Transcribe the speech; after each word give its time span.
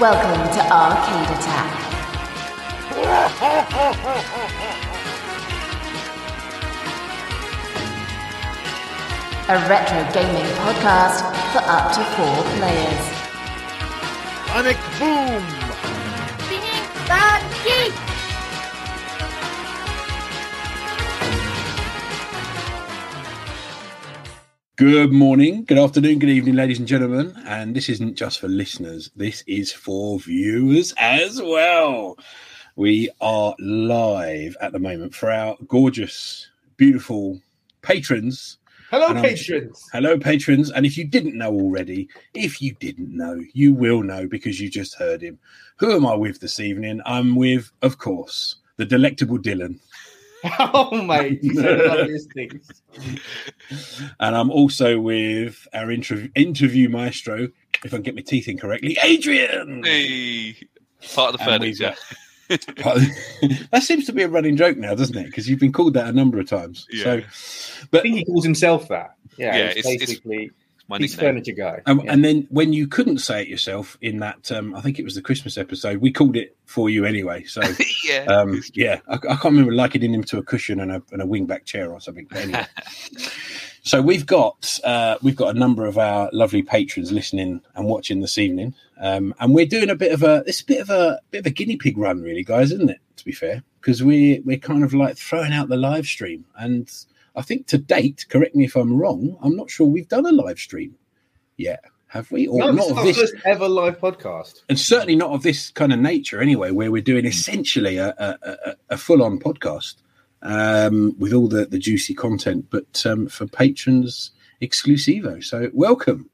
Welcome 0.00 0.52
to 0.52 0.60
Arcade 0.72 1.38
Attack. 1.38 1.70
A 9.48 9.68
retro 9.68 10.02
gaming 10.12 10.50
podcast 10.56 11.22
for 11.52 11.62
up 11.62 11.92
to 11.94 12.02
four 12.16 12.42
players. 12.58 13.04
Sonic 14.48 14.78
Boom! 14.98 15.64
Good 24.76 25.12
morning, 25.12 25.64
good 25.64 25.78
afternoon, 25.78 26.18
good 26.18 26.30
evening, 26.30 26.56
ladies 26.56 26.80
and 26.80 26.88
gentlemen. 26.88 27.32
And 27.46 27.76
this 27.76 27.88
isn't 27.88 28.16
just 28.16 28.40
for 28.40 28.48
listeners, 28.48 29.10
this 29.14 29.44
is 29.46 29.72
for 29.72 30.18
viewers 30.18 30.92
as 30.98 31.40
well. 31.40 32.18
We 32.74 33.08
are 33.20 33.54
live 33.60 34.56
at 34.60 34.72
the 34.72 34.80
moment 34.80 35.14
for 35.14 35.30
our 35.30 35.56
gorgeous, 35.68 36.48
beautiful 36.76 37.40
patrons. 37.82 38.58
Hello, 38.90 39.06
And 39.08 39.18
I'm- 39.18 39.24
patrons. 39.28 39.88
Hello, 39.92 40.18
patrons. 40.18 40.70
And 40.72 40.84
if 40.84 40.98
you 40.98 41.04
didn't 41.04 41.38
know 41.38 41.52
already, 41.52 42.08
if 42.34 42.60
you 42.60 42.74
didn't 42.80 43.16
know, 43.16 43.40
you 43.52 43.72
will 43.74 44.02
know 44.02 44.26
because 44.26 44.60
you 44.60 44.68
just 44.68 44.94
heard 44.96 45.22
him. 45.22 45.38
Who 45.76 45.92
am 45.92 46.04
I 46.04 46.14
with 46.16 46.40
this 46.40 46.58
evening? 46.58 47.00
I'm 47.06 47.36
with, 47.36 47.70
of 47.82 47.98
course, 47.98 48.56
the 48.76 48.84
delectable 48.84 49.38
Dylan. 49.38 49.78
Oh, 50.58 51.02
mate, 51.02 51.42
you 51.42 51.54
said 51.54 51.78
the 51.80 51.84
loveliest 51.84 52.32
things. 52.32 52.70
And 54.20 54.36
I'm 54.36 54.50
also 54.50 54.98
with 55.00 55.66
our 55.72 55.90
interview, 55.90 56.28
interview 56.34 56.88
maestro, 56.88 57.48
if 57.84 57.86
I 57.92 57.96
can 57.96 58.02
get 58.02 58.14
my 58.14 58.20
teeth 58.22 58.48
in 58.48 58.58
correctly, 58.58 58.98
Adrian. 59.02 59.82
Hey, 59.84 60.56
part 61.14 61.34
of 61.34 61.40
the 61.40 61.50
And 61.50 61.62
we've 61.62 61.76
furniture. 61.76 61.96
that 62.48 63.82
seems 63.82 64.04
to 64.06 64.12
be 64.12 64.22
a 64.22 64.28
running 64.28 64.56
joke 64.56 64.76
now, 64.76 64.94
doesn't 64.94 65.16
it? 65.16 65.24
Because 65.26 65.48
you've 65.48 65.60
been 65.60 65.72
called 65.72 65.94
that 65.94 66.08
a 66.08 66.12
number 66.12 66.38
of 66.38 66.46
times. 66.48 66.86
Yeah. 66.90 67.04
So, 67.04 67.12
I 67.18 67.86
but 67.90 68.02
think 68.02 68.16
he 68.16 68.24
calls 68.24 68.44
himself 68.44 68.88
that. 68.88 69.14
Yeah, 69.38 69.56
Yeah, 69.56 69.64
it's, 69.66 69.78
it's- 69.78 69.94
it's 69.94 70.06
basically 70.10 70.50
My 70.88 70.98
he's 70.98 71.12
nickname. 71.12 71.30
furniture 71.30 71.52
guy. 71.52 71.82
Um, 71.86 72.00
Yeah. 72.04 72.12
And 72.12 72.24
then 72.24 72.46
when 72.50 72.72
you 72.72 72.86
couldn't 72.86 73.18
say 73.18 73.42
it 73.42 73.48
yourself 73.48 73.96
in 74.02 74.18
that, 74.18 74.52
um, 74.52 74.74
I 74.74 74.80
think 74.82 74.98
it 74.98 75.04
was 75.04 75.14
the 75.14 75.22
Christmas 75.22 75.56
episode, 75.56 75.98
we 75.98 76.12
called 76.12 76.36
it 76.36 76.56
for 76.66 76.90
you 76.90 77.04
anyway. 77.06 77.44
So, 77.44 77.62
yeah. 78.04 78.24
um, 78.24 78.62
yeah, 78.74 79.00
I, 79.08 79.14
I 79.14 79.18
can't 79.18 79.44
remember 79.44 79.72
likening 79.72 80.12
him 80.12 80.24
to 80.24 80.38
a 80.38 80.42
cushion 80.42 80.80
and 80.80 80.92
a, 80.92 81.02
and 81.10 81.22
a 81.22 81.26
wingback 81.26 81.64
chair 81.64 81.90
or 81.90 82.00
something. 82.00 82.26
But 82.28 82.38
anyway, 82.38 82.66
so 83.82 84.02
we've 84.02 84.26
got 84.26 84.78
uh, 84.84 85.16
we've 85.22 85.36
got 85.36 85.56
a 85.56 85.58
number 85.58 85.86
of 85.86 85.96
our 85.96 86.28
lovely 86.32 86.62
patrons 86.62 87.12
listening 87.12 87.62
and 87.74 87.86
watching 87.86 88.20
this 88.20 88.36
evening, 88.36 88.74
um, 89.00 89.34
and 89.40 89.54
we're 89.54 89.66
doing 89.66 89.88
a 89.90 89.96
bit 89.96 90.12
of 90.12 90.22
a 90.22 90.42
it's 90.46 90.60
a 90.60 90.66
bit 90.66 90.80
of 90.80 90.90
a 90.90 91.20
bit 91.30 91.40
of 91.40 91.46
a 91.46 91.50
guinea 91.50 91.76
pig 91.76 91.96
run, 91.96 92.20
really, 92.20 92.44
guys, 92.44 92.72
isn't 92.72 92.90
it? 92.90 93.00
To 93.16 93.24
be 93.24 93.32
fair, 93.32 93.62
because 93.80 94.02
we 94.02 94.40
we're 94.44 94.58
kind 94.58 94.84
of 94.84 94.92
like 94.92 95.16
throwing 95.16 95.52
out 95.52 95.68
the 95.68 95.76
live 95.76 96.06
stream, 96.06 96.44
and 96.58 96.90
I 97.36 97.42
think 97.42 97.66
to 97.68 97.78
date, 97.78 98.26
correct 98.28 98.54
me 98.54 98.64
if 98.64 98.76
I'm 98.76 98.96
wrong, 98.96 99.36
I'm 99.42 99.56
not 99.56 99.70
sure 99.70 99.86
we've 99.86 100.08
done 100.08 100.26
a 100.26 100.32
live 100.32 100.58
stream 100.58 100.94
yet, 101.56 101.82
have 102.08 102.30
we? 102.30 102.46
Or 102.46 102.60
no, 102.60 102.70
not 102.70 102.88
this 102.88 102.90
of 102.98 103.04
this 103.04 103.16
first 103.16 103.34
ever 103.44 103.68
live 103.68 103.98
podcast. 103.98 104.62
and 104.68 104.78
certainly 104.78 105.16
not 105.16 105.30
of 105.30 105.42
this 105.42 105.70
kind 105.70 105.92
of 105.92 105.98
nature 105.98 106.40
anyway 106.40 106.70
where 106.70 106.92
we're 106.92 107.02
doing 107.02 107.26
essentially 107.26 107.96
a, 107.96 108.14
a, 108.18 108.38
a, 108.42 108.76
a 108.90 108.96
full-on 108.96 109.38
podcast 109.40 109.96
um, 110.42 111.14
with 111.18 111.32
all 111.32 111.48
the, 111.48 111.66
the 111.66 111.78
juicy 111.78 112.14
content 112.14 112.66
but 112.70 113.04
um, 113.06 113.26
for 113.28 113.46
patrons 113.46 114.30
exclusivo 114.62 115.42
so 115.42 115.70
welcome 115.74 116.30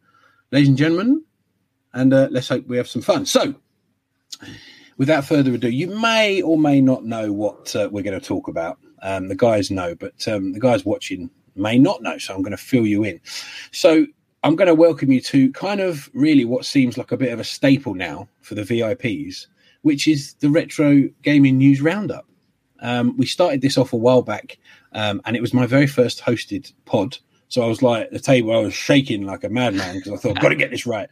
ladies 0.50 0.68
and 0.68 0.76
gentlemen 0.76 1.22
and 1.94 2.12
uh, 2.12 2.28
let's 2.30 2.48
hope 2.48 2.66
we 2.66 2.76
have 2.76 2.88
some 2.88 3.02
fun 3.02 3.24
so 3.24 3.54
without 4.98 5.24
further 5.24 5.54
ado 5.54 5.70
you 5.70 5.86
may 5.98 6.42
or 6.42 6.58
may 6.58 6.80
not 6.80 7.04
know 7.04 7.32
what 7.32 7.74
uh, 7.74 7.88
we're 7.90 8.02
going 8.04 8.18
to 8.18 8.24
talk 8.24 8.48
about 8.48 8.78
um, 9.02 9.28
the 9.28 9.34
guys 9.36 9.70
know 9.70 9.94
but 9.94 10.26
um, 10.28 10.52
the 10.52 10.60
guys 10.60 10.84
watching 10.84 11.30
may 11.56 11.78
not 11.78 12.02
know 12.02 12.16
so 12.18 12.34
i'm 12.34 12.42
going 12.42 12.50
to 12.50 12.56
fill 12.56 12.86
you 12.86 13.04
in 13.04 13.20
so 13.72 14.06
I'm 14.42 14.56
going 14.56 14.68
to 14.68 14.74
welcome 14.74 15.12
you 15.12 15.20
to 15.22 15.52
kind 15.52 15.80
of 15.80 16.08
really 16.14 16.46
what 16.46 16.64
seems 16.64 16.96
like 16.96 17.12
a 17.12 17.16
bit 17.16 17.32
of 17.32 17.40
a 17.40 17.44
staple 17.44 17.94
now 17.94 18.26
for 18.40 18.54
the 18.54 18.62
VIPs, 18.62 19.46
which 19.82 20.08
is 20.08 20.32
the 20.34 20.48
Retro 20.48 21.08
Gaming 21.22 21.58
News 21.58 21.82
Roundup. 21.82 22.26
Um, 22.80 23.14
we 23.18 23.26
started 23.26 23.60
this 23.60 23.76
off 23.76 23.92
a 23.92 23.98
while 23.98 24.22
back, 24.22 24.58
um, 24.92 25.20
and 25.26 25.36
it 25.36 25.42
was 25.42 25.52
my 25.52 25.66
very 25.66 25.86
first 25.86 26.22
hosted 26.22 26.72
pod. 26.86 27.18
So 27.50 27.62
I 27.62 27.66
was 27.66 27.82
like 27.82 28.10
the 28.10 28.20
table, 28.20 28.52
I 28.52 28.60
was 28.60 28.72
shaking 28.72 29.26
like 29.26 29.42
a 29.42 29.48
madman 29.48 29.96
because 29.96 30.12
I 30.12 30.16
thought 30.16 30.36
I've 30.36 30.42
got 30.42 30.50
to 30.50 30.54
get 30.54 30.70
this 30.70 30.86
right. 30.86 31.08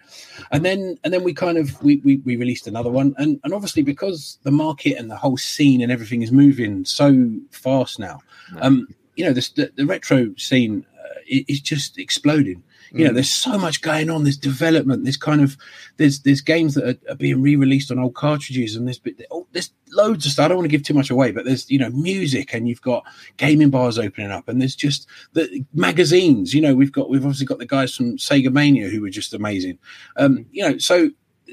And 0.52 0.64
then, 0.64 0.96
and 1.02 1.12
then 1.12 1.24
we 1.24 1.34
kind 1.34 1.58
of 1.58 1.82
we, 1.82 1.96
we 2.04 2.18
we 2.18 2.36
released 2.36 2.68
another 2.68 2.90
one, 2.90 3.12
and 3.18 3.40
and 3.42 3.52
obviously 3.52 3.82
because 3.82 4.38
the 4.44 4.52
market 4.52 4.96
and 4.96 5.10
the 5.10 5.16
whole 5.16 5.36
scene 5.36 5.82
and 5.82 5.90
everything 5.90 6.22
is 6.22 6.30
moving 6.30 6.84
so 6.84 7.28
fast 7.50 7.98
now, 7.98 8.20
um, 8.60 8.86
you 9.16 9.24
know, 9.24 9.32
this, 9.32 9.50
the 9.50 9.72
the 9.74 9.84
retro 9.84 10.32
scene 10.36 10.86
uh, 11.32 11.36
i- 11.48 11.60
just 11.62 11.98
exploding. 11.98 12.62
You 12.90 13.04
know 13.04 13.10
Mm. 13.10 13.14
there's 13.16 13.28
so 13.28 13.58
much 13.58 13.82
going 13.82 14.08
on 14.08 14.22
there's 14.24 14.38
development 14.38 15.04
there's 15.04 15.18
kind 15.18 15.42
of 15.42 15.58
there's 15.98 16.20
there's 16.20 16.40
games 16.40 16.72
that 16.74 16.84
are, 16.88 17.12
are 17.12 17.16
being 17.16 17.42
re-released 17.42 17.90
on 17.90 17.98
old 17.98 18.14
cartridges 18.14 18.74
and 18.76 18.86
there's 18.86 18.98
bit- 18.98 19.20
oh, 19.30 19.46
there's 19.52 19.70
loads 19.92 20.24
of 20.24 20.32
stuff. 20.32 20.46
I 20.46 20.48
don't 20.48 20.56
want 20.56 20.70
to 20.70 20.74
give 20.74 20.84
too 20.84 20.94
much 20.94 21.10
away 21.10 21.30
but 21.30 21.44
there's 21.44 21.70
you 21.70 21.78
know 21.78 21.90
music 21.90 22.54
and 22.54 22.66
you've 22.66 22.80
got 22.80 23.04
gaming 23.36 23.68
bars 23.68 23.98
opening 23.98 24.30
up 24.30 24.48
and 24.48 24.58
there's 24.58 24.74
just 24.74 25.06
the 25.34 25.62
magazines 25.74 26.54
you 26.54 26.62
know 26.62 26.74
we've 26.74 26.90
got 26.92 27.10
we've 27.10 27.26
obviously 27.26 27.44
got 27.44 27.58
the 27.58 27.66
guys 27.66 27.94
from 27.94 28.16
sega 28.16 28.50
mania 28.50 28.88
who 28.88 29.02
were 29.02 29.10
just 29.10 29.34
amazing. 29.34 29.78
Um 30.16 30.46
you 30.50 30.62
know 30.66 30.78
so 30.78 31.10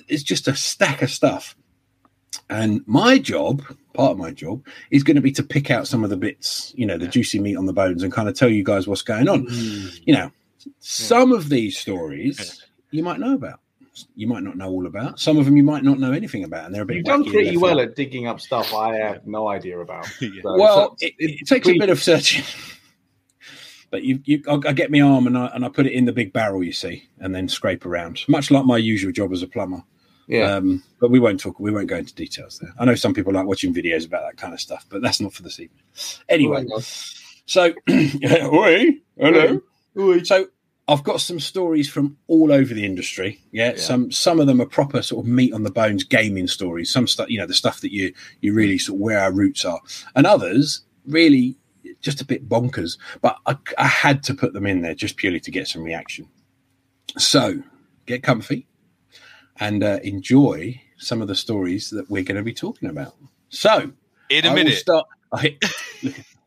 it's 0.08 0.24
just 0.24 0.47
a 0.47 0.56
stack 0.56 1.02
of 1.02 1.09
stuff. 1.12 1.58
And 2.50 2.81
my 2.88 3.18
job 3.18 3.62
part 3.96 4.12
of 4.12 4.18
my 4.18 4.32
job 4.32 4.66
is 4.92 5.04
going 5.04 5.16
to 5.16 5.22
be 5.22 5.32
to 5.32 5.44
pick 5.44 5.72
out 5.72 5.88
some 5.88 6.04
of 6.04 6.10
the 6.10 6.18
bits 6.18 6.74
you 6.76 6.86
know 6.86 6.98
the 6.98 7.08
juicy 7.08 7.40
meat 7.40 7.56
on 7.56 7.66
the 7.66 7.74
bones 7.74 8.04
and 8.04 8.12
kind 8.14 8.28
of 8.30 8.36
tell 8.36 8.50
you 8.50 8.64
guys 8.64 8.88
what's 8.88 9.02
going 9.02 9.28
on 9.30 9.46
Mm. 9.48 10.00
you 10.06 10.14
know, 10.14 10.32
some 10.80 11.32
of 11.32 11.50
these 11.50 11.78
stories 11.78 12.64
you 12.92 13.04
might 13.04 13.20
know 13.20 13.34
about. 13.34 13.60
You 14.18 14.28
might 14.28 14.44
not 14.44 14.58
know 14.58 14.70
all 14.70 14.88
about. 14.88 15.22
Some 15.22 15.38
of 15.38 15.46
them 15.46 15.56
you 15.56 15.64
might 15.64 15.84
not 15.84 16.00
know 16.00 16.12
anything 16.12 16.44
about, 16.44 16.66
and 16.66 16.76
they're 16.76 16.82
a 16.82 16.86
bit. 16.86 16.98
You've 16.98 17.06
done 17.06 17.24
pretty 17.24 17.56
well 17.56 17.80
at 17.80 17.96
digging 17.96 18.28
up 18.28 18.42
stuff 18.42 18.74
I 18.74 18.96
have 18.98 19.26
no 19.26 19.48
idea 19.48 19.80
about. 19.80 20.06
Yeah. 20.22 20.42
So- 20.44 20.58
Well, 20.58 20.98
so 21.00 21.06
it, 21.08 21.14
it 21.18 21.48
takes 21.48 21.68
a 21.70 21.78
bit 21.78 21.90
of 21.90 22.02
searching. 22.04 22.44
But 23.92 24.04
you, 24.04 24.20
you, 24.26 24.44
I, 24.50 24.56
I 24.70 24.74
get 24.74 24.92
my 24.92 25.00
arm 25.00 25.28
and 25.28 25.38
I 25.38 25.46
and 25.54 25.64
I 25.64 25.70
put 25.70 25.86
it 25.86 25.94
in 25.94 26.04
the 26.06 26.12
big 26.12 26.34
barrel, 26.34 26.64
you 26.64 26.74
see, 26.74 27.08
and 27.20 27.34
then 27.34 27.48
scrape 27.48 27.86
around, 27.86 28.22
much 28.28 28.52
like 28.52 28.66
my 28.66 28.78
usual 28.78 29.12
job 29.14 29.32
as 29.32 29.42
a 29.42 29.48
plumber. 29.48 29.84
Yeah. 30.28 30.56
Um, 30.56 30.84
but 31.00 31.12
we 31.12 31.19
won't 31.19 31.40
talk. 31.40 31.59
We 31.59 31.72
won't 31.72 31.88
go 31.88 31.97
into 31.97 32.13
details 32.16 32.59
there. 32.59 32.74
I 32.80 32.86
know 32.86 32.96
some 32.96 33.13
people 33.13 33.34
like 33.34 33.46
watching 33.46 33.74
videos 33.74 34.06
about 34.06 34.24
that 34.25 34.38
kind 34.38 34.53
of 34.53 34.59
stuff, 34.62 34.86
but 34.90 35.02
that's 35.02 35.19
not 35.22 35.34
for 35.34 35.44
this 35.44 35.59
evening. 35.59 35.84
Anyway, 36.30 36.66
so 37.46 37.74
oi, 37.90 38.91
hello. 39.18 39.62
So 40.24 40.47
I've 40.88 41.03
got 41.03 41.22
some 41.22 41.40
stories 41.40 41.90
from 41.90 42.18
all 42.28 42.52
over 42.52 42.74
the 42.74 42.85
industry. 42.85 43.40
Yeah, 43.52 43.72
Yeah. 43.72 43.78
some 43.78 44.12
some 44.12 44.40
of 44.40 44.47
them 44.47 44.62
are 44.62 44.66
proper 44.68 45.02
sort 45.02 45.25
of 45.25 45.31
meat 45.31 45.53
on 45.53 45.64
the 45.64 45.72
bones 45.72 46.03
gaming 46.03 46.47
stories. 46.47 46.91
Some 46.91 47.08
stuff, 47.08 47.30
you 47.30 47.38
know, 47.38 47.46
the 47.47 47.53
stuff 47.53 47.81
that 47.81 47.91
you 47.91 48.14
you 48.41 48.53
really 48.53 48.78
sort 48.78 48.97
of 48.97 49.02
where 49.02 49.19
our 49.19 49.31
roots 49.31 49.64
are, 49.66 49.80
and 50.16 50.25
others 50.28 50.81
really 51.06 51.56
just 52.02 52.22
a 52.22 52.25
bit 52.25 52.47
bonkers. 52.50 52.97
But 53.22 53.38
I, 53.46 53.58
I 53.78 53.88
had 53.88 54.22
to 54.24 54.34
put 54.34 54.53
them 54.53 54.66
in 54.66 54.81
there 54.81 54.94
just 54.96 55.18
purely 55.18 55.40
to 55.40 55.52
get 55.52 55.68
some 55.68 55.84
reaction. 55.84 56.28
So 57.18 57.62
get 58.06 58.22
comfy 58.24 58.68
and 59.60 59.84
uh, 59.84 60.00
enjoy 60.04 60.80
some 60.98 61.22
of 61.22 61.28
the 61.28 61.36
stories 61.36 61.90
that 61.90 62.10
we're 62.10 62.24
going 62.24 62.38
to 62.38 62.44
be 62.44 62.54
talking 62.54 62.90
about. 62.90 63.16
So 63.50 63.92
In 64.30 64.46
a 64.46 64.50
I 64.50 64.54
minute. 64.54 64.76
Start, 64.76 65.06
I, 65.32 65.58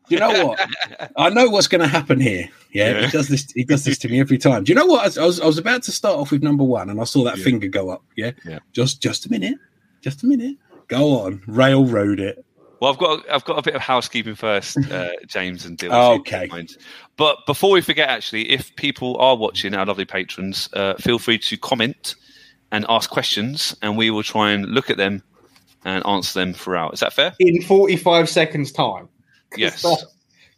you 0.09 0.17
know 0.19 0.47
what? 0.47 0.69
I 1.17 1.29
know 1.29 1.49
what's 1.49 1.67
going 1.67 1.81
to 1.81 1.87
happen 1.87 2.19
here. 2.19 2.49
Yeah, 2.71 2.91
Yeah. 2.91 3.05
he 3.05 3.11
does 3.11 3.27
this. 3.27 3.49
He 3.51 3.63
does 3.63 3.83
this 3.83 3.97
to 3.99 4.09
me 4.09 4.19
every 4.19 4.37
time. 4.37 4.63
Do 4.63 4.71
you 4.71 4.75
know 4.75 4.85
what? 4.85 5.17
I 5.17 5.25
was 5.25 5.39
I 5.39 5.45
was 5.45 5.57
about 5.57 5.83
to 5.83 5.91
start 5.91 6.17
off 6.17 6.31
with 6.31 6.43
number 6.43 6.63
one, 6.63 6.89
and 6.89 6.99
I 7.01 7.03
saw 7.03 7.23
that 7.23 7.37
Yeah. 7.37 7.43
finger 7.43 7.67
go 7.67 7.89
up. 7.89 8.03
Yeah, 8.15 8.31
Yeah. 8.45 8.59
Just 8.73 9.01
just 9.01 9.25
a 9.25 9.29
minute. 9.29 9.57
Just 10.01 10.23
a 10.23 10.25
minute. 10.27 10.57
Go 10.87 11.19
on, 11.21 11.41
railroad 11.47 12.19
it. 12.19 12.43
Well, 12.79 12.91
I've 12.91 12.97
got 12.99 13.29
I've 13.29 13.43
got 13.45 13.57
a 13.59 13.61
bit 13.61 13.75
of 13.75 13.81
housekeeping 13.81 14.35
first, 14.35 14.77
uh, 14.91 15.09
James 15.27 15.65
and 15.65 15.77
Dylan. 15.77 16.19
Okay. 16.19 16.49
But 17.17 17.45
before 17.45 17.71
we 17.71 17.81
forget, 17.81 18.07
actually, 18.09 18.49
if 18.51 18.75
people 18.75 19.17
are 19.17 19.35
watching, 19.35 19.73
our 19.73 19.85
lovely 19.85 20.05
patrons, 20.05 20.69
uh, 20.73 20.93
feel 20.95 21.19
free 21.19 21.37
to 21.39 21.57
comment 21.57 22.15
and 22.71 22.85
ask 22.89 23.09
questions, 23.09 23.75
and 23.81 23.97
we 23.97 24.09
will 24.11 24.23
try 24.23 24.51
and 24.51 24.65
look 24.67 24.89
at 24.89 24.97
them 24.97 25.23
and 25.85 26.05
answer 26.05 26.39
them 26.39 26.53
throughout. 26.53 26.93
Is 26.93 26.99
that 26.99 27.13
fair? 27.13 27.33
in 27.39 27.61
45 27.61 28.29
seconds 28.29 28.71
time. 28.71 29.07
Yes. 29.57 29.81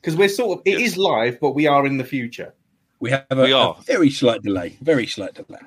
Because 0.02 0.16
we're 0.16 0.30
sort 0.30 0.60
of, 0.60 0.64
it 0.66 0.80
is 0.82 0.92
Yes. 0.94 0.98
live, 0.98 1.40
but 1.40 1.52
we 1.52 1.68
are 1.68 1.86
in 1.86 1.98
the 1.98 2.04
future. 2.04 2.54
We 3.00 3.12
have 3.12 3.26
a, 3.30 3.36
We 3.44 3.54
are. 3.54 3.76
a 3.80 3.84
very 3.84 4.10
slight 4.10 4.42
delay. 4.42 4.78
Very 4.82 5.08
slight 5.08 5.34
delay. 5.36 5.60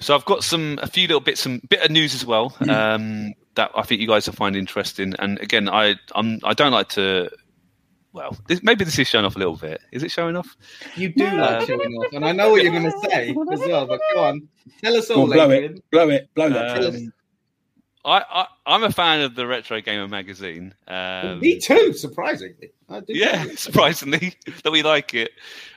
So 0.00 0.14
I've 0.14 0.24
got 0.24 0.44
some 0.44 0.78
a 0.82 0.86
few 0.86 1.06
little 1.08 1.20
bits, 1.20 1.40
some 1.42 1.60
bit 1.68 1.82
of 1.82 1.90
news 1.90 2.14
as 2.14 2.24
well 2.24 2.54
um, 2.68 3.34
that 3.56 3.70
I 3.74 3.82
think 3.82 4.00
you 4.00 4.06
guys 4.06 4.26
will 4.26 4.34
find 4.34 4.56
interesting. 4.56 5.14
And 5.18 5.38
again, 5.40 5.68
I 5.68 5.96
I'm 6.14 6.38
I 6.42 6.54
don't 6.54 6.72
like 6.72 6.88
to. 6.90 7.30
Well, 8.12 8.36
this, 8.48 8.62
maybe 8.62 8.84
this 8.84 8.98
is 8.98 9.06
showing 9.06 9.24
off 9.24 9.36
a 9.36 9.38
little 9.38 9.56
bit. 9.56 9.80
Is 9.92 10.02
it 10.02 10.10
showing 10.10 10.36
off? 10.36 10.56
You 10.96 11.10
do 11.10 11.24
No. 11.30 11.36
like 11.36 11.66
showing 11.66 11.94
off, 11.94 12.12
and 12.12 12.24
I 12.24 12.32
know 12.32 12.50
what 12.50 12.62
you're 12.62 12.72
going 12.72 12.84
to 12.90 12.98
say 13.08 13.28
as 13.30 13.34
well. 13.36 13.86
But 13.86 14.00
go 14.14 14.24
on, 14.24 14.48
tell 14.82 14.96
us 14.96 15.10
all, 15.10 15.22
on, 15.24 15.30
blow 15.30 15.50
Adrian. 15.50 15.74
it. 15.76 15.90
Blow 15.92 16.08
it. 16.08 16.28
Blow 16.34 16.48
that. 16.50 16.84
Um, 16.84 17.12
I, 18.04 18.24
I 18.28 18.46
I'm 18.66 18.82
a 18.82 18.90
fan 18.90 19.20
of 19.20 19.34
the 19.36 19.46
Retro 19.46 19.80
Gamer 19.80 20.08
magazine. 20.08 20.74
Um, 20.88 21.38
Me 21.38 21.58
too, 21.60 21.92
surprisingly. 21.92 22.72
I 22.88 23.00
do 23.00 23.12
yeah, 23.16 23.44
surprisingly 23.56 24.34
that 24.64 24.70
we 24.72 24.82
like 24.82 25.14
it. 25.14 25.30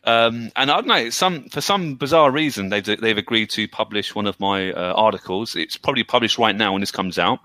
Um, 0.06 0.50
and 0.56 0.72
I 0.72 0.76
don't 0.76 0.88
know, 0.88 1.10
some 1.12 1.50
for 1.50 1.62
some 1.62 1.96
bizarre 1.96 2.32
reason 2.32 2.70
they've 2.70 2.84
they've 2.86 3.18
agreed 3.18 3.50
to 3.52 3.68
publish 3.68 4.16
one 4.16 4.26
of 4.26 4.40
my 4.40 4.72
uh, 4.72 4.94
articles. 4.96 5.56
It's 5.56 5.78
probably 5.78 6.04
published 6.06 6.38
right 6.40 6.56
now 6.56 6.72
when 6.72 6.80
this 6.80 6.92
comes 6.92 7.20
out. 7.20 7.40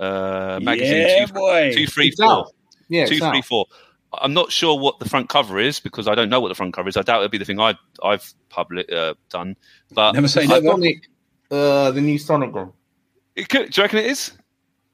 Uh, 0.00 0.58
magazine 0.62 1.02
yeah, 1.06 1.26
two, 1.26 1.32
boy. 1.34 1.72
two, 1.74 1.86
three, 1.86 2.08
It's 2.08 2.20
four. 2.20 2.30
out. 2.30 2.52
Yeah, 2.88 3.04
two, 3.04 3.18
three, 3.18 3.26
out. 3.38 3.44
four. 3.44 3.66
I'm 4.14 4.32
not 4.34 4.50
sure 4.50 4.78
what 4.78 4.98
the 4.98 5.08
front 5.08 5.28
cover 5.28 5.58
is 5.58 5.78
because 5.80 6.08
I 6.08 6.14
don't 6.14 6.28
know 6.28 6.40
what 6.40 6.48
the 6.48 6.54
front 6.54 6.74
cover 6.74 6.88
is. 6.88 6.96
I 6.96 7.02
doubt 7.02 7.18
it'll 7.18 7.28
be 7.28 7.38
the 7.38 7.44
thing 7.44 7.60
I've 7.60 7.76
I've 8.02 8.32
public 8.48 8.90
uh, 8.92 9.14
done. 9.30 9.56
But 9.92 10.12
Never 10.12 10.28
say 10.28 10.46
never. 10.46 10.66
Sonic, 10.66 11.08
uh, 11.50 11.90
the 11.92 12.00
new 12.00 12.18
Sonic 12.18 12.52
one. 12.54 12.72
it 13.36 13.48
could, 13.48 13.70
do 13.70 13.80
you 13.80 13.84
reckon 13.84 13.98
it 14.00 14.06
is? 14.06 14.32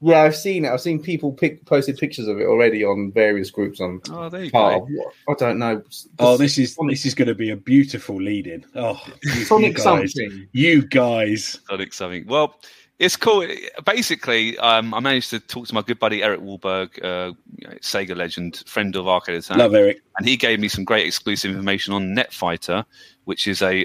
Yeah, 0.02 0.20
I've 0.24 0.36
seen 0.36 0.66
it. 0.66 0.68
I've 0.68 0.82
seen 0.82 1.02
people 1.02 1.32
pick, 1.32 1.64
posted 1.64 1.96
pictures 1.96 2.28
of 2.28 2.38
it 2.38 2.44
already 2.44 2.84
on 2.84 3.10
various 3.12 3.50
groups 3.50 3.80
on 3.80 4.02
Oh, 4.10 4.28
there 4.28 4.44
you 4.44 4.50
part 4.50 4.82
go. 4.86 5.02
of 5.26 5.34
I 5.34 5.38
don't 5.38 5.58
know. 5.58 5.82
Oh, 6.19 6.36
this 6.36 6.58
is 6.58 6.74
Sonic, 6.74 6.92
this 6.92 7.06
is 7.06 7.14
going 7.14 7.28
to 7.28 7.34
be 7.34 7.48
a 7.50 7.56
beautiful 7.56 8.16
lead-in. 8.20 8.66
Oh, 8.74 9.00
you, 9.22 9.32
you 9.32 9.44
Sonic 9.46 9.76
guys, 9.76 9.82
something. 9.82 10.46
you 10.52 10.86
guys. 10.86 11.58
Sonic 11.70 11.94
something. 11.94 12.26
Well, 12.26 12.60
it's 12.98 13.16
cool. 13.16 13.46
Basically, 13.84 14.56
um, 14.58 14.94
I 14.94 15.00
managed 15.00 15.31
to 15.31 15.40
talk 15.40 15.66
to 15.69 15.75
my 15.75 15.82
good 15.82 15.98
buddy 15.98 16.22
Eric 16.22 16.40
Wahlberg, 16.40 17.02
uh, 17.04 17.32
Sega 17.81 18.16
legend, 18.16 18.62
friend 18.66 18.94
of 18.96 19.06
Arcade 19.08 19.37
Attack, 19.37 19.58
Love 19.58 19.75
Eric. 19.75 20.00
and 20.19 20.26
he 20.28 20.37
gave 20.37 20.60
me 20.60 20.69
some 20.69 20.84
great 20.84 21.06
exclusive 21.06 21.50
information 21.50 21.93
on 21.93 22.14
Netfighter, 22.14 22.84
which 23.25 23.46
is 23.46 23.62
a 23.62 23.84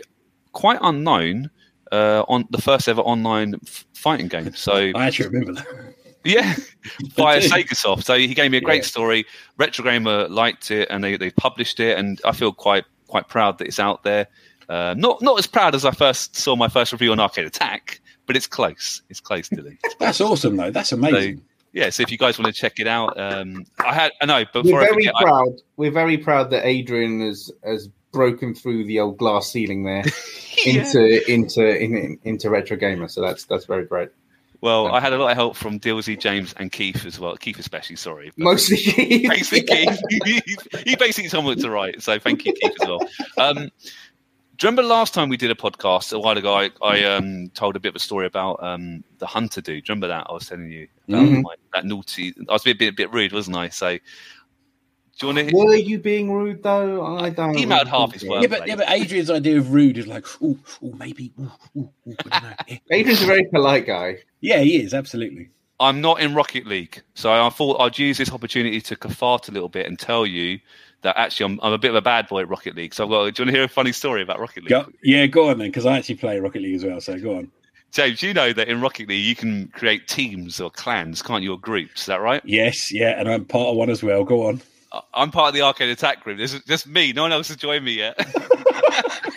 quite 0.54 0.80
unknown 0.81 1.50
uh, 1.92 2.24
on 2.28 2.46
the 2.52 2.62
first 2.62 2.88
ever 2.88 3.02
online 3.02 3.56
f- 3.68 3.86
fighting 3.94 4.28
game. 4.28 4.54
So 4.54 4.74
I 4.96 5.06
actually 5.08 5.30
remember 5.30 5.54
that. 5.54 5.94
yeah, 6.24 6.56
via. 7.16 7.42
Segasoft. 7.42 8.04
So 8.04 8.18
he 8.18 8.34
gave 8.34 8.52
me 8.52 8.58
a 8.58 8.62
great 8.62 8.84
Yeah. 8.84 8.88
story. 8.88 9.25
Retro 9.58 9.84
Gamer 9.84 10.28
liked 10.30 10.72
it, 10.72 10.88
and 10.90 11.04
they, 11.04 11.18
they 11.18 11.31
published 11.31 11.80
it, 11.80 11.98
and 11.98 12.19
I 12.25 12.31
feel 12.31 12.52
quite 12.54 12.86
quite 13.08 13.28
proud 13.28 13.58
that 13.58 13.68
it's 13.68 13.80
out 13.80 14.04
there. 14.04 14.28
Uh, 14.69 14.94
not 14.98 15.22
not 15.22 15.38
as 15.38 15.48
proud 15.48 15.75
as 15.75 15.84
I 15.86 15.92
first 15.92 16.36
saw 16.38 16.56
my 16.56 16.69
first 16.69 16.92
review 16.94 17.12
on 17.12 17.19
Arcade 17.19 17.46
Attack, 17.46 18.00
but 18.31 18.38
it's 18.38 18.48
close. 18.48 19.01
It's 19.10 19.19
close, 19.19 19.50
Dylan. 19.50 19.78
That's 20.00 20.22
awesome, 20.22 20.56
though. 20.56 20.72
That's 20.72 20.94
amazing. 20.94 21.42
yeah, 21.74 21.89
so 21.89 22.01
if 22.04 22.12
you 22.12 22.18
guys 22.18 22.39
want 22.39 22.54
to 22.56 22.57
check 22.57 22.80
it 22.80 22.88
out, 22.88 23.19
um, 23.19 23.66
I 23.80 23.94
had 23.94 24.13
I 24.22 24.25
know 24.25 24.45
before 24.54 24.72
We're 24.72 24.81
I 24.81 24.86
very 24.86 24.94
forget, 24.94 25.13
I- 25.18 25.24
proud. 25.24 25.62
We're 25.75 25.92
very 25.92 26.18
proud 26.18 26.50
that 26.51 26.66
Adrian 26.66 27.19
has 27.22 27.51
has 27.66 27.89
broken 28.13 28.54
through 28.56 28.86
the 28.86 29.00
old 29.01 29.18
glass 29.18 29.51
ceiling 29.51 29.83
there 29.83 30.04
Yeah. 30.66 30.81
into 30.81 31.31
into 31.31 31.78
in, 31.78 32.18
into 32.24 32.50
retro 32.50 32.78
gamer. 32.78 33.10
So 33.10 33.19
that's 33.22 33.44
that's 33.45 33.66
very 33.66 33.86
great. 33.86 34.10
well, 34.62 34.88
I 34.94 35.00
had 35.01 35.12
a 35.12 35.18
lot 35.18 35.31
of 35.31 35.36
help 35.38 35.56
from 35.57 35.80
Dilsey, 35.80 36.18
James, 36.18 36.54
and 36.57 36.72
Keith 36.72 37.06
as 37.06 37.19
well. 37.19 37.36
Keith 37.36 37.60
especially, 37.60 37.95
sorry. 37.98 38.31
Mostly 38.38 38.77
Mostly, 39.27 39.27
basically 39.27 39.62
Keith. 39.63 40.68
he 40.86 40.95
basically 40.95 41.30
told 41.30 41.44
me 41.45 41.50
what 41.51 41.60
to 41.60 41.69
write. 41.69 42.01
So 42.01 42.18
thank 42.19 42.45
you, 42.45 42.54
Keith, 42.54 42.74
as 42.81 42.88
well. 42.88 43.10
Um, 43.38 43.72
do 44.62 44.68
you 44.68 44.69
remember 44.69 44.84
last 44.84 45.16
time 45.16 45.28
we 45.28 45.38
did 45.38 45.50
a 45.50 45.56
podcast 45.56 46.13
a 46.13 46.19
while 46.19 46.38
ago? 46.38 46.54
I, 46.54 46.69
I 46.84 47.04
um, 47.16 47.50
told 47.56 47.75
a 47.75 47.80
bit 47.80 47.90
of 47.90 47.96
a 47.96 48.00
story 48.00 48.28
about 48.28 48.62
um, 48.62 49.04
the 49.18 49.25
Hunter 49.25 49.60
dude. 49.60 49.66
Do 49.66 49.92
you 49.92 49.96
remember 49.96 50.10
that? 50.10 50.28
I 50.30 50.34
was 50.34 50.48
telling 50.48 50.69
you 50.69 50.88
about 51.10 51.25
Mhm. 51.25 51.42
my, 51.42 51.56
that 51.74 51.84
naughty. 51.84 52.36
I 52.48 52.54
was 52.54 52.62
a 52.62 52.66
bit, 52.66 52.78
bit, 52.78 52.96
bit 52.96 53.12
rude, 53.12 53.34
wasn't 53.34 53.58
I? 53.58 53.69
So, 53.69 53.98
do 53.98 54.00
you 55.19 55.34
want 55.34 55.50
to? 55.50 55.56
Were 55.56 55.74
you 55.74 55.98
being 55.98 56.31
rude 56.31 56.62
though? 56.62 57.04
I 57.04 57.31
don't. 57.31 57.56
He 57.56 57.66
emailed 57.66 57.88
half 57.88 58.13
his 58.13 58.24
work. 58.24 58.44
yeah, 58.44 58.50
but 58.50 58.68
yeah, 58.68 58.75
but 58.75 58.88
Adrian's 58.88 59.31
idea 59.31 59.58
of 59.58 59.74
rude 59.74 59.98
is 59.98 60.06
like, 60.06 60.28
oh, 60.44 60.60
maybe, 60.96 61.34
ooh, 61.40 61.52
ooh, 61.78 61.90
ooh, 62.08 62.16
I 62.31 62.40
don't 62.40 62.44
know. 62.44 62.78
Adrian's 62.92 63.24
a 63.24 63.25
very 63.25 63.46
polite 63.46 63.88
guy. 63.88 64.19
Yeah, 64.42 64.60
he 64.60 64.80
is 64.80 64.94
absolutely. 64.94 65.50
I'm 65.80 66.02
not 66.02 66.22
in 66.22 66.36
Rocket 66.36 66.68
League, 66.68 67.02
so 67.16 67.31
I 67.34 67.50
thought 67.50 67.81
I'd 67.81 67.98
use 67.98 68.19
this 68.19 68.31
opportunity 68.31 68.80
to 68.81 68.96
cafart 68.96 69.50
a 69.50 69.52
little 69.52 69.69
bit 69.69 69.88
and 69.88 69.98
tell 69.98 70.28
you 70.28 70.60
that 71.01 71.18
actually 71.18 71.53
I'm, 71.53 71.59
I'm 71.62 71.74
a 71.74 71.77
bit 71.77 71.89
of 71.89 71.95
a 71.95 72.01
bad 72.01 72.27
boy 72.27 72.42
at 72.42 72.50
Rocket 72.50 72.75
League. 72.75 72.94
So, 72.94 73.03
I've 73.03 73.09
got, 73.09 73.33
do 73.33 73.42
you 73.42 73.45
want 73.45 73.53
to 73.53 73.57
hear 73.57 73.63
a 73.63 73.68
funny 73.68 73.92
story 73.92 74.21
about 74.21 74.39
Rocket 74.39 74.63
League? 74.63 74.69
Go, 74.69 74.92
yeah, 75.03 75.25
go 75.25 75.50
on 75.50 75.57
then, 75.57 75.69
because 75.69 75.86
I 75.86 75.98
actually 75.98 76.15
play 76.15 76.39
Rocket 76.39 76.62
League 76.62 76.75
as 76.75 76.86
well. 76.86 77.01
So 77.01 77.18
go 77.19 77.38
on. 77.38 77.51
James, 77.92 78.21
you 78.21 78.33
know 78.33 78.53
that 78.53 78.69
in 78.69 78.80
Rocket 78.80 79.09
League 79.09 79.25
you 79.25 79.36
can 79.36 79.68
create 79.69 80.07
teams 80.07 80.62
or 80.62 80.71
clans, 80.71 81.21
can't 81.21 81.44
you, 81.44 81.53
or 81.53 81.59
groups? 81.59 82.01
Is 82.01 82.06
that 82.07 82.21
right? 82.21 82.42
Yes, 82.45 82.92
yeah, 82.92 83.19
and 83.19 83.30
I'm 83.30 83.44
part 83.44 83.68
of 83.68 83.75
one 83.75 83.89
as 83.89 84.01
well. 84.01 84.24
Go 84.24 84.48
on. 84.48 84.62
I'm 85.13 85.31
part 85.31 85.50
of 85.50 85.53
the 85.53 85.62
Arcade 85.62 85.89
Attack 85.89 86.24
group. 86.24 86.38
This 86.38 86.53
is 86.53 86.63
just 86.63 86.88
me. 86.88 87.13
No 87.13 87.24
one 87.24 87.31
else 87.31 87.48
has 87.50 87.57
joined 87.57 87.86
me 87.86 87.94
yet. 87.94 88.18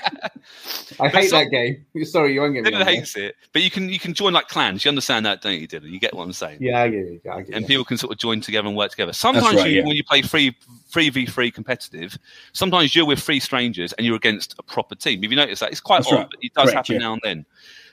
I 1.00 1.08
hate 1.08 1.30
so- 1.30 1.36
that 1.38 1.50
game. 1.50 1.84
Sorry, 2.04 2.34
you 2.34 2.40
won't 2.40 2.54
get 2.54 2.64
me. 2.64 2.70
Dylan 2.70 2.80
on 2.80 2.86
there. 2.86 2.94
hates 2.94 3.16
it, 3.16 3.36
but 3.52 3.62
you 3.62 3.70
can 3.70 3.88
you 3.88 3.98
can 3.98 4.14
join 4.14 4.32
like 4.32 4.48
clans. 4.48 4.84
You 4.84 4.88
understand 4.88 5.26
that, 5.26 5.42
don't 5.42 5.58
you, 5.58 5.68
Dylan? 5.68 5.90
You 5.90 6.00
get 6.00 6.14
what 6.14 6.24
I'm 6.24 6.32
saying? 6.32 6.58
Yeah, 6.60 6.82
I 6.82 6.88
get 6.88 6.98
it. 7.00 7.22
I 7.30 7.42
get 7.42 7.54
And 7.54 7.64
it. 7.64 7.68
people 7.68 7.84
can 7.84 7.96
sort 7.98 8.12
of 8.12 8.18
join 8.18 8.40
together 8.40 8.68
and 8.68 8.76
work 8.76 8.90
together. 8.90 9.12
Sometimes 9.12 9.56
right, 9.56 9.70
you, 9.70 9.78
yeah. 9.78 9.86
when 9.86 9.96
you 9.96 10.04
play 10.04 10.22
free 10.22 10.56
free 10.88 11.10
v 11.10 11.26
free 11.26 11.50
competitive, 11.50 12.18
sometimes 12.52 12.94
you're 12.94 13.06
with 13.06 13.20
three 13.20 13.40
strangers 13.40 13.92
and 13.94 14.06
you're 14.06 14.16
against 14.16 14.54
a 14.58 14.62
proper 14.62 14.94
team. 14.94 15.22
Have 15.22 15.30
you 15.30 15.36
noticed 15.36 15.60
that? 15.60 15.70
It's 15.70 15.80
quite 15.80 15.98
That's 15.98 16.12
odd, 16.12 16.16
right. 16.16 16.30
but 16.30 16.38
it 16.42 16.54
does 16.54 16.70
Correct, 16.70 16.88
happen 16.88 16.94
yeah. 16.94 17.06
now 17.06 17.12
and 17.14 17.22
then. 17.24 17.46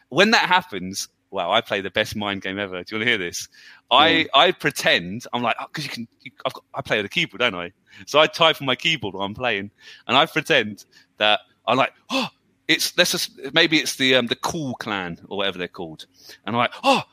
When 0.10 0.32
that 0.32 0.48
happens, 0.50 1.08
wow, 1.32 1.52
I 1.52 1.62
play 1.62 1.82
the 1.82 1.90
best 1.90 2.16
mind 2.16 2.42
game 2.42 2.60
ever. 2.60 2.84
Do 2.84 2.96
you 2.96 3.00
want 3.00 3.06
to 3.06 3.10
hear 3.10 3.18
this? 3.18 3.48
I 3.90 4.28
I 4.34 4.52
pretend 4.52 5.26
I'm 5.34 5.42
like 5.42 5.56
oh, 5.60 5.66
because 5.68 5.86
you 5.86 5.90
can. 5.90 6.08
You, 6.22 6.32
I've 6.46 6.54
got, 6.54 6.64
I 6.74 6.82
play 6.82 6.98
with 6.98 7.06
a 7.06 7.10
keyboard, 7.10 7.40
don't 7.40 7.56
I? 7.56 7.72
So 8.06 8.20
I 8.20 8.28
type 8.28 8.62
on 8.62 8.66
my 8.66 8.76
keyboard 8.76 9.16
while 9.16 9.24
I'm 9.24 9.34
playing, 9.34 9.72
and 10.08 10.18
I 10.18 10.26
pretend 10.26 10.86
that 11.18 11.42
I'm 11.68 11.78
like, 11.78 11.94
oh, 12.10 12.28
it's 12.68 12.98
let's 12.98 13.12
just 13.12 13.40
maybe 13.54 13.78
it's 13.78 13.96
the 13.96 14.16
um, 14.16 14.28
the 14.28 14.36
cool 14.36 14.76
clan 14.76 15.20
or 15.28 15.38
whatever 15.38 15.58
they're 15.58 15.68
called, 15.68 16.06
and 16.46 16.56
I'm 16.56 16.60
like, 16.60 16.74
oh. 16.84 17.04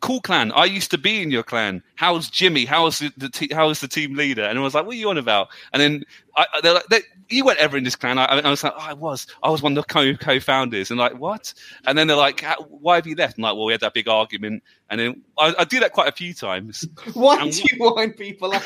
Cool 0.00 0.20
clan. 0.20 0.50
I 0.50 0.64
used 0.64 0.90
to 0.90 0.98
be 0.98 1.22
in 1.22 1.30
your 1.30 1.44
clan. 1.44 1.80
How's 1.94 2.28
Jimmy? 2.28 2.64
How's 2.64 2.98
the, 2.98 3.12
the 3.16 3.28
te- 3.28 3.54
how's 3.54 3.78
the 3.78 3.86
team 3.86 4.16
leader? 4.16 4.42
And 4.42 4.58
I 4.58 4.62
was 4.62 4.74
like, 4.74 4.84
"What 4.84 4.96
are 4.96 4.98
you 4.98 5.08
on 5.10 5.16
about?" 5.16 5.46
And 5.72 5.80
then 5.80 6.02
I, 6.36 6.44
they're 6.60 6.74
like, 6.74 6.86
they, 6.86 7.02
"You 7.28 7.44
weren't 7.44 7.60
ever 7.60 7.76
in 7.76 7.84
this 7.84 7.94
clan." 7.94 8.18
I, 8.18 8.24
I 8.24 8.50
was 8.50 8.64
like, 8.64 8.72
oh, 8.76 8.80
"I 8.80 8.94
was. 8.94 9.28
I 9.44 9.50
was 9.50 9.62
one 9.62 9.78
of 9.78 9.86
the 9.86 9.94
co 9.94 10.12
co-founders." 10.16 10.90
And 10.90 10.98
like, 10.98 11.16
what? 11.20 11.54
And 11.84 11.96
then 11.96 12.08
they're 12.08 12.16
like, 12.16 12.44
"Why 12.68 12.96
have 12.96 13.06
you 13.06 13.14
left?" 13.14 13.36
And 13.36 13.44
like, 13.44 13.54
"Well, 13.54 13.66
we 13.66 13.72
had 13.72 13.82
that 13.82 13.94
big 13.94 14.08
argument." 14.08 14.64
And 14.90 14.98
then 14.98 15.22
I, 15.38 15.54
I 15.60 15.64
do 15.64 15.78
that 15.78 15.92
quite 15.92 16.08
a 16.08 16.12
few 16.12 16.34
times. 16.34 16.84
Why 17.14 17.40
And 17.40 17.52
do 17.52 17.62
you 17.70 17.78
wind 17.78 18.16
people 18.16 18.52
up? 18.54 18.64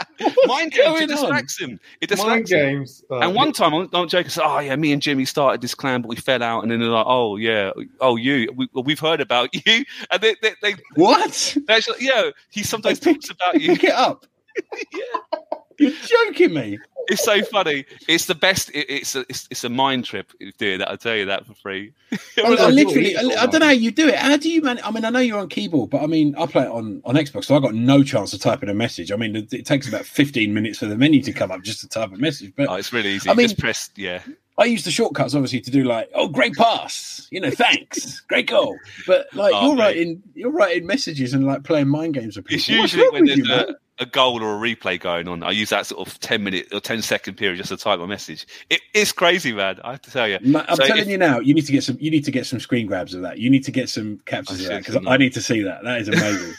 Mind 0.46 0.72
games 0.72 1.00
it 1.00 1.02
on? 1.02 1.08
distracts 1.08 1.60
him. 1.60 1.80
It 2.00 2.10
Mind 2.10 2.46
distracts 2.46 2.52
him. 2.52 2.58
games. 2.58 3.04
Oh, 3.10 3.20
And 3.20 3.34
one 3.34 3.52
time, 3.52 3.74
I'm 3.74 3.88
not 3.92 4.08
joking. 4.08 4.26
I 4.26 4.28
said, 4.30 4.44
"Oh 4.44 4.58
yeah, 4.58 4.76
me 4.76 4.92
and 4.92 5.00
Jimmy 5.00 5.24
started 5.24 5.60
this 5.60 5.74
clan, 5.74 6.02
but 6.02 6.08
we 6.08 6.16
fell 6.16 6.42
out." 6.42 6.62
And 6.62 6.70
then 6.72 6.80
they're 6.80 6.88
like, 6.88 7.06
"Oh 7.08 7.36
yeah, 7.36 7.70
oh 8.00 8.16
you, 8.16 8.50
we, 8.56 8.68
we've 8.74 8.98
heard 9.00 9.20
about 9.20 9.54
you." 9.66 9.84
And 10.10 10.20
they, 10.20 10.36
they, 10.42 10.54
they, 10.62 10.74
What? 10.94 11.56
they 11.66 11.74
actually, 11.74 11.98
yeah, 12.04 12.30
he 12.50 12.62
sometimes 12.62 12.98
talks 13.00 13.30
about 13.30 13.60
you. 13.60 13.74
Pick 13.74 13.84
it 13.84 13.92
up. 13.92 14.26
yeah. 14.92 15.38
You're 15.78 15.92
joking 15.92 16.54
me. 16.54 16.78
It's 17.08 17.22
so 17.24 17.42
funny. 17.42 17.84
It's 18.08 18.26
the 18.26 18.34
best. 18.34 18.70
It, 18.70 18.86
it's 18.88 19.14
a 19.14 19.20
it's, 19.28 19.46
it's 19.50 19.64
a 19.64 19.68
mind 19.68 20.04
trip 20.04 20.32
doing 20.58 20.78
that. 20.78 20.88
I'll 20.90 20.96
tell 20.96 21.14
you 21.16 21.26
that 21.26 21.46
for 21.46 21.54
free. 21.54 21.92
Oh, 22.36 22.42
I, 22.42 22.52
Everyone's 22.52 22.60
I 22.60 22.70
literally, 22.70 23.16
"Oh, 23.16 23.30
I, 23.30 23.42
I 23.42 23.46
don't 23.46 23.60
know 23.60 23.66
how 23.66 23.72
you 23.72 23.90
do 23.90 24.08
it. 24.08 24.14
How 24.16 24.36
do 24.36 24.48
you 24.50 24.60
man? 24.62 24.80
I 24.84 24.90
mean, 24.90 25.04
I 25.04 25.10
know 25.10 25.18
you're 25.20 25.38
on 25.38 25.48
keyboard, 25.48 25.90
but 25.90 26.02
I 26.02 26.06
mean, 26.06 26.34
I 26.36 26.46
play 26.46 26.62
it 26.64 26.68
on 26.70 27.00
on 27.04 27.14
Xbox, 27.16 27.44
so 27.46 27.56
I 27.56 27.60
got 27.60 27.74
no 27.74 28.02
chance 28.04 28.32
of 28.32 28.40
typing 28.40 28.68
a 28.68 28.74
message. 28.74 29.10
I 29.12 29.16
mean, 29.16 29.34
it, 29.36 29.52
it 29.52 29.66
takes 29.66 29.88
about 29.88 30.04
15 30.04 30.52
minutes 30.54 30.78
for 30.78 30.86
the 30.86 30.96
menu 30.96 31.22
to 31.22 31.32
come 31.32 31.50
up 31.50 31.62
just 31.62 31.80
to 31.80 31.88
type 31.88 32.12
a 32.12 32.16
message. 32.16 32.52
But 32.56 32.68
Oh, 32.68 32.74
it's 32.74 32.92
really 32.92 33.10
easy. 33.10 33.28
I 33.30 33.34
mean- 33.34 33.48
Just 33.48 33.58
press 33.60 33.90
yeah. 33.96 34.22
I 34.56 34.66
use 34.66 34.84
the 34.84 34.92
shortcuts 34.92 35.34
obviously 35.34 35.60
to 35.62 35.70
do 35.72 35.82
like, 35.82 36.08
oh, 36.14 36.28
great 36.28 36.54
pass, 36.54 37.26
you 37.32 37.40
know, 37.40 37.50
thanks, 37.50 38.20
great 38.20 38.46
goal. 38.48 38.78
But 39.04 39.26
like, 39.34 39.52
Oh, 39.52 39.66
you're 39.66 39.74
mate. 39.76 39.82
writing, 39.82 40.22
you're 40.34 40.52
writing 40.52 40.86
messages 40.86 41.34
and 41.34 41.44
like 41.44 41.64
playing 41.64 41.88
mind 41.88 42.14
games 42.14 42.36
with 42.36 42.46
people. 42.46 42.58
It's 42.60 42.68
What's 42.68 42.92
usually 42.94 43.02
wrong 43.02 43.12
when 43.14 43.22
with 43.22 43.36
there's 43.36 43.48
you, 43.48 43.54
a, 43.54 43.56
man? 43.66 43.74
A 43.98 44.06
goal 44.06 44.42
or 44.42 44.54
a 44.56 44.58
replay 44.74 44.98
going 44.98 45.28
on. 45.28 45.42
I 45.42 45.50
use 45.52 45.70
that 45.70 45.86
sort 45.86 46.06
of 46.08 46.18
ten 46.20 46.42
minute 46.42 46.66
or 46.72 46.80
10 46.80 47.00
second 47.02 47.34
period 47.36 47.58
just 47.58 47.68
to 47.68 47.76
type 47.76 48.00
my 48.00 48.06
message. 48.06 48.46
It, 48.68 48.80
it's 48.92 49.12
crazy, 49.12 49.52
man. 49.52 49.78
I 49.84 49.92
have 49.92 50.02
to 50.02 50.10
tell 50.10 50.26
you. 50.28 50.36
I'm 50.44 50.76
So 50.76 50.84
telling 50.86 51.02
if- 51.02 51.08
you 51.08 51.18
now, 51.18 51.38
you 51.38 51.54
need 51.54 51.66
to 51.66 51.72
get 51.72 51.84
some. 51.84 51.96
You 52.00 52.10
need 52.10 52.24
to 52.24 52.30
get 52.32 52.46
some 52.46 52.58
screen 52.60 52.86
grabs 52.86 53.14
of 53.14 53.22
that. 53.22 53.38
You 53.38 53.50
need 53.50 53.64
to 53.64 53.70
get 53.70 53.88
some 53.88 54.18
captures 54.26 54.60
of 54.62 54.66
that 54.66 54.78
because 54.84 54.96
I 55.06 55.12
I? 55.12 55.16
need 55.16 55.32
to 55.34 55.40
see 55.42 55.62
that. 55.62 55.84
That 55.84 56.00
is 56.00 56.08
amazing. 56.08 56.54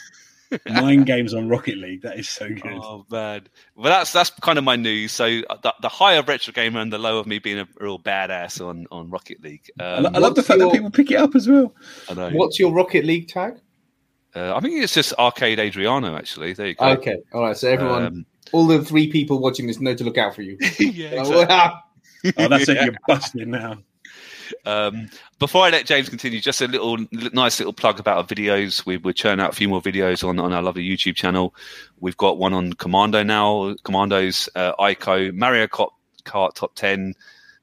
Mind 0.70 1.06
games 1.06 1.34
on 1.34 1.48
Rocket 1.48 1.76
League. 1.76 2.02
That 2.02 2.18
is 2.20 2.28
so 2.28 2.48
good. 2.48 2.78
Oh 2.80 3.04
man, 3.10 3.48
well 3.74 3.86
that's 3.92 4.12
that's 4.12 4.30
kind 4.30 4.58
of 4.58 4.64
my 4.64 4.76
news. 4.76 5.10
So 5.10 5.24
uh, 5.50 5.56
the, 5.60 5.74
the 5.82 5.88
higher 5.88 6.22
retro 6.22 6.52
gamer 6.52 6.78
and 6.80 6.92
the 6.92 6.98
low 6.98 7.18
of 7.18 7.26
me 7.26 7.40
being 7.40 7.58
a 7.58 7.66
real 7.80 7.98
badass 7.98 8.64
on 8.64 8.86
on 8.92 9.10
Rocket 9.10 9.42
League. 9.42 9.68
I, 9.80 9.98
lo- 9.98 10.08
Um, 10.08 10.14
I 10.16 10.18
love 10.20 10.36
the 10.36 10.44
fact 10.44 10.60
your- 10.60 10.68
that 10.70 10.74
people 10.76 10.90
pick 10.92 11.10
it 11.10 11.16
up 11.16 11.34
as 11.34 11.48
well. 11.48 11.74
I 12.08 12.14
know. 12.14 12.30
What's 12.30 12.60
your 12.60 12.72
Rocket 12.72 13.04
League 13.04 13.26
tag? 13.28 13.56
Uh, 14.36 14.54
I 14.54 14.60
think 14.60 14.82
it's 14.82 14.92
just 14.94 15.14
Arcade 15.18 15.58
Adriano. 15.58 16.14
Actually, 16.14 16.52
there 16.52 16.66
you 16.68 16.74
go. 16.74 16.90
Okay, 16.90 17.16
all 17.32 17.40
right. 17.42 17.56
So 17.56 17.68
everyone, 17.70 18.06
Um, 18.06 18.26
all 18.52 18.66
the 18.66 18.84
three 18.84 19.10
people 19.10 19.38
watching 19.38 19.66
this 19.66 19.80
know 19.80 19.94
to 19.94 20.04
look 20.04 20.18
out 20.18 20.34
for 20.34 20.42
you. 20.42 20.58
yeah, 20.78 21.10
Oh, 21.24 21.40
exactly. 21.42 22.32
Oh, 22.38 22.48
that's 22.48 22.68
it. 22.68 22.82
You're 22.84 22.94
busted 23.08 23.48
now. 23.48 23.78
Um, 24.64 25.08
before 25.38 25.64
I 25.64 25.70
let 25.70 25.86
James 25.86 26.08
continue, 26.08 26.40
just 26.40 26.60
a 26.60 26.68
little 26.68 26.98
nice 27.32 27.58
little 27.58 27.72
plug 27.72 27.98
about 27.98 28.18
our 28.18 28.24
videos. 28.24 28.84
We, 28.84 28.96
we're 28.98 29.12
churning 29.12 29.44
out 29.44 29.52
a 29.52 29.56
few 29.56 29.68
more 29.68 29.80
videos 29.80 30.26
on, 30.26 30.38
on 30.38 30.52
our 30.52 30.62
lovely 30.62 30.86
YouTube 30.86 31.16
channel. 31.16 31.54
We've 32.00 32.16
got 32.16 32.38
one 32.38 32.52
on 32.52 32.74
Commando 32.74 33.22
now, 33.22 33.74
Commandos, 33.84 34.48
uh, 34.54 34.74
Ico, 34.76 35.32
Mario 35.34 35.66
Kart, 35.66 35.90
Kart 36.24 36.54
Top 36.54 36.74
10, 36.74 37.14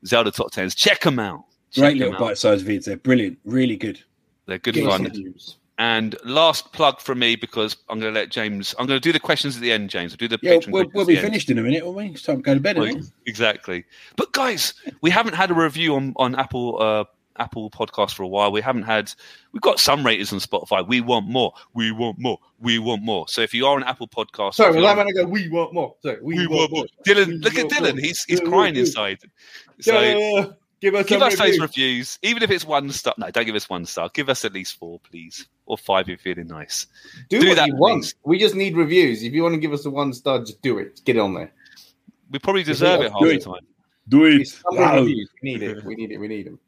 Zelda 0.06 0.32
Top 0.32 0.52
10s. 0.52 0.76
Check 0.76 1.02
them 1.02 1.20
out. 1.20 1.46
Check 1.72 1.82
Great 1.84 2.02
'em 2.02 2.12
little 2.12 2.28
bite-sized 2.28 2.66
vids. 2.66 2.86
They're 2.86 2.98
brilliant. 2.98 3.38
Really 3.46 3.78
good. 3.78 4.00
They're 4.46 4.60
good 4.60 4.76
Give 4.76 4.88
us 4.88 4.98
fun. 4.98 5.12
And 5.80 6.16
last 6.24 6.72
plug 6.72 7.00
from 7.02 7.18
me 7.20 7.36
because 7.36 7.76
I'm 7.90 8.00
going 8.00 8.14
to 8.14 8.20
let 8.20 8.30
James. 8.30 8.76
I'm 8.78 8.86
going 8.86 9.00
to 9.00 9.04
do 9.04 9.12
the 9.12 9.20
questions 9.20 9.56
at 9.56 9.62
the 9.64 9.72
end, 9.72 9.90
James. 9.90 10.14
I'll 10.14 10.18
do 10.18 10.28
the 10.28 10.38
Yeah, 10.44 10.52
patron 10.58 10.72
we'll, 10.72 10.86
we'll 10.94 11.06
be 11.06 11.14
the 11.16 11.20
end. 11.22 11.28
finished 11.30 11.50
in 11.50 11.58
a 11.58 11.64
minute, 11.64 11.84
won't 11.84 11.98
we? 11.98 12.06
It's 12.12 12.22
time 12.22 12.38
to 12.38 12.42
go 12.44 12.54
to 12.54 12.60
bed. 12.60 12.78
Well, 12.78 12.96
exactly. 13.26 13.84
But 14.16 14.32
guys, 14.34 14.76
we 15.02 15.10
haven't 15.10 15.34
had 15.34 15.50
a 15.50 15.56
review 15.56 15.96
on 15.96 16.14
on 16.18 16.36
Apple 16.36 16.80
uh, 16.80 17.06
Apple 17.40 17.72
Podcast 17.72 18.14
for 18.14 18.22
a 18.22 18.28
while. 18.28 18.52
We 18.52 18.62
haven't 18.62 18.84
had. 18.84 19.12
We've 19.52 19.64
got 19.64 19.80
some 19.80 20.06
ratings 20.06 20.32
on 20.32 20.40
Spotify. 20.40 20.88
We 20.88 21.02
want 21.02 21.28
more. 21.28 21.52
We 21.74 21.92
want 21.92 22.20
more. 22.20 22.38
We 22.60 22.78
want 22.78 23.02
more. 23.02 23.28
So 23.28 23.42
if 23.42 23.52
you 23.56 23.66
are 23.66 23.76
an 23.76 23.84
Apple 23.84 24.08
Podcast, 24.08 24.54
Sorry, 24.54 24.70
if 24.70 24.76
you 24.76 24.82
was 24.84 24.92
are- 24.92 24.96
that 24.98 25.06
when 25.06 25.08
I 25.08 25.24
go, 25.24 25.26
we 25.28 25.50
want 25.50 25.74
more? 25.74 25.96
Sorry, 26.04 26.20
we, 26.22 26.36
we 26.38 26.46
want, 26.46 26.72
want 26.72 26.72
more. 26.72 26.86
Dylan, 27.16 27.28
We 27.28 27.34
look 27.40 27.58
at 27.58 27.66
Dylan. 27.72 27.94
more. 27.96 28.00
He's 28.02 28.24
he's 28.26 28.40
crying 28.42 28.76
inside. 28.76 29.18
So 29.82 30.00
yeah. 30.00 30.46
Give 30.84 30.96
us 30.96 31.06
give 31.06 31.20
some 31.20 31.28
us 31.30 31.38
those 31.38 31.60
reviews. 31.60 31.62
reviews, 31.62 32.20
even 32.24 32.44
if 32.44 32.52
it's 32.52 32.66
one 32.66 32.92
star. 32.92 33.14
No, 33.18 33.32
don't 33.32 33.46
give 33.46 33.56
us 33.56 33.70
one 33.70 33.86
star. 33.86 34.10
Give 34.14 34.28
us 34.28 34.44
at 34.44 34.52
least 34.52 34.78
four, 34.78 35.00
please, 35.00 35.48
or 35.66 35.78
five 35.78 36.10
if 36.10 36.26
you're 36.26 36.36
feeling 36.36 36.48
nice. 36.50 36.88
Do, 37.30 37.40
do 37.40 37.48
what 37.48 37.56
that, 37.56 37.70
once. 37.72 38.14
We 38.26 38.38
just 38.38 38.54
need 38.54 38.76
reviews. 38.76 39.24
If 39.24 39.32
you 39.32 39.44
want 39.44 39.54
to 39.54 39.62
give 39.62 39.72
us 39.72 39.86
a 39.86 39.90
one 39.90 40.12
star, 40.12 40.40
just 40.40 40.62
do 40.62 40.80
it. 40.80 41.00
Get 41.06 41.16
it 41.16 41.20
on 41.20 41.36
there. 41.36 41.54
We 42.32 42.40
probably 42.40 42.64
deserve 42.64 43.00
it 43.00 43.14
half 43.14 43.22
do 43.22 43.30
the 43.30 43.36
it. 43.36 43.44
time. 43.44 43.66
Do 44.10 44.26
it. 44.26 44.46
some 44.46 44.76
Loud. 44.76 45.06
We 45.06 45.26
need 45.42 45.64
it. 45.64 45.86
We 45.86 45.96
need 45.96 46.12
it. 46.12 46.18
We 46.18 46.28
need 46.28 46.48
them. 46.48 46.60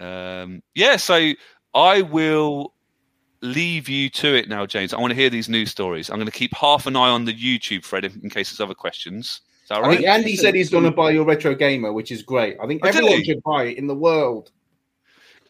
Um, 0.00 0.62
yeah, 0.74 0.96
so 0.96 1.32
I 1.74 2.00
will 2.00 2.72
leave 3.42 3.86
you 3.86 4.08
to 4.08 4.34
it 4.34 4.48
now, 4.48 4.64
James. 4.64 4.94
I 4.94 4.98
want 4.98 5.10
to 5.10 5.14
hear 5.14 5.28
these 5.28 5.50
news 5.50 5.70
stories. 5.70 6.08
I'm 6.08 6.16
going 6.16 6.24
to 6.24 6.32
keep 6.32 6.54
half 6.54 6.86
an 6.86 6.96
eye 6.96 7.10
on 7.10 7.26
the 7.26 7.34
YouTube 7.34 7.84
thread 7.84 8.06
in, 8.06 8.18
in 8.22 8.30
case 8.30 8.48
there's 8.48 8.66
other 8.66 8.74
questions. 8.74 9.42
Is 9.72 9.76
that 9.78 9.82
all 9.82 9.84
I 9.84 9.88
right? 9.88 9.96
think 9.98 10.08
Andy 10.08 10.36
said 10.36 10.54
he's 10.54 10.68
going 10.70 10.84
to 10.84 10.90
buy 10.90 11.10
your 11.10 11.24
retro 11.24 11.54
gamer, 11.54 11.92
which 11.92 12.10
is 12.12 12.22
great. 12.22 12.56
I 12.62 12.66
think 12.66 12.84
Oh, 12.84 12.88
everyone 12.88 13.24
should 13.24 13.42
buy 13.42 13.64
it 13.64 13.78
in 13.78 13.86
the 13.86 13.94
world. 13.94 14.50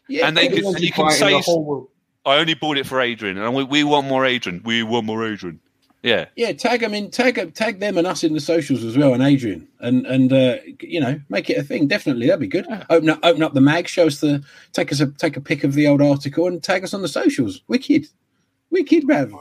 Yeah, 0.07 0.27
And 0.27 0.37
they 0.37 0.47
could- 0.47 0.63
and 0.63 0.79
you 0.79 0.91
can 0.91 1.05
buy 1.05 1.09
it 1.09 1.13
in 1.13 1.19
say 1.19 1.31
the 1.31 1.39
whole 1.39 1.63
world. 1.65 1.89
I 2.25 2.37
only 2.37 2.53
bought 2.53 2.77
it 2.77 2.85
for 2.85 3.01
Adrian, 3.01 3.37
and 3.37 3.53
we, 3.53 3.65
we 3.65 3.83
want 3.83 4.07
more 4.07 4.25
Adrian. 4.25 4.61
We 4.63 4.81
want 4.83 5.05
more 5.05 5.25
Adrian. 5.27 5.59
Yeah, 6.03 6.25
yeah, 6.35 6.51
tag 6.53 6.81
them 6.81 6.93
in, 6.93 7.11
tag 7.11 7.53
tag 7.53 7.79
them 7.79 7.97
and 7.97 8.05
us 8.07 8.23
in 8.25 8.33
the 8.33 8.39
socials 8.41 8.83
as 8.83 8.97
well, 8.97 9.13
and 9.13 9.21
Adrian, 9.23 9.67
and 9.79 10.05
and 10.05 10.31
uh, 10.31 10.57
you 10.81 10.99
know, 11.01 11.19
make 11.29 11.49
it 11.49 11.57
a 11.57 11.63
thing. 11.63 11.87
Definitely, 11.87 12.27
that'd 12.27 12.39
be 12.41 12.47
good. 12.47 12.65
Open 12.89 13.09
up, 13.09 13.19
open 13.23 13.41
up 13.43 13.53
the 13.53 13.61
mag, 13.61 13.87
show 13.87 14.07
us 14.07 14.19
the, 14.19 14.43
take 14.73 14.91
us 14.91 14.99
a 15.01 15.07
take 15.07 15.35
a 15.37 15.41
pic 15.41 15.63
of 15.65 15.73
the 15.73 15.87
old 15.87 16.01
article, 16.01 16.47
and 16.47 16.61
tag 16.63 16.83
us 16.83 16.93
on 16.93 17.01
the 17.01 17.07
socials. 17.07 17.61
Wicked, 17.67 18.07
wicked, 18.69 19.05
man. 19.07 19.33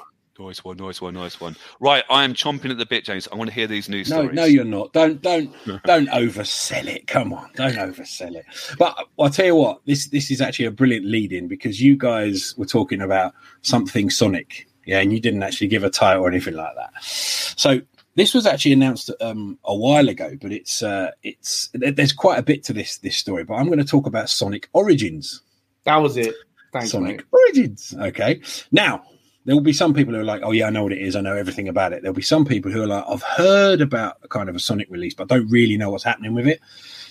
Nice 0.42 0.64
one, 0.64 0.76
nice 0.76 1.00
one, 1.00 1.14
nice 1.14 1.40
one. 1.40 1.56
Right, 1.80 2.04
I 2.10 2.24
am 2.24 2.34
chomping 2.34 2.70
at 2.70 2.78
the 2.78 2.86
bit, 2.86 3.04
James. 3.04 3.28
I 3.32 3.36
want 3.36 3.48
to 3.50 3.54
hear 3.54 3.66
these 3.66 3.88
news 3.88 4.10
No, 4.10 4.16
stories. 4.20 4.34
no, 4.36 4.44
you're 4.44 4.64
not. 4.64 4.92
Don't 4.92 5.20
don't 5.22 5.52
don't 5.84 6.08
oversell 6.08 6.86
it. 6.86 7.06
Come 7.06 7.32
on, 7.32 7.50
don't 7.54 7.74
oversell 7.76 8.34
it. 8.36 8.44
But 8.78 8.96
I'll 9.18 9.30
tell 9.30 9.46
you 9.46 9.56
what, 9.56 9.80
this 9.86 10.08
this 10.08 10.30
is 10.30 10.40
actually 10.40 10.66
a 10.66 10.70
brilliant 10.70 11.06
lead 11.06 11.32
in 11.32 11.48
because 11.48 11.80
you 11.80 11.96
guys 11.96 12.54
were 12.56 12.66
talking 12.66 13.00
about 13.00 13.34
something 13.62 14.10
Sonic, 14.10 14.66
yeah, 14.86 15.00
and 15.00 15.12
you 15.12 15.20
didn't 15.20 15.42
actually 15.42 15.68
give 15.68 15.84
a 15.84 15.90
title 15.90 16.24
or 16.24 16.28
anything 16.28 16.54
like 16.54 16.74
that. 16.76 16.92
So 17.02 17.80
this 18.14 18.34
was 18.34 18.46
actually 18.46 18.72
announced 18.72 19.10
um, 19.20 19.58
a 19.64 19.74
while 19.74 20.08
ago, 20.08 20.36
but 20.40 20.52
it's 20.52 20.82
uh, 20.82 21.10
it's 21.22 21.70
there's 21.72 22.12
quite 22.12 22.38
a 22.38 22.42
bit 22.42 22.62
to 22.64 22.72
this 22.72 22.98
this 22.98 23.16
story. 23.16 23.44
But 23.44 23.54
I'm 23.54 23.66
going 23.66 23.78
to 23.78 23.84
talk 23.84 24.06
about 24.06 24.28
Sonic 24.28 24.68
Origins. 24.72 25.40
That 25.84 25.96
was 25.96 26.16
it. 26.16 26.34
Thanks, 26.72 26.90
Sonic 26.90 27.16
mate. 27.18 27.24
Origins. 27.32 27.94
Okay. 27.98 28.40
Now, 28.70 29.02
there 29.44 29.56
will 29.56 29.62
be 29.62 29.72
some 29.72 29.92
people 29.92 30.14
who 30.14 30.20
are 30.20 30.24
like, 30.24 30.42
oh, 30.44 30.52
yeah, 30.52 30.66
I 30.66 30.70
know 30.70 30.84
what 30.84 30.92
it 30.92 31.02
is. 31.02 31.16
I 31.16 31.20
know 31.20 31.36
everything 31.36 31.68
about 31.68 31.92
it. 31.92 32.02
There'll 32.02 32.14
be 32.14 32.22
some 32.22 32.44
people 32.44 32.70
who 32.70 32.82
are 32.82 32.86
like, 32.86 33.04
I've 33.08 33.22
heard 33.22 33.80
about 33.80 34.18
a 34.22 34.28
kind 34.28 34.48
of 34.48 34.54
a 34.54 34.60
Sonic 34.60 34.88
release, 34.90 35.14
but 35.14 35.28
don't 35.28 35.50
really 35.50 35.76
know 35.76 35.90
what's 35.90 36.04
happening 36.04 36.34
with 36.34 36.46
it. 36.46 36.60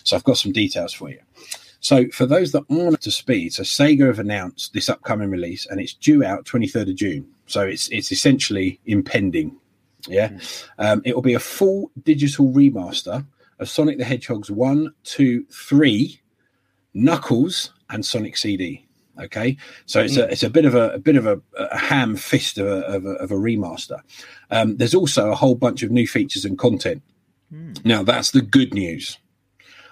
So 0.04 0.16
I've 0.16 0.24
got 0.24 0.38
some 0.38 0.52
details 0.52 0.94
for 0.94 1.10
you. 1.10 1.20
So 1.82 2.08
for 2.10 2.26
those 2.26 2.52
that 2.52 2.64
aren't 2.70 2.94
up 2.94 3.00
to 3.02 3.12
speed, 3.12 3.54
so 3.54 3.64
Sega 3.64 4.08
have 4.08 4.20
announced 4.20 4.74
this 4.74 4.88
upcoming 4.88 5.30
release 5.30 5.66
and 5.66 5.80
it's 5.82 5.94
due 5.94 6.24
out 6.24 6.46
23rd 6.46 6.92
of 6.92 6.96
June. 6.96 7.28
So 7.48 7.62
it's 7.64 7.90
it's 7.90 8.12
essentially 8.12 8.80
impending. 8.86 9.58
Yeah. 10.08 10.32
Um, 10.78 11.02
it 11.04 11.16
will 11.16 11.22
be 11.22 11.34
a 11.34 11.40
full 11.40 11.92
digital 12.04 12.52
remaster 12.54 13.26
of 13.60 13.70
Sonic 13.70 13.98
the 13.98 14.04
Hedgehog's 14.04 14.50
1, 14.50 14.94
2, 15.04 15.46
3, 15.46 16.22
Knuckles, 16.94 17.74
and 17.90 18.06
Sonic 18.06 18.38
CD. 18.38 18.88
Okay, 19.22 19.58
so 19.86 20.02
it's 20.02 20.18
a 20.18 20.32
it's 20.32 20.44
a 20.44 20.50
bit 20.50 20.66
of 20.66 20.74
a, 20.74 20.92
a 20.92 21.00
bit 21.00 21.16
of 21.16 21.28
a, 21.28 21.40
a 21.58 21.78
ham 21.78 22.16
fist 22.16 22.58
of 22.58 22.66
a, 22.66 22.82
of 22.88 23.06
a, 23.06 23.10
of 23.12 23.32
a 23.32 23.36
remaster. 23.36 24.00
Um, 24.50 24.78
there's 24.78 24.96
also 24.96 25.30
a 25.30 25.36
whole 25.36 25.56
bunch 25.56 25.84
of 25.84 25.92
new 25.92 26.08
features 26.08 26.44
and 26.44 26.58
content. 26.58 27.04
Now 27.86 28.04
that's 28.04 28.32
the 28.32 28.42
good 28.42 28.74
news. 28.74 29.20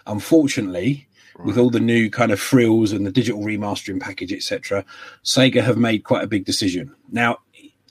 Unfortunately, 0.08 1.08
with 1.44 1.58
all 1.58 1.70
the 1.70 1.80
new 1.80 2.10
kind 2.10 2.32
of 2.32 2.40
frills 2.40 2.92
and 2.92 3.06
the 3.06 3.12
digital 3.12 3.42
remastering 3.42 4.00
package, 4.00 4.34
etc., 4.34 4.84
Sega 5.24 5.64
have 5.64 5.78
made 5.78 6.04
quite 6.04 6.24
a 6.24 6.28
big 6.28 6.46
decision. 6.46 6.94
Now, 7.12 7.38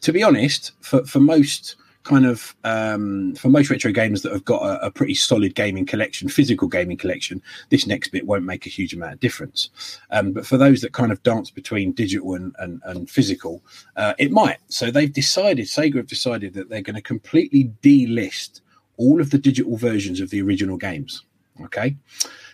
to 0.00 0.12
be 0.12 0.22
honest, 0.22 0.72
for 0.80 1.04
for 1.04 1.20
most 1.20 1.76
kind 2.08 2.24
of 2.24 2.56
um, 2.64 3.34
for 3.34 3.50
most 3.50 3.68
retro 3.68 3.92
gamers 3.92 4.22
that 4.22 4.32
have 4.32 4.44
got 4.44 4.62
a, 4.62 4.86
a 4.86 4.90
pretty 4.90 5.14
solid 5.14 5.54
gaming 5.54 5.84
collection, 5.84 6.28
physical 6.28 6.66
gaming 6.66 6.96
collection, 6.96 7.42
this 7.68 7.86
next 7.86 8.08
bit 8.08 8.26
won't 8.26 8.44
make 8.44 8.64
a 8.66 8.70
huge 8.70 8.94
amount 8.94 9.12
of 9.12 9.20
difference. 9.20 9.68
Um, 10.10 10.32
but 10.32 10.46
for 10.46 10.56
those 10.56 10.80
that 10.80 10.94
kind 10.94 11.12
of 11.12 11.22
dance 11.22 11.50
between 11.50 11.92
digital 11.92 12.34
and, 12.34 12.56
and, 12.58 12.80
and 12.84 13.10
physical, 13.10 13.62
uh, 13.96 14.14
it 14.18 14.32
might. 14.32 14.56
So 14.68 14.90
they've 14.90 15.12
decided, 15.12 15.66
Sega 15.66 15.96
have 15.96 16.06
decided 16.06 16.54
that 16.54 16.70
they're 16.70 16.80
going 16.80 16.96
to 16.96 17.02
completely 17.02 17.70
delist 17.82 18.62
all 18.96 19.20
of 19.20 19.30
the 19.30 19.38
digital 19.38 19.76
versions 19.76 20.20
of 20.20 20.30
the 20.30 20.40
original 20.40 20.78
games. 20.78 21.24
Okay. 21.62 21.94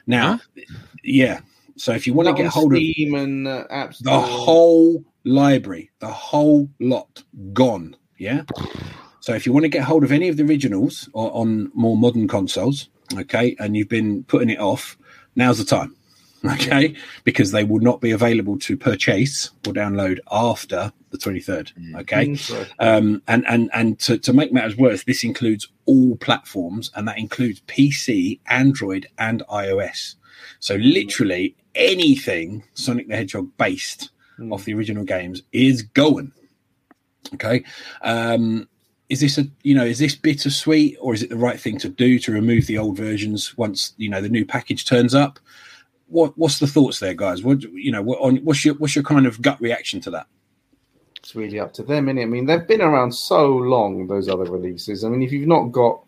Now, 0.07 0.41
yeah. 1.05 1.41
So 1.77 1.93
if 1.93 2.07
you 2.07 2.13
want 2.13 2.29
to 2.29 2.35
get 2.35 2.47
on 2.47 2.51
hold 2.51 2.73
of 2.73 2.79
Steam 2.79 3.15
and 3.15 3.47
uh, 3.47 3.65
App 3.71 3.95
the 4.01 4.19
whole 4.19 5.05
library, 5.25 5.91
the 6.01 6.09
whole 6.09 6.69
lot 6.81 7.23
gone. 7.53 7.97
Yeah. 8.19 8.43
So 9.25 9.33
if 9.33 9.47
you 9.47 9.55
want 9.55 9.65
to 9.65 9.71
get 9.71 9.85
hold 9.85 10.05
of 10.05 10.13
any 10.13 10.29
of 10.29 10.37
the 10.37 10.43
originals 10.45 11.09
or 11.15 11.35
on 11.35 11.71
more 11.73 11.97
modern 11.97 12.29
consoles, 12.29 12.91
okay, 13.17 13.57
and 13.59 13.75
you've 13.75 13.89
been 13.89 14.23
putting 14.25 14.51
it 14.51 14.61
off, 14.61 14.99
now's 15.35 15.57
the 15.57 15.65
time. 15.65 15.97
Okay, 16.47 16.95
because 17.25 17.51
they 17.53 17.65
will 17.65 17.81
not 17.81 18.03
be 18.03 18.11
available 18.11 18.59
to 18.59 18.77
purchase 18.77 19.49
or 19.67 19.73
download 19.73 20.19
after 20.31 20.93
the 21.09 21.17
23rd. 21.17 21.73
Okay, 22.01 22.27
Mm, 22.27 22.39
sorry. 22.39 22.67
um, 22.81 23.23
and 23.27 23.47
and 23.49 23.71
and 23.73 23.99
to, 24.01 24.19
to 24.19 24.35
make 24.35 24.53
matters 24.53 24.77
worse, 24.77 25.05
this 25.05 25.25
includes 25.25 25.69
all 25.87 26.17
platforms, 26.17 26.91
and 26.95 27.09
that 27.09 27.17
includes 27.17 27.63
PC, 27.63 28.41
Android, 28.49 29.07
and 29.17 29.43
iOS. 29.51 30.17
So 30.61 30.75
literally 30.75 31.57
anything 31.75 32.63
Sonic 32.75 33.09
the 33.09 33.17
Hedgehog 33.17 33.49
based 33.57 34.11
Mm. 34.39 34.53
off 34.53 34.67
the 34.67 34.75
original 34.75 35.05
games 35.05 35.41
is 35.53 35.81
going. 35.81 36.31
Okay, 37.33 37.65
um, 38.03 38.69
is 39.09 39.21
this 39.21 39.39
a 39.39 39.47
you 39.63 39.75
know 39.75 39.85
is 39.85 39.99
this 39.99 40.15
bittersweet 40.15 40.97
or 41.01 41.15
is 41.15 41.23
it 41.23 41.31
the 41.31 41.37
right 41.37 41.61
thing 41.61 41.79
to 41.79 41.89
do 41.89 42.19
to 42.19 42.33
remove 42.33 42.67
the 42.67 42.79
old 42.79 42.97
versions 42.97 43.57
once 43.57 43.93
you 43.97 44.09
know 44.09 44.21
the 44.21 44.29
new 44.29 44.45
package 44.45 44.87
turns 44.87 45.15
up? 45.15 45.39
What 46.09 46.37
what's 46.39 46.59
the 46.59 46.67
thoughts 46.67 47.01
there, 47.01 47.15
guys? 47.15 47.43
What 47.43 47.63
you 47.63 47.93
know 47.93 48.03
what 48.03 48.21
on 48.21 48.37
what's 48.39 48.65
your 48.65 48.75
what's 48.75 48.95
your 48.95 49.05
kind 49.05 49.27
of 49.27 49.43
gut 49.43 49.61
reaction 49.61 50.01
to 50.03 50.11
that? 50.11 50.27
It's 51.19 51.35
really 51.35 51.59
up 51.59 51.73
to 51.75 51.83
them, 51.83 52.07
innit? 52.07 52.23
I 52.23 52.27
mean, 52.27 52.45
they've 52.45 52.67
been 52.67 52.83
around 52.83 53.13
so 53.13 53.47
long, 53.47 54.07
those 54.07 54.29
other 54.29 54.45
releases. 54.45 55.05
I 55.05 55.09
mean, 55.09 55.23
if 55.23 55.33
you've 55.33 55.49
not 55.49 55.73
got 55.73 56.05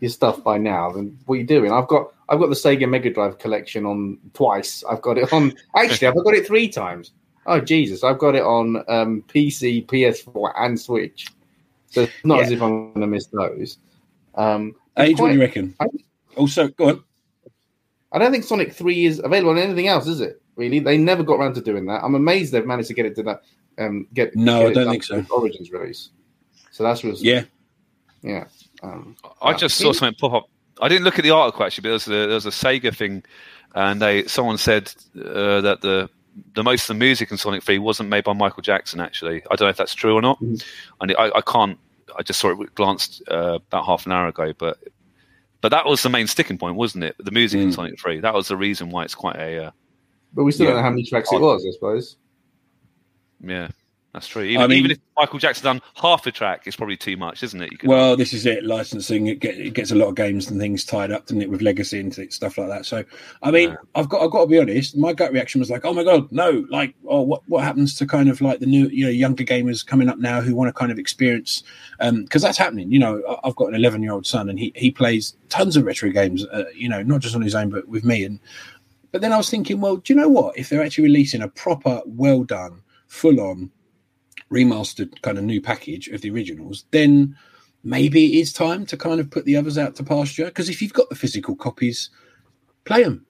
your 0.00 0.10
stuff 0.10 0.42
by 0.42 0.58
now, 0.58 0.90
then 0.90 1.16
what 1.26 1.36
are 1.36 1.38
you 1.38 1.46
doing? 1.46 1.72
I've 1.72 1.86
got 1.86 2.12
I've 2.28 2.38
got 2.38 2.48
the 2.48 2.56
Sega 2.56 2.88
Mega 2.88 3.10
Drive 3.10 3.38
collection 3.38 3.86
on 3.86 4.18
twice. 4.34 4.82
I've 4.90 5.02
got 5.02 5.18
it 5.18 5.32
on 5.32 5.52
actually 5.76 6.08
I've 6.08 6.24
got 6.24 6.34
it 6.34 6.46
three 6.46 6.68
times. 6.68 7.12
Oh 7.46 7.60
Jesus, 7.60 8.04
I've 8.04 8.18
got 8.18 8.34
it 8.34 8.42
on 8.42 8.76
um, 8.88 9.24
PC, 9.28 9.86
PS4, 9.86 10.52
and 10.56 10.78
Switch. 10.80 11.26
So 11.90 12.02
it's 12.02 12.12
not 12.24 12.40
as 12.40 12.50
if 12.50 12.62
I'm 12.62 12.92
going 12.92 13.00
to 13.00 13.06
miss 13.06 13.26
those. 13.26 13.78
Um, 14.34 14.74
Age, 14.96 15.18
what 15.18 15.28
do 15.28 15.34
you 15.34 15.40
reckon? 15.40 15.74
I- 15.80 15.86
Also, 16.36 16.68
go 16.68 16.88
on. 16.88 17.04
I 18.12 18.18
don't 18.18 18.32
think 18.32 18.44
Sonic 18.44 18.72
3 18.72 19.04
is 19.04 19.20
available 19.22 19.50
on 19.50 19.58
anything 19.58 19.88
else, 19.88 20.06
is 20.06 20.20
it? 20.20 20.40
Really? 20.56 20.78
They 20.78 20.98
never 20.98 21.22
got 21.22 21.34
around 21.34 21.54
to 21.54 21.60
doing 21.60 21.86
that. 21.86 22.02
I'm 22.02 22.14
amazed 22.14 22.52
they've 22.52 22.66
managed 22.66 22.88
to 22.88 22.94
get 22.94 23.06
it 23.06 23.14
to 23.16 23.22
that. 23.24 23.42
Um, 23.78 24.06
get 24.14 24.34
No, 24.36 24.60
get 24.62 24.70
I 24.70 24.72
don't 24.84 24.90
think 24.90 25.04
so. 25.04 25.24
Origins 25.30 25.70
release. 25.70 26.10
So 26.70 26.84
that's 26.84 27.02
was 27.02 27.22
Yeah, 27.22 27.44
yeah. 28.22 28.46
Um, 28.82 29.16
I 29.42 29.52
Wow. 29.52 29.56
just 29.56 29.76
saw 29.78 29.92
something 29.92 30.16
pop 30.20 30.32
up. 30.32 30.50
I 30.80 30.88
didn't 30.88 31.04
look 31.04 31.18
at 31.18 31.22
the 31.22 31.30
article 31.30 31.64
actually, 31.64 31.82
but 31.82 31.88
there 31.88 31.92
was 31.94 32.06
a, 32.06 32.10
there 32.10 32.28
was 32.28 32.46
a 32.46 32.50
Sega 32.50 32.94
thing, 32.94 33.22
and 33.74 34.00
they 34.00 34.24
someone 34.26 34.58
said 34.58 34.92
uh, 35.16 35.60
that 35.62 35.80
the 35.82 36.08
the 36.54 36.62
most 36.62 36.82
of 36.82 36.88
the 36.88 36.94
music 37.04 37.30
in 37.30 37.36
Sonic 37.36 37.62
3 37.62 37.78
wasn't 37.78 38.08
made 38.08 38.24
by 38.24 38.32
Michael 38.32 38.62
Jackson. 38.62 39.00
Actually, 39.00 39.42
I 39.50 39.56
don't 39.56 39.66
know 39.66 39.68
if 39.70 39.76
that's 39.76 39.94
true 39.94 40.14
or 40.14 40.22
not. 40.22 40.40
Mhm. 40.40 40.62
And 41.00 41.14
I, 41.18 41.30
I 41.36 41.40
can't. 41.40 41.78
I 42.18 42.22
just 42.22 42.40
saw 42.40 42.50
it 42.50 42.74
glanced 42.74 43.22
uh, 43.30 43.58
about 43.68 43.86
half 43.86 44.06
an 44.06 44.12
hour 44.12 44.26
ago, 44.28 44.52
but 44.58 44.78
but 45.60 45.68
that 45.70 45.84
was 45.86 46.02
the 46.02 46.08
main 46.08 46.26
sticking 46.26 46.56
point, 46.58 46.76
wasn't 46.76 47.04
it? 47.04 47.14
The 47.18 47.30
music 47.30 47.60
in 47.60 47.68
Mm. 47.70 47.74
Sonic 47.74 48.00
3. 48.00 48.20
That 48.20 48.32
was 48.34 48.48
the 48.48 48.56
reason 48.56 48.90
why 48.90 49.04
it's 49.04 49.14
quite 49.14 49.36
a 49.36 49.66
uh, 49.66 49.70
but 50.32 50.44
we 50.44 50.52
still 50.52 50.64
Yeah. 50.64 50.70
don't 50.72 50.78
know 50.78 50.82
how 50.84 50.90
many 50.90 51.04
tracks 51.04 51.30
it 51.32 51.40
was, 51.40 51.66
I 51.66 51.70
suppose. 51.72 52.16
yeah. 53.40 53.68
That's 54.12 54.26
true. 54.26 54.42
Even, 54.42 54.62
I 54.62 54.66
mean- 54.66 54.78
even 54.78 54.90
if 54.90 54.98
Michael 55.16 55.38
Jackson 55.38 55.64
done 55.64 55.82
half 55.94 56.26
a 56.26 56.32
track, 56.32 56.62
it's 56.66 56.74
probably 56.74 56.96
too 56.96 57.16
much, 57.16 57.44
isn't 57.44 57.62
it? 57.62 57.70
Well, 57.84 58.16
this 58.16 58.32
is 58.32 58.44
it. 58.44 58.64
Licensing 58.64 59.28
it, 59.28 59.38
get, 59.38 59.56
it 59.56 59.74
gets 59.74 59.92
a 59.92 59.94
lot 59.94 60.08
of 60.08 60.16
games 60.16 60.50
and 60.50 60.58
things 60.58 60.84
tied 60.84 61.12
up, 61.12 61.26
doesn't 61.26 61.42
it, 61.42 61.48
with 61.48 61.62
legacy 61.62 62.00
and 62.00 62.12
stuff 62.32 62.58
like 62.58 62.68
that. 62.68 62.86
So, 62.86 63.04
I 63.42 63.52
mean, 63.52 63.70
Yeah. 63.70 63.76
I've 63.94 64.08
got 64.08 64.22
I've 64.22 64.30
got 64.32 64.40
to 64.42 64.46
be 64.48 64.58
honest. 64.58 64.96
My 64.96 65.12
gut 65.12 65.32
reaction 65.32 65.60
was 65.60 65.70
like, 65.70 65.84
oh 65.84 65.92
my 65.92 66.02
god, 66.02 66.30
no! 66.32 66.66
Like, 66.70 66.94
oh, 67.06 67.20
what 67.22 67.42
what 67.48 67.62
happens 67.62 67.94
to 67.96 68.06
kind 68.06 68.28
of 68.28 68.40
like 68.40 68.58
the 68.58 68.66
new, 68.66 68.88
you 68.88 69.04
know, 69.04 69.10
younger 69.10 69.44
gamers 69.44 69.86
coming 69.86 70.08
up 70.08 70.18
now 70.18 70.40
who 70.40 70.56
want 70.56 70.68
to 70.68 70.72
kind 70.72 70.90
of 70.90 70.98
experience, 70.98 71.62
because 72.00 72.42
that's 72.42 72.58
happening. 72.58 72.90
You 72.90 72.98
know, 72.98 73.38
I've 73.44 73.56
got 73.56 73.68
an 73.68 73.74
11 73.76 74.02
year 74.02 74.12
old 74.12 74.26
son 74.26 74.48
and 74.48 74.58
he 74.58 74.72
he 74.74 74.90
plays 74.90 75.36
tons 75.50 75.76
of 75.76 75.84
retro 75.84 76.10
games. 76.10 76.44
Uh, 76.46 76.64
you 76.74 76.88
know, 76.88 77.02
not 77.02 77.20
just 77.20 77.36
on 77.36 77.42
his 77.42 77.54
own, 77.54 77.70
but 77.70 77.86
with 77.86 78.04
me. 78.04 78.24
And 78.24 78.40
but 79.12 79.20
then 79.20 79.32
I 79.32 79.36
was 79.36 79.50
thinking, 79.50 79.80
well, 79.80 79.98
do 79.98 80.12
you 80.12 80.18
know 80.18 80.28
what? 80.28 80.58
If 80.58 80.68
they're 80.68 80.82
actually 80.82 81.04
releasing 81.04 81.42
a 81.42 81.48
proper, 81.48 82.02
well 82.06 82.42
done, 82.42 82.82
full 83.06 83.40
on 83.40 83.70
remastered 84.52 85.20
kind 85.22 85.38
of 85.38 85.44
new 85.44 85.60
package 85.60 86.08
of 86.08 86.20
the 86.22 86.30
originals, 86.30 86.84
then 86.90 87.36
maybe 87.84 88.26
it 88.36 88.40
is 88.40 88.52
time 88.52 88.84
to 88.86 88.96
kind 88.96 89.20
of 89.20 89.30
put 89.30 89.44
the 89.44 89.56
others 89.56 89.78
out 89.78 89.94
to 89.96 90.02
pasture. 90.04 90.46
Because 90.46 90.68
if 90.68 90.82
you've 90.82 90.92
got 90.92 91.08
the 91.08 91.14
physical 91.14 91.54
copies, 91.56 92.10
play 92.84 93.02
them. 93.04 93.24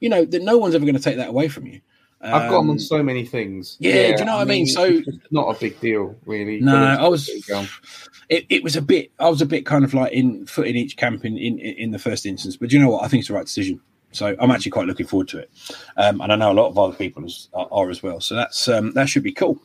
You 0.00 0.08
know 0.10 0.24
that 0.24 0.42
no 0.42 0.58
one's 0.58 0.74
ever 0.74 0.84
going 0.84 0.96
to 0.96 1.02
take 1.02 1.16
that 1.16 1.28
away 1.28 1.48
from 1.48 1.66
you. 1.66 1.80
I've 2.20 2.50
got 2.50 2.58
them 2.60 2.64
Um, 2.64 2.70
on 2.70 2.78
so 2.78 3.02
many 3.02 3.24
things. 3.24 3.76
yeah, 3.78 4.12
do 4.14 4.20
you 4.20 4.24
know 4.24 4.36
what 4.36 4.42
I 4.42 4.44
mean? 4.44 4.66
So- 4.66 5.02
not 5.30 5.54
a 5.54 5.60
big 5.60 5.78
deal, 5.80 6.16
really. 6.24 6.60
No, 6.60 6.74
I 6.76 7.08
was. 7.08 7.28
It, 8.28 8.44
it 8.48 8.64
was 8.64 8.74
a 8.74 8.82
bit. 8.82 9.12
I 9.20 9.28
was 9.28 9.40
a 9.40 9.46
bit 9.46 9.64
kind 9.64 9.84
of 9.84 9.94
like 9.94 10.12
in 10.12 10.46
foot 10.46 10.66
in 10.66 10.74
each 10.76 10.96
camp 10.96 11.24
in, 11.24 11.38
in 11.38 11.58
in 11.60 11.90
the 11.92 11.98
first 11.98 12.26
instance. 12.26 12.56
But 12.56 12.70
do 12.70 12.76
you 12.76 12.82
know 12.82 12.90
what? 12.90 13.04
I 13.04 13.08
think 13.08 13.20
it's 13.20 13.28
the 13.28 13.34
right 13.34 13.44
decision. 13.46 13.80
So 14.12 14.34
I'm 14.40 14.50
actually 14.50 14.70
quite 14.72 14.86
looking 14.86 15.06
forward 15.06 15.28
to 15.28 15.38
it, 15.38 15.50
um, 15.96 16.20
and 16.20 16.32
I 16.32 16.36
know 16.36 16.50
a 16.50 16.54
lot 16.54 16.68
of 16.68 16.78
other 16.78 16.96
people 16.96 17.24
are, 17.54 17.68
are 17.70 17.90
as 17.90 18.02
well. 18.02 18.20
So 18.20 18.34
that's 18.34 18.66
um, 18.66 18.92
that 18.92 19.08
should 19.08 19.22
be 19.22 19.32
cool. 19.32 19.60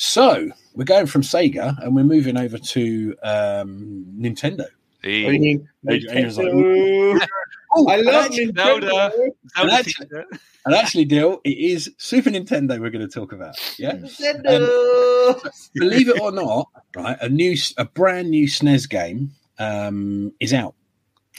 So 0.00 0.48
we're 0.74 0.84
going 0.84 1.06
from 1.06 1.22
Sega 1.22 1.76
and 1.82 1.94
we're 1.94 2.04
moving 2.04 2.36
over 2.38 2.56
to 2.56 3.16
um, 3.24 4.06
Nintendo. 4.16 4.64
the- 5.02 5.26
I 5.26 5.30
mean, 5.38 5.68
Adrian's 5.90 6.38
like, 6.38 6.46
Nintendo. 6.46 7.20
I 7.88 7.94
and 7.96 8.06
love 8.06 8.24
actually- 8.26 8.46
Nintendo. 8.52 8.88
Zelda. 8.88 9.12
Zelda. 9.56 10.24
And 10.66 10.74
actually, 10.74 11.04
Dill, 11.04 11.40
it 11.44 11.58
is 11.58 11.90
Super 11.98 12.30
Nintendo 12.30 12.78
we're 12.80 12.90
going 12.90 13.06
to 13.06 13.12
talk 13.12 13.32
about. 13.32 13.56
Yeah. 13.78 13.94
Nintendo. 13.94 15.50
believe 15.74 16.08
it 16.08 16.20
or 16.20 16.30
not, 16.30 16.68
right, 16.94 17.16
a 17.20 17.28
new, 17.28 17.56
a 17.76 17.84
brand 17.84 18.30
new 18.30 18.46
SNES 18.46 18.88
game 18.88 19.32
um, 19.58 20.32
is 20.40 20.52
out. 20.54 20.74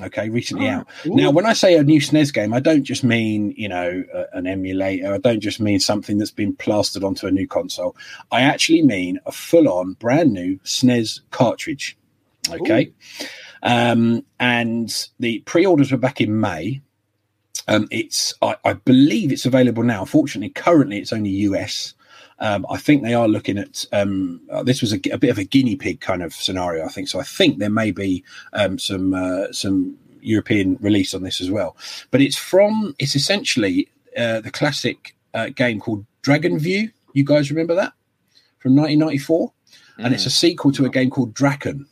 Okay, 0.01 0.29
recently 0.29 0.68
out. 0.68 0.88
Now, 1.06 1.32
when 1.32 1.46
I 1.46 1.53
say 1.53 1.75
a 1.75 1.84
new 1.84 2.00
SNES 2.00 2.34
game, 2.34 2.53
I 2.53 2.60
don't 2.60 2.84
just 2.84 3.03
mean 3.03 3.53
you 3.58 3.68
know 3.68 4.03
an 4.34 4.48
emulator. 4.48 5.13
I 5.13 5.18
don't 5.18 5.39
just 5.39 5.60
mean 5.60 5.79
something 5.79 6.18
that's 6.18 6.32
been 6.32 6.56
plastered 6.56 7.03
onto 7.03 7.27
a 7.27 7.32
new 7.32 7.48
console. 7.48 7.96
I 8.32 8.41
actually 8.41 8.82
mean 8.84 9.20
a 9.25 9.32
full-on, 9.32 9.94
brand 9.94 10.34
new 10.34 10.58
SNES 10.60 11.22
cartridge. 11.32 11.98
Okay, 12.50 12.91
um, 13.63 14.25
and 14.39 15.10
the 15.20 15.39
pre-orders 15.39 15.91
were 15.91 15.98
back 15.98 16.22
in 16.22 16.39
May. 16.39 16.82
Um, 17.68 17.88
it's 17.91 18.34
I, 18.41 18.56
I 18.65 18.74
believe 18.74 19.32
it's 19.32 19.46
available 19.46 19.84
now. 19.84 20.06
Fortunately, 20.06 20.50
currently 20.50 20.98
it's 20.98 21.13
only 21.13 21.29
US. 21.29 21.94
Um, 22.39 22.65
I 22.69 22.77
think 22.77 23.03
they 23.03 23.13
are 23.13 23.27
looking 23.27 23.58
at 23.58 23.86
um, 23.91 24.41
uh, 24.50 24.63
this 24.63 24.81
was 24.81 24.93
a, 24.93 25.00
a 25.12 25.17
bit 25.17 25.29
of 25.29 25.38
a 25.38 25.43
guinea 25.43 25.75
pig 25.75 26.00
kind 26.00 26.24
of 26.24 26.34
scenario. 26.34 26.86
I 26.86 26.89
think 26.89 27.08
so. 27.08 27.19
I 27.19 27.24
think 27.24 27.60
there 27.60 27.69
may 27.69 27.91
be 27.91 28.24
um, 28.53 28.79
some 28.79 29.13
uh, 29.13 29.51
some 29.51 29.98
European 30.22 30.77
release 30.81 31.13
on 31.13 31.24
this 31.24 31.41
as 31.41 31.51
well. 31.51 31.75
But 32.12 32.22
it's 32.22 32.38
from 32.38 32.96
it's 33.00 33.15
essentially 33.15 33.89
uh, 34.17 34.41
the 34.41 34.51
classic 34.51 35.15
uh, 35.34 35.50
game 35.50 35.79
called 35.79 36.05
Dragon 36.22 36.60
View. 36.60 36.91
You 37.13 37.24
guys 37.24 37.50
remember 37.50 37.75
that 37.75 37.93
from 38.60 38.75
1994, 38.75 39.51
and 39.98 40.13
it's 40.13 40.25
a 40.25 40.29
sequel 40.29 40.72
to 40.74 40.86
a 40.86 40.89
game 40.89 41.10
called 41.10 41.34
Drakkhen. 41.34 41.86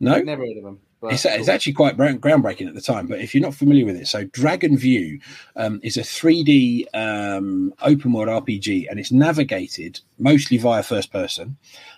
No, 0.00 0.18
never 0.20 0.44
heard 0.44 0.56
of 0.56 0.64
them. 0.64 0.80
But 1.02 1.12
it's, 1.12 1.24
it's 1.24 1.48
actually 1.48 1.72
quite 1.72 1.96
groundbreaking 1.96 2.68
at 2.68 2.74
the 2.74 2.80
time, 2.80 3.08
but 3.08 3.20
if 3.20 3.34
you're 3.34 3.42
not 3.42 3.56
familiar 3.56 3.84
with 3.84 3.96
it, 3.96 4.06
so 4.06 4.22
Dragon 4.26 4.76
View 4.78 5.18
um, 5.56 5.80
is 5.82 5.96
a 5.96 6.02
3D 6.02 6.84
um, 6.94 7.74
open 7.82 8.12
world 8.12 8.28
RPG, 8.28 8.86
and 8.88 9.00
it's 9.00 9.10
navigated 9.10 10.00
mostly 10.18 10.58
via 10.58 10.84
first 10.84 11.10
person 11.12 11.56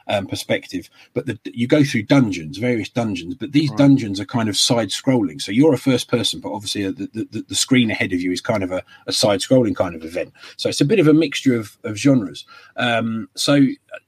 um, 0.09 0.27
perspective. 0.27 0.89
But 1.13 1.27
the, 1.27 1.39
you 1.45 1.67
go 1.67 1.85
through 1.85 2.05
dungeons, 2.05 2.57
various 2.57 2.89
dungeons, 2.89 3.35
but 3.35 3.53
these 3.53 3.69
Right. 3.71 3.79
dungeons 3.79 4.21
are 4.21 4.25
kind 4.25 4.49
of 4.49 4.57
side 4.57 4.89
scrolling. 4.89 5.41
So 5.41 5.53
you're 5.53 5.75
a 5.75 5.79
first 5.79 6.09
person, 6.09 6.41
but 6.41 6.53
obviously 6.53 6.87
uh, 6.87 6.93
the, 6.93 7.29
the, 7.31 7.45
the 7.47 7.55
screen 7.55 7.91
ahead 7.91 8.15
of 8.15 8.23
you 8.23 8.33
is 8.33 8.41
kind 8.41 8.63
of 8.63 8.73
a, 8.73 8.83
a 9.07 9.13
side 9.13 9.41
scrolling 9.41 9.77
kind 9.77 9.95
of 9.95 10.03
event. 10.03 10.33
So 10.57 10.71
it's 10.71 10.81
a 10.81 10.87
bit 10.87 10.99
of 10.99 11.09
a 11.09 11.15
mixture 11.15 11.57
of, 11.57 11.77
of 11.85 11.97
genres. 11.99 12.47
Um, 12.77 13.29
so 13.37 13.67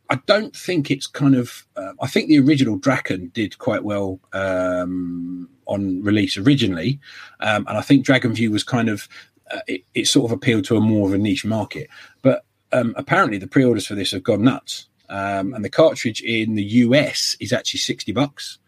I 0.09 0.17
don't 0.27 0.55
think 0.55 0.91
it's 0.91 1.07
kind 1.07 1.35
of. 1.35 1.67
Uh, 1.77 1.93
I 2.01 2.07
think 2.07 2.29
the 2.29 2.39
original 2.39 2.79
Drakkhen 2.79 3.33
did 3.33 3.59
quite 3.59 3.83
well 3.83 4.21
um, 4.33 5.49
on 5.67 6.03
release 6.03 6.37
originally, 6.37 7.01
um, 7.41 7.67
and 7.69 7.77
I 7.77 7.81
think 7.81 8.05
Dragon 8.05 8.33
View 8.33 8.51
was 8.51 8.65
kind 8.65 8.89
of. 8.89 9.09
Uh, 9.49 9.61
it, 9.69 9.85
it 9.95 10.09
sort 10.09 10.31
of 10.31 10.37
appealed 10.37 10.65
to 10.65 10.77
a 10.77 10.81
more 10.81 11.07
of 11.07 11.15
a 11.15 11.19
niche 11.19 11.45
market, 11.45 11.89
but 12.21 12.45
um, 12.73 12.93
apparently 12.97 13.39
the 13.39 13.47
pre-orders 13.47 13.87
for 13.87 13.95
this 13.95 14.11
have 14.11 14.25
gone 14.25 14.43
nuts, 14.43 14.89
um, 15.09 15.55
and 15.55 15.65
the 15.65 15.71
cartridge 15.71 16.21
in 16.23 16.57
the 16.57 16.65
US 16.65 17.37
is 17.39 17.53
actually 17.53 17.79
sixty 17.79 18.11
bucks, 18.13 18.59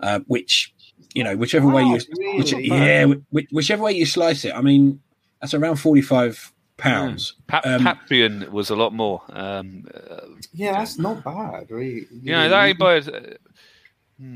uh, 0.00 0.20
which 0.26 0.72
you 1.14 1.24
know 1.24 1.36
whichever 1.36 1.68
way 1.68 1.82
you 1.82 1.98
really? 2.18 2.38
which, 2.38 2.52
yeah 2.52 3.04
whi- 3.04 3.48
whichever 3.50 3.82
way 3.82 3.92
you 3.92 4.06
slice 4.06 4.44
it, 4.44 4.54
I 4.54 4.60
mean 4.60 5.00
that's 5.40 5.54
around 5.54 5.76
forty 5.76 6.02
five 6.78 6.92
pounds. 6.92 7.34
Pa- 7.46 7.62
Um, 7.64 7.84
Paprium 7.84 8.50
was 8.50 8.70
a 8.70 8.76
lot 8.76 8.92
more. 8.92 9.22
Um, 9.30 9.84
uh, 9.94 10.20
Yeah, 10.52 10.72
that's 10.72 10.98
not 10.98 11.24
bad, 11.24 11.70
really. 11.70 12.06
you 12.10 12.32
know, 12.32 12.48
that 12.48 12.64
ain't 12.64 12.78
bad. 12.78 13.08
Uh, 13.08 13.20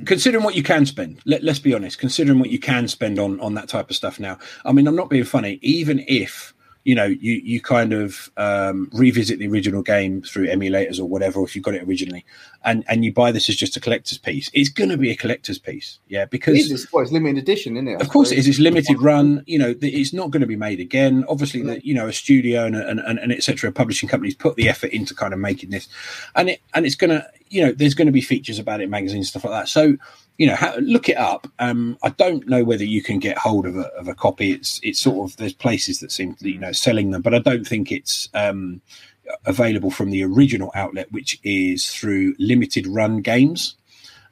considering 0.05 0.45
what 0.45 0.55
you 0.55 0.63
can 0.63 0.85
spend 0.85 1.21
let, 1.25 1.43
let's 1.43 1.59
be 1.59 1.73
honest 1.73 1.99
considering 1.99 2.39
what 2.39 2.51
you 2.51 2.59
can 2.59 2.87
spend 2.87 3.19
on 3.19 3.41
on 3.41 3.55
that 3.55 3.67
type 3.67 3.89
of 3.89 3.97
stuff 3.97 4.21
now 4.21 4.37
i 4.67 4.73
mean 4.73 4.87
i'm 4.87 4.95
not 4.95 5.09
being 5.09 5.25
funny 5.25 5.59
even 5.63 6.05
if 6.07 6.53
you 6.85 6.95
know 6.95 7.05
you 7.05 7.33
you 7.33 7.61
kind 7.61 7.93
of 7.93 8.31
um, 8.37 8.89
revisit 8.93 9.39
the 9.39 9.49
original 9.49 9.83
game 9.83 10.23
through 10.23 10.47
emulators 10.47 10.99
or 10.99 11.05
whatever 11.05 11.41
or 11.41 11.45
if 11.45 11.55
you 11.55 11.63
got 11.63 11.75
it 11.75 11.83
originally 11.83 12.25
and 12.65 12.85
and 12.89 13.05
you 13.05 13.13
buy 13.13 13.31
this 13.31 13.49
as 13.49 13.57
just 13.57 13.77
a 13.77 13.81
collector's 13.81 14.19
piece 14.19 14.51
it's 14.55 14.71
going 14.71 14.91
to 14.91 14.97
be 14.97 15.11
a 15.11 15.17
collector's 15.17 15.59
piece 15.59 15.99
yeah 16.09 16.25
because 16.25 16.71
it's, 16.71 16.93
well, 16.93 17.03
it's 17.03 17.13
limited 17.13 17.39
edition, 17.39 17.77
isn't 17.77 17.89
it? 17.89 17.97
I 17.97 18.01
of 18.01 18.09
course, 18.09 18.31
it 18.31 18.39
is. 18.39 18.49
It's 18.49 18.59
limited 18.59 19.01
run. 19.01 19.43
You 19.47 19.59
know, 19.59 19.75
it's 19.81 20.13
not 20.13 20.31
going 20.31 20.41
to 20.41 20.47
be 20.47 20.57
made 20.57 20.81
again. 20.81 21.25
Obviously, 21.29 21.63
the, 21.63 21.85
you 21.85 21.95
know, 21.95 22.09
a 22.09 22.13
studio 22.13 22.67
and 22.67 22.77
and, 22.77 23.01
and, 23.01 23.19
and 23.19 23.33
etc. 23.33 23.71
Publishing 23.73 24.09
companies 24.09 24.35
put 24.35 24.57
the 24.57 24.69
effort 24.69 24.91
into 24.91 25.15
kind 25.15 25.33
of 25.33 25.41
making 25.41 25.71
this, 25.71 25.89
and 26.35 26.51
it 26.51 26.61
and 26.75 26.87
it's 26.87 26.95
going 26.95 27.11
to, 27.11 27.27
you 27.49 27.65
know, 27.65 27.73
there's 27.73 27.95
going 27.95 28.07
to 28.07 28.13
be 28.13 28.21
features 28.21 28.59
about 28.59 28.81
it, 28.81 28.89
magazines, 28.89 29.29
stuff 29.29 29.45
like 29.45 29.53
that. 29.53 29.69
So, 29.69 29.97
you 30.41 30.47
know, 30.47 30.57
ha- 30.57 30.77
look 30.81 31.09
it 31.09 31.19
up. 31.19 31.47
Um, 31.59 31.99
I 32.03 32.09
don't 32.23 32.49
know 32.49 32.65
whether 32.65 32.85
you 32.95 33.03
can 33.03 33.19
get 33.19 33.37
hold 33.37 33.67
of 33.67 33.77
a 33.77 33.87
of 34.01 34.09
a 34.09 34.15
copy. 34.15 34.53
It's 34.53 34.81
it's 34.83 34.99
sort 34.99 35.21
of 35.31 35.37
there's 35.37 35.53
places 35.53 36.01
that 36.01 36.11
seem 36.11 36.35
to, 36.37 36.49
you 36.49 36.59
know 36.59 36.73
selling 36.73 37.11
them, 37.11 37.23
but 37.23 37.35
I 37.35 37.39
don't 37.41 37.67
think 37.67 37.93
it's. 37.93 38.29
Um, 38.35 38.81
available 39.47 39.93
from 39.93 40.11
the 40.11 40.25
original 40.25 40.73
outlet 40.75 41.07
which 41.13 41.39
is 41.45 41.87
through 41.87 42.35
limited 42.41 42.85
run 42.89 43.21
games 43.23 43.77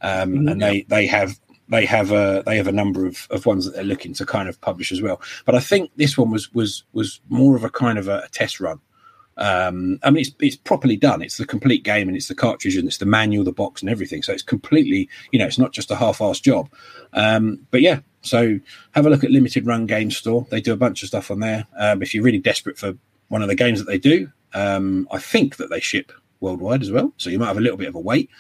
um, 0.01 0.33
Mhm. 0.33 0.51
and 0.51 0.61
they 0.61 0.83
they 0.89 1.07
have 1.07 1.39
they 1.69 1.87
have 1.87 2.11
a 2.11 2.43
they 2.47 2.57
have 2.57 2.67
a 2.67 2.73
number 2.73 3.07
of, 3.07 3.29
of 3.31 3.47
ones 3.47 3.65
that 3.65 3.75
they're 3.75 3.85
looking 3.85 4.13
to 4.15 4.27
kind 4.27 4.49
of 4.49 4.61
publish 4.61 4.91
as 4.91 5.01
well. 5.01 5.21
But 5.45 5.55
I 5.55 5.61
think 5.61 5.91
this 5.95 6.19
one 6.19 6.31
was 6.33 6.53
was 6.53 6.83
was 6.93 7.21
more 7.29 7.55
of 7.55 7.63
a 7.63 7.71
kind 7.71 7.97
of 7.97 8.09
a, 8.09 8.27
test 8.33 8.59
run. 8.59 8.81
Um, 9.39 9.99
I 10.03 10.11
mean, 10.11 10.23
it's 10.23 10.31
it's 10.41 10.57
properly 10.57 10.97
done. 10.97 11.23
It's 11.23 11.39
the 11.39 11.47
complete 11.47 11.85
game, 11.85 12.09
and 12.09 12.17
it's 12.17 12.29
the 12.29 12.35
cartridge, 12.35 12.77
and 12.77 12.87
it's 12.87 12.99
the 12.99 13.07
manual, 13.07 13.45
the 13.45 13.53
box, 13.53 13.81
and 13.81 13.91
everything. 13.91 14.23
So 14.23 14.33
it's 14.33 14.43
completely, 14.43 15.09
you 15.33 15.39
know, 15.39 15.47
it's 15.47 15.59
not 15.59 15.73
just 15.73 15.91
a 15.91 15.97
half-assed 15.97 16.43
job. 16.43 16.69
Um, 17.13 17.67
but 17.71 17.81
yeah, 17.81 18.01
so 18.23 18.59
have 18.93 19.07
a 19.07 19.11
look 19.11 19.25
at 19.25 19.31
Limited 19.31 19.67
Run 19.67 19.87
Game 19.87 20.11
Store. 20.11 20.47
They 20.51 20.61
do 20.61 20.73
a 20.73 20.77
bunch 20.77 21.03
of 21.03 21.09
stuff 21.09 21.31
on 21.31 21.41
there. 21.41 21.67
Um, 21.79 22.03
if 22.03 22.15
you're 22.15 22.25
really 22.25 22.39
desperate 22.39 22.79
for 22.79 22.95
one 23.29 23.43
of 23.43 23.49
the 23.49 23.55
games 23.55 23.79
that 23.79 23.87
they 23.87 23.99
do, 23.99 24.31
um, 24.55 25.09
I 25.11 25.19
think 25.19 25.57
that 25.57 25.71
they 25.71 25.81
ship 25.81 26.13
worldwide 26.41 26.83
as 26.83 26.91
well. 26.91 27.13
So 27.17 27.31
you 27.31 27.39
might 27.39 27.47
have 27.49 27.59
a 27.59 27.63
little 27.63 27.79
bit 27.79 27.89
of 27.89 27.95
a 27.95 28.01
wait. 28.01 28.31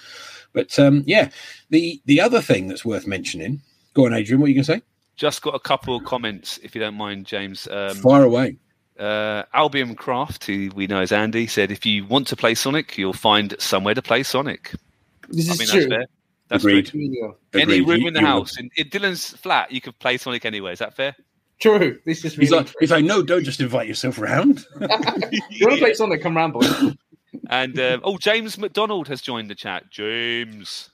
But 0.52 0.78
um, 0.78 1.04
yeah, 1.06 1.30
the 1.70 2.00
the 2.06 2.20
other 2.20 2.40
thing 2.40 2.68
that's 2.68 2.84
worth 2.84 3.06
mentioning. 3.06 3.62
Go 3.94 4.06
on, 4.06 4.14
Adrian. 4.14 4.40
What 4.40 4.46
are 4.46 4.48
you 4.50 4.54
going 4.54 4.64
to 4.64 4.72
say? 4.74 4.82
just 5.18 5.42
got 5.42 5.54
a 5.54 5.60
couple 5.60 5.96
of 5.96 6.04
comments, 6.04 6.58
if 6.62 6.74
you 6.74 6.80
don't 6.80 6.94
mind, 6.94 7.26
James. 7.26 7.68
Um, 7.68 7.96
Fire 7.96 8.22
away. 8.22 8.56
Uh, 8.98 9.44
Albion 9.54 9.94
Craft, 9.94 10.44
who 10.44 10.70
we 10.74 10.86
know 10.86 11.00
as 11.00 11.12
Andy, 11.12 11.46
said 11.46 11.70
if 11.70 11.84
you 11.86 12.04
want 12.06 12.26
to 12.28 12.36
play 12.36 12.54
Sonic, 12.54 12.96
you'll 12.98 13.12
find 13.12 13.54
somewhere 13.58 13.94
to 13.94 14.02
play 14.02 14.22
Sonic. 14.22 14.74
This 15.28 15.48
I 15.50 15.52
is 15.52 15.58
mean, 15.58 15.68
true. 15.68 15.80
that's 15.80 15.90
fair. 15.92 16.06
That's 16.48 16.64
Agreed. 16.64 16.86
true. 16.86 17.36
Any 17.54 17.80
room 17.82 18.00
You- 18.02 18.08
in 18.08 18.14
the 18.14 18.20
house. 18.20 18.58
In, 18.58 18.70
in 18.76 18.88
Dylan's 18.88 19.30
flat, 19.36 19.70
you 19.70 19.80
could 19.80 19.98
play 19.98 20.16
Sonic 20.16 20.44
anywhere. 20.44 20.72
Is 20.72 20.78
that 20.78 20.94
fair? 20.96 21.14
True. 21.60 21.98
This 22.06 22.24
is 22.24 22.34
He's 22.34 22.50
really 22.50 22.64
like, 22.64 22.74
he's 22.80 22.90
like, 22.90 23.04
no, 23.04 23.22
don't 23.22 23.42
just 23.44 23.60
invite 23.60 23.88
yourself 23.88 24.18
around. 24.18 24.64
you 24.80 25.66
want 25.66 25.74
to 25.74 25.78
play 25.78 25.92
Sonic? 25.92 26.22
Come 26.22 26.36
round, 26.36 26.52
boys. 26.52 26.94
And 27.50 27.78
um, 27.78 28.00
oh, 28.04 28.16
James 28.16 28.56
McDonald 28.58 29.08
has 29.08 29.20
joined 29.20 29.50
the 29.50 29.54
chat. 29.54 29.90
James. 29.90 30.90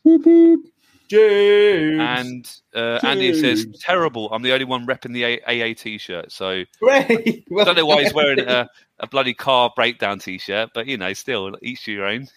James. 1.08 2.00
And 2.00 2.52
uh, 2.74 3.00
Andy 3.06 3.34
says, 3.40 3.66
terrible. 3.80 4.28
I'm 4.32 4.42
the 4.42 4.52
only 4.52 4.64
one 4.64 4.86
repping 4.86 5.12
the 5.12 5.24
A- 5.24 5.70
AA 5.70 5.74
t 5.76 5.98
shirt. 5.98 6.32
So 6.32 6.48
I 6.50 6.66
Great. 6.80 7.44
Well 7.50 7.64
don't 7.64 7.76
know 7.76 7.86
why 7.86 8.02
he's 8.04 8.14
wearing 8.14 8.40
a, 8.40 8.68
a 9.00 9.06
bloody 9.06 9.34
car 9.34 9.72
breakdown 9.74 10.18
T-shirt, 10.18 10.70
but 10.74 10.86
you 10.86 10.96
know, 10.96 11.12
still 11.12 11.56
each 11.62 11.84
to 11.84 11.92
your 11.92 12.06
own. 12.06 12.28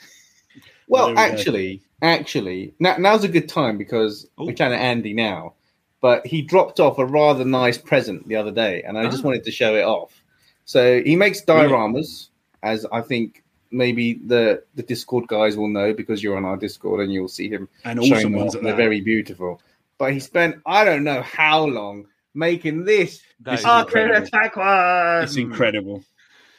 Well, 0.88 1.08
There 1.08 1.16
we 1.16 1.16
go. 1.16 1.22
actually, 1.38 1.82
actually, 2.02 2.74
now, 2.80 2.96
now's 2.98 3.24
a 3.24 3.28
good 3.28 3.50
time 3.50 3.78
because 3.78 4.26
Ooh. 4.40 4.46
we're 4.46 4.54
chatting 4.54 4.78
to 4.78 4.84
Andy 4.84 5.14
now. 5.14 5.54
But 6.00 6.26
he 6.28 6.44
dropped 6.44 6.80
off 6.80 7.00
a 7.00 7.06
rather 7.06 7.44
nice 7.44 7.78
present 7.78 8.28
the 8.28 8.36
other 8.36 8.52
day, 8.52 8.84
and 8.84 8.98
I 9.00 9.06
just 9.06 9.24
Ah. 9.24 9.28
wanted 9.28 9.44
to 9.46 9.52
show 9.52 9.76
it 9.76 9.82
off. 9.84 10.24
So 10.66 11.02
he 11.02 11.16
makes 11.16 11.42
dioramas, 11.44 12.28
as 12.62 12.86
I 12.92 13.02
think 13.02 13.44
maybe 13.72 14.20
the 14.26 14.64
the 14.76 14.84
Discord 14.84 15.28
guys 15.28 15.58
will 15.58 15.68
know 15.70 15.94
because 15.94 16.22
you're 16.24 16.38
on 16.38 16.46
our 16.46 16.58
Discord 16.58 17.02
and 17.02 17.12
you'll 17.12 17.28
see 17.28 17.50
him 17.50 17.68
and 17.84 18.00
showing 18.04 18.14
awesome 18.14 18.32
them 18.34 18.42
ones 18.42 18.56
off. 18.56 18.62
They're 18.64 18.76
very 18.76 19.02
beautiful. 19.02 19.62
But 19.98 20.14
he 20.14 20.20
spent 20.20 20.58
I 20.66 20.84
don't 20.86 21.04
know 21.04 21.22
how 21.22 21.66
long 21.66 22.08
making 22.34 22.84
this 22.86 23.22
That 23.42 23.60
incredible. 23.64 24.28
attack 24.28 24.56
one. 24.56 25.24
It's 25.24 25.36
incredible. 25.38 26.04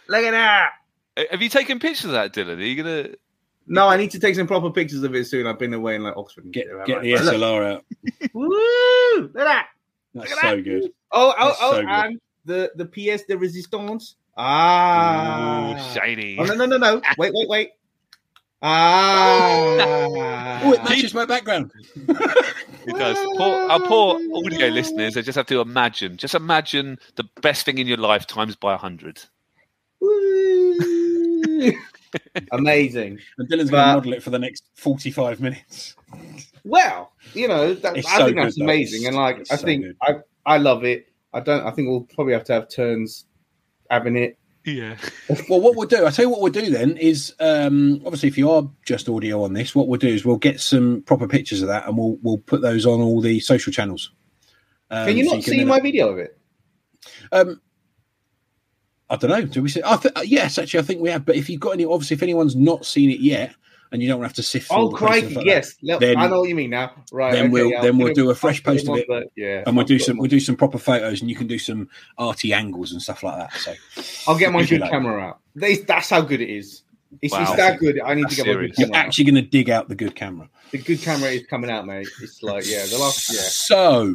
Look 0.08 0.24
at 0.24 0.30
that. 0.32 0.70
Have 1.30 1.42
you 1.42 1.48
taken 1.48 1.78
pictures 1.78 2.06
of 2.06 2.10
that, 2.12 2.32
Dylan? 2.32 2.58
Are 2.58 2.62
you 2.62 2.76
gonna? 2.82 3.08
No, 3.66 3.86
I 3.86 3.96
need 3.98 4.12
to 4.12 4.18
take 4.18 4.34
some 4.34 4.46
proper 4.46 4.70
pictures 4.70 5.02
of 5.02 5.14
it 5.14 5.26
soon. 5.26 5.46
I've 5.46 5.58
been 5.58 5.74
away 5.74 5.94
in 5.96 6.02
like 6.02 6.16
Oxford. 6.16 6.44
and 6.44 6.52
Get 6.54 6.64
shit, 6.68 6.86
get 6.86 7.04
haven't 7.04 7.04
the 7.04 7.16
I? 7.16 7.20
Look- 7.20 7.34
SLR 7.34 7.72
out. 7.74 7.84
Woo! 8.32 9.20
Look 9.20 9.36
at 9.36 9.44
that. 9.44 9.66
That's 10.14 10.30
Look 10.30 10.38
at 10.38 10.50
so 10.50 10.56
that. 10.56 10.62
good. 10.62 10.92
Oh, 11.12 11.34
oh, 11.38 11.46
That's 11.48 11.58
oh, 11.60 11.70
so 11.72 11.80
good. 11.80 11.88
and 11.90 12.20
the 12.44 12.72
the 12.76 12.84
pièce 12.86 13.26
de 13.26 13.36
résistance. 13.36 14.14
Ah. 14.38 15.74
Ooh, 15.74 15.94
shiny. 15.94 16.38
Oh, 16.38 16.44
no, 16.44 16.54
no, 16.54 16.64
no, 16.64 16.78
no. 16.78 17.02
Wait, 17.18 17.32
wait, 17.34 17.48
wait. 17.48 17.70
Ah. 18.62 20.60
Oh, 20.62 20.72
it 20.72 20.82
matches 20.84 21.12
my 21.14 21.24
background. 21.24 21.72
It 22.86 22.96
does. 22.96 23.18
Poor, 23.36 23.70
our 23.70 23.80
poor 23.80 24.18
audio 24.34 24.68
listeners, 24.68 25.12
they 25.12 25.20
just 25.20 25.36
have 25.36 25.46
to 25.48 25.60
imagine. 25.60 26.16
Just 26.16 26.34
imagine 26.34 26.98
the 27.16 27.24
best 27.42 27.66
thing 27.66 27.76
in 27.76 27.86
your 27.86 27.98
life 27.98 28.26
times 28.26 28.56
by 28.56 28.72
a 28.72 28.78
hundred. 28.78 29.20
Woo. 30.00 31.72
Amazing. 32.52 33.18
And 33.36 33.46
Dylan's 33.46 33.68
going 33.70 33.84
to 33.84 33.94
model 33.94 34.14
it 34.14 34.22
for 34.22 34.30
the 34.30 34.38
next 34.38 34.64
45 34.76 35.40
minutes. 35.42 35.96
Well, 36.64 37.12
you 37.34 37.46
know, 37.46 37.74
that, 37.74 37.94
I 37.98 38.00
so 38.00 38.24
think 38.24 38.36
that's 38.36 38.56
though. 38.56 38.64
amazing, 38.64 39.06
and 39.06 39.14
like 39.14 39.40
I 39.50 39.56
so 39.56 39.66
think 39.66 39.84
good. 39.84 39.96
I 40.00 40.54
I 40.54 40.56
love 40.56 40.84
it. 40.84 41.08
I 41.34 41.40
don't. 41.40 41.66
I 41.66 41.70
think 41.70 41.88
we'll 41.88 42.08
probably 42.14 42.32
have 42.32 42.44
to 42.44 42.54
have 42.54 42.70
turns 42.70 43.26
having 43.90 44.16
it. 44.16 44.38
Yeah. 44.64 44.96
Well, 45.48 45.60
what 45.60 45.76
we'll 45.76 45.88
do, 45.88 46.04
I'll 46.04 46.12
tell 46.12 46.24
you 46.24 46.30
what 46.30 46.40
we'll 46.40 46.52
do 46.52 46.70
then 46.70 46.96
is 46.96 47.34
um, 47.40 48.02
obviously 48.04 48.28
if 48.28 48.36
you 48.38 48.50
are 48.50 48.68
just 48.84 49.08
audio 49.08 49.42
on 49.42 49.52
this, 49.52 49.74
what 49.74 49.88
we'll 49.88 49.98
do 49.98 50.08
is 50.08 50.24
we'll 50.24 50.36
get 50.36 50.60
some 50.60 51.02
proper 51.02 51.26
pictures 51.28 51.62
of 51.62 51.68
that 51.68 51.86
and 51.86 51.96
we'll 51.96 52.18
we'll 52.22 52.38
put 52.38 52.60
those 52.60 52.84
on 52.86 53.00
all 53.00 53.20
the 53.20 53.40
social 53.40 53.72
channels. 53.72 54.10
Um, 54.90 55.06
Can 55.06 55.16
you 55.16 55.26
so 55.28 55.34
not 55.36 55.44
see 55.44 55.58
then- 55.58 55.66
my 55.68 55.80
video 55.80 56.08
of 56.08 56.18
it? 56.18 56.38
Um, 57.32 57.60
I 59.10 59.16
don't 59.16 59.30
know. 59.30 59.42
Do 59.42 59.62
we 59.62 59.68
see? 59.70 59.80
I 59.84 59.96
th- 59.96 60.14
yes, 60.28 60.58
actually, 60.58 60.80
I 60.80 60.82
think 60.82 61.00
we 61.00 61.08
have. 61.10 61.24
But 61.24 61.36
if 61.36 61.48
you've 61.48 61.60
got 61.60 61.70
any, 61.70 61.84
obviously, 61.86 62.14
if 62.16 62.22
anyone's 62.22 62.56
not 62.56 62.84
seen 62.84 63.10
it 63.10 63.20
yet, 63.20 63.54
and 63.92 64.02
you 64.02 64.08
don't 64.08 64.22
have 64.22 64.34
to 64.34 64.42
sift 64.42 64.68
oh, 64.70 64.74
through 64.74 64.76
Oh, 64.76 64.80
all 64.82 64.90
the 64.90 64.96
posts 64.98 65.14
and 65.16 65.22
crikey! 65.22 65.34
like 65.36 65.46
yes, 65.46 65.74
Look, 65.82 66.00
Then- 66.00 66.16
I 66.16 66.26
know 66.28 66.40
what 66.40 66.48
you 66.48 66.54
mean 66.54 66.70
now. 66.70 66.92
Right. 67.12 67.32
then 67.32 67.44
okay, 67.44 67.52
we'll- 67.52 67.76
I'll 67.76 67.82
then 67.82 67.98
we'll 67.98 68.14
do 68.14 68.30
a 68.30 68.34
fresh 68.34 68.62
post 68.62 68.84
them 68.86 68.94
of 68.94 69.00
it. 69.00 69.06
the- 69.08 69.26
yeah, 69.36 69.62
and 69.66 69.76
we'll 69.76 69.86
do 69.86 69.98
some 69.98 70.16
them 70.16 70.18
we'll 70.18 70.28
do 70.30 70.40
some 70.40 70.56
proper 70.56 70.78
photos, 70.78 71.20
and 71.20 71.30
you 71.30 71.36
can 71.36 71.46
do 71.46 71.58
some 71.58 71.88
arty 72.18 72.52
angles 72.52 72.92
and 72.92 73.00
stuff 73.02 73.22
like 73.22 73.38
that. 73.38 73.52
So 73.58 73.74
I'll 74.30 74.38
get 74.38 74.52
my 74.52 74.64
good 74.64 74.80
like. 74.80 74.90
camera 74.90 75.20
out. 75.22 75.38
That's, 75.54 75.82
that's 75.84 76.10
how 76.10 76.20
good 76.20 76.40
it 76.40 76.50
is. 76.50 76.82
It's, 77.22 77.32
Wow. 77.32 77.42
it's 77.42 77.56
that 77.56 77.78
good. 77.78 77.98
I 78.04 78.12
need 78.14 78.24
That's 78.24 78.36
to 78.36 78.42
get 78.44 78.54
my 78.54 78.60
good 78.60 78.74
you're 78.78 78.86
camera. 78.88 79.00
out. 79.00 79.06
actually 79.06 79.24
going 79.24 79.34
to 79.36 79.42
dig 79.50 79.70
out 79.70 79.88
the 79.88 79.94
good 79.94 80.14
camera. 80.14 80.48
The 80.72 80.78
good 80.78 81.00
camera 81.00 81.30
is 81.30 81.46
coming 81.46 81.70
out, 81.70 81.86
mate. 81.86 82.06
It's 82.22 82.42
like 82.42 82.66
yeah, 82.70 82.84
the 82.84 82.98
last 82.98 83.32
yeah. 83.32 83.40
So 83.40 84.14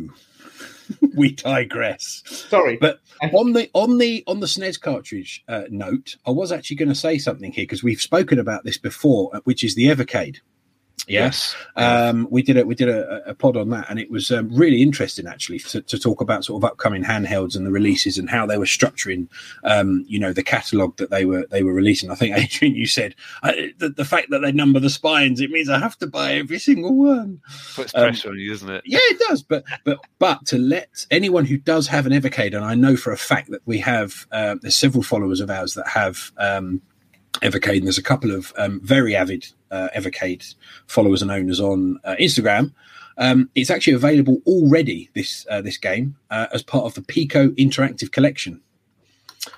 we 1.15 1.32
digress. 1.32 2.24
Sorry, 2.26 2.78
But 2.78 3.00
on 3.34 3.54
the 3.54 3.69
on 3.74 3.98
the 3.98 4.24
on 4.28 4.39
the 4.39 4.48
SNES 4.48 4.80
cartridge 4.80 5.43
uh, 5.48 5.63
note, 5.69 6.17
I 6.26 6.32
was 6.32 6.52
actually 6.52 6.78
going 6.78 6.89
to 6.89 6.96
say 6.96 7.17
something 7.17 7.52
here 7.52 7.63
because 7.63 7.84
we've 7.84 8.02
spoken 8.02 8.39
about 8.39 8.63
this 8.63 8.78
before, 8.78 9.36
uh, 9.36 9.39
which 9.43 9.63
is 9.63 9.76
the 9.76 9.86
Evercade. 9.86 10.38
Yes. 11.08 11.56
Um, 11.75 12.27
we 12.32 12.41
did 12.41 12.58
a 12.58 12.65
we 12.65 12.75
did 12.75 12.88
a, 12.88 13.32
a 13.32 13.36
pod 13.36 13.58
on 13.58 13.69
that, 13.69 13.89
and 13.89 13.99
it 13.99 14.10
was 14.10 14.32
um, 14.32 14.49
really 14.49 14.82
interesting 14.82 15.27
actually 15.27 15.60
to, 15.60 15.82
to 15.82 15.99
talk 15.99 16.21
about 16.21 16.45
sort 16.45 16.63
of 16.63 16.69
upcoming 16.69 17.03
handhelds 17.03 17.56
and 17.56 17.65
the 17.65 17.71
releases 17.71 18.17
and 18.17 18.29
how 18.29 18.45
they 18.45 18.58
were 18.58 18.65
structuring, 18.65 19.27
um, 19.65 20.06
you 20.08 20.17
know, 20.17 20.32
the 20.32 20.43
catalog 20.43 20.95
that 20.97 21.10
they 21.10 21.25
were 21.25 21.45
they 21.47 21.63
were 21.63 21.73
releasing. 21.73 22.10
I 22.10 22.15
think 22.15 22.38
Adrian, 22.38 22.75
you 22.75 22.88
said 22.88 23.15
uh, 23.41 23.51
the, 23.77 23.89
the 23.89 24.06
fact 24.06 24.29
that 24.29 24.39
they 24.39 24.51
number 24.51 24.79
the 24.79 24.89
spines, 24.89 25.41
it 25.41 25.51
means 25.51 25.69
I 25.69 25.79
have 25.79 25.97
to 25.99 26.08
buy 26.08 26.34
every 26.34 26.60
single 26.60 26.95
one. 26.95 27.41
Puts 27.75 27.93
um, 27.95 28.03
pressure 28.03 28.29
on 28.29 28.39
you, 28.39 28.51
doesn't 28.51 28.69
it? 28.69 28.84
Yeah, 28.86 28.99
it 29.01 29.19
does. 29.27 29.43
But 29.43 29.65
but 29.84 29.99
but 30.19 30.45
to 30.47 30.58
let 30.58 31.06
anyone 31.12 31.45
who 31.45 31.58
does 31.58 31.88
have 31.88 32.06
an 32.06 32.13
Evercade, 32.13 32.56
and 32.56 32.63
I 32.63 32.75
know 32.75 32.95
for 32.95 33.12
a 33.12 33.17
fact 33.17 33.51
that 33.51 33.62
we 33.65 33.79
have 33.79 34.25
uh, 34.32 34.56
there's 34.62 34.77
several 34.77 35.03
followers 35.03 35.41
of 35.41 35.49
ours 35.49 35.73
that 35.73 35.88
have 35.88 36.32
um, 36.38 36.82
Evercade, 37.41 37.78
and 37.78 37.86
there's 37.86 37.98
a 37.98 38.04
couple 38.04 38.32
of 38.32 38.54
um, 38.58 38.80
very 38.84 39.15
avid 39.15 39.48
uh, 39.72 39.89
Evercade 39.96 40.56
followers 40.88 41.22
and 41.22 41.32
owners 41.32 41.60
on 41.60 42.00
uh, 42.04 42.15
Instagram. 42.19 42.74
Um, 43.17 43.50
it's 43.56 43.69
actually 43.69 43.93
available 43.93 44.41
already 44.46 45.10
this 45.13 45.46
uh, 45.50 45.62
this 45.62 45.78
game 45.78 46.15
uh, 46.30 46.48
as 46.54 46.63
part 46.63 46.86
of 46.86 46.93
the 46.96 47.02
Piko 47.02 47.50
Interactive 47.58 48.12
Collection. 48.12 48.62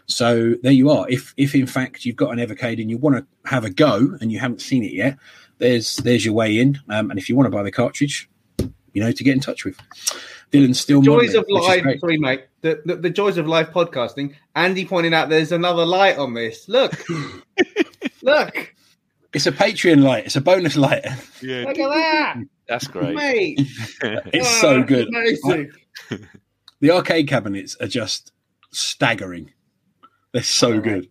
So 0.08 0.56
there 0.64 0.72
you 0.72 0.90
are. 0.90 1.08
If 1.10 1.34
if 1.38 1.56
in 1.56 1.68
fact 1.68 2.06
you've 2.06 2.16
got 2.16 2.32
an 2.32 2.40
Evercade 2.40 2.82
and 2.82 2.90
you 2.90 2.98
want 2.98 3.18
to 3.18 3.50
have 3.50 3.66
a 3.66 3.70
go 3.70 4.18
and 4.20 4.32
you 4.32 4.40
haven't 4.40 4.62
seen 4.62 4.84
it 4.84 4.94
yet, 4.94 5.18
there's 5.58 5.98
there's 5.98 6.26
your 6.26 6.34
way 6.34 6.60
in. 6.60 6.80
Um, 6.90 7.10
and 7.10 7.20
if 7.20 7.30
you 7.30 7.36
want 7.36 7.48
to 7.48 7.56
buy 7.56 7.64
the 7.64 7.72
cartridge, 7.72 8.30
you 8.96 9.04
know 9.04 9.12
to 9.12 9.24
get 9.24 9.34
in 9.34 9.40
touch 9.40 9.64
with. 9.66 9.78
Dylan's 10.52 10.80
still 10.80 11.02
joys 11.02 11.36
modelling, 11.36 11.38
of 11.38 11.46
which 11.48 11.86
live. 11.86 12.00
Sorry, 12.00 12.18
mate. 12.18 12.46
The, 12.62 12.82
the 12.86 12.96
the 12.96 13.10
joys 13.12 13.38
of 13.38 13.46
live 13.48 13.70
podcasting. 13.72 14.34
Andy 14.56 14.86
pointed 14.86 15.14
out 15.14 15.30
there's 15.30 15.52
another 15.52 15.86
light 15.86 16.18
on 16.18 16.34
this. 16.34 16.68
Look, 16.70 16.94
look, 18.22 18.74
It's 19.34 19.46
a 19.48 19.52
Patreon 19.52 20.02
light. 20.02 20.26
It's 20.26 20.36
a 20.36 20.42
bonus 20.42 20.76
light. 20.78 21.06
Yeah. 21.42 21.64
look 21.66 21.78
at 21.78 21.90
that, 21.90 22.36
That's 22.68 22.88
great. 22.88 23.16
mate. 23.16 23.60
It's 24.02 24.48
Oh, 24.48 24.62
so 24.62 24.84
good. 24.84 25.08
Amazing. 25.10 25.72
The 26.82 26.92
arcade 26.92 27.28
cabinets 27.28 27.76
are 27.82 27.88
just 27.88 28.32
staggering. 28.72 29.52
They're 30.32 30.44
so 30.44 30.68
All 30.68 30.74
right. 30.74 30.84
good. 30.84 31.10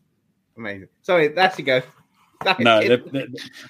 Amazing. 0.56 0.88
Sorry, 1.02 1.28
that's 1.28 1.58
a 1.58 1.62
go. 1.62 1.82
That- 2.44 2.60
No, 2.60 2.80
they're, 2.86 2.96
they're, 2.98 3.26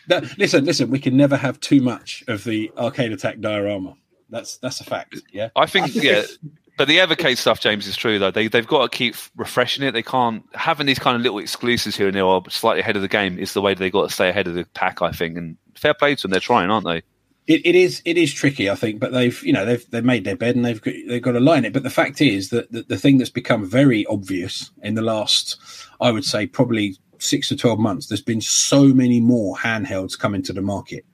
that, 0.08 0.38
listen, 0.38 0.64
listen. 0.64 0.90
We 0.90 0.98
can 0.98 1.16
never 1.16 1.36
have 1.36 1.60
too 1.60 1.80
much 1.80 2.22
of 2.28 2.44
the 2.44 2.70
arcade 2.76 3.12
attack 3.12 3.40
diorama. 3.40 3.96
That's 4.34 4.56
that's 4.56 4.80
a 4.80 4.84
fact. 4.84 5.22
Yeah. 5.32 5.50
I 5.54 5.66
think 5.66 5.94
yeah, 6.02 6.24
but 6.76 6.88
the 6.88 6.98
Evercade 6.98 7.36
stuff, 7.36 7.60
James, 7.60 7.86
is 7.86 7.96
true 7.96 8.18
though. 8.18 8.32
They 8.32 8.48
they've 8.48 8.66
got 8.66 8.90
to 8.90 8.96
keep 8.96 9.14
refreshing 9.36 9.84
it. 9.84 9.92
They 9.92 10.02
can't 10.02 10.44
having 10.54 10.86
these 10.86 10.98
kind 10.98 11.14
of 11.14 11.22
little 11.22 11.38
exclusives 11.38 11.96
here 11.96 12.08
and 12.08 12.16
there, 12.16 12.24
or 12.24 12.42
slightly 12.50 12.80
ahead 12.80 12.96
of 12.96 13.02
the 13.02 13.08
game. 13.08 13.38
Is 13.38 13.52
the 13.52 13.62
way 13.62 13.74
they 13.74 13.90
got 13.90 14.08
to 14.08 14.12
stay 14.12 14.28
ahead 14.28 14.48
of 14.48 14.54
the 14.54 14.64
pack, 14.74 15.02
I 15.02 15.12
think. 15.12 15.38
And 15.38 15.56
fair 15.76 15.94
play 15.94 16.16
to 16.16 16.22
them, 16.22 16.32
they're 16.32 16.40
trying, 16.40 16.68
aren't 16.68 16.84
they? 16.84 17.02
It, 17.46 17.64
it 17.64 17.76
is 17.76 18.02
it 18.04 18.18
is 18.18 18.32
tricky, 18.32 18.68
I 18.68 18.74
think, 18.74 18.98
but 18.98 19.12
they've 19.12 19.40
you 19.44 19.52
know 19.52 19.64
they've 19.64 19.88
they've 19.90 20.04
made 20.04 20.24
their 20.24 20.36
bed 20.36 20.56
and 20.56 20.64
they've 20.64 20.82
got, 20.82 20.94
they've 21.06 21.22
got 21.22 21.32
to 21.32 21.40
line 21.40 21.64
it. 21.64 21.72
But 21.72 21.84
the 21.84 21.90
fact 21.90 22.20
is 22.20 22.48
that 22.48 22.72
the, 22.72 22.82
the 22.82 22.98
thing 22.98 23.18
that's 23.18 23.30
become 23.30 23.64
very 23.64 24.04
obvious 24.06 24.72
in 24.82 24.94
the 24.94 25.02
last, 25.02 25.56
I 26.00 26.10
would 26.10 26.24
say, 26.24 26.48
probably 26.48 26.96
six 27.18 27.48
to 27.50 27.56
twelve 27.56 27.78
months, 27.78 28.08
there's 28.08 28.20
been 28.20 28.40
so 28.40 28.82
many 28.88 29.20
more 29.20 29.56
handhelds 29.56 30.18
coming 30.18 30.42
to 30.42 30.52
the 30.52 30.62
market 30.62 31.04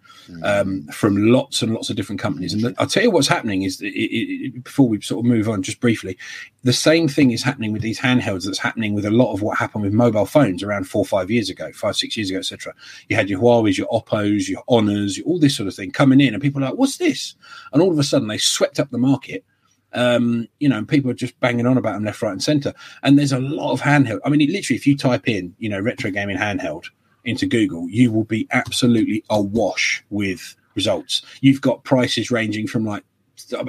um, 0.43 0.87
from 0.89 1.29
lots 1.29 1.63
and 1.63 1.73
lots 1.73 1.91
of 1.91 1.97
different 1.97 2.21
companies. 2.21 2.53
And 2.53 2.75
I'll 2.79 2.87
tell 2.87 3.03
you 3.03 3.11
what's 3.11 3.29
happening 3.29 3.63
is, 3.63 3.81
it, 3.81 3.89
it, 3.89 4.65
before 4.65 4.89
we 4.89 5.01
sort 5.01 5.25
of 5.25 5.31
move 5.31 5.49
on, 5.49 5.63
just 5.63 5.81
briefly, 5.81 6.17
the 6.63 6.73
same 6.73 7.09
thing 7.09 7.31
is 7.31 7.43
happening 7.43 7.73
with 7.73 7.83
these 7.83 8.01
handhelds 8.01 8.45
that's 8.45 8.59
happening 8.59 8.95
with 8.95 9.05
a 9.05 9.11
lot 9.11 9.33
of 9.33 9.43
what 9.43 9.59
happened 9.59 9.85
with 9.85 9.93
mobile 9.93 10.27
phones 10.27 10.63
around 10.63 10.85
four 10.85 11.05
five 11.05 11.31
years 11.31 11.49
ago, 11.49 11.71
five, 11.73 11.97
six 11.97 12.17
years 12.17 12.31
ago, 12.31 12.39
etc. 12.39 12.75
You 13.09 13.17
had 13.17 13.31
your 13.31 13.41
Huawei's, 13.41 13.79
your 13.79 13.89
Oppos, 13.89 14.49
your 14.49 14.63
Honors, 14.69 15.19
your, 15.19 15.27
all 15.27 15.39
this 15.39 15.57
sort 15.57 15.69
of 15.69 15.75
thing 15.75 15.91
coming 15.91 16.21
in, 16.21 16.35
and 16.35 16.43
people 16.43 16.63
are 16.63 16.71
like, 16.71 16.79
what's 16.79 16.99
this? 16.99 17.35
And 17.73 17.83
all 17.83 17.93
of 17.93 17.99
a 17.99 18.05
sudden, 18.05 18.29
they 18.29 18.39
swept 18.39 18.81
up 18.81 18.91
the 18.91 18.99
market. 18.99 19.45
Um, 19.93 20.47
you 20.61 20.69
know, 20.69 20.79
and 20.79 20.89
people 20.89 21.11
are 21.11 21.15
just 21.15 21.39
banging 21.41 21.67
on 21.67 21.77
about 21.77 21.95
them 21.95 22.05
left, 22.05 22.23
right, 22.23 22.31
and 22.31 22.41
center. 22.41 22.73
And 23.03 23.19
there's 23.19 23.33
a 23.33 23.41
lot 23.41 23.73
of 23.73 23.81
handheld. 23.81 24.21
I 24.25 24.29
mean, 24.29 24.41
it, 24.41 24.49
literally, 24.49 24.77
if 24.77 24.87
you 24.87 24.97
type 24.97 25.29
in, 25.29 25.53
you 25.59 25.69
know, 25.69 25.81
retro 25.81 26.13
gaming 26.13 26.37
handheld 26.37 26.91
into 27.25 27.47
Google, 27.47 27.89
you 27.89 28.11
will 28.11 28.25
be 28.25 28.47
absolutely 28.51 29.25
awash 29.31 30.05
with 30.11 30.57
results. 30.75 31.23
You've 31.41 31.61
got 31.61 31.85
prices 31.85 32.31
ranging 32.31 32.67
from 32.67 32.85
like, 32.85 33.05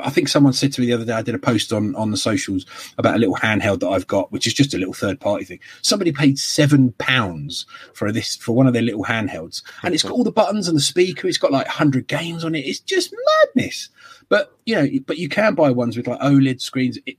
I 0.04 0.10
think 0.10 0.28
someone 0.28 0.54
said 0.54 0.74
to 0.74 0.82
me 0.82 0.88
the 0.88 0.94
other 0.94 1.06
day, 1.06 1.14
I 1.14 1.22
did 1.22 1.34
a 1.34 1.40
post 1.40 1.72
on, 1.72 1.96
on 1.96 2.12
the 2.12 2.18
socials 2.18 2.66
about 2.98 3.16
a 3.16 3.18
little 3.18 3.36
handheld 3.36 3.80
that 3.80 3.88
I've 3.90 4.06
got, 4.06 4.32
which 4.32 4.46
is 4.46 4.54
just 4.54 4.74
a 4.74 4.78
little 4.78 4.94
third 4.94 5.20
party 5.20 5.46
thing. 5.46 5.60
Somebody 5.82 6.12
paid 6.12 6.38
seven 6.38 6.92
pounds 6.94 7.66
for 7.94 8.12
this, 8.12 8.36
for 8.36 8.54
one 8.54 8.68
of 8.68 8.74
their 8.74 8.82
little 8.82 9.04
handhelds. 9.04 9.64
And 9.84 9.94
it's 9.94 10.04
got 10.04 10.12
all 10.12 10.24
the 10.24 10.32
buttons 10.32 10.68
and 10.68 10.78
the 10.78 10.82
speaker. 10.82 11.28
It's 11.28 11.38
got 11.38 11.52
like 11.52 11.68
100 11.68 12.08
games 12.08 12.44
on 12.44 12.54
it. 12.54 12.66
It's 12.66 12.80
just 12.80 13.16
madness. 13.56 13.90
But, 14.30 14.56
you 14.66 14.76
know, 14.76 14.88
but 15.06 15.18
you 15.18 15.30
can 15.30 15.56
buy 15.56 15.72
ones 15.72 15.98
with 15.98 16.08
like 16.08 16.20
OLED 16.20 16.62
screens. 16.62 17.00
It, 17.06 17.18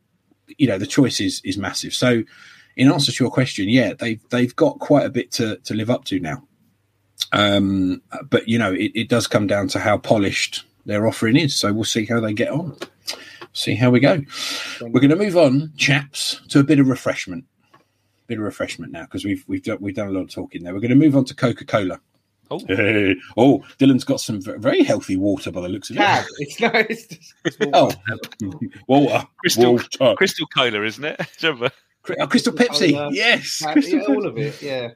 you 0.58 0.66
know, 0.66 0.78
the 0.78 0.86
choice 0.86 1.20
is, 1.20 1.40
is 1.44 1.56
massive. 1.56 1.94
So, 1.94 2.22
in 2.76 2.90
answer 2.90 3.12
to 3.12 3.24
your 3.24 3.30
question, 3.30 3.68
yeah, 3.68 3.92
they've 3.94 4.20
they've 4.30 4.54
got 4.56 4.78
quite 4.78 5.06
a 5.06 5.10
bit 5.10 5.30
to, 5.32 5.56
to 5.58 5.74
live 5.74 5.90
up 5.90 6.04
to 6.06 6.18
now. 6.20 6.42
Um, 7.32 8.02
but 8.28 8.48
you 8.48 8.58
know, 8.58 8.72
it, 8.72 8.92
it 8.94 9.08
does 9.08 9.26
come 9.26 9.46
down 9.46 9.68
to 9.68 9.78
how 9.78 9.98
polished 9.98 10.64
their 10.84 11.06
offering 11.06 11.36
is. 11.36 11.54
So 11.54 11.72
we'll 11.72 11.84
see 11.84 12.04
how 12.04 12.20
they 12.20 12.32
get 12.34 12.50
on. 12.50 12.76
See 13.54 13.74
how 13.74 13.90
we 13.90 14.00
go. 14.00 14.20
We're 14.80 15.00
going 15.00 15.10
to 15.10 15.16
move 15.16 15.36
on, 15.36 15.72
chaps, 15.76 16.40
to 16.48 16.58
a 16.60 16.64
bit 16.64 16.78
of 16.80 16.88
refreshment. 16.88 17.44
bit 18.26 18.38
of 18.38 18.44
refreshment 18.44 18.92
now 18.92 19.02
because 19.02 19.24
we've 19.24 19.44
we've 19.46 19.62
done 19.62 19.78
we've 19.80 19.94
done 19.94 20.08
a 20.08 20.12
lot 20.12 20.22
of 20.22 20.30
talking 20.30 20.62
there. 20.62 20.72
We're 20.74 20.80
going 20.80 20.90
to 20.90 20.96
move 20.96 21.16
on 21.16 21.24
to 21.26 21.34
Coca 21.34 21.64
Cola. 21.66 22.00
Oh, 22.50 22.60
oh, 23.38 23.64
Dylan's 23.78 24.04
got 24.04 24.20
some 24.20 24.40
very 24.42 24.82
healthy 24.82 25.16
water 25.16 25.50
by 25.50 25.62
the 25.62 25.68
looks 25.70 25.88
of 25.90 25.96
it. 25.96 26.00
Cab. 26.00 26.24
It's 26.38 26.60
no. 26.60 26.70
It's 26.74 27.06
just, 27.06 27.34
it's 27.44 27.56
Oh, 27.72 27.90
water, 28.88 29.26
Crystal- 29.38 29.72
water. 29.74 30.14
Crystal 30.16 30.46
Cola, 30.54 30.82
isn't 30.82 31.04
it? 31.04 31.20
Do 32.04 32.12
you 32.12 32.16
remember? 32.16 32.16
Cri- 32.16 32.16
oh, 32.20 32.26
Crystal 32.26 32.52
Pepsi. 32.52 32.92
Cola. 32.92 33.12
Yes, 33.12 33.62
Crystal 33.72 33.98
yeah, 33.98 34.04
Pepsi. 34.06 34.08
all 34.08 34.26
of 34.26 34.38
it. 34.38 34.62
Yeah. 34.62 34.90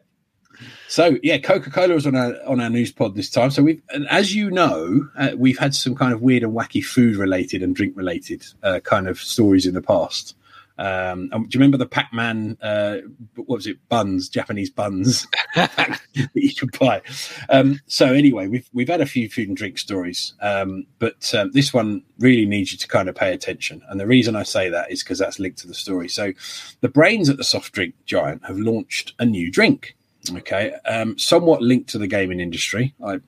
So 0.88 1.18
yeah, 1.22 1.38
Coca 1.38 1.70
Cola 1.70 1.94
was 1.94 2.06
on 2.06 2.16
our 2.16 2.34
on 2.46 2.60
our 2.60 2.70
news 2.70 2.90
pod 2.92 3.14
this 3.14 3.28
time. 3.28 3.50
So 3.50 3.62
we've, 3.62 3.82
and 3.90 4.08
as 4.08 4.34
you 4.34 4.50
know, 4.50 5.06
uh, 5.18 5.30
we've 5.36 5.58
had 5.58 5.74
some 5.74 5.94
kind 5.94 6.12
of 6.12 6.22
weird 6.22 6.42
and 6.42 6.54
wacky 6.54 6.82
food 6.82 7.16
related 7.16 7.62
and 7.62 7.76
drink 7.76 7.94
related 7.96 8.44
uh, 8.62 8.80
kind 8.80 9.06
of 9.08 9.18
stories 9.20 9.66
in 9.66 9.74
the 9.74 9.82
past. 9.82 10.34
Um, 10.78 11.28
do 11.28 11.36
you 11.36 11.58
remember 11.58 11.78
the 11.78 11.86
Pac 11.86 12.12
Man? 12.12 12.56
Uh, 12.60 12.98
what 13.34 13.48
was 13.48 13.66
it? 13.66 13.78
Buns, 13.88 14.28
Japanese 14.28 14.70
buns 14.70 15.26
that 15.54 16.00
you 16.34 16.54
could 16.54 16.76
buy. 16.78 17.02
Um, 17.48 17.80
so 17.86 18.12
anyway, 18.12 18.46
we've 18.46 18.68
we've 18.72 18.88
had 18.88 19.00
a 19.00 19.06
few 19.06 19.28
food 19.28 19.48
and 19.48 19.56
drink 19.56 19.78
stories, 19.78 20.34
um, 20.40 20.86
but 20.98 21.34
um, 21.34 21.52
this 21.52 21.72
one 21.72 22.02
really 22.18 22.46
needs 22.46 22.72
you 22.72 22.78
to 22.78 22.88
kind 22.88 23.08
of 23.08 23.14
pay 23.14 23.32
attention. 23.32 23.82
And 23.88 23.98
the 23.98 24.06
reason 24.06 24.36
I 24.36 24.42
say 24.42 24.68
that 24.68 24.90
is 24.90 25.02
because 25.02 25.18
that's 25.18 25.38
linked 25.38 25.58
to 25.58 25.66
the 25.66 25.74
story. 25.74 26.08
So 26.08 26.32
the 26.80 26.88
brains 26.88 27.28
at 27.28 27.36
the 27.36 27.44
soft 27.44 27.72
drink 27.72 27.94
giant 28.04 28.44
have 28.46 28.58
launched 28.58 29.14
a 29.18 29.24
new 29.24 29.50
drink 29.50 29.96
okay 30.34 30.72
um, 30.86 31.16
somewhat 31.18 31.62
linked 31.62 31.88
to 31.88 31.98
the 31.98 32.06
gaming 32.06 32.40
industry 32.40 32.94
i 33.04 33.18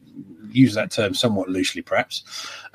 use 0.51 0.75
that 0.75 0.91
term 0.91 1.15
somewhat 1.15 1.49
loosely 1.49 1.83
perhaps 1.83 2.25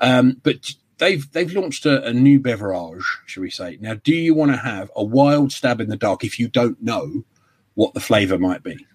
um, 0.00 0.40
but 0.42 0.72
they've 1.04 1.30
they've 1.32 1.52
launched 1.52 1.86
a, 1.86 2.04
a 2.04 2.12
new 2.12 2.40
beverage 2.40 3.04
shall 3.26 3.42
we 3.42 3.50
say 3.50 3.78
now 3.80 3.94
do 3.94 4.14
you 4.14 4.34
want 4.34 4.50
to 4.50 4.56
have 4.56 4.90
a 4.96 5.04
wild 5.04 5.52
stab 5.52 5.80
in 5.80 5.88
the 5.88 5.96
dark 5.96 6.24
if 6.24 6.38
you 6.38 6.48
don't 6.48 6.80
know 6.82 7.24
what 7.74 7.94
the 7.94 8.00
flavor 8.00 8.38
might 8.38 8.62
be 8.62 8.86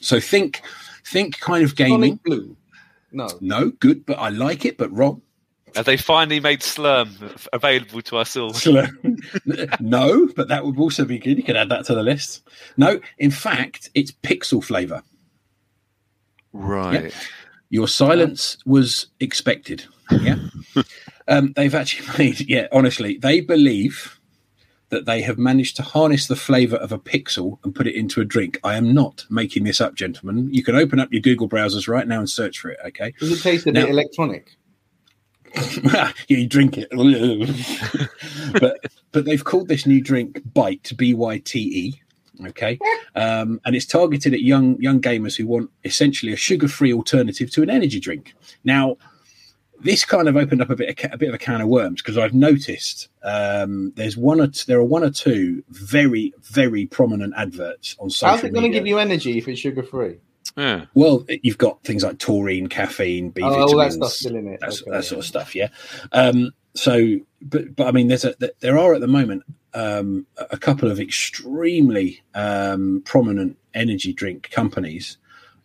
so 0.00 0.20
think 0.20 0.62
think 1.06 1.38
kind 1.40 1.64
of 1.64 1.74
gaming 1.76 2.18
Sonic 2.18 2.22
Blue. 2.22 2.56
No. 3.12 3.28
no 3.40 3.70
good 3.70 4.04
but 4.06 4.18
i 4.18 4.28
like 4.28 4.64
it 4.64 4.76
but 4.78 4.90
wrong 4.92 5.22
Have 5.74 5.86
they 5.86 5.96
finally 5.96 6.40
made 6.40 6.60
Slurm 6.60 7.08
available 7.52 8.02
to 8.02 8.18
us 8.18 8.36
all? 8.36 8.52
no 9.80 10.28
but 10.36 10.48
that 10.48 10.64
would 10.64 10.78
also 10.78 11.04
be 11.04 11.18
good 11.18 11.38
you 11.38 11.44
could 11.44 11.56
add 11.56 11.70
that 11.70 11.86
to 11.86 11.94
the 11.94 12.02
list 12.02 12.42
no 12.76 13.00
in 13.18 13.30
fact 13.30 13.90
it's 13.94 14.12
pixel 14.12 14.62
flavor 14.62 15.02
Right. 16.52 17.14
Your 17.70 17.88
silence 17.88 18.58
was 18.66 19.06
expected. 19.20 19.84
Yeah. 20.10 20.36
um, 21.28 21.52
they've 21.54 21.74
actually 21.74 22.08
made, 22.18 22.48
yeah, 22.48 22.68
honestly, 22.72 23.18
they 23.18 23.40
believe 23.40 24.18
that 24.90 25.06
they 25.06 25.22
have 25.22 25.38
managed 25.38 25.74
to 25.76 25.82
harness 25.82 26.26
the 26.26 26.36
flavor 26.36 26.76
of 26.76 26.92
a 26.92 26.98
pixel 26.98 27.58
and 27.64 27.74
put 27.74 27.86
it 27.86 27.94
into 27.94 28.20
a 28.20 28.26
drink. 28.26 28.60
I 28.62 28.76
am 28.76 28.92
not 28.92 29.24
making 29.30 29.64
this 29.64 29.80
up, 29.80 29.94
gentlemen. 29.94 30.52
You 30.52 30.62
can 30.62 30.76
open 30.76 31.00
up 31.00 31.10
your 31.10 31.22
Google 31.22 31.48
browsers 31.48 31.88
right 31.88 32.06
now 32.06 32.18
and 32.18 32.28
search 32.28 32.58
for 32.58 32.70
it, 32.70 32.78
okay? 32.86 33.14
Does 33.18 33.32
it 33.32 33.42
taste 33.42 33.66
a 33.66 33.72
Now- 33.72 33.82
bit 33.82 33.90
electronic? 33.90 34.56
yeah, 35.82 36.12
you 36.28 36.46
drink 36.46 36.78
it. 36.78 36.88
but 38.60 38.78
but 39.12 39.24
they've 39.24 39.44
called 39.44 39.68
this 39.68 39.86
new 39.86 40.00
drink 40.00 40.40
Byte, 40.54 40.96
B 40.96 41.14
Y 41.14 41.38
T 41.44 41.58
E. 41.60 42.02
Okay, 42.46 42.78
um, 43.14 43.60
and 43.64 43.76
it's 43.76 43.84
targeted 43.84 44.32
at 44.32 44.40
young 44.40 44.80
young 44.80 45.00
gamers 45.00 45.36
who 45.36 45.46
want 45.46 45.70
essentially 45.84 46.32
a 46.32 46.36
sugar 46.36 46.68
free 46.68 46.92
alternative 46.92 47.50
to 47.50 47.62
an 47.62 47.68
energy 47.68 48.00
drink. 48.00 48.34
Now, 48.64 48.96
this 49.82 50.04
kind 50.04 50.28
of 50.28 50.36
opened 50.36 50.62
up 50.62 50.70
a 50.70 50.76
bit 50.76 51.04
of, 51.04 51.12
a 51.12 51.18
bit 51.18 51.28
of 51.28 51.34
a 51.34 51.38
can 51.38 51.60
of 51.60 51.68
worms 51.68 52.00
because 52.02 52.16
I've 52.18 52.34
noticed 52.34 53.08
um, 53.22 53.92
there's 53.96 54.16
one 54.16 54.40
or 54.40 54.46
t- 54.48 54.64
there 54.66 54.78
are 54.78 54.84
one 54.84 55.02
or 55.04 55.10
two 55.10 55.62
very 55.70 56.32
very 56.42 56.86
prominent 56.86 57.34
adverts 57.36 57.96
on 57.98 58.10
social 58.10 58.36
How's 58.36 58.44
it 58.44 58.52
going 58.52 58.70
to 58.70 58.76
give 58.76 58.86
you 58.86 58.98
energy 58.98 59.38
if 59.38 59.48
it's 59.48 59.60
sugar 59.60 59.82
free? 59.82 60.16
Yeah. 60.56 60.84
Well, 60.94 61.24
you've 61.42 61.58
got 61.58 61.82
things 61.82 62.02
like 62.04 62.18
taurine, 62.18 62.66
caffeine, 62.68 63.30
B 63.30 63.42
Oh, 63.42 63.48
vitamins, 63.50 63.72
all 63.72 63.78
that 63.78 63.92
stuff's 63.92 64.18
still 64.18 64.36
in 64.36 64.48
it. 64.48 64.60
that, 64.60 64.70
Okay. 64.82 64.90
that 64.90 65.04
sort 65.04 65.20
of 65.20 65.24
stuff. 65.24 65.54
Yeah. 65.54 65.68
Um, 66.12 66.52
so, 66.74 67.18
but 67.40 67.74
but 67.76 67.86
I 67.86 67.92
mean, 67.92 68.08
there's 68.08 68.24
a 68.24 68.34
there 68.60 68.78
are 68.78 68.94
at 68.94 69.00
the 69.00 69.06
moment 69.06 69.44
um, 69.74 70.26
a 70.38 70.58
couple 70.58 70.90
of 70.90 71.00
extremely 71.00 72.22
um, 72.34 73.02
prominent 73.04 73.56
energy 73.74 74.12
drink 74.12 74.50
companies. 74.50 75.16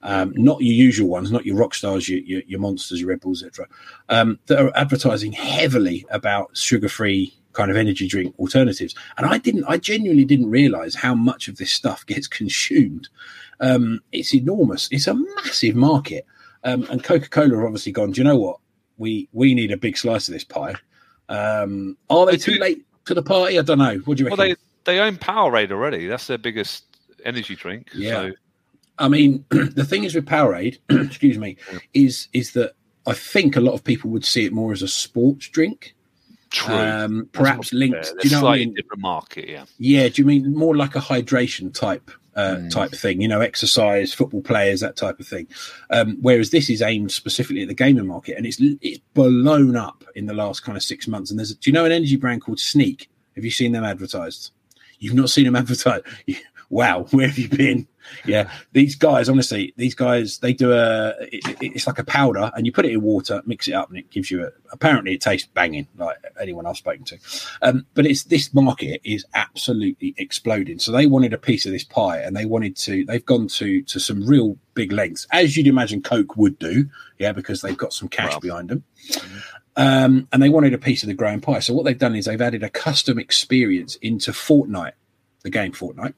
Um, 0.04 0.34
not 0.36 0.62
your 0.62 0.74
usual 0.74 1.10
ones, 1.10 1.32
not 1.32 1.46
your 1.46 1.56
rock 1.56 1.74
stars, 1.74 2.08
your, 2.08 2.20
your, 2.20 2.42
your 2.46 2.60
monsters, 2.60 3.00
your 3.00 3.10
Red 3.10 3.22
Bulls, 3.22 3.44
etc. 3.44 3.68
Um, 4.10 4.40
that 4.46 4.60
are 4.60 4.72
advertising 4.76 5.32
heavily 5.32 6.06
about 6.10 6.56
sugar-free 6.56 7.34
kind 7.54 7.72
of 7.72 7.78
energy 7.78 8.08
drink 8.08 8.36
alternatives. 8.38 8.94
And 9.18 9.26
I 9.26 9.40
didn't, 9.40 9.66
I 9.68 9.78
genuinely 9.78 10.26
didn't 10.26 10.52
realize 10.52 10.94
how 10.94 11.16
much 11.16 11.48
of 11.48 11.58
this 11.58 11.72
stuff 11.72 12.06
gets 12.06 12.28
consumed. 12.28 13.10
Um, 13.60 14.02
it's 14.12 14.34
enormous. 14.34 14.88
It's 14.92 15.08
a 15.08 15.16
massive 15.16 15.76
market. 15.76 16.26
Um, 16.64 16.86
and 16.90 17.04
Coca-Cola 17.04 17.56
have 17.56 17.66
obviously 17.66 17.92
gone. 17.92 18.12
Do 18.12 18.22
you 18.22 18.26
know 18.26 18.38
what? 18.38 18.60
We 18.98 19.30
we 19.32 19.54
need 19.54 19.72
a 19.72 19.78
big 19.78 19.96
slice 19.96 20.28
of 20.28 20.34
this 20.34 20.44
pie. 20.44 20.76
Um, 21.30 21.98
are 22.10 22.26
they 22.26 22.38
too 22.38 22.54
late 22.54 22.84
to 23.06 23.14
the 23.14 23.22
party? 23.22 23.60
I 23.60 23.62
don't 23.62 23.78
know. 23.78 23.98
What 24.06 24.18
do 24.18 24.24
you 24.24 24.30
Well, 24.30 24.38
they 24.38 24.56
they 24.86 25.00
own 25.00 25.18
Powerade 25.18 25.72
already. 25.72 26.08
That's 26.08 26.28
their 26.28 26.40
biggest 26.40 26.84
energy 27.24 27.56
drink. 27.56 27.90
Yeah. 27.94 28.12
So, 28.12 28.32
I 29.00 29.08
mean, 29.08 29.46
the 29.50 29.86
thing 29.86 30.04
is 30.04 30.16
with 30.16 30.26
Powerade, 30.26 30.78
excuse 30.90 31.38
me, 31.38 31.58
is 31.94 32.28
is 32.34 32.54
that 32.54 32.74
I 33.06 33.14
think 33.14 33.56
a 33.56 33.62
lot 33.62 33.74
of 33.74 33.84
people 33.84 34.10
would 34.12 34.26
see 34.26 34.46
it 34.46 34.54
more 34.54 34.72
as 34.74 34.82
a 34.82 34.88
sports 34.88 35.48
drink, 35.50 35.96
true. 36.52 36.74
um, 36.76 37.30
perhaps 37.32 37.72
linked. 37.74 38.14
Do 38.22 38.28
you 38.28 38.36
know 38.36 38.44
what 38.44 38.54
I 38.56 38.58
mean? 38.58 38.74
different 38.74 39.02
market. 39.02 39.48
Yeah. 39.50 39.66
Yeah, 39.78 40.10
do 40.10 40.22
you 40.22 40.26
mean 40.26 40.54
more 40.54 40.76
like 40.76 40.96
a 40.96 41.00
hydration 41.00 41.74
type 41.74 42.10
uh, 42.36 42.56
Mm. 42.58 42.72
type 42.72 42.92
thing? 42.92 43.22
You 43.22 43.28
know, 43.28 43.42
exercise, 43.42 44.14
football 44.14 44.42
players, 44.42 44.82
that 44.82 44.96
type 44.96 45.20
of 45.20 45.28
thing. 45.28 45.48
Um, 45.90 46.18
whereas 46.22 46.50
this 46.52 46.70
is 46.70 46.82
aimed 46.82 47.12
specifically 47.12 47.62
at 47.64 47.68
the 47.68 47.74
gaming 47.74 48.08
market, 48.08 48.36
and 48.38 48.46
it's 48.46 48.58
it's 48.82 49.00
blown 49.14 49.76
up 49.76 50.04
in 50.16 50.26
the 50.26 50.34
last 50.34 50.64
kind 50.64 50.76
of 50.78 50.84
six 50.84 51.08
months. 51.08 51.30
And 51.32 51.40
there's, 51.40 51.56
do 51.56 51.70
you 51.70 51.74
know, 51.74 51.86
an 51.86 51.92
energy 51.92 52.16
brand 52.18 52.42
called 52.42 52.60
Sneak? 52.60 53.10
Have 53.36 53.46
you 53.46 53.52
seen 53.52 53.72
them 53.72 53.84
advertised? 53.84 54.52
You've 55.00 55.14
not 55.14 55.30
seen 55.30 55.46
them 55.46 55.56
advertised. 55.64 56.04
Wow, 56.70 57.04
where 57.12 57.28
have 57.28 57.38
you 57.38 57.50
been? 57.50 57.88
Yeah, 58.26 58.50
these 58.72 58.96
guys, 58.96 59.28
honestly, 59.28 59.74
these 59.76 59.94
guys, 59.94 60.38
they 60.40 60.54
do 60.54 60.72
a. 60.72 61.10
It, 61.22 61.46
it- 61.62 61.72
it's 61.76 61.88
like 61.88 62.00
a 62.00 62.06
powder, 62.06 62.52
and 62.56 62.66
you 62.66 62.72
put 62.72 62.86
it 62.86 62.92
in 62.94 63.02
water, 63.02 63.42
mix 63.46 63.68
it 63.68 63.74
up, 63.74 63.90
and 63.90 63.98
it 63.98 64.10
gives 64.10 64.32
you 64.32 64.46
a. 64.46 64.50
Apparently, 64.72 65.14
it 65.14 65.22
tastes 65.22 65.48
banging, 65.54 65.88
like 65.98 66.16
anyone 66.40 66.66
I've 66.66 66.78
spoken 66.78 67.04
to. 67.06 67.18
Um, 67.62 67.86
but 67.96 68.06
it's 68.06 68.24
this 68.24 68.54
market 68.54 69.02
is 69.04 69.26
absolutely 69.34 70.14
exploding. 70.18 70.80
So 70.80 70.94
they 70.94 71.06
wanted 71.06 71.34
a 71.34 71.38
piece 71.38 71.66
of 71.66 71.74
this 71.74 71.84
pie, 71.84 72.20
and 72.20 72.34
they 72.36 72.46
wanted 72.46 72.78
to. 72.78 73.04
They've 73.06 73.26
gone 73.26 73.48
to 73.50 73.82
to 73.82 74.00
some 74.00 74.26
real 74.26 74.58
big 74.74 74.94
lengths, 74.94 75.28
as 75.34 75.58
you'd 75.58 75.68
imagine 75.68 76.02
Coke 76.02 76.38
would 76.38 76.58
do, 76.60 76.90
yeah, 77.20 77.34
because 77.34 77.62
they've 77.62 77.78
got 77.78 77.92
some 77.92 78.08
cash 78.08 78.32
Well. 78.32 78.40
behind 78.40 78.70
them. 78.70 78.84
Um, 79.76 80.28
and 80.32 80.42
they 80.42 80.50
wanted 80.50 80.74
a 80.74 80.78
piece 80.78 81.04
of 81.04 81.08
the 81.08 81.14
growing 81.14 81.40
pie. 81.42 81.60
So 81.60 81.74
what 81.74 81.84
they've 81.86 81.98
done 81.98 82.16
is 82.16 82.26
they've 82.26 82.42
added 82.42 82.64
a 82.64 82.70
custom 82.70 83.20
experience 83.20 83.96
into 83.98 84.32
Fortnite, 84.32 84.94
the 85.44 85.50
game 85.52 85.72
Fortnite, 85.74 86.14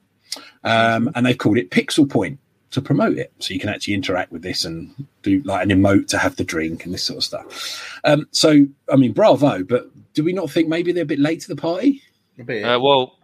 um, 0.64 1.10
and 1.14 1.26
they've 1.26 1.38
called 1.38 1.58
it 1.58 1.70
Pixel 1.70 2.08
Point 2.08 2.38
to 2.70 2.80
promote 2.80 3.18
it. 3.18 3.32
So 3.38 3.52
you 3.52 3.60
can 3.60 3.68
actually 3.68 3.94
interact 3.94 4.30
with 4.32 4.42
this 4.42 4.64
and 4.64 4.94
do 5.22 5.42
like 5.42 5.62
an 5.62 5.70
emote 5.70 6.08
to 6.08 6.18
have 6.18 6.36
the 6.36 6.44
drink 6.44 6.84
and 6.84 6.94
this 6.94 7.02
sort 7.02 7.18
of 7.18 7.24
stuff. 7.24 8.00
Um, 8.04 8.28
so 8.30 8.66
I 8.90 8.96
mean, 8.96 9.12
bravo! 9.12 9.64
But 9.64 9.90
do 10.14 10.24
we 10.24 10.32
not 10.32 10.50
think 10.50 10.68
maybe 10.68 10.92
they're 10.92 11.02
a 11.02 11.06
bit 11.06 11.18
late 11.18 11.40
to 11.42 11.48
the 11.48 11.56
party? 11.56 12.02
A 12.38 12.44
bit. 12.44 12.64
Uh, 12.64 12.80
well, 12.80 13.18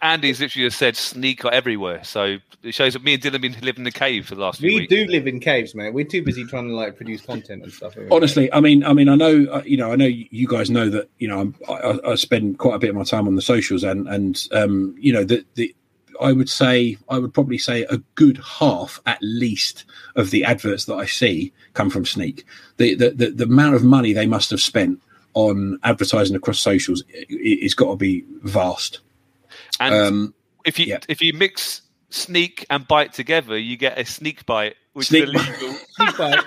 Andy's 0.00 0.40
literally 0.40 0.66
just 0.66 0.78
said 0.78 0.96
sneaker 0.96 1.50
everywhere. 1.50 2.02
So 2.04 2.38
it 2.62 2.74
shows 2.74 2.94
that 2.94 3.04
me 3.04 3.14
and 3.14 3.22
Dylan 3.22 3.32
have 3.32 3.40
been 3.42 3.52
living 3.60 3.80
in 3.80 3.84
the 3.84 3.90
cave 3.90 4.26
for 4.26 4.34
the 4.34 4.40
last 4.40 4.60
few 4.60 4.74
we 4.74 4.86
do 4.86 5.04
live 5.06 5.26
in 5.26 5.40
caves, 5.40 5.74
man. 5.74 5.92
We're 5.92 6.06
too 6.06 6.22
busy 6.22 6.44
trying 6.44 6.68
to 6.68 6.74
like 6.74 6.96
produce 6.96 7.20
content 7.20 7.62
and 7.62 7.72
stuff. 7.72 7.94
Honestly, 8.10 8.52
I 8.52 8.60
mean, 8.60 8.84
I 8.84 8.92
mean, 8.92 9.08
I 9.08 9.16
know, 9.16 9.46
uh, 9.50 9.62
you 9.64 9.76
know, 9.76 9.92
I 9.92 9.96
know 9.96 10.06
you 10.06 10.48
guys 10.48 10.70
know 10.70 10.88
that, 10.90 11.10
you 11.18 11.28
know, 11.28 11.40
I'm, 11.40 11.54
I, 11.68 12.12
I 12.12 12.14
spend 12.14 12.58
quite 12.58 12.76
a 12.76 12.78
bit 12.78 12.90
of 12.90 12.96
my 12.96 13.04
time 13.04 13.26
on 13.26 13.34
the 13.34 13.42
socials, 13.42 13.84
and 13.84 14.08
and 14.08 14.46
um, 14.52 14.94
you 14.98 15.12
know, 15.12 15.24
the 15.24 15.44
the 15.54 15.74
I 16.20 16.32
would 16.32 16.48
say 16.48 16.96
I 17.08 17.18
would 17.18 17.32
probably 17.34 17.58
say 17.58 17.82
a 17.84 17.98
good 18.14 18.38
half 18.38 19.00
at 19.06 19.18
least 19.22 19.84
of 20.16 20.30
the 20.30 20.44
adverts 20.44 20.84
that 20.86 20.94
I 20.94 21.06
see 21.06 21.52
come 21.74 21.90
from 21.90 22.04
Sneak. 22.06 22.44
The 22.76 22.94
the 22.94 23.10
the, 23.10 23.30
the 23.30 23.44
amount 23.44 23.74
of 23.74 23.84
money 23.84 24.12
they 24.12 24.26
must 24.26 24.50
have 24.50 24.60
spent 24.60 25.00
on 25.34 25.78
advertising 25.82 26.36
across 26.36 26.60
socials 26.60 27.02
i- 27.12 27.18
i- 27.18 27.26
it's 27.30 27.74
got 27.74 27.90
to 27.90 27.96
be 27.96 28.24
vast. 28.42 29.00
and 29.80 29.94
Um, 29.94 30.34
if 30.64 30.78
you 30.78 30.86
yeah. 30.86 30.98
if 31.08 31.20
you 31.20 31.32
mix 31.34 31.82
sneak 32.10 32.64
and 32.70 32.86
bite 32.86 33.12
together, 33.12 33.58
you 33.58 33.76
get 33.76 33.98
a 33.98 34.04
sneak 34.04 34.46
bite, 34.46 34.76
which 34.92 35.08
Sneak 35.08 35.24
is 35.24 35.32
bite. 35.32 36.44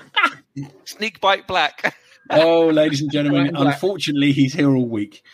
illegal. 0.54 0.72
sneak 0.86 1.20
bite 1.22 1.48
black. 1.48 1.96
oh, 2.30 2.68
ladies 2.68 3.02
and 3.02 3.12
gentlemen, 3.12 3.56
unfortunately, 3.56 4.32
he's 4.32 4.54
here 4.54 4.70
all 4.74 4.86
week. 4.88 5.24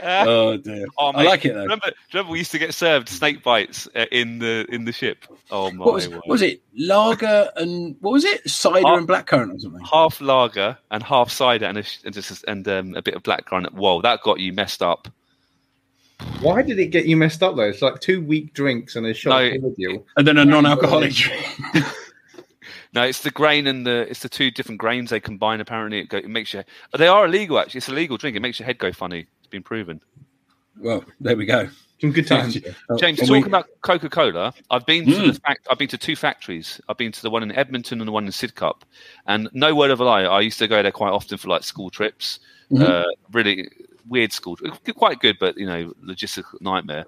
Oh 0.00 0.56
dear, 0.56 0.86
Oh, 0.96 1.08
I 1.08 1.24
like 1.24 1.44
it 1.44 1.52
though. 1.52 1.60
Remember, 1.60 1.92
remember, 2.14 2.32
we 2.32 2.38
used 2.38 2.52
to 2.52 2.58
get 2.58 2.72
served 2.72 3.06
snake 3.06 3.42
bites 3.42 3.86
uh, 3.94 4.06
in 4.10 4.38
the 4.38 4.64
in 4.70 4.86
the 4.86 4.92
ship. 4.92 5.26
Oh 5.50 5.70
my 5.70 5.84
What 5.84 5.92
was, 5.94 6.08
word! 6.08 6.16
what 6.16 6.26
was 6.28 6.40
it? 6.40 6.62
Lager 6.74 7.50
and 7.54 7.94
what 8.00 8.12
was 8.12 8.24
it? 8.24 8.48
Cider 8.48 8.86
Oh. 8.86 8.96
and 8.96 9.06
blackcurrant 9.06 9.54
or 9.54 9.58
something. 9.58 9.82
Half 9.84 10.22
lager 10.22 10.78
and 10.90 11.02
half 11.02 11.28
cider 11.28 11.66
and 11.66 11.76
a, 11.76 11.84
and 12.02 12.14
just 12.14 12.44
and 12.48 12.66
um, 12.66 12.94
a 12.94 13.02
bit 13.02 13.12
of 13.12 13.22
black 13.22 13.44
currant. 13.44 13.74
Whoa, 13.74 14.00
that 14.00 14.22
got 14.22 14.40
you 14.40 14.54
messed 14.54 14.80
up. 14.80 15.06
Why 16.40 16.62
did 16.62 16.78
it 16.78 16.86
get 16.86 17.04
you 17.04 17.18
messed 17.18 17.42
up 17.42 17.54
though? 17.56 17.68
It's 17.68 17.82
like 17.82 18.00
two 18.00 18.22
weak 18.24 18.54
drinks 18.54 18.96
and 18.96 19.04
a 19.04 19.12
shot 19.12 19.38
No, 19.38 19.54
of 19.54 19.60
cordial. 19.60 20.06
And 20.16 20.26
then 20.26 20.38
a 20.38 20.46
non-alcoholic 20.46 21.12
drink. 21.12 21.58
No, 22.94 23.02
it's 23.02 23.20
the 23.22 23.30
grain 23.30 23.66
and 23.66 23.86
the 23.86 24.08
it's 24.10 24.20
the 24.20 24.28
two 24.28 24.50
different 24.50 24.78
grains 24.80 25.10
they 25.10 25.20
combine. 25.20 25.60
Apparently, 25.60 26.00
it, 26.00 26.08
go, 26.08 26.18
it 26.18 26.28
makes 26.28 26.52
your 26.54 26.64
they 26.96 27.06
are 27.08 27.26
illegal. 27.26 27.58
Actually, 27.58 27.78
it's 27.78 27.88
a 27.88 27.92
legal 27.92 28.16
drink. 28.16 28.36
It 28.36 28.40
makes 28.40 28.58
your 28.58 28.66
head 28.66 28.78
go 28.78 28.92
funny. 28.92 29.26
It's 29.38 29.46
been 29.48 29.62
proven. 29.62 30.00
Well, 30.76 31.04
there 31.20 31.36
we 31.36 31.44
go. 31.44 31.68
Some 32.00 32.12
good 32.12 32.26
times. 32.28 32.54
James, 32.98 33.18
And 33.18 33.28
talking 33.28 33.42
we- 33.42 33.48
about 33.48 33.66
Coca 33.82 34.08
Cola, 34.08 34.54
I've 34.70 34.86
been 34.86 35.04
to 35.06 35.10
Mm. 35.12 35.34
the 35.34 35.40
fact. 35.40 35.66
I've 35.70 35.78
been 35.78 35.88
to 35.88 35.98
two 35.98 36.14
factories. 36.16 36.80
I've 36.88 36.96
been 36.96 37.10
to 37.12 37.22
the 37.22 37.30
one 37.30 37.42
in 37.42 37.50
Edmonton 37.52 38.00
and 38.00 38.06
the 38.06 38.12
one 38.12 38.24
in 38.24 38.30
Sidcup. 38.30 38.82
And 39.26 39.48
no 39.52 39.74
word 39.74 39.90
of 39.90 40.00
a 40.00 40.04
lie, 40.04 40.22
I 40.22 40.40
used 40.40 40.58
to 40.60 40.68
go 40.68 40.80
there 40.82 40.92
quite 40.92 41.10
often 41.10 41.36
for 41.38 41.48
like 41.48 41.64
school 41.64 41.90
trips. 41.90 42.38
Mhm. 42.70 42.82
Uh, 42.88 43.04
really 43.32 43.68
weird 44.06 44.32
school, 44.32 44.56
quite 44.94 45.18
good, 45.20 45.36
but 45.40 45.58
you 45.58 45.66
know, 45.66 45.92
logistical 46.04 46.60
nightmare. 46.60 47.04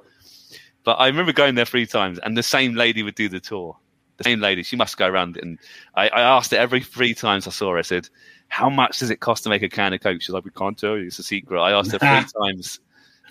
But 0.84 0.94
I 0.94 1.06
remember 1.06 1.32
going 1.32 1.54
there 1.54 1.64
three 1.66 1.86
times, 1.86 2.18
and 2.18 2.36
the 2.36 2.42
same 2.42 2.74
lady 2.74 3.02
would 3.02 3.14
do 3.14 3.28
the 3.28 3.38
tour. 3.40 3.76
The 4.20 4.24
same 4.24 4.40
lady, 4.40 4.62
she 4.62 4.76
must 4.76 4.98
go 4.98 5.06
around. 5.08 5.38
And 5.38 5.58
I, 5.94 6.08
I 6.10 6.20
asked 6.20 6.50
her 6.50 6.58
every 6.58 6.80
three 6.82 7.14
times 7.14 7.46
I 7.46 7.50
saw 7.50 7.72
her. 7.72 7.78
I 7.78 7.82
said, 7.82 8.08
"How 8.48 8.68
much 8.68 8.98
does 8.98 9.08
it 9.10 9.20
cost 9.20 9.44
to 9.44 9.48
make 9.50 9.62
a 9.62 9.68
can 9.68 9.94
of 9.94 10.00
Coke?" 10.00 10.20
She's 10.20 10.30
like, 10.34 10.44
"We 10.44 10.50
can't 10.50 10.76
tell 10.78 10.98
you. 10.98 11.06
It's 11.06 11.18
a 11.18 11.22
secret." 11.22 11.58
I 11.58 11.72
asked 11.72 11.92
her 11.92 11.98
three 11.98 12.08
times. 12.44 12.80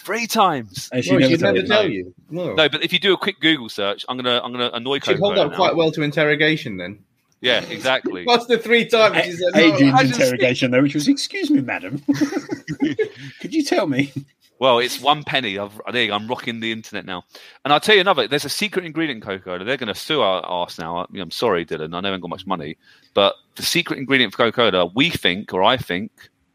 Three 0.02 0.26
times. 0.28 0.90
And 0.92 1.04
she 1.04 1.12
No, 1.12 1.18
never 1.20 1.30
she'd 1.32 1.40
told 1.42 1.54
never 1.56 1.66
you. 1.66 1.68
tell 1.68 1.90
you. 1.90 2.14
No. 2.32 2.54
No, 2.56 2.70
but 2.70 2.84
if 2.84 2.92
you 2.94 3.00
do 3.00 3.14
a 3.14 3.18
quick 3.18 3.40
Google 3.40 3.70
search, 3.70 4.04
I'm 4.10 4.18
gonna 4.18 4.42
I'm 4.44 4.52
gonna 4.52 4.72
annoy 4.74 4.96
She'd 5.00 5.20
hold 5.20 5.36
Coca-Cola 5.36 5.46
up 5.46 5.52
now. 5.52 5.58
quite 5.58 5.76
well 5.76 5.92
to 5.92 6.02
interrogation 6.02 6.78
then. 6.78 7.00
Yeah, 7.42 7.64
exactly. 7.66 8.24
Plus 8.26 8.48
the 8.48 8.58
three 8.58 8.86
times 8.86 9.24
she 9.26 9.32
said 9.34 9.54
no. 9.56 9.62
Adrian's 9.76 10.12
interrogation 10.12 10.72
though, 10.72 10.82
which 10.82 10.96
was, 10.96 11.08
"Excuse 11.08 11.52
me, 11.52 11.62
madam, 11.62 12.02
could 13.42 13.54
you 13.54 13.64
tell 13.64 13.88
me?" 13.88 14.12
Well, 14.60 14.80
it's 14.80 15.00
one 15.00 15.24
penny. 15.24 15.58
I've, 15.58 15.80
there 15.92 16.04
you 16.04 16.08
go, 16.10 16.16
I'm 16.16 16.28
rocking 16.28 16.60
the 16.60 16.72
internet 16.72 17.06
now. 17.06 17.24
And 17.64 17.74
I'll 17.74 17.80
tell 17.80 17.96
you 17.96 18.02
another. 18.02 18.28
There's 18.28 18.46
a 18.46 18.50
secret 18.50 18.86
ingredient 18.86 19.24
in 19.24 19.28
Coca-Cola. 19.28 19.64
They're 19.64 19.78
going 19.78 19.94
to 19.94 20.00
sue 20.00 20.22
our 20.22 20.42
arse 20.42 20.78
now. 20.78 20.98
I 20.98 21.06
mean, 21.10 21.22
I'm 21.22 21.32
sorry, 21.32 21.66
Dylan. 21.66 21.96
I 21.96 22.02
know 22.02 22.08
I 22.10 22.12
haven't 22.12 22.22
got 22.22 22.30
much 22.30 22.46
money, 22.46 22.78
but 23.14 23.36
the 23.56 23.64
secret 23.64 24.00
ingredient 24.00 24.34
for 24.34 24.38
Coca-Cola, 24.52 24.92
we 24.94 25.10
think, 25.10 25.54
or 25.54 25.64
I 25.64 25.78
think, 25.78 26.12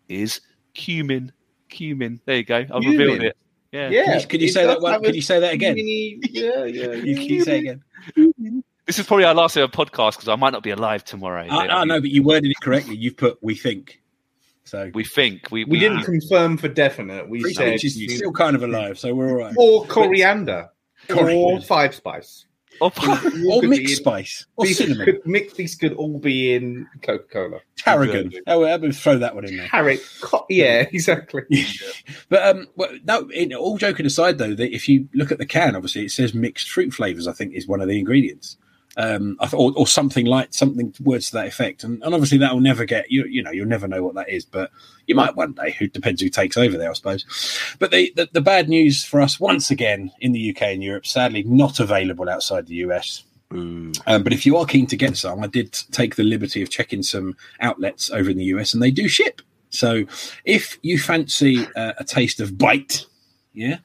is 0.09 0.41
cumin. 0.75 1.33
Cumin. 1.71 2.21
There 2.27 2.37
you 2.37 2.45
go. 2.45 2.59
I've 2.59 2.83
Cumin? 2.83 2.99
revealed 2.99 3.23
it. 3.23 3.37
Yeah. 3.73 3.89
Yeah. 3.89 4.05
Can 4.05 4.21
you, 4.21 4.27
can 4.27 4.41
you 4.41 4.49
say 4.49 4.67
that 4.67 4.81
one? 4.81 4.93
have 4.93 5.03
Can 5.03 5.15
you 5.15 5.23
say 5.23 5.41
that 5.41 5.53
again? 5.53 5.77
Yeah, 5.79 6.65
yeah. 6.65 6.93
You, 6.93 7.17
can 7.17 7.25
you 7.25 7.43
say 7.43 7.59
again? 7.59 7.83
This 8.87 8.99
is 8.99 9.07
probably 9.07 9.25
our 9.25 9.35
last 9.35 9.57
ever 9.57 9.67
podcast 9.67 10.13
because 10.13 10.29
I 10.29 10.37
might 10.37 10.51
not 10.51 10.63
be 10.63 10.71
alive 10.71 11.05
tomorrow. 11.05 11.47
I, 11.51 11.67
I 11.69 11.85
know, 11.85 12.01
but 12.01 12.11
you 12.11 12.23
worded 12.23 12.51
it 12.51 12.61
correctly. 12.61 12.97
You've 12.97 13.17
put 13.17 13.43
"we 13.43 13.55
think," 13.55 14.01
so 14.65 14.91
We 14.95 15.05
think 15.05 15.51
we 15.51 15.65
We 15.65 15.79
didn't 15.79 16.03
confirm 16.05 16.57
for 16.57 16.69
definite. 16.69 17.29
We 17.29 17.53
said 17.53 17.73
which 17.73 17.85
is 17.85 17.97
you- 17.97 18.09
still 18.11 18.33
kind 18.33 18.57
of 18.57 18.63
alive. 18.63 18.99
So 18.99 19.15
we're 19.15 19.31
all 19.31 19.37
right. 19.37 19.55
or 19.57 19.85
coriander 19.87 20.69
or 21.15 21.61
five 21.61 21.95
spice. 21.95 22.47
Or 22.81 22.91
could 22.91 23.33
be 23.61 23.69
mixed 23.69 23.99
spice, 23.99 24.47
or 24.57 24.67
These 24.67 24.79
cinnamon, 24.79 25.05
could, 25.05 25.21
mix, 25.25 25.53
these 25.55 25.77
could 25.77 25.93
all 25.93 26.19
be 26.19 26.55
in 26.57 26.89
Coca 27.03 27.23
Cola. 27.33 27.59
tarragon. 27.77 28.33
Oh, 28.49 28.59
well, 28.61 28.75
I'm 28.75 28.81
going 28.81 28.91
to 28.91 28.99
throw 28.99 29.17
that 29.17 29.37
one 29.37 29.45
in 29.45 29.57
there. 29.57 29.69
Carrot, 29.69 30.01
co- 30.21 30.45
yeah, 30.49 30.85
exactly. 30.93 31.43
But 32.29 32.43
um, 32.45 32.67
well, 32.75 32.91
no. 33.05 33.29
In, 33.31 33.55
all 33.55 33.79
joking 33.79 34.07
aside, 34.07 34.39
though, 34.39 34.55
that 34.55 34.75
if 34.75 34.89
you 34.89 35.09
look 35.15 35.31
at 35.31 35.39
the 35.39 35.47
can, 35.47 35.77
obviously 35.77 36.05
it 36.07 36.11
says 36.11 36.35
mixed 36.35 36.69
fruit 36.69 36.93
flavors. 36.93 37.29
I 37.29 37.33
think 37.33 37.55
is 37.55 37.69
one 37.69 37.81
of 37.81 37.87
the 37.87 37.97
ingredients, 37.99 38.57
um, 38.97 39.37
or, 39.53 39.73
or 39.77 39.87
something 39.87 40.27
like 40.27 40.53
something 40.53 40.95
words 41.03 41.31
to 41.31 41.37
that 41.37 41.47
effect. 41.47 41.85
And, 41.85 42.03
and 42.03 42.15
obviously 42.15 42.39
that 42.39 42.53
will 42.53 42.61
never 42.61 42.85
get 42.85 43.11
you. 43.11 43.25
You 43.25 43.43
know, 43.43 43.51
you'll 43.51 43.67
never 43.67 43.89
know 43.89 44.03
what 44.03 44.15
that 44.15 44.29
is, 44.29 44.45
but 44.45 44.71
you 45.07 45.15
might 45.15 45.37
one 45.37 45.53
day. 45.53 45.73
Who 45.73 45.89
depends 45.89 46.21
who 46.21 46.29
takes 46.29 46.57
over 46.57 46.77
there, 46.77 46.91
I 46.91 46.95
suppose. 46.95 47.25
But 47.79 47.91
the, 47.91 48.13
the 48.17 48.29
the 48.33 48.41
bad 48.41 48.69
news 48.69 49.05
for 49.05 49.21
us 49.21 49.41
once 49.41 49.71
again 49.71 50.13
in 50.21 50.33
the 50.33 50.51
UK 50.51 50.63
and 50.63 50.83
Europe, 50.83 51.07
sadly, 51.07 51.43
not 51.45 51.81
available 51.81 52.29
outside 52.29 52.67
the 52.67 52.77
US. 52.77 53.25
Um, 53.51 53.93
but 54.07 54.33
if 54.33 54.45
you 54.45 54.57
are 54.57 54.67
keen 54.67 54.87
to 54.89 54.97
get 54.97 55.17
some, 55.17 55.43
I 55.43 55.47
did 55.47 55.73
take 55.93 56.17
the 56.17 56.25
liberty 56.25 56.63
of 56.63 56.71
checking 56.71 57.03
some 57.03 57.37
outlets 57.61 58.11
over 58.11 58.31
in 58.31 58.37
the 58.37 58.45
US, 58.47 58.75
and 58.75 58.83
they 58.83 58.91
do 58.91 59.09
ship. 59.09 59.43
So 59.71 60.05
if 60.45 60.79
you 60.83 60.99
fancy 60.99 61.67
uh, 61.77 61.93
a 61.99 62.05
taste 62.05 62.41
of 62.41 62.53
Byte, 62.53 63.07
yeah, 63.53 63.79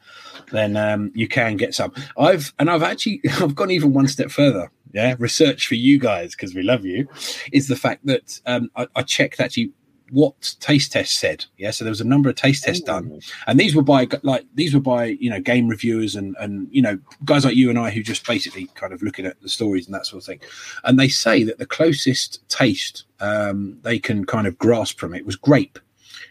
then 0.51 0.75
um, 0.75 1.11
you 1.13 1.27
can 1.27 1.57
get 1.57 1.75
some. 1.75 1.93
I've 2.17 2.53
and 2.59 2.69
I've 2.69 2.83
actually 2.83 3.21
I've 3.39 3.55
gone 3.55 3.71
even 3.71 3.93
one 3.93 4.07
step 4.07 4.31
further. 4.31 4.71
Yeah, 4.91 5.15
research 5.19 5.67
for 5.67 5.75
you 5.75 5.99
guys 5.99 6.35
because 6.35 6.55
we 6.55 6.63
love 6.63 6.83
you 6.83 7.07
is 7.51 7.67
the 7.67 7.75
fact 7.75 8.05
that 8.07 8.41
um, 8.45 8.71
I, 8.75 8.87
I 8.95 9.03
checked 9.03 9.39
actually 9.39 9.71
what 10.11 10.55
taste 10.59 10.91
tests 10.91 11.19
said. 11.19 11.45
Yeah, 11.57 11.71
so 11.71 11.83
there 11.83 11.91
was 11.91 12.01
a 12.01 12.05
number 12.05 12.29
of 12.29 12.35
taste 12.35 12.63
tests 12.63 12.83
done, 12.83 13.21
and 13.47 13.59
these 13.59 13.75
were 13.75 13.83
by 13.83 14.07
like 14.23 14.45
these 14.55 14.73
were 14.73 14.79
by 14.79 15.05
you 15.05 15.29
know 15.29 15.39
game 15.39 15.67
reviewers 15.67 16.15
and 16.15 16.35
and 16.39 16.67
you 16.71 16.81
know 16.81 16.97
guys 17.25 17.45
like 17.45 17.55
you 17.55 17.69
and 17.69 17.77
I 17.77 17.91
who 17.91 18.01
just 18.01 18.25
basically 18.25 18.65
kind 18.75 18.93
of 18.93 19.01
looking 19.01 19.25
at 19.25 19.39
the 19.41 19.49
stories 19.49 19.85
and 19.85 19.93
that 19.93 20.05
sort 20.05 20.23
of 20.23 20.25
thing, 20.25 20.39
and 20.83 20.99
they 20.99 21.07
say 21.07 21.43
that 21.43 21.57
the 21.57 21.65
closest 21.65 22.47
taste 22.49 23.05
um, 23.19 23.77
they 23.83 23.99
can 23.99 24.25
kind 24.25 24.47
of 24.47 24.57
grasp 24.57 24.99
from 24.99 25.13
it 25.13 25.25
was 25.25 25.35
grape. 25.35 25.79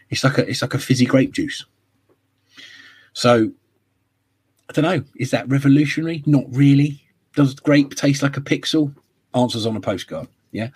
It's 0.09 0.23
like 0.23 0.37
a 0.37 0.49
it's 0.49 0.61
like 0.61 0.73
a 0.73 0.79
fizzy 0.79 1.05
grape 1.05 1.31
juice. 1.31 1.65
So 3.13 3.51
I 4.69 4.73
don't 4.73 4.85
know. 4.85 5.03
Is 5.15 5.31
that 5.31 5.49
revolutionary? 5.49 6.23
Not 6.25 6.45
really. 6.49 7.03
Does 7.39 7.53
grape 7.55 7.95
taste 7.95 8.21
like 8.21 8.35
a 8.35 8.41
pixel? 8.41 8.93
Answers 9.33 9.65
on 9.65 9.75
a 9.77 9.79
postcard. 9.79 10.27
Yeah. 10.51 10.69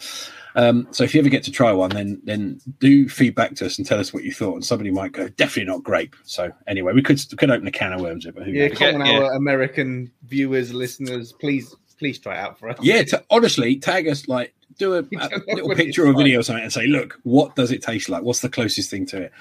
Um, 0.55 0.87
so 0.91 1.03
if 1.03 1.13
you 1.13 1.19
ever 1.19 1.29
get 1.29 1.43
to 1.43 1.51
try 1.51 1.71
one, 1.73 1.89
then 1.89 2.21
then 2.23 2.61
do 2.79 3.09
feedback 3.09 3.55
to 3.55 3.65
us 3.65 3.77
and 3.77 3.85
tell 3.85 3.99
us 3.99 4.13
what 4.13 4.23
you 4.23 4.31
thought. 4.31 4.53
And 4.53 4.63
somebody 4.63 4.91
might 4.91 5.11
go, 5.11 5.27
definitely 5.29 5.71
not 5.73 5.83
grape. 5.83 6.15
So 6.23 6.51
anyway, 6.67 6.93
we 6.93 7.01
could 7.01 7.19
could 7.37 7.49
open 7.51 7.67
a 7.67 7.71
can 7.71 7.91
of 7.91 7.99
worms, 8.01 8.23
here, 8.23 8.31
but 8.33 8.43
who 8.43 8.51
Yeah, 8.51 8.67
knows? 8.67 8.77
come 8.77 9.01
on, 9.01 9.07
Yeah. 9.07 9.17
our 9.23 9.33
American 9.33 10.09
viewers, 10.27 10.73
listeners, 10.73 11.33
please, 11.33 11.75
please 11.99 12.17
try 12.19 12.35
it 12.35 12.39
out 12.39 12.59
for 12.59 12.69
us. 12.69 12.77
Yeah, 12.81 13.03
t- 13.03 13.17
honestly, 13.29 13.75
tag 13.77 14.07
us 14.07 14.27
like 14.27 14.53
do 14.77 14.95
a, 14.95 14.99
a 15.19 15.41
little 15.53 15.69
picture 15.75 16.05
it's 16.05 16.09
or 16.09 16.13
video 16.13 16.37
like. 16.37 16.39
or 16.39 16.43
something 16.43 16.63
and 16.63 16.73
say, 16.73 16.87
look, 16.87 17.19
what 17.23 17.55
does 17.55 17.71
it 17.71 17.81
taste 17.81 18.09
like? 18.09 18.23
What's 18.23 18.41
the 18.41 18.49
closest 18.49 18.89
thing 18.89 19.05
to 19.07 19.23
it? 19.23 19.31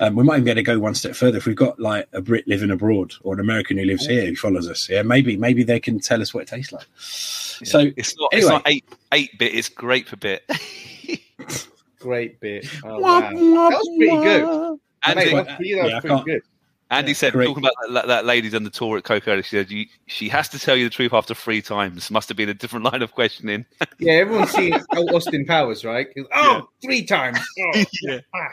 Um, 0.00 0.16
we 0.16 0.24
might 0.24 0.34
even 0.36 0.44
be 0.44 0.50
able 0.52 0.58
to 0.60 0.62
go 0.62 0.78
one 0.78 0.94
step 0.94 1.14
further 1.14 1.38
if 1.38 1.46
we've 1.46 1.54
got 1.56 1.78
like 1.78 2.08
a 2.12 2.20
Brit 2.22 2.48
living 2.48 2.70
abroad 2.70 3.12
or 3.22 3.34
an 3.34 3.40
American 3.40 3.76
who 3.76 3.84
lives 3.84 4.06
here 4.06 4.26
who 4.26 4.34
follows 4.34 4.68
us. 4.68 4.88
Yeah, 4.88 5.02
maybe 5.02 5.36
maybe 5.36 5.62
they 5.62 5.78
can 5.80 6.00
tell 6.00 6.22
us 6.22 6.32
what 6.32 6.44
it 6.44 6.48
tastes 6.48 6.72
like. 6.72 6.86
So 6.96 7.90
it's 7.96 8.16
not 8.18 8.30
anyway. 8.32 8.46
it's 8.46 8.50
not 8.50 8.62
eight 8.66 8.84
eight 9.12 9.38
bit. 9.38 9.54
It's 9.54 9.68
grape 9.68 10.10
a 10.12 10.16
bit. 10.16 10.50
Great 11.98 12.40
bit. 12.40 12.66
Oh, 12.82 12.98
wow. 12.98 13.20
That 13.20 13.34
was 13.34 13.96
pretty 13.98 14.16
good. 14.16 14.78
Andy, 15.02 15.24
Mate, 15.26 15.32
that's- 15.34 15.60
you 15.60 15.76
know, 15.76 15.82
Yeah, 15.86 16.00
that's 16.00 16.06
pretty 16.06 16.24
good. 16.24 16.42
Andy 16.90 17.14
said, 17.14 17.32
Great. 17.32 17.46
talking 17.46 17.62
about 17.64 17.72
that, 17.92 18.06
that 18.08 18.24
lady 18.24 18.50
done 18.50 18.64
the 18.64 18.70
tour 18.70 18.98
at 18.98 19.04
Coca-Cola, 19.04 19.42
she 19.42 19.56
said, 19.56 19.70
you, 19.70 19.86
she 20.06 20.28
has 20.28 20.48
to 20.48 20.58
tell 20.58 20.76
you 20.76 20.84
the 20.84 20.90
truth 20.90 21.12
after 21.12 21.34
three 21.34 21.62
times. 21.62 22.10
Must 22.10 22.28
have 22.28 22.36
been 22.36 22.48
a 22.48 22.54
different 22.54 22.84
line 22.92 23.02
of 23.02 23.12
questioning. 23.12 23.64
Yeah, 23.98 24.14
everyone's 24.14 24.50
seen 24.50 24.72
Austin 24.74 25.44
Powers, 25.44 25.84
right? 25.84 26.08
Oh, 26.34 26.68
three 26.82 27.04
times. 27.04 27.38
Oh, 27.74 27.84
Yeah. 28.02 28.18
ah. 28.34 28.48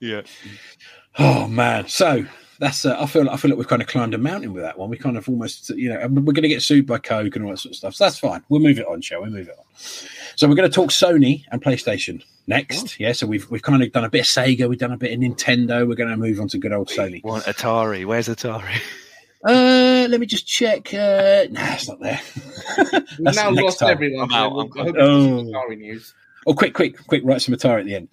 yeah. 0.00 0.22
Oh 1.18 1.46
man, 1.48 1.86
so 1.88 2.24
that's 2.60 2.84
uh, 2.86 2.96
I 2.98 3.06
feel 3.06 3.28
I 3.28 3.36
feel 3.36 3.50
like 3.50 3.58
we've 3.58 3.68
kind 3.68 3.82
of 3.82 3.88
climbed 3.88 4.14
a 4.14 4.18
mountain 4.18 4.52
with 4.54 4.62
that 4.62 4.78
one. 4.78 4.88
We 4.88 4.96
kind 4.96 5.16
of 5.18 5.28
almost 5.28 5.70
you 5.70 5.88
know 5.90 5.98
we're 6.08 6.32
going 6.32 6.42
to 6.42 6.48
get 6.48 6.62
sued 6.62 6.86
by 6.86 6.98
Coke 6.98 7.34
and 7.36 7.44
all 7.44 7.50
that 7.50 7.58
sort 7.58 7.72
of 7.72 7.76
stuff. 7.76 7.94
So 7.94 8.04
that's 8.04 8.18
fine. 8.18 8.42
We'll 8.48 8.60
move 8.60 8.78
it 8.78 8.86
on, 8.86 9.00
shall 9.02 9.22
we? 9.22 9.28
Move 9.28 9.48
it 9.48 9.56
on. 9.58 9.64
So 10.40 10.48
we're 10.48 10.54
going 10.54 10.70
to 10.70 10.74
talk 10.74 10.88
Sony 10.88 11.44
and 11.52 11.60
PlayStation 11.60 12.24
next. 12.46 12.98
Yeah, 12.98 13.12
so 13.12 13.26
we've 13.26 13.50
we've 13.50 13.60
kind 13.60 13.82
of 13.82 13.92
done 13.92 14.04
a 14.06 14.08
bit 14.08 14.20
of 14.22 14.26
Sega, 14.26 14.70
we've 14.70 14.78
done 14.78 14.90
a 14.90 14.96
bit 14.96 15.12
of 15.12 15.18
Nintendo. 15.20 15.86
We're 15.86 15.96
going 15.96 16.08
to 16.08 16.16
move 16.16 16.40
on 16.40 16.48
to 16.48 16.56
good 16.56 16.72
old 16.72 16.88
Sony. 16.88 17.22
Want 17.22 17.44
Atari? 17.44 18.06
Where's 18.06 18.26
Atari? 18.26 18.80
Uh, 19.44 20.06
let 20.08 20.18
me 20.18 20.24
just 20.24 20.46
check. 20.46 20.94
Uh, 20.94 21.44
nah, 21.50 21.74
it's 21.74 21.88
not 21.88 22.00
there. 22.00 22.18
We've 22.78 23.04
That's 23.18 23.36
now 23.36 23.50
next 23.50 23.64
lost 23.64 23.78
time. 23.80 23.90
everyone. 23.90 24.30
I'm 24.30 24.34
out. 24.34 24.52
I'm- 24.56 24.70
I 24.78 24.82
hope 24.84 24.96
Oh. 24.98 25.40
it's 25.40 25.50
Atari 25.50 25.76
news. 25.78 26.14
Oh, 26.46 26.54
quick, 26.54 26.72
quick, 26.72 27.06
quick! 27.06 27.22
Write 27.22 27.42
some 27.42 27.54
Atari 27.54 27.80
at 27.80 27.86
the 27.86 27.94
end. 27.94 28.08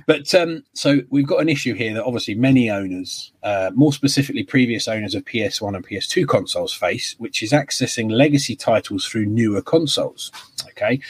But 0.06 0.34
um, 0.34 0.64
so 0.72 1.00
we've 1.10 1.26
got 1.26 1.42
an 1.42 1.48
issue 1.48 1.74
here 1.74 1.92
that 1.92 2.04
obviously 2.04 2.34
many 2.34 2.70
owners, 2.70 3.32
uh, 3.42 3.70
more 3.74 3.92
specifically 3.92 4.44
previous 4.44 4.88
owners 4.88 5.14
of 5.14 5.24
PS1 5.24 5.74
and 5.74 5.86
PS2 5.86 6.26
consoles, 6.26 6.72
face, 6.72 7.14
which 7.18 7.42
is 7.42 7.52
accessing 7.52 8.10
legacy 8.10 8.56
titles 8.56 9.06
through 9.06 9.26
newer 9.26 9.60
consoles. 9.60 10.32
Okay, 10.70 11.00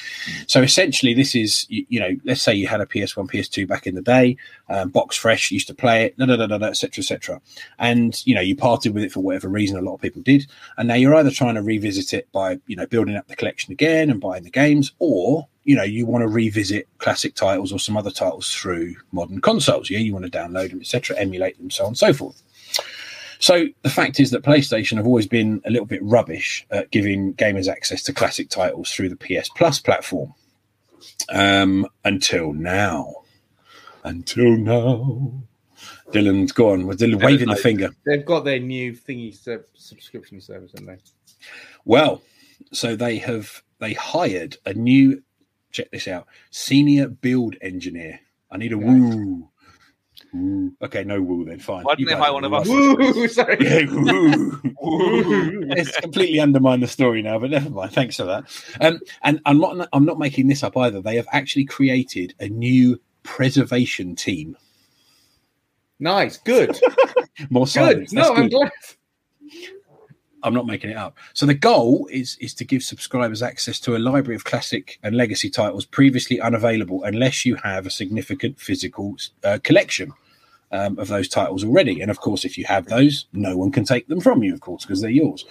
so 0.49 0.61
essentially, 0.61 1.15
this 1.15 1.37
is 1.37 1.67
you, 1.69 1.87
you 1.89 2.01
know, 2.01 2.17
let's 2.25 2.43
say 2.43 2.55
you 2.55 2.67
had 2.67 2.81
a 2.81 2.87
PS1, 2.87 3.31
PS2 3.31 3.69
back 3.69 3.87
in 3.87 3.95
the 3.95 4.03
day, 4.03 4.37
um, 4.69 4.89
box 4.89 5.17
fresh, 5.17 5.53
used 5.53 5.69
to 5.69 5.75
play 5.75 6.07
it, 6.07 6.19
da 6.19 6.27
da 6.27 6.37
da 6.37 6.59
da, 6.59 6.67
etc. 6.67 7.01
etc. 7.01 7.41
And 7.79 8.21
you 8.27 8.35
know, 8.35 8.41
you 8.41 8.57
parted 8.57 8.93
with 8.93 9.05
it 9.05 9.13
for 9.13 9.21
whatever 9.21 9.49
reason. 9.49 9.79
A 9.79 9.83
lot 9.83 9.95
of 9.95 10.01
people 10.01 10.23
did, 10.23 10.47
and 10.79 10.89
now 10.89 10.95
you're 10.95 11.15
either 11.15 11.31
trying 11.31 11.55
to 11.55 11.63
revisit 11.63 12.13
it 12.13 12.31
by 12.33 12.59
you 12.67 12.75
know 12.75 12.87
building 12.87 13.15
up 13.15 13.29
the 13.29 13.37
collection 13.37 13.73
again 13.73 14.11
and 14.11 14.21
buying 14.21 14.43
the 14.43 14.51
games, 14.51 14.93
or 14.99 15.47
you 15.67 15.77
know 15.77 15.83
you 15.83 16.07
want 16.07 16.23
to 16.23 16.29
revisit 16.29 16.89
classic 16.99 17.35
titles 17.35 17.73
or 17.73 17.79
some 17.79 17.97
other 17.97 18.11
titles 18.11 18.55
through 18.55 18.95
modern 19.13 19.41
consoles. 19.41 19.91
Yeah, 19.91 19.99
you 19.99 20.15
want 20.15 20.25
to 20.25 20.31
download 20.31 20.71
them, 20.71 20.81
etc., 20.81 21.19
emulate 21.19 21.59
them, 21.59 21.71
so 21.71 21.85
on 21.85 21.89
and 21.89 21.99
so 21.99 22.13
forth. 22.15 22.43
So 23.39 23.67
the 23.83 23.91
fact 23.91 24.19
is 24.19 24.31
that 24.31 24.43
PlayStation 24.43 24.97
have 24.97 25.07
always 25.07 25.27
been 25.27 25.61
a 25.67 25.71
little 25.71 25.87
bit 25.87 26.03
rubbish 26.03 26.65
at 26.71 26.91
giving 26.91 27.35
gamers 27.35 27.69
access 27.69 28.03
to 28.05 28.15
classic 28.15 28.49
titles 28.49 28.91
through 28.91 29.11
the 29.11 29.17
PS 29.17 29.51
Plus 29.51 29.79
platform. 29.79 30.33
Um, 31.29 31.87
until 32.05 32.53
now. 32.55 33.13
Until 34.05 34.57
now. 34.57 35.33
Dylan's 36.13 36.53
gone. 36.53 36.87
Was 36.87 36.99
Dylan 36.99 37.23
waving 37.23 37.49
the 37.49 37.57
finger? 37.57 37.91
They've 38.07 38.25
got 38.25 38.45
their 38.45 38.61
new 38.61 38.93
thingy 38.93 39.37
sub- 39.37 39.65
subscription 39.75 40.41
service, 40.41 40.73
haven't 40.73 40.87
they? 40.87 40.99
Well, 41.85 42.23
so 42.73 42.97
they 42.97 43.19
have 43.19 43.63
they 43.81 43.93
hired 43.93 44.57
a 44.65 44.73
new 44.73 45.23
check 45.77 45.91
this 45.91 46.09
out 46.09 46.27
senior 46.51 47.09
build 47.09 47.57
engineer. 47.61 48.19
I 48.51 48.57
need 48.57 48.73
a 48.73 48.79
woo. 48.79 49.49
Woo. 50.33 50.73
Okay, 50.83 51.05
no 51.05 51.21
woo 51.23 51.45
then. 51.45 51.59
Fine. 51.59 51.85
Why 51.85 51.95
didn't 51.95 52.09
You 52.09 52.15
they 52.15 52.21
hire 52.21 52.33
one 52.33 52.45
of 52.45 52.53
us? 52.53 52.67
Woo, 52.67 53.29
sorry. 53.29 53.57
Yeah, 53.61 53.85
woo. 53.91 54.61
it's 55.71 55.97
completely 55.99 56.41
undermined 56.41 56.83
the 56.83 56.87
story 56.89 57.23
now, 57.23 57.39
but 57.39 57.51
never 57.51 57.71
mind. 57.71 57.93
Thanks 57.93 58.17
for 58.17 58.25
that. 58.25 58.45
Um, 58.81 59.01
and 59.23 59.41
I'm 59.47 59.59
not 59.59 59.89
I'm 59.93 60.05
not 60.05 60.19
making 60.19 60.49
this 60.49 60.63
up 60.63 60.77
either. 60.77 61.01
They 61.01 61.17
have 61.17 61.29
actually 61.33 61.65
created 61.65 62.35
a 62.41 62.49
new 62.49 63.01
preservation 63.23 64.15
team. 64.17 64.57
Nice, 65.99 66.37
good, 66.39 66.79
More 67.51 67.65
good. 67.65 67.71
silence. 67.71 68.13
That's 68.13 68.29
No, 68.29 68.35
I'm 68.35 68.49
glad. 68.49 68.71
I'm 70.43 70.55
not 70.55 70.67
making 70.67 70.91
it 70.91 70.97
up. 70.97 71.17
So 71.35 71.47
the 71.47 71.55
goal 71.55 72.09
is 72.13 72.37
is 72.41 72.55
to 72.55 72.65
give 72.65 72.83
subscribers 72.83 73.43
access 73.43 73.81
to 73.81 73.97
a 73.97 73.99
library 73.99 74.37
of 74.37 74.45
classic 74.45 74.99
and 75.03 75.17
legacy 75.17 75.51
titles 75.51 75.85
previously 75.85 76.41
unavailable 76.41 77.03
unless 77.05 77.45
you 77.45 77.57
have 77.57 77.87
a 77.87 77.91
significant 77.91 78.61
physical 78.61 79.17
uh, 79.45 79.59
collection 79.63 80.13
um, 80.73 80.99
of 80.99 81.09
those 81.09 81.29
titles 81.29 81.65
already. 81.65 82.01
And 82.01 82.11
of 82.11 82.21
course, 82.21 82.45
if 82.45 82.59
you 82.59 82.65
have 82.67 82.87
those, 82.87 83.27
no 83.33 83.57
one 83.57 83.73
can 83.73 83.85
take 83.85 84.09
them 84.09 84.21
from 84.21 84.43
you, 84.43 84.53
of 84.53 84.61
course, 84.61 84.85
because 84.85 85.01
they're 85.01 85.11
yours. 85.11 85.45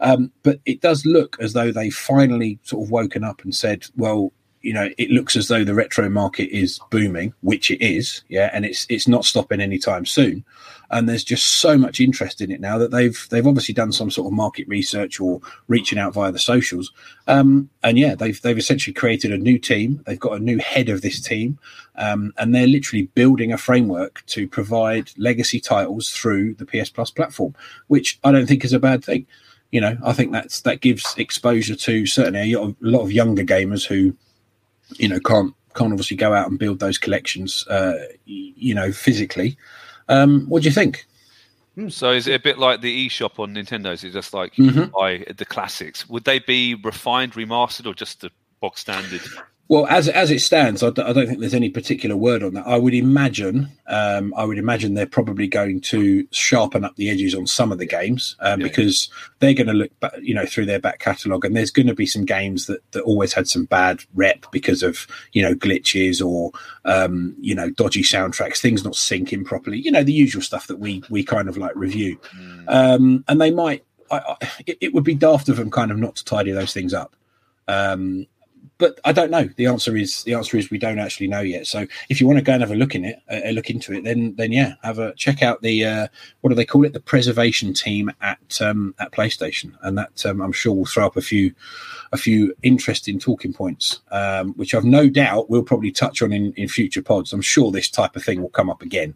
Um, 0.00 0.32
but 0.42 0.60
it 0.64 0.80
does 0.80 1.06
look 1.06 1.36
as 1.40 1.52
though 1.52 1.72
they 1.72 1.90
finally 1.90 2.58
sort 2.62 2.84
of 2.84 2.90
woken 2.90 3.24
up 3.24 3.42
and 3.42 3.54
said, 3.54 3.86
well. 3.96 4.32
You 4.62 4.72
know, 4.74 4.88
it 4.96 5.10
looks 5.10 5.36
as 5.36 5.48
though 5.48 5.64
the 5.64 5.74
retro 5.74 6.08
market 6.08 6.54
is 6.56 6.80
booming, 6.90 7.34
which 7.40 7.70
it 7.70 7.82
is, 7.84 8.22
yeah, 8.28 8.50
and 8.52 8.64
it's 8.64 8.86
it's 8.88 9.08
not 9.08 9.24
stopping 9.24 9.60
anytime 9.60 10.06
soon. 10.06 10.44
And 10.92 11.08
there's 11.08 11.24
just 11.24 11.54
so 11.54 11.78
much 11.78 12.00
interest 12.00 12.42
in 12.42 12.50
it 12.50 12.60
now 12.60 12.76
that 12.76 12.90
they've 12.90 13.26
they've 13.30 13.46
obviously 13.46 13.72
done 13.72 13.92
some 13.92 14.10
sort 14.10 14.26
of 14.26 14.34
market 14.34 14.68
research 14.68 15.20
or 15.20 15.40
reaching 15.66 15.98
out 15.98 16.12
via 16.12 16.30
the 16.30 16.38
socials. 16.38 16.92
Um, 17.26 17.70
and 17.82 17.98
yeah 17.98 18.14
they've 18.14 18.40
they've 18.42 18.58
essentially 18.58 18.92
created 18.92 19.32
a 19.32 19.38
new 19.38 19.58
team. 19.58 20.02
They've 20.06 20.20
got 20.20 20.36
a 20.36 20.44
new 20.44 20.58
head 20.58 20.90
of 20.90 21.00
this 21.00 21.20
team. 21.20 21.58
Um, 21.96 22.32
and 22.36 22.54
they're 22.54 22.66
literally 22.66 23.06
building 23.14 23.52
a 23.52 23.58
framework 23.58 24.22
to 24.26 24.46
provide 24.46 25.10
legacy 25.16 25.60
titles 25.60 26.10
through 26.10 26.54
the 26.54 26.66
PS 26.66 26.90
Plus 26.90 27.10
platform 27.10 27.54
which 27.88 28.18
I 28.22 28.32
don't 28.32 28.46
think 28.46 28.64
is 28.64 28.72
a 28.72 28.78
bad 28.78 29.02
thing. 29.04 29.26
You 29.70 29.80
know 29.80 29.96
I 30.04 30.12
think 30.12 30.32
that's 30.32 30.60
that 30.60 30.82
gives 30.82 31.14
exposure 31.16 31.74
to 31.76 32.04
certainly 32.04 32.52
a 32.52 32.60
lot 32.60 32.68
of, 32.68 32.76
a 32.82 32.88
lot 32.88 33.00
of 33.00 33.12
younger 33.12 33.44
gamers 33.44 33.86
who 33.86 34.14
you 34.90 35.08
know 35.08 35.20
can't 35.20 35.54
can't 35.74 35.92
obviously 35.92 36.16
go 36.16 36.34
out 36.34 36.48
and 36.50 36.58
build 36.58 36.78
those 36.80 36.98
collections 36.98 37.66
uh, 37.68 37.94
you 38.26 38.74
know 38.74 38.92
physically 38.92 39.56
um, 40.08 40.46
what 40.48 40.62
do 40.62 40.68
you 40.68 40.74
think? 40.74 41.06
So 41.88 42.10
is 42.10 42.26
it 42.26 42.34
a 42.34 42.42
bit 42.42 42.58
like 42.58 42.82
the 42.82 43.08
eShop 43.08 43.38
on 43.38 43.54
Nintendo? 43.54 43.92
Is 43.92 44.04
it 44.04 44.10
just 44.12 44.34
like 44.34 44.52
Mhm. 44.56 44.74
you 44.74 44.86
buy 44.88 45.24
the 45.34 45.46
classics? 45.46 46.06
Would 46.08 46.24
they 46.24 46.38
be 46.40 46.74
refined, 46.74 47.32
remastered, 47.32 47.86
or 47.86 47.94
just 47.94 48.20
the 48.20 48.30
box 48.60 48.82
standard? 48.82 49.22
Well, 49.72 49.86
as 49.86 50.06
as 50.06 50.30
it 50.30 50.42
stands, 50.42 50.82
I, 50.82 50.90
d- 50.90 51.00
I 51.00 51.14
don't 51.14 51.26
think 51.26 51.40
there's 51.40 51.54
any 51.54 51.70
particular 51.70 52.14
word 52.14 52.42
on 52.42 52.52
that. 52.52 52.66
I 52.66 52.76
would 52.76 52.92
imagine, 52.92 53.70
um, 53.86 54.34
I 54.36 54.44
would 54.44 54.58
imagine 54.58 54.92
they're 54.92 55.06
probably 55.06 55.48
going 55.48 55.80
to 55.92 56.28
sharpen 56.30 56.84
up 56.84 56.96
the 56.96 57.08
edges 57.08 57.34
on 57.34 57.46
some 57.46 57.72
of 57.72 57.78
the 57.78 57.86
games 57.86 58.36
um, 58.40 58.60
Yeah. 58.60 58.66
because 58.66 59.08
they're 59.38 59.54
going 59.54 59.68
to 59.68 59.72
look, 59.72 59.98
back, 59.98 60.12
you 60.20 60.34
know, 60.34 60.44
through 60.44 60.66
their 60.66 60.78
back 60.78 60.98
catalogue, 60.98 61.46
and 61.46 61.56
there's 61.56 61.70
going 61.70 61.86
to 61.86 61.94
be 61.94 62.04
some 62.04 62.26
games 62.26 62.66
that, 62.66 62.80
that 62.92 63.00
always 63.04 63.32
had 63.32 63.48
some 63.48 63.64
bad 63.64 64.04
rep 64.12 64.44
because 64.52 64.82
of 64.82 65.06
you 65.32 65.40
know 65.40 65.54
glitches 65.54 66.22
or 66.22 66.52
um, 66.84 67.34
you 67.40 67.54
know 67.54 67.70
dodgy 67.70 68.02
soundtracks, 68.02 68.58
things 68.58 68.84
not 68.84 68.92
syncing 68.92 69.42
properly, 69.42 69.78
you 69.78 69.90
know, 69.90 70.04
the 70.04 70.12
usual 70.12 70.42
stuff 70.42 70.66
that 70.66 70.80
we 70.80 71.02
we 71.08 71.24
kind 71.24 71.48
of 71.48 71.56
like 71.56 71.74
review, 71.76 72.20
um, 72.68 73.24
and 73.26 73.40
they 73.40 73.50
might. 73.50 73.86
I, 74.10 74.18
I, 74.18 74.36
it, 74.66 74.76
it 74.82 74.92
would 74.92 75.04
be 75.04 75.14
daft 75.14 75.48
of 75.48 75.56
them 75.56 75.70
kind 75.70 75.90
of 75.90 75.96
not 75.96 76.16
to 76.16 76.24
tidy 76.26 76.50
those 76.52 76.74
things 76.74 76.92
up. 76.92 77.16
Um, 77.68 78.26
but 78.82 78.98
I 79.04 79.12
don't 79.12 79.30
know. 79.30 79.48
The 79.54 79.66
answer 79.66 79.96
is 79.96 80.24
the 80.24 80.34
answer 80.34 80.56
is 80.56 80.68
we 80.68 80.76
don't 80.76 80.98
actually 80.98 81.28
know 81.28 81.40
yet. 81.40 81.68
So 81.68 81.86
if 82.08 82.20
you 82.20 82.26
want 82.26 82.40
to 82.40 82.44
go 82.44 82.54
and 82.54 82.62
have 82.62 82.72
a 82.72 82.74
look 82.74 82.96
in 82.96 83.04
it, 83.04 83.22
a, 83.30 83.50
a 83.50 83.52
look 83.52 83.70
into 83.70 83.92
it, 83.92 84.02
then 84.02 84.34
then 84.34 84.50
yeah, 84.50 84.74
have 84.82 84.98
a 84.98 85.14
check 85.14 85.40
out 85.40 85.62
the 85.62 85.84
uh, 85.84 86.08
what 86.40 86.48
do 86.50 86.56
they 86.56 86.64
call 86.64 86.84
it? 86.84 86.92
The 86.92 86.98
preservation 86.98 87.74
team 87.74 88.10
at 88.20 88.60
um, 88.60 88.92
at 88.98 89.12
PlayStation, 89.12 89.74
and 89.82 89.96
that 89.98 90.26
um, 90.26 90.40
I'm 90.40 90.50
sure 90.50 90.74
will 90.74 90.84
throw 90.84 91.06
up 91.06 91.16
a 91.16 91.20
few 91.22 91.54
a 92.10 92.16
few 92.16 92.52
interesting 92.64 93.20
talking 93.20 93.52
points, 93.52 94.00
um, 94.10 94.52
which 94.54 94.74
I've 94.74 94.84
no 94.84 95.08
doubt 95.08 95.48
we'll 95.48 95.62
probably 95.62 95.92
touch 95.92 96.20
on 96.20 96.32
in, 96.32 96.52
in 96.54 96.66
future 96.66 97.02
pods. 97.02 97.32
I'm 97.32 97.40
sure 97.40 97.70
this 97.70 97.88
type 97.88 98.16
of 98.16 98.24
thing 98.24 98.42
will 98.42 98.48
come 98.48 98.68
up 98.68 98.82
again 98.82 99.14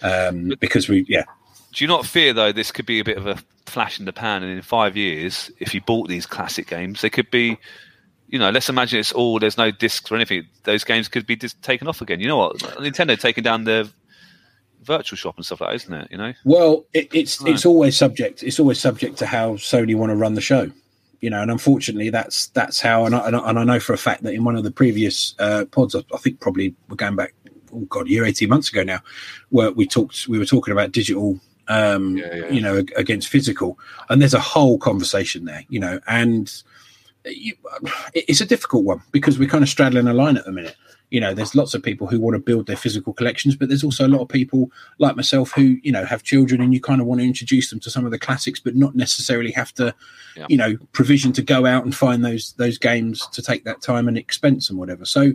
um, 0.00 0.54
because 0.58 0.88
we 0.88 1.04
yeah 1.06 1.24
Do 1.72 1.84
you 1.84 1.88
not 1.88 2.06
fear 2.06 2.32
though 2.32 2.50
this 2.50 2.72
could 2.72 2.86
be 2.86 2.98
a 2.98 3.04
bit 3.04 3.18
of 3.18 3.26
a 3.26 3.36
flash 3.66 3.98
in 3.98 4.06
the 4.06 4.12
pan, 4.12 4.42
and 4.42 4.52
in 4.52 4.62
five 4.62 4.96
years, 4.96 5.50
if 5.58 5.74
you 5.74 5.80
bought 5.80 6.08
these 6.08 6.26
classic 6.26 6.66
games, 6.66 7.00
they 7.00 7.10
could 7.10 7.30
be, 7.30 7.58
you 8.32 8.38
know, 8.38 8.50
let's 8.50 8.68
imagine 8.68 8.98
it's 8.98 9.12
all 9.12 9.38
there's 9.38 9.56
no 9.58 9.70
discs 9.70 10.10
or 10.10 10.16
anything. 10.16 10.46
Those 10.64 10.82
games 10.84 11.06
could 11.06 11.26
be 11.26 11.36
just 11.36 11.60
taken 11.62 11.86
off 11.86 12.00
again. 12.00 12.18
You 12.18 12.26
know 12.28 12.38
what? 12.38 12.56
Nintendo 12.80 13.16
taking 13.20 13.44
down 13.44 13.62
their 13.64 13.84
virtual 14.82 15.16
shop 15.16 15.36
and 15.36 15.46
stuff 15.46 15.60
like 15.60 15.70
that, 15.70 15.74
isn't 15.76 15.94
it? 15.94 16.08
You 16.10 16.16
know, 16.18 16.32
Well, 16.44 16.84
it, 16.92 17.08
it's 17.14 17.40
Right. 17.40 17.52
it's 17.54 17.64
always 17.66 17.96
subject. 17.96 18.42
It's 18.42 18.58
always 18.58 18.80
subject 18.80 19.18
to 19.18 19.26
how 19.26 19.52
Sony 19.54 19.94
want 19.94 20.10
to 20.10 20.16
run 20.16 20.34
the 20.34 20.40
show, 20.40 20.70
you 21.20 21.30
know. 21.30 21.40
And 21.42 21.50
unfortunately, 21.50 22.10
that's 22.10 22.46
that's 22.48 22.80
how. 22.80 23.04
And 23.06 23.14
I, 23.14 23.26
and 23.26 23.36
I, 23.36 23.48
and 23.50 23.58
I 23.58 23.64
know 23.64 23.78
for 23.80 23.92
a 23.92 23.98
fact 23.98 24.22
that 24.24 24.34
in 24.34 24.44
one 24.44 24.56
of 24.56 24.64
the 24.64 24.70
previous 24.72 25.34
uh, 25.38 25.66
pods, 25.66 25.94
I, 25.94 26.00
I 26.12 26.16
think 26.18 26.40
probably 26.40 26.74
we're 26.88 26.96
going 26.96 27.16
back. 27.16 27.34
Oh 27.74 27.80
God, 27.88 28.06
a 28.06 28.10
year 28.10 28.24
eighteen 28.24 28.48
months 28.48 28.70
ago 28.70 28.82
now, 28.82 29.00
where 29.50 29.70
we 29.72 29.86
talked. 29.86 30.26
We 30.26 30.38
were 30.38 30.46
talking 30.46 30.72
about 30.72 30.92
digital. 30.92 31.38
Um, 31.68 32.16
Yeah, 32.16 32.34
yeah, 32.34 32.48
you 32.50 32.60
know, 32.60 32.82
against 32.96 33.28
physical, 33.28 33.78
and 34.10 34.20
there's 34.20 34.34
a 34.34 34.40
whole 34.40 34.78
conversation 34.78 35.44
there, 35.44 35.64
you 35.68 35.78
know, 35.78 36.00
and 36.08 36.48
you, 36.48 36.50
it- 36.50 36.60
it's 37.24 38.40
a 38.40 38.46
difficult 38.46 38.84
one 38.84 39.02
because 39.12 39.38
we're 39.38 39.48
kind 39.48 39.62
of 39.62 39.68
straddling 39.68 40.08
a 40.08 40.14
line 40.14 40.36
at 40.36 40.44
the 40.44 40.52
minute. 40.52 40.76
You 41.10 41.20
know, 41.20 41.34
there's 41.34 41.54
lots 41.54 41.74
of 41.74 41.82
people 41.82 42.06
who 42.06 42.18
want 42.18 42.34
to 42.36 42.38
build 42.38 42.66
their 42.66 42.76
physical 42.76 43.12
collections, 43.12 43.54
but 43.54 43.68
there's 43.68 43.84
also 43.84 44.06
a 44.06 44.08
lot 44.08 44.22
of 44.22 44.28
people 44.28 44.70
like 44.98 45.14
myself 45.14 45.52
who, 45.52 45.76
you 45.82 45.92
know, 45.92 46.06
have 46.06 46.22
children 46.22 46.62
and 46.62 46.72
you 46.72 46.80
kind 46.80 47.02
of 47.02 47.06
want 47.06 47.20
to 47.20 47.26
introduce 47.26 47.68
them 47.68 47.80
to 47.80 47.90
some 47.90 48.06
of 48.06 48.12
the 48.12 48.18
classics, 48.18 48.60
but 48.60 48.74
not 48.76 48.96
necessarily 48.96 49.50
have 49.52 49.74
to, 49.74 49.94
Yeah. 50.36 50.46
you 50.48 50.56
know, 50.56 50.78
provision 50.92 51.32
to 51.34 51.42
go 51.42 51.66
out 51.66 51.84
and 51.84 51.94
find 51.94 52.24
those 52.24 52.54
those 52.54 52.78
games 52.78 53.26
to 53.32 53.42
take 53.42 53.64
that 53.64 53.82
time 53.82 54.08
and 54.08 54.16
expense 54.16 54.70
and 54.70 54.78
whatever. 54.78 55.04
So, 55.04 55.32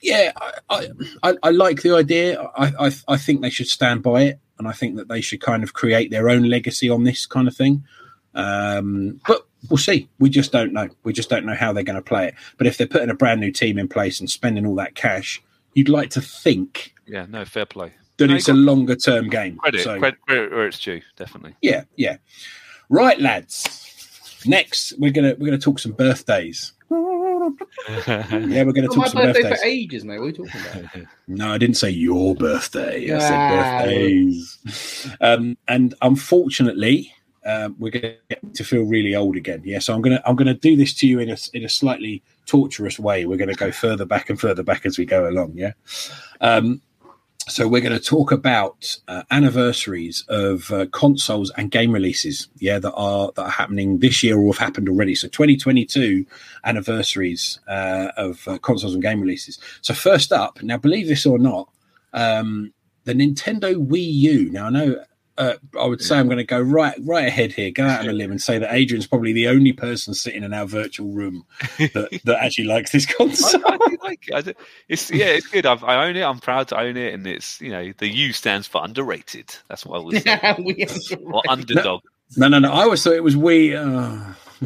yeah, 0.00 0.32
I 0.40 0.52
I, 0.70 0.88
I, 1.22 1.36
I 1.42 1.50
like 1.50 1.82
the 1.82 1.94
idea. 1.94 2.40
I, 2.56 2.86
I 2.86 2.92
I 3.08 3.16
think 3.18 3.42
they 3.42 3.50
should 3.50 3.68
stand 3.68 4.02
by 4.02 4.22
it, 4.22 4.40
and 4.58 4.66
I 4.66 4.72
think 4.72 4.96
that 4.96 5.08
they 5.08 5.20
should 5.20 5.42
kind 5.42 5.62
of 5.62 5.74
create 5.74 6.10
their 6.10 6.30
own 6.30 6.44
legacy 6.44 6.88
on 6.88 7.04
this 7.04 7.26
kind 7.26 7.46
of 7.48 7.54
thing. 7.54 7.84
Um, 8.34 9.20
but 9.26 9.46
we'll 9.70 9.78
see. 9.78 10.08
We 10.18 10.30
just 10.30 10.52
don't 10.52 10.72
know. 10.72 10.88
We 11.04 11.12
just 11.12 11.30
don't 11.30 11.44
know 11.46 11.54
how 11.54 11.72
they're 11.72 11.82
going 11.82 11.96
to 11.96 12.02
play 12.02 12.28
it. 12.28 12.34
But 12.56 12.66
if 12.66 12.76
they're 12.78 12.86
putting 12.86 13.10
a 13.10 13.14
brand 13.14 13.40
new 13.40 13.50
team 13.52 13.78
in 13.78 13.88
place 13.88 14.20
and 14.20 14.28
spending 14.30 14.66
all 14.66 14.74
that 14.76 14.94
cash, 14.94 15.42
you'd 15.74 15.88
like 15.88 16.10
to 16.10 16.20
think 16.20 16.94
yeah, 17.06 17.26
no 17.28 17.44
fair 17.44 17.66
play. 17.66 17.92
that 18.18 18.26
No, 18.28 18.34
it's 18.36 18.48
a 18.48 18.52
longer 18.54 18.96
term 18.96 19.28
game. 19.28 19.56
Credit, 19.58 19.82
So, 19.82 19.98
credit, 19.98 20.20
credit 20.22 20.50
where 20.52 20.66
it's 20.66 20.78
due, 20.80 21.00
definitely. 21.16 21.54
yeah, 21.62 21.84
yeah. 21.96 22.16
Right, 22.90 23.20
lads. 23.20 24.42
Next, 24.46 24.92
we're 24.98 25.10
gonna 25.12 25.34
we're 25.38 25.46
gonna 25.46 25.58
talk 25.58 25.78
some 25.78 25.92
birthdays. 25.92 26.72
Yeah, 27.88 28.64
we're 28.64 28.72
gonna 28.72 28.88
talk 28.88 28.96
my 28.98 29.08
some 29.08 29.22
birthday 29.22 29.42
birthdays. 29.42 29.60
for 29.60 29.66
ages, 29.66 30.04
mate. 30.04 30.18
What 30.18 30.24
are 30.24 30.28
you 30.28 30.32
talking 30.32 30.60
about? 30.60 31.06
No, 31.28 31.52
I 31.52 31.58
didn't 31.58 31.76
say 31.76 31.90
your 31.90 32.34
birthday. 32.34 33.10
I 33.14 33.18
said 33.18 33.84
birthdays. 33.86 34.58
Um, 35.20 35.56
and 35.66 35.94
unfortunately, 36.02 37.12
um, 37.48 37.76
we're 37.78 37.90
going 37.90 38.02
to 38.02 38.16
get 38.28 38.54
to 38.54 38.64
feel 38.64 38.82
really 38.82 39.14
old 39.14 39.36
again. 39.36 39.62
Yeah, 39.64 39.78
so 39.78 39.94
I'm 39.94 40.02
gonna 40.02 40.22
I'm 40.26 40.36
gonna 40.36 40.54
do 40.54 40.76
this 40.76 40.92
to 40.94 41.06
you 41.06 41.18
in 41.18 41.30
a 41.30 41.36
in 41.54 41.64
a 41.64 41.68
slightly 41.68 42.22
torturous 42.46 42.98
way. 42.98 43.24
We're 43.24 43.38
going 43.38 43.48
to 43.48 43.54
go 43.54 43.72
further 43.72 44.04
back 44.04 44.28
and 44.28 44.38
further 44.38 44.62
back 44.62 44.84
as 44.84 44.98
we 44.98 45.06
go 45.06 45.28
along. 45.28 45.52
Yeah. 45.54 45.72
Um, 46.40 46.82
so 47.48 47.66
we're 47.66 47.80
going 47.80 47.98
to 47.98 48.04
talk 48.04 48.30
about 48.30 48.98
uh, 49.08 49.22
anniversaries 49.30 50.22
of 50.28 50.70
uh, 50.70 50.84
consoles 50.92 51.50
and 51.56 51.70
game 51.70 51.92
releases. 51.92 52.48
Yeah, 52.58 52.78
that 52.80 52.92
are 52.92 53.32
that 53.36 53.42
are 53.42 53.50
happening 53.50 54.00
this 54.00 54.22
year 54.22 54.38
or 54.38 54.52
have 54.52 54.58
happened 54.58 54.88
already. 54.88 55.14
So 55.14 55.28
2022 55.28 56.26
anniversaries 56.64 57.60
uh, 57.66 58.08
of 58.18 58.46
uh, 58.46 58.58
consoles 58.58 58.92
and 58.92 59.02
game 59.02 59.20
releases. 59.20 59.58
So 59.80 59.94
first 59.94 60.32
up, 60.32 60.62
now 60.62 60.76
believe 60.76 61.08
this 61.08 61.24
or 61.24 61.38
not, 61.38 61.70
um, 62.12 62.74
the 63.04 63.14
Nintendo 63.14 63.74
Wii 63.74 64.12
U. 64.12 64.50
Now 64.50 64.66
I 64.66 64.70
know. 64.70 65.04
Uh, 65.38 65.54
I 65.78 65.86
would 65.86 66.02
say 66.02 66.18
I'm 66.18 66.26
going 66.26 66.38
to 66.38 66.44
go 66.44 66.60
right 66.60 66.94
right 67.04 67.28
ahead 67.28 67.52
here, 67.52 67.70
go 67.70 67.86
out 67.86 68.00
on 68.00 68.08
a 68.08 68.12
limb, 68.12 68.32
and 68.32 68.42
say 68.42 68.58
that 68.58 68.74
Adrian's 68.74 69.06
probably 69.06 69.32
the 69.32 69.46
only 69.46 69.72
person 69.72 70.12
sitting 70.12 70.42
in 70.42 70.52
our 70.52 70.66
virtual 70.66 71.08
room 71.12 71.46
that, 71.78 72.20
that 72.24 72.42
actually 72.42 72.64
likes 72.64 72.90
this 72.90 73.06
I, 73.08 73.12
console. 73.12 73.62
I 73.64 73.76
do 73.76 73.98
like 74.02 74.28
it. 74.28 74.34
I 74.34 74.40
do, 74.40 74.52
it's 74.88 75.10
yeah, 75.10 75.26
it's 75.26 75.46
good. 75.46 75.64
I've, 75.64 75.84
I 75.84 76.06
own 76.06 76.16
it. 76.16 76.22
I'm 76.22 76.40
proud 76.40 76.66
to 76.68 76.80
own 76.80 76.96
it, 76.96 77.14
and 77.14 77.24
it's 77.26 77.60
you 77.60 77.70
know 77.70 77.92
the 77.98 78.08
U 78.08 78.32
stands 78.32 78.66
for 78.66 78.84
underrated. 78.84 79.54
That's 79.68 79.86
what 79.86 80.00
I 80.00 80.02
was 80.02 80.22
saying. 80.22 80.40
We- 80.64 80.86
or 81.32 81.42
underdog. 81.48 82.02
No, 82.36 82.48
no, 82.48 82.58
no. 82.58 82.72
I 82.72 82.82
always 82.82 83.02
thought 83.02 83.14
it 83.14 83.22
was 83.22 83.36
we. 83.36 83.74
Uh... 83.76 84.20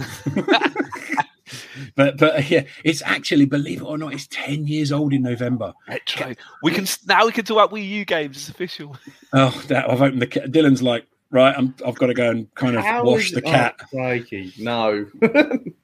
but 1.95 2.17
but 2.19 2.51
yeah, 2.51 2.65
it's 2.85 3.03
actually 3.03 3.45
believe 3.47 3.81
it 3.81 3.85
or 3.85 3.99
not, 3.99 4.13
it's 4.15 4.27
ten 4.29 4.67
years 4.67 4.93
old 4.93 5.13
in 5.13 5.23
November. 5.23 5.73
Retro. 5.89 6.35
We 6.63 6.73
can 6.73 6.87
now 7.07 7.27
we 7.27 7.33
can 7.33 7.45
talk 7.45 7.57
about 7.57 7.71
Wii 7.71 7.89
U 7.89 8.05
games. 8.05 8.37
It's 8.37 8.49
official. 8.49 8.97
Oh, 9.35 9.63
that, 9.69 9.89
I've 9.89 10.03
opened 10.03 10.21
the. 10.21 10.27
ca- 10.27 10.41
Dylan's 10.47 10.83
like, 10.83 11.07
right, 11.31 11.55
I'm, 11.57 11.75
I've 11.87 11.95
got 11.95 12.09
to 12.09 12.15
go 12.15 12.29
and 12.31 12.55
kind 12.55 12.77
of 12.77 12.85
How 12.85 13.03
wash 13.05 13.27
is- 13.29 13.33
the 13.33 13.41
cat. 13.41 13.77
Oh, 13.81 13.87
crikey, 13.91 14.53
no. 14.59 15.07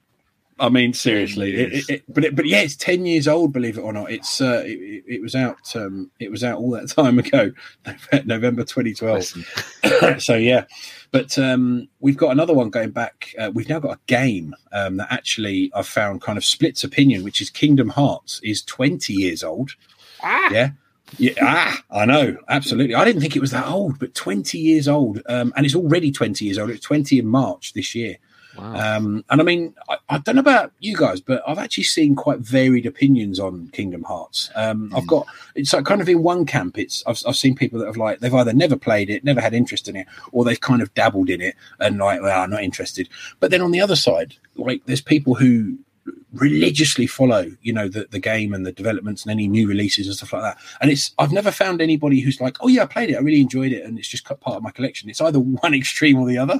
I 0.59 0.69
mean, 0.69 0.93
seriously, 0.93 1.55
it, 1.55 1.73
it, 1.73 1.89
it, 1.89 2.03
but 2.13 2.25
it, 2.25 2.35
but 2.35 2.45
yeah, 2.45 2.59
it's 2.61 2.75
ten 2.75 3.05
years 3.05 3.27
old. 3.27 3.53
Believe 3.53 3.77
it 3.77 3.81
or 3.81 3.93
not, 3.93 4.11
it's 4.11 4.41
uh, 4.41 4.63
it, 4.65 4.71
it- 4.79 5.03
it 5.07 5.21
was 5.21 5.33
out. 5.35 5.75
Um, 5.75 6.11
it 6.19 6.29
was 6.29 6.43
out 6.43 6.59
all 6.59 6.69
that 6.71 6.87
time 6.95 7.17
ago, 7.19 7.51
November 8.25 8.63
2012. 8.63 10.19
so 10.21 10.35
yeah, 10.35 10.65
but 11.11 11.37
um, 11.39 11.87
we've 11.99 12.17
got 12.17 12.31
another 12.31 12.53
one 12.53 12.69
going 12.69 12.91
back. 12.91 13.33
Uh, 13.39 13.51
we've 13.53 13.69
now 13.69 13.79
got 13.79 13.95
a 13.97 13.99
game 14.07 14.53
um, 14.71 14.97
that 14.97 15.11
actually 15.11 15.71
I've 15.73 15.87
found 15.87 16.21
kind 16.21 16.37
of 16.37 16.45
splits 16.45 16.83
opinion, 16.83 17.23
which 17.23 17.41
is 17.41 17.49
Kingdom 17.49 17.89
Hearts 17.89 18.39
is 18.43 18.61
twenty 18.61 19.13
years 19.13 19.43
old. 19.43 19.71
Ah. 20.23 20.49
Yeah. 20.51 20.69
Yeah, 21.17 21.31
ah, 21.41 21.81
I 21.89 22.05
know, 22.05 22.37
absolutely. 22.49 22.93
I 22.93 23.03
didn't 23.03 23.21
think 23.21 23.35
it 23.35 23.39
was 23.39 23.49
that 23.49 23.65
old, 23.65 23.97
but 23.97 24.13
20 24.13 24.59
years 24.59 24.87
old, 24.87 25.19
um, 25.27 25.51
and 25.57 25.65
it's 25.65 25.73
already 25.73 26.11
20 26.11 26.45
years 26.45 26.59
old. 26.59 26.69
It's 26.69 26.85
20 26.85 27.17
in 27.17 27.25
March 27.25 27.73
this 27.73 27.95
year. 27.95 28.17
Wow. 28.59 28.97
Um, 28.97 29.25
and 29.29 29.39
I 29.39 29.43
mean, 29.43 29.73
I, 29.87 29.97
I 30.09 30.17
don't 30.17 30.35
know 30.35 30.41
about 30.41 30.73
you 30.79 30.95
guys, 30.95 31.21
but 31.21 31.41
I've 31.47 31.57
actually 31.57 31.85
seen 31.85 32.15
quite 32.15 32.39
varied 32.39 32.85
opinions 32.85 33.39
on 33.39 33.69
Kingdom 33.69 34.03
Hearts. 34.03 34.49
Um, 34.55 34.91
I've 34.93 35.07
got 35.07 35.27
it's 35.55 35.73
like 35.73 35.85
kind 35.85 36.01
of 36.01 36.09
in 36.09 36.23
one 36.23 36.45
camp. 36.45 36.77
It's 36.77 37.03
I've, 37.07 37.21
I've 37.25 37.37
seen 37.37 37.55
people 37.55 37.79
that 37.79 37.85
have 37.85 37.97
like 37.97 38.19
they've 38.19 38.33
either 38.33 38.53
never 38.53 38.75
played 38.75 39.09
it, 39.09 39.23
never 39.23 39.39
had 39.39 39.53
interest 39.53 39.87
in 39.87 39.95
it, 39.95 40.07
or 40.31 40.43
they've 40.43 40.59
kind 40.59 40.81
of 40.81 40.93
dabbled 40.93 41.29
in 41.29 41.41
it 41.41 41.55
and 41.79 41.97
like, 41.97 42.21
well, 42.21 42.41
I'm 42.41 42.49
not 42.49 42.63
interested. 42.63 43.07
But 43.39 43.51
then 43.51 43.61
on 43.61 43.71
the 43.71 43.81
other 43.81 43.95
side, 43.95 44.35
like 44.55 44.81
there's 44.85 45.01
people 45.01 45.35
who 45.35 45.77
religiously 46.33 47.07
follow 47.07 47.51
you 47.61 47.73
know 47.73 47.87
the, 47.87 48.07
the 48.11 48.19
game 48.19 48.53
and 48.53 48.63
the 48.63 48.71
developments 48.71 49.23
and 49.23 49.31
any 49.31 49.47
new 49.47 49.67
releases 49.67 50.05
and 50.05 50.15
stuff 50.15 50.31
like 50.31 50.43
that 50.43 50.57
and 50.79 50.91
it's 50.91 51.11
i've 51.17 51.31
never 51.31 51.49
found 51.49 51.81
anybody 51.81 52.19
who's 52.19 52.39
like 52.39 52.55
oh 52.61 52.67
yeah 52.67 52.83
i 52.83 52.85
played 52.85 53.09
it 53.09 53.15
i 53.15 53.19
really 53.19 53.41
enjoyed 53.41 53.71
it 53.71 53.83
and 53.83 53.97
it's 53.97 54.07
just 54.07 54.25
part 54.25 54.57
of 54.57 54.61
my 54.61 54.69
collection 54.69 55.09
it's 55.09 55.21
either 55.21 55.39
one 55.63 55.73
extreme 55.73 56.19
or 56.19 56.27
the 56.27 56.37
other 56.37 56.59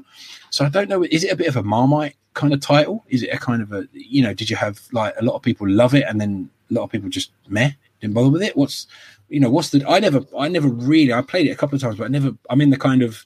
so 0.49 0.65
I 0.65 0.69
don't 0.69 0.89
know. 0.89 1.03
Is 1.03 1.23
it 1.23 1.31
a 1.31 1.35
bit 1.35 1.47
of 1.47 1.55
a 1.55 1.63
Marmite 1.63 2.15
kind 2.33 2.53
of 2.53 2.61
title? 2.61 3.05
Is 3.09 3.23
it 3.23 3.29
a 3.33 3.37
kind 3.37 3.61
of 3.61 3.71
a 3.71 3.87
you 3.93 4.23
know? 4.23 4.33
Did 4.33 4.49
you 4.49 4.55
have 4.55 4.79
like 4.91 5.13
a 5.17 5.23
lot 5.23 5.35
of 5.35 5.41
people 5.41 5.69
love 5.69 5.93
it 5.93 6.05
and 6.07 6.19
then 6.19 6.49
a 6.69 6.73
lot 6.73 6.83
of 6.83 6.91
people 6.91 7.09
just 7.09 7.31
meh 7.47 7.71
didn't 8.01 8.13
bother 8.13 8.29
with 8.29 8.41
it? 8.41 8.55
What's 8.57 8.87
you 9.29 9.39
know? 9.39 9.49
What's 9.49 9.69
the? 9.69 9.87
I 9.87 9.99
never, 9.99 10.21
I 10.37 10.47
never 10.47 10.67
really. 10.67 11.13
I 11.13 11.21
played 11.21 11.47
it 11.47 11.51
a 11.51 11.55
couple 11.55 11.75
of 11.75 11.81
times, 11.81 11.97
but 11.97 12.05
I 12.05 12.07
never. 12.07 12.31
I'm 12.49 12.61
in 12.61 12.69
the 12.69 12.77
kind 12.77 13.01
of 13.01 13.25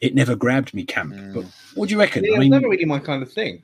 it 0.00 0.14
never 0.14 0.34
grabbed 0.34 0.74
me 0.74 0.84
camp. 0.84 1.14
Mm. 1.14 1.34
But 1.34 1.44
what 1.74 1.88
do 1.88 1.94
you 1.94 2.00
reckon? 2.00 2.24
Yeah, 2.24 2.32
I 2.32 2.34
it's 2.34 2.40
mean, 2.40 2.50
never 2.50 2.68
really 2.68 2.84
my 2.84 2.98
kind 2.98 3.22
of 3.22 3.32
thing. 3.32 3.62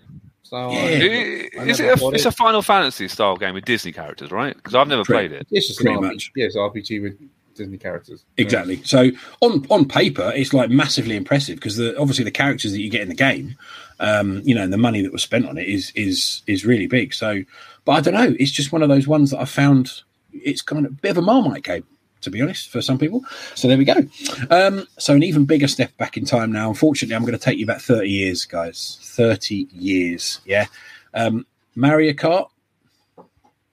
So 0.50 0.70
Yeah. 0.72 0.78
I 0.80 1.64
Is 1.64 1.78
never 1.78 1.92
it 1.92 1.94
a, 1.94 2.00
bought 2.00 2.14
it's 2.14 2.24
a 2.26 2.32
Final 2.32 2.60
Fantasy 2.60 3.06
style 3.06 3.36
game 3.36 3.54
with 3.54 3.64
Disney 3.64 3.92
characters, 3.92 4.32
right? 4.32 4.54
Because 4.56 4.74
I've 4.74 4.88
never 4.88 5.04
Correct. 5.04 5.30
played 5.30 5.32
it. 5.40 5.46
it's 5.52 5.68
just 5.68 5.78
Pretty 5.80 5.94
an 5.94 6.00
RPG. 6.02 6.06
much. 6.12 6.32
Yeah, 6.34 6.46
it's 6.46 6.56
RPG 6.56 7.00
with 7.02 7.18
Disney 7.54 7.78
characters. 7.78 8.24
Exactly. 8.36 8.82
So 8.84 9.10
on 9.42 9.64
on 9.70 9.86
paper, 9.86 10.32
it's 10.34 10.52
like 10.52 10.68
massively 10.70 11.14
impressive 11.16 11.54
because 11.56 11.76
the 11.76 11.96
obviously 11.98 12.24
the 12.24 12.30
characters 12.32 12.72
that 12.72 12.80
you 12.80 12.90
get 12.90 13.02
in 13.02 13.08
the 13.08 13.14
game, 13.14 13.56
um, 14.00 14.40
you 14.44 14.54
know, 14.54 14.62
and 14.62 14.72
the 14.72 14.76
money 14.78 15.02
that 15.02 15.12
was 15.12 15.22
spent 15.22 15.46
on 15.46 15.56
it 15.56 15.68
is 15.68 15.92
is 15.94 16.42
is 16.48 16.64
really 16.66 16.86
big. 16.88 17.14
So, 17.14 17.42
but 17.84 17.92
I 17.92 18.00
don't 18.00 18.14
know. 18.14 18.34
It's 18.40 18.50
just 18.50 18.72
one 18.72 18.82
of 18.82 18.88
those 18.88 19.06
ones 19.06 19.30
that 19.30 19.40
I 19.40 19.44
found. 19.44 20.02
It's 20.32 20.62
kind 20.62 20.84
of 20.84 20.92
a 20.92 20.94
bit 20.94 21.10
of 21.12 21.18
a 21.18 21.22
marmite 21.22 21.62
game, 21.64 21.84
to 22.20 22.30
be 22.30 22.40
honest, 22.42 22.68
for 22.70 22.80
some 22.82 22.98
people. 22.98 23.24
So 23.54 23.68
there 23.68 23.78
we 23.78 23.84
go. 23.84 23.94
Um, 24.50 24.86
so 24.98 25.14
an 25.14 25.22
even 25.22 25.44
bigger 25.44 25.68
step 25.68 25.96
back 25.96 26.16
in 26.16 26.24
time 26.24 26.52
now. 26.52 26.68
Unfortunately, 26.68 27.14
I'm 27.16 27.22
going 27.22 27.32
to 27.32 27.38
take 27.38 27.58
you 27.58 27.66
back 27.66 27.80
30 27.80 28.08
years, 28.08 28.44
guys. 28.44 28.98
30 29.02 29.68
years. 29.72 30.40
Yeah. 30.44 30.66
Um, 31.14 31.46
Mario 31.74 32.12
Kart, 32.12 32.48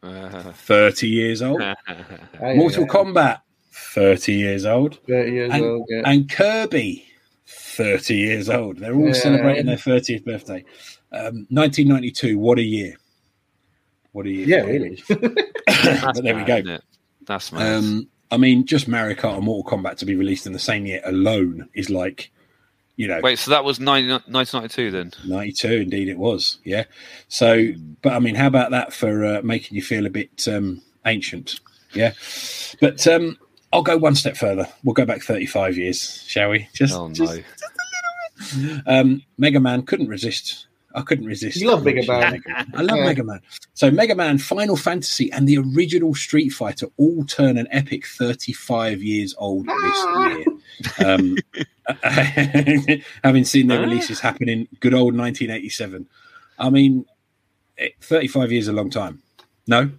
Uh, 0.03 0.51
30 0.53 1.07
years 1.07 1.41
old. 1.41 1.59
Mortal 2.41 2.85
Kombat, 2.85 3.41
30 3.71 4.33
years 4.33 4.65
old. 4.65 4.99
Thirty 5.07 5.31
years 5.31 5.51
And- 5.53 5.63
old. 5.65 5.85
Yeah. 5.89 6.01
and 6.05 6.29
Kirby, 6.29 7.05
30 7.45 8.15
years 8.15 8.49
old. 8.49 8.77
They're 8.77 8.95
all 8.95 9.07
Yeah. 9.07 9.13
celebrating 9.13 9.65
their 9.65 9.77
30th 9.77 10.23
birthday. 10.23 10.63
Um, 11.11 11.47
1992, 11.49 12.37
what 12.37 12.59
a 12.59 12.63
year. 12.63 12.95
What 14.13 14.25
a 14.25 14.29
year. 14.31 14.47
yeah, 14.47 14.61
really. 14.63 15.03
but 15.09 16.23
there 16.23 16.35
we 16.35 16.43
go. 16.43 16.77
That's 17.25 17.51
mad. 17.51 17.75
Um, 17.75 18.07
I 18.31 18.37
mean, 18.37 18.65
just 18.65 18.87
Mario 18.87 19.15
Kart 19.15 19.35
and 19.35 19.45
Mortal 19.45 19.77
Kombat 19.77 19.97
to 19.97 20.05
be 20.05 20.15
released 20.15 20.45
in 20.45 20.53
the 20.53 20.59
same 20.59 20.85
year 20.85 21.01
alone 21.05 21.69
is 21.73 21.89
like, 21.89 22.31
you 22.97 23.07
know, 23.07 23.19
Wait, 23.21 23.39
so 23.39 23.51
that 23.51 23.63
was 23.63 23.79
90, 23.79 24.09
1992 24.09 24.91
then? 24.91 25.13
92 25.25 25.67
indeed 25.67 26.09
it 26.09 26.17
was. 26.17 26.57
Yeah. 26.63 26.85
So, 27.27 27.67
but 28.01 28.13
I 28.13 28.19
mean, 28.19 28.35
how 28.35 28.47
about 28.47 28.71
that 28.71 28.91
for 28.91 29.23
uh, 29.23 29.41
making 29.43 29.75
you 29.75 29.81
feel 29.81 30.05
a 30.05 30.09
bit 30.09 30.47
um, 30.47 30.81
ancient? 31.05 31.59
Yeah. 31.93 32.13
But 32.81 33.05
um, 33.07 33.37
I'll 33.71 33.83
go 33.83 33.97
one 33.97 34.15
step 34.15 34.35
further. 34.35 34.67
We'll 34.83 34.93
go 34.93 35.05
back 35.05 35.21
35 35.21 35.77
years, 35.77 36.23
shall 36.27 36.49
we? 36.49 36.67
Just, 36.73 36.93
Oh 36.93 37.09
just 37.11 37.41
no! 38.61 38.79
Um, 38.85 39.23
Mega 39.37 39.59
Man 39.59 39.83
couldn't 39.83 40.07
resist. 40.07 40.66
I 40.97 41.01
couldn't 41.03 41.27
resist. 41.27 41.57
You 41.61 41.69
love 41.69 41.85
Mega 41.85 42.05
Man. 42.07 42.41
I 42.73 42.81
love 42.81 42.97
Yeah. 42.97 43.05
Mega 43.05 43.23
Man. 43.23 43.39
So 43.75 43.91
Mega 43.91 44.15
Man, 44.15 44.39
Final 44.39 44.75
Fantasy, 44.75 45.31
and 45.31 45.47
the 45.47 45.59
original 45.59 46.15
Street 46.15 46.49
Fighter 46.49 46.87
all 46.97 47.23
turn 47.23 47.57
an 47.59 47.67
epic 47.71 48.05
35 48.07 49.03
years 49.03 49.35
old 49.37 49.67
Ah. 49.69 50.33
this 50.33 50.45
year. 50.97 51.07
Um, 51.07 51.37
having 53.23 53.45
seen 53.45 53.67
their 53.67 53.79
releases 53.79 54.19
happen 54.19 54.49
in 54.49 54.67
good 54.79 54.93
old 54.95 55.15
1987. 55.15 56.07
I 56.59 56.69
mean, 56.71 57.05
it- 57.77 57.93
35 58.01 58.51
years 58.51 58.65
is 58.65 58.69
a 58.69 58.73
long 58.73 58.89
time. 58.89 59.21
No, 59.67 59.91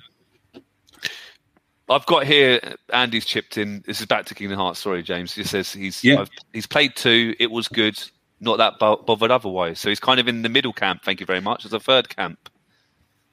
I've 1.90 2.06
got 2.06 2.26
here. 2.26 2.60
Andy's 2.92 3.24
chipped 3.24 3.56
in. 3.56 3.82
This 3.86 4.00
is 4.00 4.06
back 4.06 4.26
to 4.26 4.34
Kingdom 4.34 4.58
Hearts. 4.58 4.80
Sorry, 4.80 5.02
James. 5.02 5.32
He 5.34 5.44
says 5.44 5.72
he's 5.72 6.02
Yeah. 6.04 6.22
I've, 6.22 6.30
he's 6.52 6.66
played 6.66 6.96
two. 6.96 7.34
It 7.38 7.50
was 7.50 7.68
good. 7.68 7.98
Not 8.40 8.58
that 8.58 8.78
bo- 8.78 8.96
bothered 8.98 9.30
otherwise. 9.30 9.80
So 9.80 9.88
he's 9.88 10.00
kind 10.00 10.20
of 10.20 10.28
in 10.28 10.42
the 10.42 10.48
middle 10.48 10.72
camp. 10.72 11.02
Thank 11.04 11.20
you 11.20 11.26
very 11.26 11.40
much. 11.40 11.64
As 11.64 11.72
a 11.72 11.80
third 11.80 12.08
camp. 12.14 12.48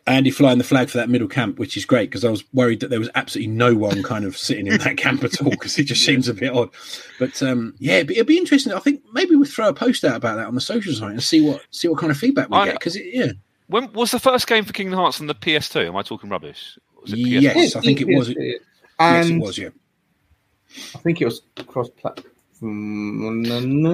Andy 0.08 0.30
flying 0.30 0.60
the 0.60 0.64
flag 0.64 0.88
for 0.89 0.99
that 0.99 1.10
middle 1.10 1.28
camp, 1.28 1.58
which 1.58 1.76
is 1.76 1.84
great 1.84 2.12
because 2.12 2.24
I 2.24 2.30
was 2.30 2.43
worried 2.53 2.80
that 2.82 2.91
there 2.91 2.99
was 2.99 3.10
absolutely 3.16 3.51
no 3.53 3.74
one 3.74 4.03
kind 4.03 4.24
of 4.24 4.38
sitting 4.38 4.68
in 4.68 4.78
that 4.78 4.97
camp 4.97 5.24
at 5.24 5.41
all 5.41 5.49
because 5.49 5.80
it 5.80 5.86
just 5.86 6.06
seems 6.06 6.28
a 6.28 6.34
bit 6.36 6.53
odd. 6.53 6.70
But 7.18 7.41
um, 7.41 7.74
yeah, 7.80 7.95
it'd 7.95 8.08
be, 8.08 8.14
it'd 8.16 8.28
be 8.28 8.38
interesting. 8.38 8.72
I 8.72 8.80
think 8.80 9.01
maybe 9.14 9.36
we'll 9.36 9.45
throw 9.49 9.70
a 9.70 9.74
post 9.74 10.03
out 10.03 10.16
about 10.16 10.36
that 10.36 10.45
on 10.45 10.53
the 10.53 10.62
socials 10.62 10.99
site 10.99 11.10
and 11.12 11.24
see 11.24 11.41
what 11.41 11.62
see 11.72 11.88
what 11.88 11.97
kind 11.97 12.12
of 12.12 12.18
feedback 12.18 12.49
we 12.51 12.58
I- 12.58 12.66
get 12.66 12.74
because 12.76 12.95
yeah, 12.95 13.32
When 13.66 13.91
was 13.93 14.12
the 14.12 14.20
first 14.20 14.45
game 14.45 14.64
for 14.64 14.74
Kingdom 14.74 14.99
Hearts 14.99 15.20
on 15.22 15.26
the 15.26 15.34
PS2? 15.34 15.88
Am 15.88 15.95
I 15.95 16.03
talking 16.03 16.30
rubbish? 16.30 16.78
Was 17.01 17.14
it 17.14 17.18
PS1? 17.18 17.41
Yes, 17.41 17.76
I 17.76 17.82
think 17.82 18.01
it 18.01 18.08
was. 18.08 18.30
yes, 18.30 18.60
it 19.30 19.39
was. 19.39 19.58
Yeah, 19.58 19.70
I 20.93 20.99
think 20.99 21.20
it 21.20 21.26
was 21.26 21.41
cross 21.66 21.89
platform. 21.89 22.32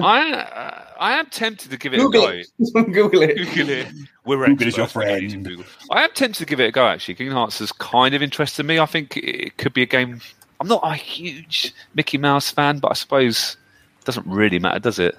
I 0.02 0.32
uh, 0.32 0.84
I 1.00 1.18
am 1.18 1.26
tempted 1.26 1.70
to 1.70 1.76
give 1.76 1.94
it 1.94 1.98
Google 1.98 2.26
a 2.26 2.32
go. 2.32 2.38
it. 2.38 2.46
Google 2.92 3.22
it. 3.22 3.36
Google 3.36 3.70
it. 3.70 3.86
We're 4.24 4.46
Google 4.46 4.68
is 4.68 4.76
your 4.76 4.84
experts, 4.84 4.96
we 4.96 5.04
don't 5.04 5.20
need 5.20 5.28
to 5.28 5.32
friend. 5.32 5.46
Google. 5.46 5.64
I 5.90 6.04
am 6.04 6.10
tempted 6.14 6.38
to 6.38 6.46
give 6.46 6.60
it 6.60 6.66
a 6.66 6.72
go. 6.72 6.86
Actually, 6.86 7.16
Kingdom 7.16 7.36
Hearts 7.36 7.58
has 7.58 7.72
kind 7.72 8.14
of 8.14 8.22
interested 8.22 8.64
me. 8.64 8.78
I 8.78 8.86
think 8.86 9.16
it 9.16 9.56
could 9.56 9.74
be 9.74 9.82
a 9.82 9.86
game. 9.86 10.20
I'm 10.60 10.68
not 10.68 10.80
a 10.84 10.94
huge 10.94 11.74
Mickey 11.94 12.18
Mouse 12.18 12.50
fan, 12.50 12.78
but 12.78 12.92
I 12.92 12.94
suppose 12.94 13.56
it 14.00 14.04
doesn't 14.04 14.26
really 14.26 14.60
matter, 14.60 14.78
does 14.78 14.98
it? 15.00 15.16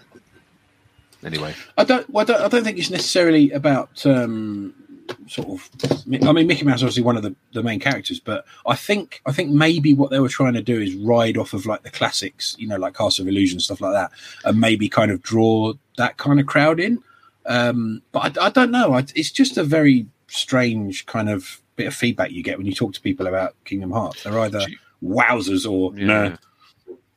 Anyway, 1.26 1.54
I 1.78 1.84
don't. 1.84 2.10
Well, 2.10 2.24
I 2.24 2.26
don't. 2.26 2.42
I 2.42 2.48
don't 2.48 2.64
think 2.64 2.78
it's 2.78 2.90
necessarily 2.90 3.52
about 3.52 4.06
um, 4.06 4.74
sort 5.28 5.48
of. 5.50 5.70
I 6.26 6.32
mean, 6.32 6.48
Mickey 6.48 6.66
Mouse 6.66 6.78
is 6.78 6.84
obviously 6.84 7.04
one 7.04 7.18
of 7.18 7.24
the, 7.24 7.36
the 7.54 7.64
main 7.64 7.80
characters, 7.80 8.20
but 8.20 8.46
I 8.66 8.76
think 8.76 9.22
I 9.26 9.32
think 9.32 9.52
maybe 9.52 9.94
what 9.94 10.12
they 10.12 10.20
were 10.20 10.30
trying 10.30 10.54
to 10.54 10.62
do 10.62 10.80
is 10.80 10.96
ride 10.96 11.38
off 11.38 11.54
of 11.54 11.66
like 11.66 11.84
the 11.84 11.92
classics, 11.92 12.56
you 12.60 12.68
know, 12.68 12.78
like 12.78 12.96
Castle 12.96 13.24
of 13.24 13.30
Illusion 13.30 13.60
stuff 13.60 13.82
like 13.82 13.94
that, 13.94 14.12
and 14.46 14.60
maybe 14.60 14.90
kind 14.90 15.12
of 15.12 15.22
draw 15.22 15.74
that 15.98 16.18
kind 16.18 16.40
of 16.40 16.46
crowd 16.46 16.80
in. 16.80 17.04
Um, 17.46 18.02
but 18.12 18.38
I, 18.38 18.48
I 18.48 18.50
don't 18.50 18.72
know. 18.72 18.94
I, 18.94 19.06
it's 19.16 19.32
just 19.32 19.58
a 19.58 19.64
very 19.64 20.08
strange 20.28 21.06
kind 21.06 21.30
of 21.30 21.62
bit 21.76 21.88
of 21.88 21.94
feedback 21.94 22.32
you 22.32 22.44
get 22.44 22.58
when 22.58 22.68
you 22.68 22.74
talk 22.74 22.94
to 22.94 23.02
people 23.02 23.28
about 23.28 23.56
Kingdom 23.66 23.92
Hearts. 23.92 24.24
They're 24.24 24.40
either 24.40 24.62
you- 24.68 24.78
wowzers 25.04 25.70
or 25.70 25.98
yeah. 25.98 26.06
no. 26.06 26.38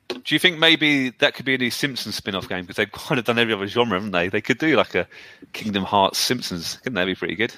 Do 0.08 0.34
you 0.34 0.38
think 0.38 0.58
maybe 0.58 1.10
that 1.18 1.34
could 1.34 1.44
be 1.44 1.54
a 1.54 1.58
new 1.58 1.70
Simpsons 1.70 2.14
spin-off 2.14 2.48
game 2.48 2.62
because 2.62 2.76
they've 2.76 2.90
kind 2.90 3.18
of 3.18 3.24
done 3.24 3.38
every 3.40 3.52
other 3.52 3.66
genre, 3.66 3.96
haven't 3.96 4.12
they? 4.12 4.28
They 4.28 4.40
could 4.40 4.58
do 4.58 4.76
like 4.76 4.94
a 4.94 5.08
Kingdom 5.52 5.82
Hearts 5.82 6.18
Simpsons. 6.18 6.76
Couldn't 6.76 6.94
that 6.94 7.06
be 7.06 7.16
pretty 7.16 7.34
good? 7.34 7.52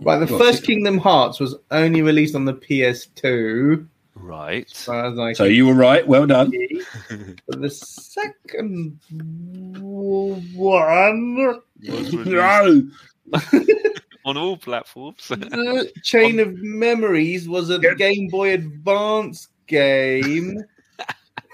Right, 0.00 0.18
the 0.18 0.26
Well, 0.26 0.38
first 0.38 0.62
Kingdom 0.64 0.98
Hearts 0.98 1.40
was 1.40 1.54
only 1.70 2.02
released 2.02 2.34
on 2.34 2.44
the 2.44 2.52
PS2. 2.54 3.86
Right. 4.14 4.68
So 4.70 4.92
I 4.92 5.08
was 5.08 5.18
like, 5.18 5.36
So 5.36 5.44
you 5.44 5.66
were 5.66 5.74
right. 5.74 6.06
Well 6.06 6.26
done. 6.26 6.50
but 7.46 7.60
the 7.60 7.70
second 7.70 8.98
one, 10.54 10.54
No. 12.26 12.82
on 14.24 14.36
all 14.36 14.56
platforms. 14.56 15.26
the 15.28 15.90
Chain 16.02 16.40
of 16.40 16.54
Memories 16.58 17.48
was 17.48 17.70
a 17.70 17.78
Yep. 17.80 17.96
Game 17.98 18.28
Boy 18.28 18.54
Advance 18.54 19.48
game. 19.66 20.58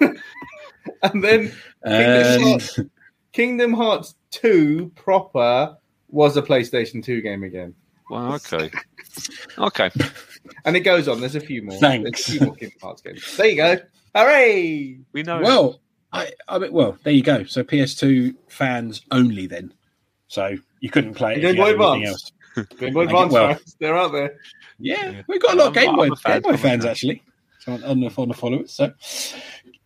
and 0.01 1.23
then 1.23 1.53
And 1.85 2.63
Kingdom 3.33 3.73
Hearts 3.73 4.15
2 4.31 4.91
proper 4.95 5.77
was 6.09 6.37
a 6.37 6.43
PlayStation 6.43 7.03
2 7.05 7.21
game 7.23 7.43
again. 7.45 7.75
Wow. 8.13 8.35
Okay. 8.35 8.71
Okay. 9.59 9.91
And 10.65 10.77
it 10.77 10.81
goes 10.81 11.09
on. 11.09 11.21
There's 11.21 11.35
a 11.35 11.41
few 11.41 11.63
more. 11.63 11.79
Thanks. 11.79 12.27
There's 12.27 12.29
a 12.37 12.39
few 12.39 12.47
more 12.47 12.55
Kingdom 12.57 12.79
Hearts 12.83 13.01
games. 13.03 13.37
There 13.37 13.47
you 13.47 13.57
go. 13.57 13.77
Hooray! 14.15 14.99
We 15.13 15.23
know. 15.23 15.41
Well, 15.41 15.81
I, 16.13 16.31
I 16.49 16.59
mean, 16.59 16.73
well, 16.73 16.99
there 17.05 17.13
you 17.15 17.23
go. 17.23 17.45
So 17.45 17.65
PS2 17.65 18.35
fans 18.49 19.03
only 19.11 19.47
then. 19.47 19.73
So 20.29 20.57
you 20.81 20.91
couldn't 20.91 21.15
play 21.15 21.37
it. 21.37 21.41
Game 21.41 21.57
Boy 21.57 21.69
anything 21.71 22.05
Advance. 22.05 22.33
else. 22.57 22.67
Game 22.79 22.93
Boy 22.93 23.05
Advance 23.05 23.33
well- 23.33 23.55
fans, 23.55 23.77
they're 23.81 23.97
out 23.97 24.13
there. 24.13 24.37
Yeah, 24.79 25.11
Yeah. 25.11 25.23
we've 25.29 25.41
got 25.41 25.55
a 25.55 25.57
lot 25.57 25.69
of 25.69 25.77
I'm- 25.77 25.87
Game 25.87 25.97
Boy, 25.97 26.07
I'm 26.07 26.13
a 26.13 26.17
fan, 26.17 26.33
Game 26.35 26.43
Boy 26.43 26.49
I'm 26.51 26.55
a 26.55 26.59
fans 26.59 26.83
fan. 26.83 26.91
actually. 26.91 27.23
So 27.61 27.73
on, 27.73 27.85
on 27.85 28.01
the 28.01 28.13
on 28.19 28.29
the 28.29 28.35
followers. 28.35 28.73
So 28.73 28.93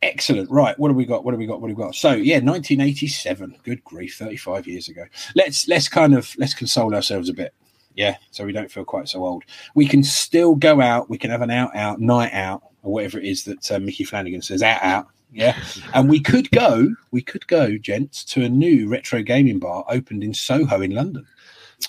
excellent. 0.03 0.51
Right, 0.51 0.77
what 0.79 0.89
have 0.89 0.97
we 0.97 1.05
got? 1.05 1.25
What 1.25 1.33
have 1.35 1.39
we 1.39 1.47
got? 1.47 1.61
What 1.61 1.69
have 1.69 1.77
we 1.77 1.85
got? 1.85 1.95
So 1.95 2.13
yeah, 2.13 2.37
1987. 2.37 3.57
Good 3.63 3.85
grief, 3.85 4.17
35 4.17 4.67
years 4.67 4.89
ago. 4.89 5.05
Let's 5.35 5.69
let's 5.69 5.89
kind 5.89 6.15
of 6.15 6.35
let's 6.39 6.55
console 6.55 6.95
ourselves 6.95 7.29
a 7.29 7.35
bit. 7.35 7.55
Yeah, 7.97 8.17
so 8.31 8.45
we 8.45 8.53
don't 8.53 8.71
feel 8.71 8.85
quite 8.85 9.09
so 9.09 9.25
old. 9.25 9.43
We 9.75 9.89
can 9.89 10.05
still 10.05 10.55
go 10.55 10.81
out. 10.81 11.11
We 11.11 11.19
can 11.19 11.31
have 11.31 11.43
an 11.43 11.51
out 11.51 11.75
out 11.75 11.99
night 11.99 12.33
out 12.33 12.63
or 12.83 12.93
whatever 12.93 13.19
it 13.19 13.25
is 13.25 13.45
that 13.45 13.73
uh, 13.73 13.81
Micky 13.81 14.05
Flanagan 14.05 14.43
says 14.43 14.63
out 14.63 14.83
out. 14.83 15.09
Yeah, 15.33 15.59
and 15.93 16.09
we 16.09 16.21
could 16.21 16.51
go. 16.53 16.95
We 17.11 17.21
could 17.23 17.47
go, 17.49 17.77
gents, 17.77 18.23
to 18.27 18.45
a 18.45 18.49
new 18.49 18.89
retro 18.89 19.23
gaming 19.23 19.59
bar 19.59 19.85
opened 19.89 20.23
in 20.23 20.33
Soho 20.35 20.81
in 20.83 20.93
London. 20.93 21.27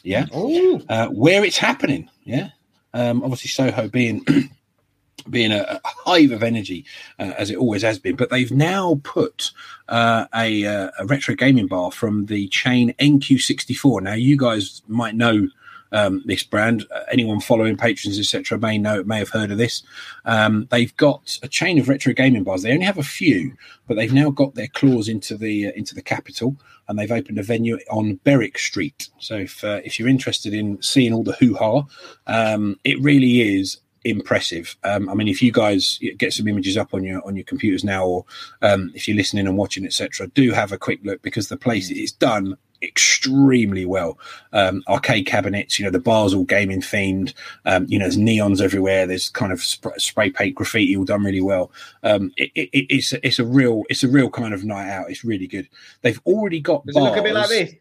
Yeah, 0.04 0.26
Oh, 0.34 0.82
uh, 0.90 1.08
where 1.10 1.46
it's 1.46 1.58
happening. 1.58 2.10
Yeah, 2.24 2.50
um, 2.94 3.22
obviously 3.24 3.50
Soho 3.50 3.88
being 3.88 4.26
being 5.30 5.52
a, 5.52 5.80
a 5.84 5.88
hive 5.88 6.32
of 6.32 6.42
energy 6.44 6.86
uh, 7.20 7.34
as 7.38 7.50
it 7.52 7.58
always 7.58 7.82
has 7.82 8.00
been, 8.00 8.16
but 8.16 8.30
they've 8.30 8.52
now 8.52 9.00
put 9.04 9.52
uh, 9.90 10.26
a, 10.36 10.66
uh, 10.66 10.92
a 11.00 11.06
retro 11.06 11.36
gaming 11.36 11.68
bar 11.68 11.92
from 11.92 12.26
the 12.28 12.48
chain 12.48 12.94
NQ64. 13.00 14.02
Now 14.02 14.14
you 14.14 14.38
guys 14.38 14.82
might 14.88 15.16
know. 15.16 15.48
Um, 15.92 16.24
this 16.26 16.44
brand, 16.44 16.86
uh, 16.94 17.04
anyone 17.12 17.40
following 17.40 17.78
patrons, 17.78 18.20
etc., 18.20 18.58
may 18.58 18.78
know, 18.78 19.04
may 19.04 19.20
have 19.20 19.30
heard 19.30 19.52
of 19.52 19.58
this. 19.58 19.84
Um, 20.26 20.68
they've 20.70 20.96
got 20.98 21.38
a 21.44 21.48
chain 21.48 21.80
of 21.80 21.90
retro 21.90 22.14
gaming 22.14 22.44
bars. 22.44 22.64
They 22.64 22.74
only 22.74 22.86
have 22.86 22.98
a 22.98 23.04
few, 23.04 23.54
but 23.88 23.96
they've 23.96 24.14
now 24.14 24.30
got 24.30 24.56
their 24.56 24.68
claws 24.68 25.08
into 25.08 25.38
the 25.38 25.68
uh, 25.68 25.72
into 25.76 25.96
the 25.96 26.02
capital, 26.02 26.56
and 26.88 26.98
they've 26.98 27.12
opened 27.12 27.40
a 27.40 27.44
venue 27.44 27.78
on 27.90 28.20
Berwick 28.24 28.58
Street. 28.58 29.10
So 29.20 29.36
if 29.36 29.64
uh, 29.64 29.82
if 29.84 30.00
you're 30.00 30.08
interested 30.08 30.54
in 30.54 30.82
seeing 30.82 31.14
all 31.14 31.24
the 31.24 31.34
hoo 31.34 31.56
ha, 31.56 31.84
um, 32.28 32.80
it 32.84 33.00
really 33.02 33.60
is 33.60 33.80
impressive. 34.04 34.78
Um, 34.84 35.10
I 35.10 35.14
mean, 35.14 35.28
if 35.28 35.42
you 35.42 35.52
guys 35.52 36.00
get 36.18 36.34
some 36.34 36.48
images 36.48 36.78
up 36.78 36.94
on 36.94 37.04
your 37.04 37.26
on 37.26 37.36
your 37.36 37.46
computers 37.46 37.84
now, 37.84 38.06
or 38.06 38.26
um, 38.62 38.92
if 38.96 39.08
you're 39.08 39.18
listening 39.18 39.48
and 39.48 39.58
watching, 39.58 39.86
etc., 39.86 40.28
do 40.28 40.52
have 40.52 40.72
a 40.72 40.78
quick 40.78 41.00
look 41.04 41.22
because 41.22 41.50
the 41.50 41.58
place 41.58 41.90
is 41.90 42.12
done 42.12 42.58
extremely 42.82 43.86
well. 43.86 44.18
Um, 44.54 44.84
arcade 44.88 45.26
cabinets, 45.26 45.78
you 45.80 45.86
know, 45.86 45.92
the 45.92 46.00
bars 46.00 46.34
all 46.34 46.44
gaming 46.44 46.82
themed. 46.82 47.34
Um, 47.66 47.86
you 47.88 47.98
know, 48.00 48.06
there's 48.06 48.18
neons 48.18 48.62
everywhere. 48.62 49.06
There's 49.08 49.30
kind 49.30 49.52
of 49.52 49.62
sp- 49.64 49.98
spray 49.98 50.30
paint 50.30 50.56
graffiti 50.56 50.96
all 50.98 51.06
done 51.06 51.24
really 51.24 51.42
well. 51.42 51.72
Um, 52.04 52.32
it, 52.38 52.52
it, 52.56 52.70
it's 52.90 53.14
it's 53.14 53.40
a 53.40 53.46
real 53.46 53.84
it's 53.90 54.04
a 54.04 54.08
real 54.08 54.30
kind 54.30 54.54
of 54.54 54.64
night 54.64 54.90
out. 54.90 55.10
It's 55.10 55.24
really 55.24 55.48
good. 55.48 55.68
They've 56.02 56.22
already 56.26 56.60
got 56.60 56.86
does 56.86 56.96
it 56.96 57.00
bars. 57.00 57.10
look 57.12 57.20
a 57.20 57.24
bit 57.24 57.34
like 57.34 57.50
this? 57.50 57.74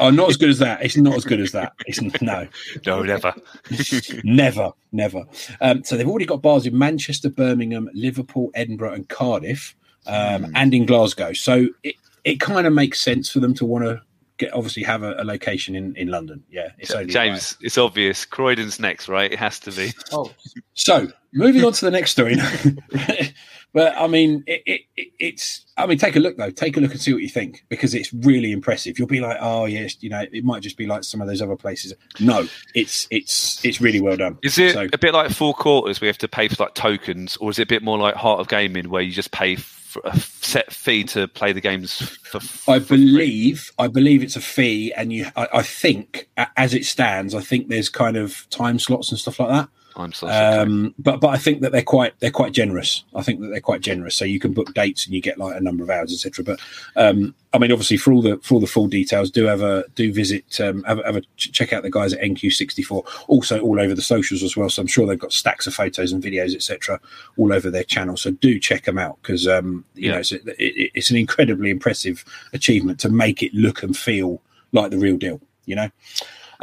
Oh, 0.00 0.08
not 0.08 0.30
as 0.30 0.38
good 0.38 0.48
as 0.48 0.58
that. 0.60 0.82
It's 0.82 0.96
not 0.96 1.14
as 1.14 1.26
good 1.26 1.38
as 1.38 1.52
that. 1.52 1.74
It's 1.86 2.00
no, 2.22 2.48
no, 2.86 3.02
never. 3.02 3.34
never, 4.24 4.72
never. 4.92 5.24
Um, 5.60 5.84
so 5.84 5.96
they've 5.96 6.08
already 6.08 6.24
got 6.24 6.40
bars 6.40 6.66
in 6.66 6.76
Manchester, 6.78 7.28
Birmingham, 7.28 7.90
Liverpool, 7.92 8.50
Edinburgh, 8.54 8.94
and 8.94 9.08
Cardiff, 9.10 9.74
um, 10.06 10.44
Hmm. 10.44 10.52
and 10.56 10.72
in 10.74 10.86
Glasgow. 10.86 11.34
So 11.34 11.68
it, 11.82 11.96
it 12.24 12.40
kind 12.40 12.66
of 12.66 12.72
makes 12.72 12.98
sense 13.00 13.28
for 13.30 13.40
them 13.40 13.52
to 13.54 13.66
want 13.66 13.84
to 13.84 14.00
get 14.44 14.54
obviously 14.54 14.82
have 14.82 15.02
a, 15.02 15.14
a 15.18 15.24
location 15.24 15.74
in, 15.74 15.94
in 15.96 16.08
London. 16.08 16.42
Yeah, 16.50 16.68
it's 16.78 16.90
only 16.90 17.06
right. 17.06 17.12
James, 17.12 17.56
it's 17.60 17.78
obvious. 17.78 18.24
Croydon's 18.26 18.78
next, 18.78 19.08
right? 19.08 19.30
It 19.32 19.38
has 19.38 19.58
to 19.60 19.72
be. 19.72 19.92
Oh, 20.12 20.30
So 20.74 21.08
moving 21.32 21.64
on 21.64 21.72
to 21.72 21.84
the 21.84 21.90
next 21.90 22.10
story. 22.10 22.36
but 23.72 23.96
I 23.96 24.06
mean, 24.06 24.44
it, 24.46 24.62
it, 24.66 24.80
it, 24.96 25.08
it's. 25.18 25.64
I 25.76 25.86
mean, 25.86 25.96
take 25.98 26.16
a 26.16 26.20
look 26.20 26.36
though. 26.36 26.50
Take 26.50 26.76
a 26.76 26.80
look 26.80 26.90
and 26.92 27.00
see 27.00 27.12
what 27.12 27.22
you 27.22 27.28
think 27.28 27.64
because 27.68 27.94
it's 27.94 28.12
really 28.12 28.52
impressive. 28.52 28.98
You'll 28.98 29.08
be 29.08 29.20
like, 29.20 29.38
oh 29.40 29.64
yes, 29.64 29.96
you 30.02 30.10
know, 30.10 30.24
it 30.32 30.44
might 30.44 30.62
just 30.62 30.76
be 30.76 30.86
like 30.86 31.04
some 31.04 31.20
of 31.22 31.28
those 31.28 31.40
other 31.40 31.56
places. 31.56 31.94
No, 32.20 32.46
it's 32.74 33.06
it's 33.10 33.64
it's 33.64 33.80
really 33.80 34.00
well 34.00 34.16
done. 34.16 34.38
Is 34.42 34.58
it 34.58 34.74
So- 34.74 34.88
a 34.92 34.98
bit 34.98 35.14
like 35.14 35.30
Four 35.30 35.54
Quarters? 35.54 36.00
We 36.00 36.06
have 36.08 36.18
to 36.18 36.28
pay 36.28 36.48
for 36.48 36.62
like 36.62 36.74
tokens, 36.74 37.36
or 37.38 37.50
is 37.50 37.58
it 37.58 37.62
a 37.62 37.66
bit 37.66 37.82
more 37.82 37.98
like 37.98 38.14
Heart 38.14 38.40
of 38.40 38.48
Gaming, 38.48 38.90
where 38.90 39.02
you 39.02 39.12
just 39.12 39.30
pay 39.32 39.56
for 39.56 39.81
a 40.04 40.18
set 40.18 40.72
fee 40.72 41.04
to 41.04 41.28
play 41.28 41.52
the 41.52 41.60
games 41.60 42.00
for? 42.22 42.38
I 42.38 42.78
for 42.78 42.80
free? 42.80 42.96
believe 42.96 43.70
I 43.78 43.88
believe 43.88 44.22
it's 44.22 44.36
a 44.36 44.40
fee, 44.40 44.92
and 44.94 45.12
you. 45.12 45.26
I, 45.36 45.48
I 45.54 45.62
think 45.62 46.28
as 46.56 46.74
it 46.74 46.84
stands, 46.84 47.34
I 47.34 47.40
think 47.40 47.68
there's 47.68 47.88
kind 47.88 48.16
of 48.16 48.48
time 48.50 48.78
slots 48.78 49.10
and 49.10 49.18
stuff 49.18 49.40
like 49.40 49.48
that. 49.50 49.68
I'm 49.96 50.12
so 50.12 50.26
sorry. 50.28 50.58
Um, 50.58 50.94
but 50.98 51.20
but 51.20 51.28
I 51.28 51.36
think 51.36 51.60
that 51.60 51.72
they're 51.72 51.82
quite 51.82 52.18
they're 52.20 52.30
quite 52.30 52.52
generous. 52.52 53.04
I 53.14 53.22
think 53.22 53.40
that 53.40 53.48
they're 53.48 53.60
quite 53.60 53.80
generous. 53.82 54.14
So 54.16 54.24
you 54.24 54.40
can 54.40 54.52
book 54.52 54.72
dates 54.74 55.04
and 55.06 55.14
you 55.14 55.20
get 55.20 55.38
like 55.38 55.56
a 55.56 55.60
number 55.60 55.84
of 55.84 55.90
hours, 55.90 56.12
etc. 56.12 56.44
But 56.44 56.60
um, 56.96 57.34
I 57.52 57.58
mean, 57.58 57.70
obviously 57.72 57.98
for 57.98 58.12
all 58.12 58.22
the 58.22 58.38
for 58.38 58.54
all 58.54 58.60
the 58.60 58.66
full 58.66 58.86
details, 58.88 59.30
do 59.30 59.44
have 59.44 59.60
a 59.60 59.84
do 59.94 60.12
visit 60.12 60.60
um, 60.60 60.82
have, 60.84 60.98
a- 60.98 61.04
have 61.04 61.16
a 61.16 61.20
ch- 61.36 61.52
check 61.52 61.72
out 61.72 61.82
the 61.82 61.90
guys 61.90 62.12
at 62.14 62.20
NQ64. 62.22 63.24
Also 63.28 63.60
all 63.60 63.78
over 63.80 63.94
the 63.94 64.02
socials 64.02 64.42
as 64.42 64.56
well. 64.56 64.70
So 64.70 64.80
I'm 64.82 64.88
sure 64.88 65.06
they've 65.06 65.18
got 65.18 65.32
stacks 65.32 65.66
of 65.66 65.74
photos 65.74 66.12
and 66.12 66.22
videos, 66.22 66.54
etc. 66.54 66.98
all 67.36 67.52
over 67.52 67.70
their 67.70 67.84
channel. 67.84 68.16
So 68.16 68.30
do 68.30 68.58
check 68.58 68.84
them 68.84 68.98
out 68.98 69.18
because 69.22 69.46
um, 69.46 69.84
you 69.94 70.06
Yeah. 70.06 70.12
know 70.12 70.18
it's, 70.20 70.32
a, 70.32 70.36
it, 70.62 70.90
it's 70.94 71.10
an 71.10 71.16
incredibly 71.16 71.70
impressive 71.70 72.24
achievement 72.52 72.98
to 73.00 73.08
make 73.08 73.42
it 73.42 73.52
look 73.54 73.82
and 73.82 73.96
feel 73.96 74.40
like 74.72 74.90
the 74.90 74.98
real 74.98 75.16
deal. 75.18 75.40
You 75.66 75.76
know. 75.76 75.90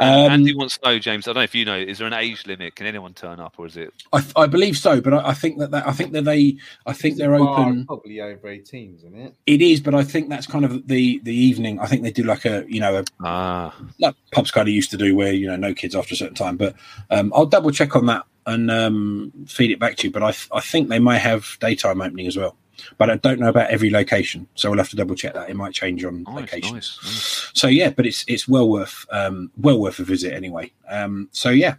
Um, 0.00 0.32
Andy 0.32 0.54
wants 0.54 0.78
to 0.78 0.88
know, 0.88 0.98
James. 0.98 1.28
I 1.28 1.32
don't 1.32 1.36
know 1.36 1.44
if 1.44 1.54
you 1.54 1.64
know. 1.66 1.78
Is 1.78 1.98
there 1.98 2.06
an 2.06 2.14
age 2.14 2.46
limit? 2.46 2.74
Can 2.74 2.86
anyone 2.86 3.12
turn 3.12 3.38
up, 3.38 3.56
or 3.58 3.66
is 3.66 3.76
it? 3.76 3.92
I, 4.12 4.24
I 4.34 4.46
believe 4.46 4.78
so, 4.78 5.00
but 5.00 5.12
I, 5.12 5.28
I 5.28 5.34
think 5.34 5.58
that, 5.58 5.70
that 5.72 5.86
I 5.86 5.92
think 5.92 6.12
that 6.12 6.24
they 6.24 6.56
I 6.86 6.94
think 6.94 7.18
they're 7.18 7.34
open. 7.34 7.84
Probably 7.86 8.20
over 8.20 8.48
18, 8.48 8.94
isn't 8.96 9.14
it? 9.14 9.34
It 9.46 9.60
is, 9.60 9.80
but 9.80 9.94
I 9.94 10.02
think 10.02 10.30
that's 10.30 10.46
kind 10.46 10.64
of 10.64 10.88
the 10.88 11.20
the 11.22 11.34
evening. 11.34 11.80
I 11.80 11.86
think 11.86 12.02
they 12.02 12.12
do 12.12 12.22
like 12.22 12.46
a 12.46 12.64
you 12.66 12.80
know 12.80 12.96
a 12.98 13.04
Ah, 13.22 13.76
like 13.98 14.14
pubs 14.32 14.50
kind 14.50 14.68
of 14.68 14.74
used 14.74 14.90
to 14.92 14.96
do 14.96 15.14
where 15.14 15.32
you 15.32 15.46
know 15.46 15.56
no 15.56 15.74
kids 15.74 15.94
after 15.94 16.14
a 16.14 16.16
certain 16.16 16.34
time. 16.34 16.56
But 16.56 16.74
um, 17.10 17.32
I'll 17.34 17.46
double 17.46 17.70
check 17.70 17.94
on 17.94 18.06
that 18.06 18.24
and 18.46 18.70
um, 18.70 19.32
feed 19.46 19.70
it 19.70 19.78
back 19.78 19.96
to 19.96 20.06
you. 20.06 20.12
But 20.12 20.22
I 20.22 20.34
I 20.52 20.60
think 20.60 20.88
they 20.88 20.98
may 20.98 21.18
have 21.18 21.58
daytime 21.60 22.00
opening 22.00 22.26
as 22.26 22.38
well. 22.38 22.56
But 22.98 23.10
I 23.10 23.16
don't 23.16 23.40
know 23.40 23.48
about 23.48 23.70
every 23.70 23.90
location, 23.90 24.46
so 24.54 24.70
we'll 24.70 24.78
have 24.78 24.90
to 24.90 24.96
double 24.96 25.14
check 25.14 25.34
that. 25.34 25.50
It 25.50 25.56
might 25.56 25.72
change 25.72 26.04
on 26.04 26.22
nice, 26.22 26.34
location. 26.34 26.74
nice, 26.74 26.98
nice. 27.02 27.50
So 27.54 27.66
yeah, 27.66 27.90
but 27.90 28.06
it's 28.06 28.24
it's 28.28 28.46
well 28.48 28.68
worth 28.68 29.06
um, 29.10 29.50
well 29.56 29.78
worth 29.78 29.98
a 29.98 30.04
visit 30.04 30.32
anyway. 30.32 30.72
Um, 30.88 31.28
so 31.32 31.50
yeah, 31.50 31.76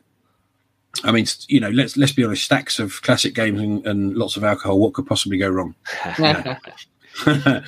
I 1.04 1.12
mean 1.12 1.26
you 1.48 1.60
know 1.60 1.70
let's 1.70 1.98
let's 1.98 2.14
be 2.14 2.24
honest, 2.24 2.44
stacks 2.44 2.80
of 2.80 3.02
classic 3.02 3.34
games 3.34 3.60
and, 3.60 3.86
and 3.86 4.16
lots 4.16 4.38
of 4.38 4.44
alcohol. 4.44 4.80
What 4.80 4.94
could 4.94 5.08
possibly 5.08 5.38
go 5.38 5.50
wrong? 5.50 5.76
but 7.26 7.64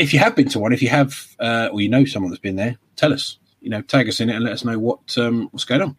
if 0.00 0.12
you 0.12 0.18
have 0.18 0.34
been 0.34 0.48
to 0.48 0.58
one, 0.58 0.72
if 0.72 0.82
you 0.82 0.88
have, 0.88 1.26
uh, 1.38 1.68
or 1.72 1.80
you 1.80 1.88
know 1.88 2.04
someone 2.04 2.30
that's 2.30 2.40
been 2.40 2.56
there, 2.56 2.76
tell 2.96 3.12
us. 3.12 3.38
You 3.60 3.68
know, 3.68 3.82
tag 3.82 4.08
us 4.08 4.20
in 4.20 4.30
it 4.30 4.36
and 4.36 4.44
let 4.44 4.54
us 4.54 4.64
know 4.64 4.78
what 4.78 5.18
um, 5.18 5.48
what's 5.50 5.66
going 5.66 5.82
on. 5.82 5.96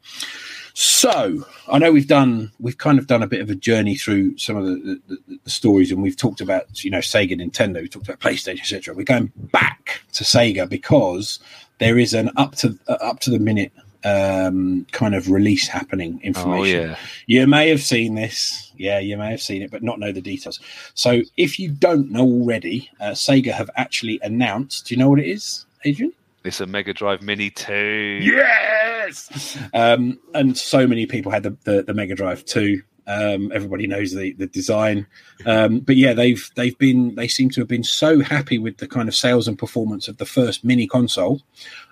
So 0.73 1.45
I 1.67 1.79
know 1.79 1.91
we've 1.91 2.07
done, 2.07 2.51
we've 2.59 2.77
kind 2.77 2.99
of 2.99 3.07
done 3.07 3.23
a 3.23 3.27
bit 3.27 3.41
of 3.41 3.49
a 3.49 3.55
journey 3.55 3.95
through 3.95 4.37
some 4.37 4.55
of 4.57 4.65
the, 4.65 5.01
the, 5.07 5.17
the, 5.43 5.49
stories, 5.49 5.91
and 5.91 6.01
we've 6.01 6.17
talked 6.17 6.41
about, 6.41 6.83
you 6.83 6.89
know, 6.89 6.99
Sega, 6.99 7.33
Nintendo, 7.33 7.81
we 7.81 7.87
talked 7.87 8.07
about 8.07 8.19
PlayStation, 8.19 8.59
etc. 8.59 8.93
We're 8.93 9.03
going 9.03 9.31
back 9.35 10.01
to 10.13 10.23
Sega 10.23 10.67
because 10.69 11.39
there 11.79 11.97
is 11.97 12.13
an 12.13 12.29
up 12.37 12.55
to 12.57 12.77
uh, 12.87 12.97
up 13.01 13.19
to 13.21 13.29
the 13.29 13.39
minute 13.39 13.71
um, 14.03 14.85
kind 14.91 15.13
of 15.13 15.29
release 15.29 15.67
happening 15.67 16.19
Oh 16.23 16.27
information. 16.27 16.89
yeah. 16.89 16.95
You 17.27 17.47
may 17.47 17.69
have 17.69 17.81
seen 17.81 18.15
this. 18.15 18.71
Yeah, 18.77 18.99
you 18.99 19.17
may 19.17 19.29
have 19.29 19.41
seen 19.41 19.61
it, 19.61 19.69
but 19.69 19.83
not 19.83 19.99
know 19.99 20.11
the 20.11 20.21
details. 20.21 20.59
So 20.95 21.21
if 21.37 21.59
you 21.59 21.69
don't 21.69 22.09
know 22.11 22.23
already, 22.23 22.89
uh, 22.99 23.11
Sega 23.11 23.51
have 23.51 23.69
actually 23.75 24.19
announced. 24.23 24.87
Do 24.87 24.95
you 24.95 24.99
know 24.99 25.09
what 25.09 25.19
it 25.19 25.27
is, 25.27 25.65
Adrian? 25.85 26.13
It's 26.43 26.59
a 26.59 26.65
Mega 26.65 26.93
Drive 26.93 27.21
Mini 27.21 27.51
two. 27.51 28.19
Um, 29.73 30.19
and 30.33 30.57
so 30.57 30.87
many 30.87 31.05
people 31.05 31.31
had 31.31 31.43
the, 31.43 31.57
the, 31.63 31.83
the 31.83 31.93
Mega 31.93 32.15
Drive 32.15 32.45
too. 32.45 32.81
Um, 33.07 33.51
everybody 33.53 33.87
knows 33.87 34.13
the 34.13 34.33
the 34.33 34.45
design, 34.45 35.07
um, 35.45 35.79
but 35.79 35.97
yeah, 35.97 36.13
they've 36.13 36.49
they've 36.55 36.77
been 36.77 37.15
they 37.15 37.27
seem 37.27 37.49
to 37.49 37.61
have 37.61 37.67
been 37.67 37.83
so 37.83 38.21
happy 38.21 38.59
with 38.59 38.77
the 38.77 38.87
kind 38.87 39.09
of 39.09 39.15
sales 39.15 39.47
and 39.47 39.57
performance 39.57 40.07
of 40.07 40.17
the 40.17 40.25
first 40.25 40.63
mini 40.63 40.87
console. 40.87 41.41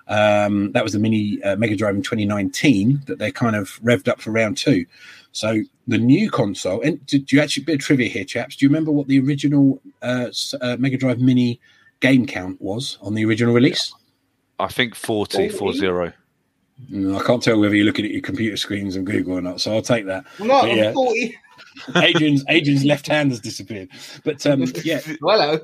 Um, 0.06 0.70
that 0.72 0.84
was 0.84 0.92
the 0.92 1.00
mini 1.00 1.42
uh, 1.42 1.56
Mega 1.56 1.76
Drive 1.76 1.96
in 1.96 2.02
2019 2.02 3.02
that 3.06 3.18
they 3.18 3.32
kind 3.32 3.56
of 3.56 3.80
revved 3.82 4.08
up 4.08 4.20
for 4.20 4.30
round 4.30 4.56
two. 4.56 4.86
So 5.32 5.62
the 5.86 5.98
new 5.98 6.30
console, 6.30 6.80
and 6.80 7.04
do, 7.06 7.18
do 7.18 7.36
you 7.36 7.42
actually 7.42 7.64
bit 7.64 7.74
of 7.74 7.80
trivia 7.80 8.08
here, 8.08 8.24
chaps? 8.24 8.56
Do 8.56 8.64
you 8.64 8.68
remember 8.68 8.92
what 8.92 9.08
the 9.08 9.20
original 9.20 9.80
uh, 10.02 10.30
uh, 10.60 10.76
Mega 10.78 10.96
Drive 10.96 11.20
Mini 11.20 11.60
game 12.00 12.26
count 12.26 12.60
was 12.60 12.98
on 13.02 13.14
the 13.14 13.24
original 13.24 13.52
release? 13.52 13.92
I 14.58 14.68
think 14.68 14.94
40, 14.94 15.48
40. 15.48 15.78
Mm, 15.78 16.12
I 16.88 17.22
can't 17.24 17.42
tell 17.42 17.58
whether 17.60 17.74
you're 17.74 17.86
looking 17.86 18.04
at 18.04 18.10
your 18.10 18.20
computer 18.22 18.56
screens 18.56 18.96
and 18.96 19.06
Google 19.06 19.34
or 19.38 19.40
not, 19.40 19.60
so 19.60 19.74
I'll 19.74 19.82
take 19.82 20.06
that. 20.06 20.24
I'm 20.38 20.46
not, 20.48 20.62
But 20.62 20.76
yeah. 20.76 20.88
I'm 20.88 20.94
40. 20.94 21.38
Adrian's 21.96 22.44
Adrian's 22.48 22.84
left 22.84 23.06
hand 23.06 23.30
has 23.30 23.40
disappeared, 23.40 23.88
but 24.24 24.44
um, 24.46 24.64
yeah, 24.84 24.98
Hello. 25.20 25.58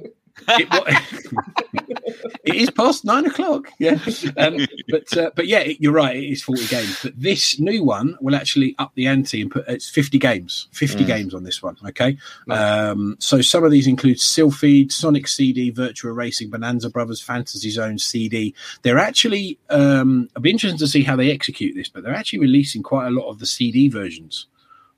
It, 0.48 0.68
it 2.44 2.54
is 2.54 2.70
past 2.70 3.04
nine 3.04 3.26
o'clock. 3.26 3.68
Yeah, 3.78 3.98
um, 4.36 4.58
but 4.88 5.16
uh, 5.16 5.30
but 5.34 5.46
yeah, 5.46 5.64
you're 5.78 5.92
right. 5.92 6.16
It 6.16 6.26
is 6.30 6.42
forty 6.42 6.66
games, 6.66 6.98
but 7.02 7.18
this 7.20 7.58
new 7.58 7.82
one 7.82 8.16
will 8.20 8.36
actually 8.36 8.74
up 8.78 8.92
the 8.94 9.06
ante 9.06 9.40
and 9.42 9.50
put 9.50 9.66
it's 9.68 9.88
fifty 9.88 10.18
games. 10.18 10.68
Fifty 10.72 11.04
Mm. 11.04 11.06
games 11.06 11.34
on 11.34 11.42
this 11.44 11.62
one. 11.62 11.76
Okay, 11.88 12.16
Nice. 12.46 12.58
um, 12.92 13.16
so 13.18 13.40
some 13.40 13.64
of 13.64 13.70
these 13.70 13.86
include 13.86 14.18
Sylpheed, 14.20 14.92
Sonic 14.92 15.26
CD, 15.28 15.72
Virtua 15.72 16.14
Racing, 16.14 16.50
Bonanza 16.50 16.90
Brothers, 16.90 17.20
Fantasy 17.20 17.70
Zone 17.70 17.98
CD. 17.98 18.54
They're 18.82 18.98
actually. 18.98 19.58
Um, 19.70 20.28
I'd 20.36 20.42
be 20.42 20.50
interested 20.50 20.78
to 20.78 20.86
see 20.86 21.02
how 21.02 21.16
they 21.16 21.30
execute 21.30 21.74
this, 21.74 21.88
but 21.88 22.02
they're 22.04 22.14
actually 22.14 22.40
releasing 22.40 22.82
quite 22.82 23.06
a 23.06 23.10
lot 23.10 23.28
of 23.28 23.38
the 23.38 23.46
CD 23.46 23.88
versions 23.88 24.46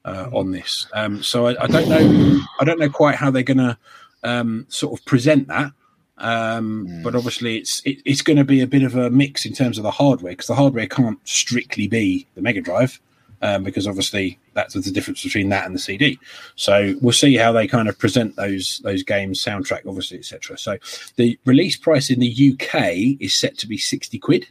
uh, 0.05 0.29
on 0.33 0.51
this. 0.53 0.87
Um, 0.93 1.23
so 1.23 1.47
I, 1.47 1.65
I 1.65 1.67
don't 1.67 1.89
know. 1.89 2.41
I 2.61 2.65
don't 2.65 2.79
know 2.79 2.91
quite 2.91 3.15
how 3.15 3.31
they're 3.31 3.43
going 3.43 3.59
to 3.59 3.79
um, 4.23 4.67
sort 4.69 4.99
of 4.99 5.05
present 5.07 5.49
that. 5.49 5.73
Um, 6.21 6.87
Mm. 6.89 7.03
But 7.05 7.15
obviously, 7.15 7.59
it's 7.59 7.81
it, 7.85 7.99
it's 8.05 8.23
going 8.23 8.39
to 8.39 8.45
be 8.45 8.61
a 8.61 8.67
bit 8.67 8.83
of 8.83 8.97
a 8.97 9.09
mix 9.11 9.47
in 9.47 9.53
terms 9.53 9.79
of 9.79 9.85
the 9.85 9.91
hardware 9.93 10.33
because 10.33 10.49
the 10.49 10.55
hardware 10.57 10.87
can't 10.89 11.19
strictly 11.23 11.87
be 11.87 12.27
the 12.35 12.43
Mega 12.43 12.61
Drive 12.61 12.99
um, 13.41 13.63
because 13.63 13.87
obviously 13.87 14.37
that's 14.55 14.75
the 14.75 14.91
difference 14.91 15.23
between 15.23 15.49
that 15.51 15.65
and 15.65 15.75
the 15.77 15.79
CD. 15.79 16.19
So 16.57 16.97
we'll 17.01 17.13
see 17.13 17.37
how 17.37 17.53
they 17.53 17.69
kind 17.69 17.89
of 17.89 17.97
present 17.97 18.35
those 18.35 18.81
those 18.83 19.05
games, 19.05 19.43
soundtrack, 19.45 19.87
obviously, 19.87 20.19
etc. 20.19 20.59
So 20.59 20.77
the 21.15 21.39
release 21.45 21.77
price 21.77 22.11
in 22.11 22.19
the 22.19 22.53
UK 22.53 23.17
is 23.21 23.33
set 23.35 23.57
to 23.59 23.69
be 23.69 23.79
sixty 23.79 24.19
quid, 24.19 24.49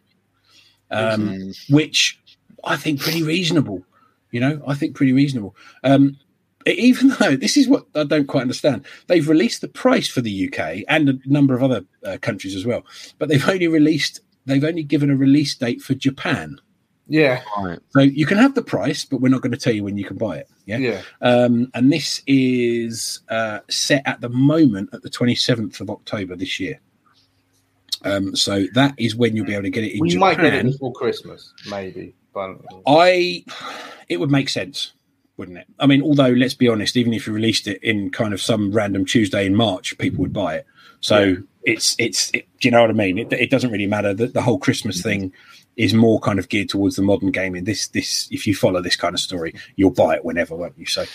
um, 0.89 1.27
Mm. 1.27 1.69
which 1.69 2.17
I 2.63 2.77
think 2.77 3.01
pretty 3.01 3.23
reasonable. 3.23 3.83
You 4.31 4.39
know, 4.39 4.61
I 4.65 4.73
think 4.73 4.95
pretty 4.95 5.11
reasonable. 5.13 5.53
Um, 5.83 6.17
even 6.75 7.09
though 7.19 7.35
this 7.35 7.57
is 7.57 7.67
what 7.67 7.85
I 7.95 8.03
don't 8.03 8.27
quite 8.27 8.41
understand, 8.41 8.85
they've 9.07 9.27
released 9.27 9.61
the 9.61 9.67
price 9.67 10.07
for 10.07 10.21
the 10.21 10.47
UK 10.47 10.83
and 10.87 11.09
a 11.09 11.19
number 11.25 11.53
of 11.55 11.63
other 11.63 11.85
uh, 12.05 12.17
countries 12.21 12.55
as 12.55 12.65
well, 12.65 12.83
but 13.19 13.29
they've 13.29 13.47
only 13.47 13.67
released 13.67 14.21
they've 14.45 14.63
only 14.63 14.83
given 14.83 15.09
a 15.09 15.15
release 15.15 15.55
date 15.55 15.81
for 15.81 15.93
Japan. 15.93 16.59
Yeah, 17.09 17.41
Right. 17.57 17.79
So 17.91 18.01
you 18.01 18.25
can 18.25 18.37
have 18.37 18.53
the 18.53 18.61
price, 18.61 19.05
but 19.05 19.21
we're 19.21 19.29
not 19.29 19.41
going 19.41 19.53
to 19.53 19.57
tell 19.57 19.73
you 19.73 19.83
when 19.83 19.97
you 19.97 20.03
can 20.03 20.17
buy 20.17 20.39
it. 20.39 20.49
Yeah. 20.65 20.77
yeah. 20.77 21.01
Um, 21.21 21.71
and 21.73 21.91
this 21.91 22.21
is 22.27 23.21
uh, 23.29 23.59
set 23.69 24.03
at 24.05 24.19
the 24.19 24.27
moment 24.27 24.89
at 24.91 25.03
the 25.03 25.09
27th 25.09 25.79
of 25.79 25.89
October 25.89 26.35
this 26.35 26.59
year. 26.59 26.81
Um, 28.03 28.35
so 28.35 28.65
that 28.73 28.93
is 28.97 29.15
when 29.15 29.35
you'll 29.35 29.45
be 29.45 29.53
able 29.53 29.63
to 29.63 29.69
get 29.69 29.85
it 29.85 29.93
in 29.93 30.01
We 30.01 30.09
Japan. 30.09 30.19
might 30.19 30.37
get 30.41 30.53
it 30.53 30.65
before 30.65 30.91
Christmas, 30.93 31.53
maybe. 31.69 32.13
But 32.33 32.57
I, 32.85 33.43
it 34.09 34.19
would 34.19 34.29
make 34.29 34.49
sense, 34.49 34.91
wouldn't 35.37 35.57
it? 35.57 35.67
I 35.79 35.85
mean, 35.87 36.01
although 36.01 36.29
let's 36.29 36.53
be 36.55 36.67
honest, 36.67 36.97
even 36.97 37.13
if 37.13 37.27
you 37.27 37.33
released 37.33 37.67
it 37.67 37.81
in 37.83 38.09
kind 38.09 38.33
of 38.33 38.41
some 38.41 38.71
random 38.71 39.05
Tuesday 39.05 39.45
in 39.45 39.55
March, 39.55 39.97
people 39.97 40.19
would 40.21 40.33
buy 40.33 40.55
it. 40.55 40.65
So 40.99 41.19
Yeah. 41.23 41.35
it's 41.63 41.95
it's 41.99 42.31
it, 42.33 42.47
do 42.59 42.67
you 42.67 42.71
know 42.71 42.81
what 42.81 42.89
I 42.89 42.93
mean? 42.93 43.17
It, 43.19 43.31
it 43.33 43.49
doesn't 43.49 43.71
really 43.71 43.85
matter. 43.87 44.13
that 44.13 44.33
the 44.33 44.41
whole 44.41 44.57
Christmas 44.57 45.01
thing 45.01 45.31
is 45.75 45.93
more 45.93 46.19
kind 46.19 46.39
of 46.39 46.49
geared 46.49 46.69
towards 46.69 46.95
the 46.95 47.03
modern 47.03 47.29
gaming. 47.31 47.65
This 47.65 47.87
this 47.89 48.27
if 48.31 48.47
you 48.47 48.55
follow 48.55 48.81
this 48.81 48.95
kind 48.95 49.13
of 49.13 49.19
story, 49.19 49.53
you'll 49.75 49.91
buy 49.91 50.15
it 50.15 50.25
whenever, 50.25 50.55
won't 50.55 50.77
you? 50.77 50.87
So, 50.87 51.05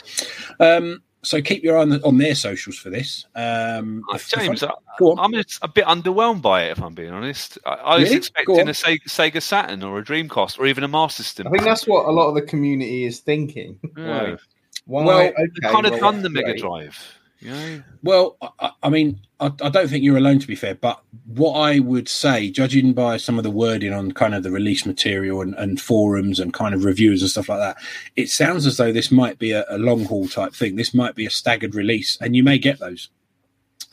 um, 0.61 1.03
so 1.25 1.41
keep 1.41 1.63
your 1.63 1.79
eye 1.79 1.83
on, 1.83 1.89
the, 1.91 2.05
on 2.05 2.19
their 2.19 2.35
socials 2.35 2.77
for 2.79 2.91
this. 2.91 3.27
Um, 3.35 4.03
if- 4.13 4.33
if 4.33 4.39
I- 4.39 4.47
James, 4.47 4.63
I, 4.63 4.71
go 4.99 5.13
on. 5.13 5.19
I'm 5.21 5.35
a, 5.35 5.45
a 5.63 5.69
bit 5.69 5.85
underwhelmed 5.85 6.43
by 6.43 6.65
it, 6.65 6.73
if 6.73 6.83
I'm 6.83 6.95
being 6.95 7.13
honest. 7.13 7.59
I, 7.65 7.71
I 7.75 7.95
was 7.99 8.05
Really? 8.05 8.15
Go 8.15 8.17
expecting 8.19 8.69
a 8.69 8.73
Sega, 8.73 9.05
Sega 9.05 9.43
Saturn 9.43 9.83
or 9.83 9.99
a 9.99 10.05
Dreamcast 10.05 10.59
or 10.59 10.67
even 10.67 10.85
a 10.85 10.89
Master 10.89 11.23
System. 11.23 11.47
I 11.47 11.51
think 11.51 11.63
that's 11.65 11.87
what 11.87 12.07
a 12.07 12.11
lot 12.11 12.29
of 12.29 12.35
the 12.35 12.43
community 12.43 13.05
is 13.05 13.21
thinking. 13.21 13.79
Yeah. 13.97 14.23
Like, 14.23 14.41
why? 14.87 15.05
Well, 15.05 15.21
okay, 15.21 15.35
They've 15.61 15.71
kind 15.71 15.87
of 15.87 15.93
well, 15.93 16.01
done 16.01 16.23
the 16.23 16.31
Mega 16.31 16.47
great. 16.49 16.61
Drive. 16.61 16.99
You 17.43 17.51
know? 17.51 17.83
Well, 18.03 18.37
I- 18.61 18.71
I, 18.85 18.89
mean, 18.89 19.21
I, 19.41 19.47
I 19.61 19.69
don't 19.69 19.89
think 19.89 20.05
you're 20.05 20.17
alone, 20.17 20.39
to 20.39 20.47
be 20.47 20.55
fair. 20.55 20.75
But 20.77 21.03
what 21.27 21.55
I 21.59 21.81
would 21.81 22.09
say, 22.09 22.51
judging 22.51 22.93
by 22.93 23.17
some 23.17 23.37
of 23.39 23.43
the 23.45 23.51
wording 23.51 23.93
on 23.93 24.13
kind 24.13 24.35
of 24.35 24.43
the 24.45 24.51
release 24.51 24.87
material 24.87 25.41
and, 25.41 25.55
and 25.57 25.81
forums 25.81 26.39
and 26.41 26.55
kind 26.55 26.75
of 26.75 26.85
reviews 26.85 27.21
and 27.21 27.31
stuff 27.31 27.49
like 27.49 27.59
that, 27.59 27.77
it 28.17 28.31
sounds 28.31 28.65
as 28.67 28.77
though 28.77 28.93
this 28.93 29.11
might 29.11 29.39
be 29.39 29.51
a, 29.53 29.65
a 29.69 29.77
long 29.79 30.05
haul 30.05 30.29
type 30.29 30.55
thing. 30.55 30.77
This 30.77 30.95
might 30.95 31.15
be 31.17 31.27
a 31.27 31.31
staggered 31.31 31.75
release, 31.75 32.17
and 32.21 32.37
you 32.37 32.45
may 32.45 32.59
get 32.59 32.79
those. 32.79 33.11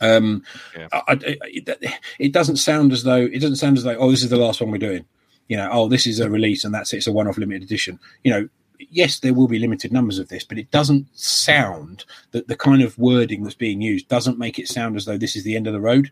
Um, 0.00 0.44
Yeah. 0.76 0.88
I- 0.92 1.18
it, 1.22 1.94
it 2.18 2.32
doesn't 2.32 2.56
sound 2.56 2.92
as 2.92 3.02
though 3.02 3.20
it 3.26 3.40
doesn't 3.40 3.56
sound 3.56 3.76
as 3.76 3.84
though 3.84 3.96
oh, 3.96 4.10
this 4.10 4.22
is 4.22 4.30
the 4.30 4.36
last 4.36 4.60
one 4.60 4.70
we're 4.70 4.78
doing. 4.78 5.04
You 5.48 5.56
know, 5.56 5.68
oh, 5.72 5.88
this 5.88 6.06
is 6.06 6.20
a 6.20 6.30
release 6.30 6.64
and 6.64 6.72
that's 6.72 6.92
it. 6.92 6.98
It's 6.98 7.06
a 7.08 7.12
one-off 7.12 7.36
limited 7.36 7.64
edition. 7.64 7.98
You 8.22 8.30
know, 8.30 8.48
yes, 8.90 9.18
there 9.20 9.34
will 9.34 9.48
be 9.48 9.58
limited 9.58 9.92
numbers 9.92 10.18
of 10.18 10.28
this, 10.28 10.44
but 10.44 10.58
it 10.58 10.70
doesn't 10.70 11.06
sound 11.18 12.04
that 12.32 12.48
the 12.48 12.56
kind 12.56 12.82
of 12.82 12.96
wording 12.98 13.42
that's 13.42 13.54
being 13.54 13.80
used 13.80 14.08
doesn't 14.08 14.38
make 14.38 14.58
it 14.58 14.68
sound 14.68 14.96
as 14.96 15.04
though 15.04 15.18
this 15.18 15.36
is 15.36 15.44
the 15.44 15.56
end 15.56 15.66
of 15.66 15.72
the 15.72 15.80
road. 15.80 16.10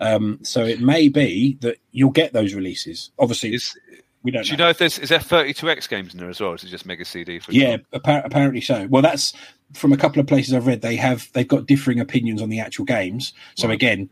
Um, 0.00 0.38
so 0.42 0.64
it 0.64 0.80
may 0.80 1.08
be 1.08 1.56
that 1.60 1.78
you'll 1.92 2.10
get 2.10 2.32
those 2.32 2.54
releases. 2.54 3.10
Obviously, 3.18 3.54
Is, 3.54 3.76
we 4.22 4.30
don't 4.30 4.42
do 4.44 4.50
you 4.50 4.56
know. 4.56 4.64
know 4.64 4.70
if 4.70 4.78
there's 4.78 4.98
is 4.98 5.08
there 5.08 5.18
32x 5.20 5.88
games 5.88 6.12
in 6.14 6.20
there 6.20 6.28
as 6.30 6.40
well? 6.40 6.50
Or 6.50 6.54
is 6.56 6.64
it 6.64 6.68
just 6.68 6.86
Mega 6.86 7.04
CD? 7.04 7.38
For 7.38 7.52
Yeah, 7.52 7.76
appa- 7.92 8.22
apparently 8.24 8.60
so. 8.60 8.86
Well, 8.90 9.02
that's 9.02 9.32
from 9.74 9.92
a 9.92 9.96
couple 9.96 10.20
of 10.20 10.26
places 10.26 10.54
I've 10.54 10.66
read. 10.66 10.82
They 10.82 10.96
have 10.96 11.30
they've 11.32 11.46
got 11.48 11.66
differing 11.66 12.00
opinions 12.00 12.40
on 12.40 12.48
the 12.48 12.60
actual 12.60 12.84
games. 12.84 13.32
So 13.56 13.68
Right. 13.68 13.74
again, 13.74 14.10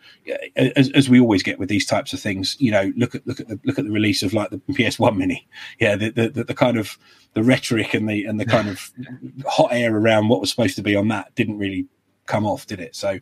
as, 0.56 0.90
as 0.90 1.08
we 1.08 1.20
always 1.20 1.42
get 1.42 1.58
with 1.58 1.68
these 1.68 1.86
types 1.86 2.12
of 2.12 2.20
things, 2.20 2.56
you 2.58 2.70
know, 2.70 2.92
look 2.96 3.14
at 3.14 3.26
look 3.26 3.40
at 3.40 3.48
the 3.48 3.58
look 3.64 3.78
at 3.78 3.84
the 3.84 3.90
release 3.90 4.22
of 4.22 4.34
like 4.34 4.50
the 4.50 4.58
PS1 4.70 5.16
Mini. 5.16 5.46
Yeah, 5.80 5.96
the 5.96 6.10
the, 6.10 6.28
the, 6.28 6.44
the 6.44 6.54
kind 6.54 6.76
of 6.78 6.98
the 7.34 7.42
rhetoric 7.42 7.94
and 7.94 8.08
the 8.08 8.24
and 8.24 8.38
the 8.38 8.46
kind 8.46 8.68
of 8.68 8.90
hot 9.46 9.70
air 9.72 9.96
around 9.96 10.28
what 10.28 10.40
was 10.40 10.50
supposed 10.50 10.76
to 10.76 10.82
be 10.82 10.96
on 10.96 11.08
that 11.08 11.34
didn't 11.34 11.58
really 11.58 11.86
come 12.26 12.46
off, 12.46 12.66
did 12.66 12.80
it? 12.80 12.94
So 12.94 13.18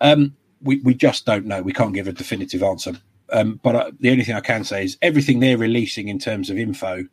um, 0.00 0.36
we 0.60 0.80
we 0.80 0.94
just 0.94 1.26
don't 1.26 1.46
know. 1.46 1.62
We 1.62 1.72
can't 1.72 1.94
give 1.94 2.08
a 2.08 2.12
definitive 2.12 2.62
answer. 2.62 2.94
Um, 3.30 3.58
but 3.62 3.74
uh, 3.74 3.90
the 4.00 4.10
only 4.10 4.22
thing 4.22 4.34
I 4.36 4.40
can 4.40 4.64
say 4.64 4.84
is 4.84 4.98
everything 5.00 5.40
they're 5.40 5.56
releasing 5.58 6.08
in 6.08 6.18
terms 6.18 6.50
of 6.50 6.58
info 6.58 7.04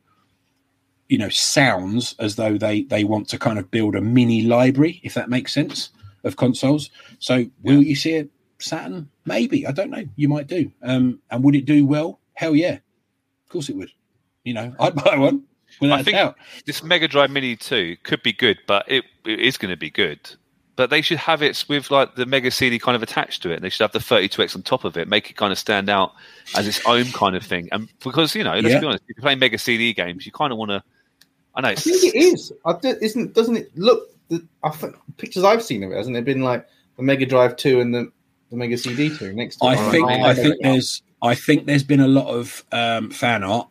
you 1.12 1.18
know 1.18 1.30
sounds 1.30 2.16
as 2.20 2.36
though 2.38 2.58
they 2.58 2.84
they 2.84 3.04
want 3.04 3.28
to 3.30 3.38
kind 3.38 3.60
of 3.60 3.70
build 3.70 3.96
a 3.96 4.02
mini 4.02 4.44
library 4.44 5.00
if 5.04 5.14
that 5.14 5.30
makes 5.30 5.52
sense 5.54 5.90
of 6.24 6.38
consoles 6.38 6.90
so 7.20 7.46
will 7.64 7.84
you 7.84 7.96
see 7.96 8.16
a 8.18 8.28
saturn 8.60 9.10
maybe 9.26 9.68
i 9.68 9.72
don't 9.72 9.90
know 9.90 10.06
you 10.16 10.30
might 10.30 10.48
do 10.48 10.72
um 10.84 11.20
and 11.30 11.44
would 11.44 11.56
it 11.56 11.66
do 11.66 11.86
well 11.86 12.20
hell 12.34 12.56
yeah 12.56 12.76
of 12.76 13.50
course 13.50 13.68
it 13.70 13.76
would 13.76 13.92
you 14.46 14.54
know 14.54 14.74
i'd 14.80 14.96
buy 14.96 15.18
one 15.18 15.44
I 15.84 16.04
think- 16.04 16.16
doubt 16.18 16.36
This 16.66 16.84
Mega 16.84 17.08
Drive 17.08 17.32
Mini 17.32 17.56
2 17.56 17.96
could 18.04 18.22
be 18.24 18.34
good, 18.34 18.58
but 18.68 18.84
it, 18.92 19.06
it 19.26 19.40
is 19.40 19.58
going 19.58 19.72
to 19.72 19.78
be 19.78 19.90
good. 19.90 20.20
But 20.76 20.90
they 20.90 21.02
should 21.02 21.18
have 21.18 21.42
it 21.42 21.64
with 21.70 21.90
like 21.90 22.16
the 22.16 22.26
Mega 22.26 22.52
CD 22.52 22.78
kind 22.78 22.96
of 22.96 23.02
attached 23.02 23.42
to 23.44 23.52
it. 23.52 23.62
They 23.62 23.70
should 23.70 23.82
have 23.82 23.94
the 23.94 24.00
32X 24.00 24.54
on 24.54 24.64
top 24.64 24.84
of 24.84 24.98
it, 24.98 25.08
make 25.08 25.30
it 25.30 25.38
kind 25.38 25.52
of 25.52 25.58
stand 25.58 25.90
out 25.90 26.12
as 26.56 26.68
its 26.68 26.82
own 26.86 27.06
kind 27.14 27.38
of 27.38 27.44
thing. 27.44 27.70
And 27.72 27.88
because, 28.04 28.36
you 28.36 28.44
know, 28.44 28.54
let's 28.56 28.68
Yeah. 28.68 28.80
be 28.82 28.86
honest, 28.88 29.04
if 29.08 29.16
you're 29.16 29.22
playing 29.24 29.40
Mega 29.40 29.58
CD 29.58 29.94
games, 29.94 30.26
you 30.26 30.34
kind 30.34 30.52
of 30.52 30.58
want 30.60 30.72
to. 30.72 30.84
I 31.56 31.62
know. 31.62 31.70
I 31.70 31.76
think 31.76 32.04
it 32.04 32.16
is. 32.16 32.52
I 32.66 32.74
th- 32.74 32.98
isn't 33.02 33.34
doesn't 33.34 33.58
it 33.58 33.78
look? 33.78 34.10
The, 34.30 34.46
I 34.64 34.70
think 34.70 34.96
pictures 35.18 35.44
I've 35.44 35.64
seen 35.64 35.84
of 35.84 35.92
it 35.92 35.96
hasn't 35.96 36.16
it 36.16 36.26
been 36.26 36.42
like 36.42 36.66
the 36.98 37.04
Mega 37.04 37.26
Drive 37.26 37.56
two 37.56 37.80
and 37.82 37.94
the, 37.94 38.12
the 38.50 38.58
Mega 38.58 38.78
CD 38.78 39.16
two 39.16 39.34
next 39.34 39.58
to 39.58 39.66
i 39.66 39.76
think 39.76 40.10
am 40.10 40.24
i 40.24 40.34
think 40.34 40.50
making 40.50 40.60
it 40.60 40.64
there's 40.64 41.02
i 41.22 41.36
think 41.36 41.66
there's 41.66 41.84
been 41.84 42.00
a 42.00 42.08
lot 42.08 42.28
of 42.28 42.64
um 42.72 43.10
fan 43.10 43.44
art 43.44 43.68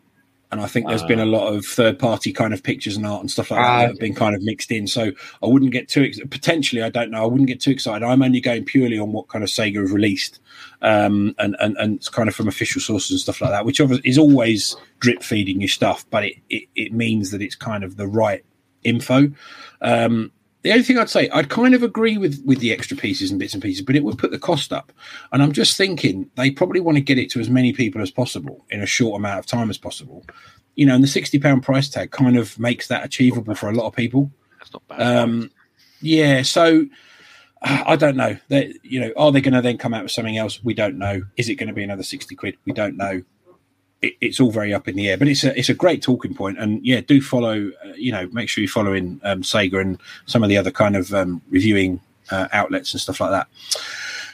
and 0.53 0.61
I 0.61 0.67
think 0.67 0.89
there's 0.89 1.03
been 1.05 1.21
a 1.21 1.27
lot 1.27 1.53
of 1.53 1.65
third-party 1.65 2.33
kind 2.33 2.53
of 2.53 2.63
pictures 2.63 2.97
and 2.97 3.07
art 3.07 3.21
and 3.21 3.31
stuff 3.31 3.51
like 3.51 3.61
that 3.61 3.67
Ah, 3.69 3.79
that 3.83 3.89
have 3.89 3.99
been 3.99 4.15
kind 4.15 4.35
of 4.35 4.43
mixed 4.43 4.73
in. 4.73 4.87
So 4.87 5.13
I 5.43 5.47
wouldn't 5.47 5.71
get 5.71 5.89
too 5.89 6.03
ex- 6.03 6.19
potentially. 6.31 6.83
I 6.83 6.91
don't 6.91 7.11
know. 7.11 7.23
I 7.23 7.27
wouldn't 7.27 7.47
get 7.47 7.61
too 7.61 7.71
excited. 7.71 8.05
I'm 8.05 8.23
only 8.23 8.41
going 8.41 8.65
purely 8.65 8.99
on 8.99 9.13
what 9.13 9.29
kind 9.29 9.45
of 9.45 9.51
Sega 9.51 9.81
have 9.81 9.93
released, 9.93 10.41
um, 10.83 11.35
and 11.39 11.57
and 11.61 11.77
and 11.77 11.97
it's 11.97 12.09
kind 12.09 12.29
of 12.29 12.35
from 12.35 12.49
official 12.49 12.81
sources 12.81 13.11
and 13.13 13.21
stuff 13.21 13.41
like 13.41 13.51
that, 13.51 13.65
which 13.65 13.81
is 14.05 14.19
always 14.19 14.77
drip 14.99 15.23
feeding 15.23 15.61
you 15.61 15.69
stuff, 15.69 16.05
but 16.11 16.25
it, 16.25 16.37
it 16.49 16.69
it 16.75 16.93
means 16.93 17.31
that 17.31 17.43
it's 17.43 17.55
kind 17.57 17.85
of 17.85 17.97
the 17.97 18.07
right 18.09 18.45
info. 18.83 19.31
Um, 19.83 20.33
the 20.63 20.73
only 20.73 20.83
thing 20.83 20.99
I'd 20.99 21.09
say, 21.09 21.29
I'd 21.31 21.49
kind 21.49 21.75
of 21.75 21.83
agree 21.83 22.19
with 22.19 22.43
with 22.45 22.61
the 22.61 22.73
extra 22.73 22.97
pieces 22.97 23.31
and 23.31 23.41
bits 23.41 23.55
and 23.55 23.63
pieces, 23.63 23.83
but 23.83 23.97
it 23.97 24.05
would 24.05 24.19
put 24.19 24.31
the 24.31 24.39
cost 24.39 24.73
up. 24.73 24.93
And 25.33 25.43
I'm 25.43 25.53
just 25.53 25.77
thinking 25.77 26.31
they 26.37 26.51
probably 26.51 26.81
want 26.81 26.97
to 26.97 27.03
get 27.03 27.19
it 27.19 27.31
to 27.31 27.41
as 27.41 27.49
many 27.49 27.73
people 27.73 28.03
as 28.03 28.11
possible 28.11 28.65
in 28.71 28.83
a 28.83 28.87
short 28.87 29.19
amount 29.19 29.39
of 29.39 29.47
time 29.47 29.71
as 29.71 29.79
possible. 29.79 30.25
You 30.77 30.87
know, 30.87 30.95
and 30.95 31.03
the 31.03 31.09
sixty 31.09 31.39
pound 31.39 31.63
price 31.63 31.89
tag 31.89 32.11
kind 32.11 32.37
of 32.37 32.59
makes 32.59 32.89
that 32.89 33.05
achievable 33.05 33.55
for 33.55 33.69
a 33.69 33.75
lot 33.75 33.87
of 33.87 33.95
people. 33.95 34.31
that's 34.59 34.73
not 34.73 34.87
bad. 34.89 35.01
Um, 35.01 35.51
yeah, 36.03 36.43
so 36.43 36.87
I 37.63 37.97
don't 37.97 38.17
know. 38.17 38.37
They, 38.49 38.75
you 38.83 39.01
know, 39.01 39.13
are 39.17 39.33
they 39.33 39.41
going 39.41 39.55
to 39.55 39.63
then 39.63 39.79
come 39.79 39.93
out 39.93 40.03
with 40.03 40.13
something 40.13 40.39
else? 40.39 40.63
We 40.65 40.75
don't 40.75 40.99
know. 40.99 41.23
Is 41.37 41.49
it 41.49 41.57
going 41.57 41.69
to 41.69 41.75
be 41.75 41.85
another 41.85 42.03
sixty 42.03 42.35
quid? 42.35 42.57
We 42.65 42.73
don't 42.73 42.97
know. 42.97 43.23
It, 44.03 44.15
it's 44.21 44.41
all 44.41 44.51
very 44.51 44.73
up 44.73 44.89
in 44.89 44.97
the 44.97 45.09
air, 45.11 45.17
but 45.19 45.29
it's 45.29 45.45
a 45.45 45.57
it's 45.59 45.69
a 45.69 45.75
great 45.75 46.03
talking 46.03 46.35
point. 46.35 46.59
And 46.59 46.85
yeah, 46.85 47.01
do 47.01 47.21
follow. 47.21 47.71
Uh, 47.85 47.93
you 47.97 48.13
know, 48.13 48.29
make 48.33 48.49
sure 48.49 48.63
you're 48.63 48.71
following 48.71 49.21
um, 49.25 49.43
Sega 49.43 49.81
and 49.81 49.99
some 50.27 50.43
of 50.43 50.49
the 50.49 50.57
other 50.57 50.71
kind 50.71 50.97
of 50.97 51.13
um, 51.13 51.43
reviewing 51.51 52.01
uh, 52.31 52.49
outlets 52.53 52.93
and 52.95 53.01
stuff 53.01 53.21
like 53.21 53.31
that. 53.31 53.49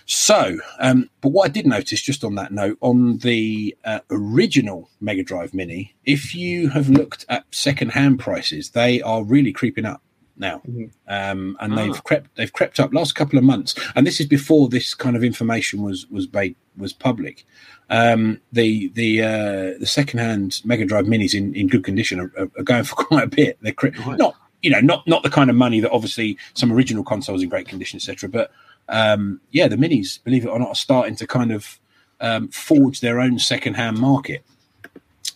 So, 0.09 0.59
um, 0.79 1.11
but 1.21 1.31
what 1.31 1.47
I 1.47 1.49
did 1.53 1.67
notice, 1.67 2.01
just 2.01 2.23
on 2.23 2.37
that 2.37 2.53
note, 2.53 2.79
on 2.81 3.19
the 3.19 3.77
uh, 3.85 4.01
original 4.11 4.89
Mega 5.01 5.25
Drive 5.25 5.53
Mini, 5.53 5.97
if 6.05 6.33
you 6.33 6.69
have 6.71 6.89
looked 6.89 7.25
at 7.29 7.45
second-hand 7.51 8.21
prices, 8.21 8.71
they 8.71 9.03
are 9.03 9.25
really 9.25 9.53
creeping 9.53 9.85
up. 9.85 10.03
now, 10.39 10.61
Mhm. 10.69 10.91
um, 11.09 11.57
and 11.61 11.73
Ah. 11.73 11.77
they've 11.77 12.05
crept 12.05 12.37
they've 12.37 12.53
crept 12.53 12.79
up 12.79 12.93
last 12.93 13.15
couple 13.15 13.39
of 13.39 13.45
months, 13.45 13.75
and 13.95 14.07
this 14.07 14.21
is 14.21 14.27
before 14.27 14.69
this 14.69 14.95
kind 14.95 15.17
of 15.17 15.25
information 15.25 15.81
was 15.83 16.07
was 16.11 16.31
made 16.31 16.55
was 16.77 16.93
public. 16.93 17.47
Um, 17.89 18.41
the 18.53 18.89
the 18.95 19.23
uh, 19.23 19.79
the 19.79 19.87
second 19.87 20.19
hand 20.19 20.61
Mega 20.65 20.85
Drive 20.85 21.07
Minis 21.07 21.35
in, 21.35 21.55
in 21.55 21.69
good 21.69 21.85
condition 21.85 22.19
are, 22.21 22.33
are, 22.37 22.63
going 22.65 22.85
for 22.85 22.95
quite 22.97 23.25
a 23.25 23.29
bit. 23.29 23.59
They're 23.61 23.75
Right. 23.81 24.19
not 24.19 24.35
you 24.63 24.71
know 24.71 24.81
not 24.81 25.07
not 25.07 25.23
the 25.23 25.31
kind 25.31 25.51
of 25.51 25.57
money 25.57 25.81
that 25.81 25.91
obviously 25.93 26.37
some 26.55 26.73
original 26.73 27.05
consoles 27.05 27.43
in 27.43 27.49
great 27.49 27.69
condition 27.69 27.99
etc. 27.99 28.29
But 28.29 28.51
um, 28.89 29.41
yeah, 29.51 29.69
the 29.69 29.77
Minis, 29.77 30.23
believe 30.23 30.45
it 30.45 30.49
or 30.49 30.59
not, 30.59 30.69
are 30.69 30.75
starting 30.75 31.17
to 31.17 31.27
kind 31.27 31.53
of 31.53 31.79
um, 32.21 32.49
forge 32.49 33.01
their 33.01 33.21
own 33.21 33.39
second 33.39 33.75
hand 33.75 33.99
market. 33.99 34.45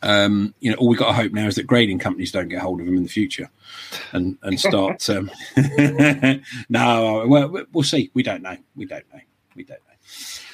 Um, 0.02 0.54
you 0.60 0.70
know, 0.70 0.78
all 0.78 0.88
we 0.88 0.96
got 0.96 1.08
to 1.08 1.12
hope 1.12 1.32
now 1.32 1.46
is 1.46 1.56
that 1.56 1.66
grading 1.66 1.98
companies 1.98 2.32
don't 2.32 2.48
get 2.48 2.60
hold 2.60 2.80
of 2.80 2.86
them 2.86 2.96
in 2.96 3.02
the 3.02 3.08
future 3.08 3.50
and 4.12 4.38
and 4.42 4.58
start. 4.58 5.08
Um, 5.08 5.30
no, 6.68 7.26
well, 7.26 7.64
we'll 7.72 7.84
see. 7.84 8.10
We 8.14 8.22
don't 8.22 8.42
know. 8.42 8.56
We 8.76 8.86
don't 8.86 9.04
know. 9.12 9.20
We 9.54 9.64
don't 9.64 9.80
know. 9.80 9.94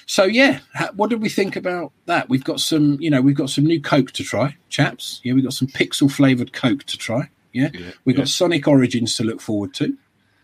So 0.06 0.24
yeah, 0.24 0.60
what 0.94 1.10
did 1.10 1.20
we 1.20 1.28
think 1.28 1.56
about 1.56 1.92
that? 2.06 2.28
We've 2.28 2.44
got 2.44 2.60
some, 2.60 2.96
you 3.00 3.10
know, 3.10 3.20
we've 3.20 3.36
got 3.36 3.50
some 3.50 3.64
new 3.66 3.80
Coke 3.80 4.12
to 4.12 4.22
try, 4.24 4.56
chaps. 4.68 5.20
Yeah, 5.24 5.32
we've 5.34 5.42
got 5.44 5.52
some 5.52 5.68
pixel 5.68 6.10
flavored 6.10 6.52
Coke 6.52 6.84
to 6.84 6.96
try. 6.96 7.28
Yeah, 7.52 7.70
Yeah, 7.74 7.90
we've 8.04 8.14
yeah. 8.16 8.22
got 8.22 8.28
Sonic 8.28 8.68
Origins 8.68 9.16
to 9.16 9.24
look 9.24 9.40
forward 9.40 9.74
to. 9.74 9.96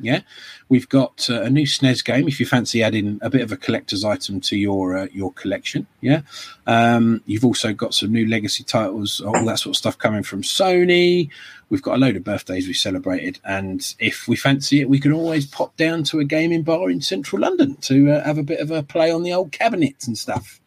Yeah, 0.03 0.21
we've 0.69 0.89
got 0.89 1.29
uh, 1.31 1.43
a 1.43 1.51
new 1.51 1.65
SNES 1.65 2.05
game 2.05 2.29
if 2.29 2.39
you 2.41 2.47
fancy 2.47 2.83
adding 2.83 3.19
a 3.23 3.31
bit 3.31 3.41
of 3.41 3.53
a 3.53 3.57
collector's 3.57 4.05
item 4.05 4.41
to 4.43 4.57
your 4.57 4.97
uh, 4.97 5.07
your 5.13 5.33
collection. 5.33 5.87
Yeah, 6.01 6.23
um, 6.67 7.23
you've 7.25 7.45
also 7.45 7.73
got 7.73 7.95
some 7.95 8.13
new 8.13 8.27
legacy 8.27 8.65
titles, 8.65 9.21
all 9.21 9.45
that 9.45 9.59
sort 9.59 9.75
of 9.75 9.79
stuff 9.79 9.97
coming 9.97 10.23
from 10.23 10.43
Sony. 10.43 11.31
We've 11.71 11.83
got 11.83 11.95
a 11.95 11.99
load 11.99 12.17
of 12.17 12.25
birthdays 12.25 12.67
we 12.67 12.75
celebrated, 12.75 13.39
and 13.45 13.95
if 13.99 14.29
we 14.29 14.37
fancy 14.37 14.81
it, 14.83 14.89
we 14.91 15.01
can 15.01 15.13
always 15.13 15.47
pop 15.47 15.77
down 15.77 16.03
to 16.05 16.21
a 16.21 16.25
gaming 16.25 16.63
bar 16.63 16.91
in 16.91 17.01
central 17.01 17.41
London 17.41 17.77
to 17.77 18.11
uh, 18.13 18.25
have 18.25 18.37
a 18.37 18.43
bit 18.43 18.61
of 18.61 18.71
a 18.71 18.83
play 18.83 19.11
on 19.11 19.23
the 19.23 19.33
old 19.33 19.53
cabinets 19.53 20.07
and 20.07 20.19
stuff. 20.19 20.61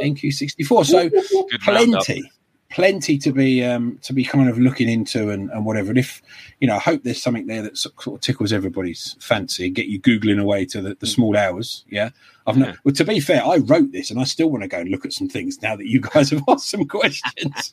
NQ64. 0.00 0.86
So 0.86 1.10
plenty, 1.64 2.30
plenty 2.74 3.16
to 3.16 3.30
be 3.30 3.64
um, 3.64 3.98
to 4.02 4.12
be 4.12 4.24
kind 4.24 4.48
of 4.50 4.58
looking 4.58 4.88
into 4.88 5.30
and, 5.30 5.48
and 5.50 5.64
whatever. 5.64 5.90
And 5.90 5.98
if 5.98 6.20
you 6.58 6.66
know, 6.66 6.74
I 6.74 6.80
hope 6.80 7.04
there's 7.04 7.22
something 7.22 7.46
there 7.46 7.62
that 7.62 7.78
sort 7.78 7.94
of 8.06 8.20
tickles 8.20 8.52
everybody's 8.52 9.16
fancy 9.20 9.70
get 9.70 9.86
you 9.86 10.00
googling 10.00 10.40
away 10.40 10.64
to 10.66 10.82
the, 10.82 10.96
the 10.98 11.06
small 11.06 11.36
hours. 11.36 11.84
Yeah, 11.88 12.10
I've 12.46 12.58
not. 12.58 12.76
Well, 12.84 12.94
to 12.94 13.04
be 13.04 13.20
fair, 13.20 13.44
I 13.44 13.56
wrote 13.56 13.92
this 13.92 14.10
and 14.10 14.20
I 14.20 14.24
still 14.24 14.50
want 14.50 14.62
to 14.62 14.68
go 14.68 14.78
and 14.78 14.90
look 14.90 15.06
at 15.06 15.14
some 15.14 15.28
things 15.28 15.62
now 15.62 15.76
that 15.76 15.86
you 15.86 16.00
guys 16.00 16.30
have 16.30 16.42
asked 16.48 16.68
some 16.68 16.86
questions. 16.86 17.72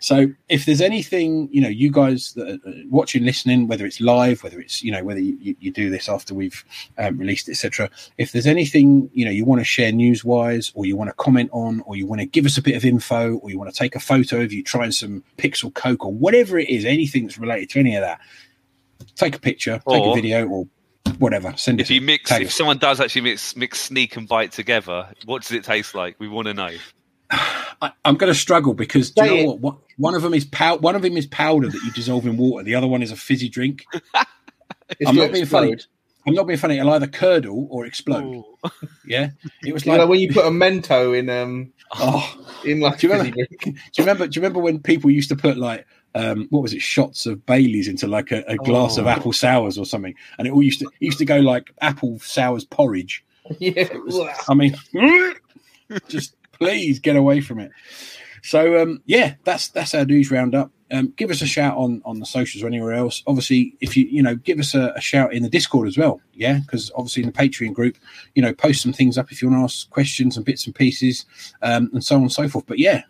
so 0.00 0.26
if 0.48 0.64
there's 0.64 0.80
anything, 0.80 1.50
you 1.52 1.60
know, 1.60 1.68
you 1.68 1.90
guys 1.90 2.32
that 2.34 2.60
are 2.64 2.68
uh, 2.68 2.74
watching, 2.88 3.24
listening, 3.24 3.68
whether 3.68 3.84
it's 3.84 4.00
live, 4.00 4.42
whether 4.42 4.58
it's 4.58 4.82
you 4.82 4.90
know, 4.90 5.04
whether 5.04 5.20
you, 5.20 5.36
you, 5.40 5.56
you 5.60 5.70
do 5.70 5.90
this 5.90 6.08
after 6.08 6.34
we've 6.34 6.64
um, 6.96 7.18
released, 7.18 7.48
etc. 7.48 7.90
If 8.16 8.32
there's 8.32 8.46
anything 8.46 9.10
you 9.12 9.24
know 9.24 9.30
you 9.30 9.44
want 9.44 9.60
to 9.60 9.64
share 9.64 9.92
news 9.92 10.24
wise, 10.24 10.72
or 10.74 10.86
you 10.86 10.96
want 10.96 11.10
to 11.10 11.14
comment 11.14 11.50
on, 11.52 11.82
or 11.84 11.96
you 11.96 12.06
want 12.06 12.20
to 12.20 12.26
give 12.26 12.46
us 12.46 12.56
a 12.56 12.62
bit 12.62 12.76
of 12.76 12.84
info, 12.84 13.36
or 13.36 13.50
you 13.50 13.58
want 13.58 13.72
to 13.72 13.78
take 13.78 13.96
a 13.96 14.00
photo 14.00 14.40
of 14.40 14.52
you 14.52 14.62
trying 14.62 14.92
some 14.92 15.22
Pixel 15.36 15.72
Coke 15.74 16.06
or 16.06 16.12
whatever 16.12 16.58
it 16.58 16.70
is, 16.70 16.84
anything 16.84 17.24
that's 17.24 17.38
related 17.38 17.68
to 17.70 17.80
any 17.80 17.96
of 17.96 18.02
that, 18.02 18.20
take 19.14 19.36
a 19.36 19.40
picture, 19.40 19.82
take 19.88 20.04
a 20.04 20.14
video, 20.14 20.48
or 20.48 20.66
whatever. 21.20 21.54
Send 21.56 21.78
it. 21.80 21.84
If 21.84 21.90
you 21.90 22.00
mix, 22.00 22.30
if 22.32 22.48
us. 22.48 22.54
someone 22.54 22.78
does 22.78 23.00
actually 23.00 23.22
mix 23.22 23.54
mix 23.54 23.80
sneak 23.80 24.16
and 24.16 24.28
Byte 24.28 24.50
together, 24.50 25.08
what 25.24 25.42
does 25.42 25.52
it 25.52 25.62
taste 25.64 25.94
like? 25.94 26.16
We 26.18 26.26
want 26.28 26.48
to 26.48 26.54
know. 26.54 26.70
I, 27.30 27.92
I'm 28.04 28.16
going 28.16 28.32
to 28.32 28.38
struggle 28.38 28.74
because 28.74 29.12
do 29.12 29.24
you 29.24 29.36
know 29.44 29.50
what? 29.52 29.60
what? 29.60 29.76
One 29.98 30.14
of 30.16 30.22
them 30.22 30.34
is 30.34 30.44
pow- 30.44 30.76
One 30.78 30.96
of 30.96 31.02
them 31.02 31.16
is 31.16 31.26
powder 31.26 31.68
that 31.68 31.80
you 31.84 31.92
dissolve 31.92 32.26
in 32.26 32.36
water. 32.36 32.64
The 32.64 32.74
other 32.74 32.88
one 32.88 33.02
is 33.02 33.12
a 33.12 33.16
fizzy 33.16 33.48
drink. 33.48 33.84
I'm 35.06 35.14
not 35.14 35.32
being 35.32 35.46
funny. 35.46 35.76
I'm 36.26 36.34
not 36.34 36.46
being 36.46 36.58
funny. 36.58 36.78
It'll 36.78 36.90
either 36.90 37.06
curdle 37.06 37.68
or 37.70 37.86
explode. 37.86 38.24
Ooh. 38.24 38.44
Yeah, 39.06 39.30
it 39.64 39.72
was 39.72 39.86
You 39.86 39.92
like 39.92 40.00
know, 40.00 40.06
when 40.06 40.20
you 40.20 40.32
put 40.32 40.44
a 40.44 40.50
Mento 40.50 41.18
in 41.18 41.28
um 41.30 41.72
oh. 41.94 42.46
in 42.64 42.78
like 42.80 42.98
Do 42.98 43.06
you 43.08 43.12
a 43.12 43.16
remember- 43.16 43.34
drink. 43.36 43.62
Do 43.62 43.70
you 43.70 43.80
remember? 44.00 44.26
Do 44.26 44.38
you 44.38 44.42
remember 44.42 44.60
when 44.60 44.80
people 44.80 45.10
used 45.10 45.30
to 45.30 45.36
put 45.36 45.56
like 45.56 45.86
um, 46.14 46.46
what 46.50 46.62
was 46.62 46.72
it, 46.74 46.82
shots 46.82 47.26
of 47.26 47.44
Bailey's 47.46 47.88
into 47.88 48.06
like 48.06 48.32
a, 48.32 48.42
a 48.48 48.56
glass 48.56 48.96
of 48.98 49.06
Oh. 49.06 49.10
apple 49.10 49.32
sours 49.32 49.78
or 49.78 49.86
something, 49.86 50.14
and 50.38 50.46
it 50.48 50.52
all 50.52 50.62
used 50.62 50.80
to 50.80 50.86
it 50.86 50.92
used 51.04 51.18
to 51.18 51.24
go 51.24 51.38
like 51.38 51.70
apple 51.80 52.18
sours 52.20 52.64
porridge. 52.64 53.24
yeah. 53.58 53.88
I 54.48 54.54
mean, 54.54 54.74
just 56.08 56.34
please 56.52 56.98
get 56.98 57.16
away 57.16 57.40
from 57.40 57.58
it. 57.58 57.70
So 58.42 58.80
um, 58.80 59.02
yeah, 59.06 59.34
that's 59.44 59.68
that's 59.68 59.94
our 59.94 60.04
news 60.04 60.30
roundup. 60.30 60.70
Um, 60.92 61.12
give 61.16 61.30
us 61.30 61.40
a 61.42 61.46
shout 61.46 61.76
on 61.76 62.02
on 62.04 62.18
the 62.18 62.26
socials 62.26 62.64
or 62.64 62.66
anywhere 62.66 62.94
else. 62.94 63.22
Obviously, 63.26 63.76
if 63.80 63.96
you 63.96 64.06
you 64.06 64.22
know 64.22 64.34
give 64.34 64.58
us 64.58 64.74
a, 64.74 64.92
a 64.96 65.00
shout 65.00 65.32
in 65.32 65.42
the 65.42 65.48
Discord 65.48 65.86
as 65.86 65.96
well. 65.98 66.20
Yeah, 66.34 66.58
because 66.60 66.90
obviously 66.96 67.22
in 67.22 67.28
the 67.30 67.34
Patreon 67.38 67.74
group, 67.74 67.96
you 68.34 68.42
know, 68.42 68.52
post 68.54 68.82
some 68.82 68.92
things 68.92 69.18
up 69.18 69.30
if 69.30 69.42
you 69.42 69.48
want 69.48 69.60
to 69.60 69.64
ask 69.64 69.90
questions 69.90 70.36
and 70.36 70.44
bits 70.46 70.66
and 70.66 70.74
pieces, 70.74 71.26
um, 71.62 71.90
and 71.92 72.02
so 72.02 72.16
on 72.16 72.22
and 72.22 72.32
so 72.32 72.48
forth. 72.48 72.66
But 72.66 72.78
yeah, 72.78 73.02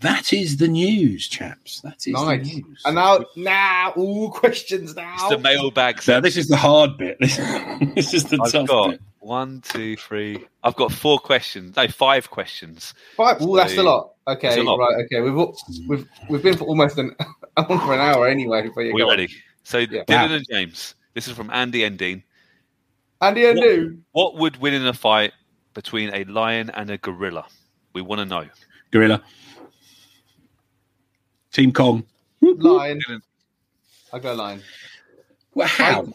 that 0.00 0.32
is 0.32 0.56
the 0.58 0.68
news, 0.68 1.26
chaps. 1.28 1.80
That 1.80 2.06
is 2.06 2.14
Nice. 2.14 2.48
the 2.48 2.54
news. 2.62 2.82
And 2.84 2.94
now, 2.94 3.24
now, 3.36 3.92
all 3.96 4.30
questions 4.30 4.94
now. 4.94 5.14
It's 5.14 5.28
the 5.30 5.38
mailbag. 5.38 6.00
so 6.02 6.20
this 6.20 6.36
is 6.36 6.48
the 6.48 6.56
hard 6.56 6.96
bit. 6.96 7.16
This, 7.20 7.36
this 7.94 8.14
is 8.14 8.24
the 8.24 8.38
I've 8.42 8.52
tough 8.52 8.68
got 8.68 8.90
bit. 8.92 9.00
one, 9.20 9.60
two, 9.62 9.96
three. 9.96 10.44
I've 10.62 10.76
got 10.76 10.92
four 10.92 11.18
questions. 11.18 11.76
No, 11.76 11.88
five 11.88 12.30
questions. 12.30 12.94
Five. 13.16 13.40
Ooh, 13.42 13.56
that's 13.56 13.76
a 13.76 13.82
lot. 13.82 14.12
Okay, 14.26 14.48
It's 14.48 14.56
a 14.58 14.62
lot. 14.62 14.76
right. 14.78 15.04
Okay, 15.04 15.20
we've 15.22 15.36
all, 15.36 15.56
we've 15.88 16.06
we've 16.28 16.42
been 16.42 16.56
for 16.56 16.64
almost 16.64 16.98
an 16.98 17.16
on 17.56 17.66
for 17.66 17.94
an 17.94 18.00
hour 18.00 18.28
anyway. 18.28 18.68
But 18.74 18.82
yeah, 18.82 18.92
We're 18.92 19.04
on. 19.04 19.10
ready. 19.10 19.28
So, 19.64 19.78
Yeah. 19.78 20.04
Dylan 20.04 20.28
Wow. 20.28 20.34
and 20.34 20.46
James. 20.50 20.94
This 21.14 21.26
is 21.28 21.34
from 21.34 21.50
Andy 21.50 21.82
and 21.84 21.98
Dean. 21.98 22.22
Andy 23.20 23.46
and 23.46 23.58
Lou. 23.58 23.98
What 24.12 24.36
would 24.36 24.58
win 24.58 24.74
in 24.74 24.86
a 24.86 24.92
fight 24.92 25.32
between 25.74 26.14
a 26.14 26.24
lion 26.24 26.70
and 26.70 26.88
a 26.90 26.98
gorilla? 26.98 27.46
We 27.94 28.02
want 28.02 28.20
to 28.20 28.24
know. 28.26 28.46
Gorilla. 28.92 29.22
Team 31.58 31.72
Kong. 31.72 32.04
Lion. 32.40 33.00
Dylan. 33.08 33.20
I 34.12 34.18
go 34.20 34.32
lion. 34.32 34.62
Well, 35.54 35.66
how? 35.66 36.02
Bite- 36.02 36.14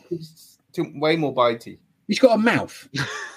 too- 0.72 0.94
way 0.96 1.18
more 1.18 1.36
bitey. 1.36 1.80
He's 2.08 2.18
got 2.20 2.36
a 2.36 2.38
mouth. 2.38 2.88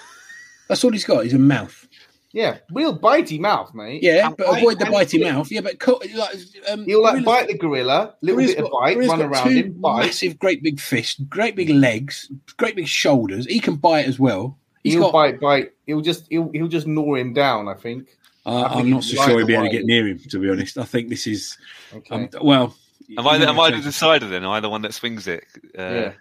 That's 0.69 0.83
all 0.85 0.91
he's 0.91 1.03
got. 1.03 1.25
He's 1.25 1.33
a 1.33 1.37
mouth. 1.39 1.85
Yeah, 2.31 2.59
real 2.71 2.97
bitey 2.97 3.39
mouth, 3.41 3.73
mate. 3.73 4.01
Yeah, 4.03 4.27
And 4.27 4.37
but 4.37 4.47
bite- 4.47 4.57
avoid 4.59 4.79
the 4.79 4.85
bitey 4.85 5.19
flip. 5.19 5.33
mouth. 5.33 5.51
Yeah, 5.51 5.59
but 5.61 5.79
co- 5.79 5.99
like, 6.15 6.35
um, 6.69 6.85
He'll 6.85 7.01
like 7.03 7.15
gorilla's- 7.15 7.25
bite 7.25 7.47
the 7.47 7.57
gorilla, 7.57 8.15
little 8.21 8.37
gorilla's 8.37 8.55
bit 8.55 8.63
of 8.65 8.71
got- 8.71 8.79
bite, 8.81 8.93
gorilla's 8.93 9.09
run 9.09 9.19
got 9.19 9.25
around 9.31 9.49
two 9.49 9.55
him, 9.57 9.71
bite. 9.81 10.05
Massive, 10.05 10.39
great 10.39 10.63
big 10.63 10.79
fists, 10.79 11.19
great 11.27 11.55
big 11.57 11.69
legs, 11.69 12.31
great 12.55 12.75
big 12.77 12.87
shoulders. 12.87 13.45
He 13.47 13.59
can 13.59 13.75
bite 13.75 14.05
as 14.05 14.17
well. 14.17 14.57
He's 14.83 14.93
He'll 14.93 15.03
got. 15.03 15.13
bite, 15.13 15.39
bite. 15.41 15.71
He'll 15.85 15.99
just 16.01 16.25
he'll 16.29 16.49
he'll 16.53 16.67
just 16.69 16.87
gnaw 16.87 17.15
him 17.15 17.33
down. 17.33 17.67
I 17.67 17.73
think. 17.73 18.07
Uh, 18.47 18.61
I, 18.61 18.79
I'm 18.79 18.89
not 18.89 19.03
so 19.03 19.17
right 19.17 19.27
sure 19.27 19.37
he'll 19.39 19.47
be 19.47 19.53
able 19.53 19.65
to 19.65 19.69
get 19.71 19.85
near 19.85 20.07
him. 20.07 20.19
To 20.29 20.39
be 20.39 20.49
honest, 20.49 20.77
I 20.77 20.85
think 20.85 21.09
this 21.09 21.27
is. 21.27 21.57
Okay. 21.93 22.15
Um, 22.15 22.29
well, 22.41 22.75
Am 23.17 23.25
I, 23.27 23.37
the, 23.37 23.47
am 23.47 23.59
I 23.59 23.71
the 23.71 23.81
decider 23.81 24.27
then? 24.27 24.43
Am 24.43 24.49
I 24.49 24.59
the 24.59 24.69
one 24.69 24.81
that 24.81 24.93
swings 24.93 25.27
it? 25.27 25.45
Uh, 25.77 25.81
yeah. 25.81 26.13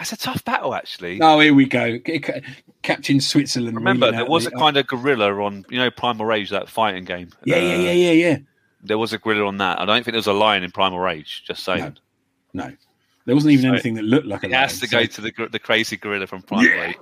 It's 0.00 0.12
a 0.12 0.16
tough 0.16 0.44
battle, 0.44 0.74
actually. 0.74 1.20
Oh, 1.22 1.40
here 1.40 1.52
we 1.54 1.66
go. 1.66 1.98
Captain 2.82 3.20
Switzerland. 3.20 3.76
Remember, 3.76 4.06
reeling 4.06 4.18
there 4.20 4.28
was 4.30 4.44
the- 4.44 4.54
a 4.54 4.58
kind 4.58 4.76
of 4.76 4.86
gorilla 4.86 5.32
on, 5.42 5.64
you 5.68 5.78
know, 5.78 5.90
Primal 5.90 6.24
Rage, 6.26 6.50
that 6.50 6.68
fighting 6.68 7.04
game. 7.04 7.30
Yeah, 7.44 7.56
yeah, 7.56 7.74
Uh, 7.74 7.78
yeah, 7.78 7.92
yeah, 7.92 8.12
yeah. 8.12 8.38
There 8.82 8.98
was 8.98 9.12
a 9.12 9.18
gorilla 9.18 9.46
on 9.46 9.58
that. 9.58 9.78
I 9.80 9.84
don't 9.84 9.96
think 10.04 10.12
there 10.12 10.18
was 10.18 10.26
a 10.26 10.32
lion 10.32 10.62
in 10.64 10.70
Primal 10.70 10.98
Rage. 10.98 11.44
Just 11.46 11.64
saying. 11.64 11.96
No, 12.54 12.72
there 13.26 13.34
wasn't 13.34 13.52
even 13.52 13.64
So- 13.64 13.72
anything 13.72 13.94
that 13.94 14.04
looked 14.04 14.26
like 14.26 14.42
a. 14.44 14.46
It 14.46 14.52
has 14.52 14.72
lion, 14.72 14.80
to 14.80 14.88
go 14.88 15.04
to 15.06 15.20
the 15.20 15.48
the 15.50 15.58
crazy 15.58 15.96
gorilla 15.96 16.26
from 16.26 16.42
Primal 16.42 16.70
Rage. 16.70 16.96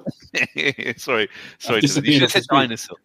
sorry, 0.98 1.28
sorry. 1.58 1.76
I've 1.78 1.82
To 1.82 2.00
the, 2.00 2.06
you 2.06 2.12
should 2.14 2.22
have 2.22 2.32
said 2.32 2.44
dinosaur. 2.50 2.96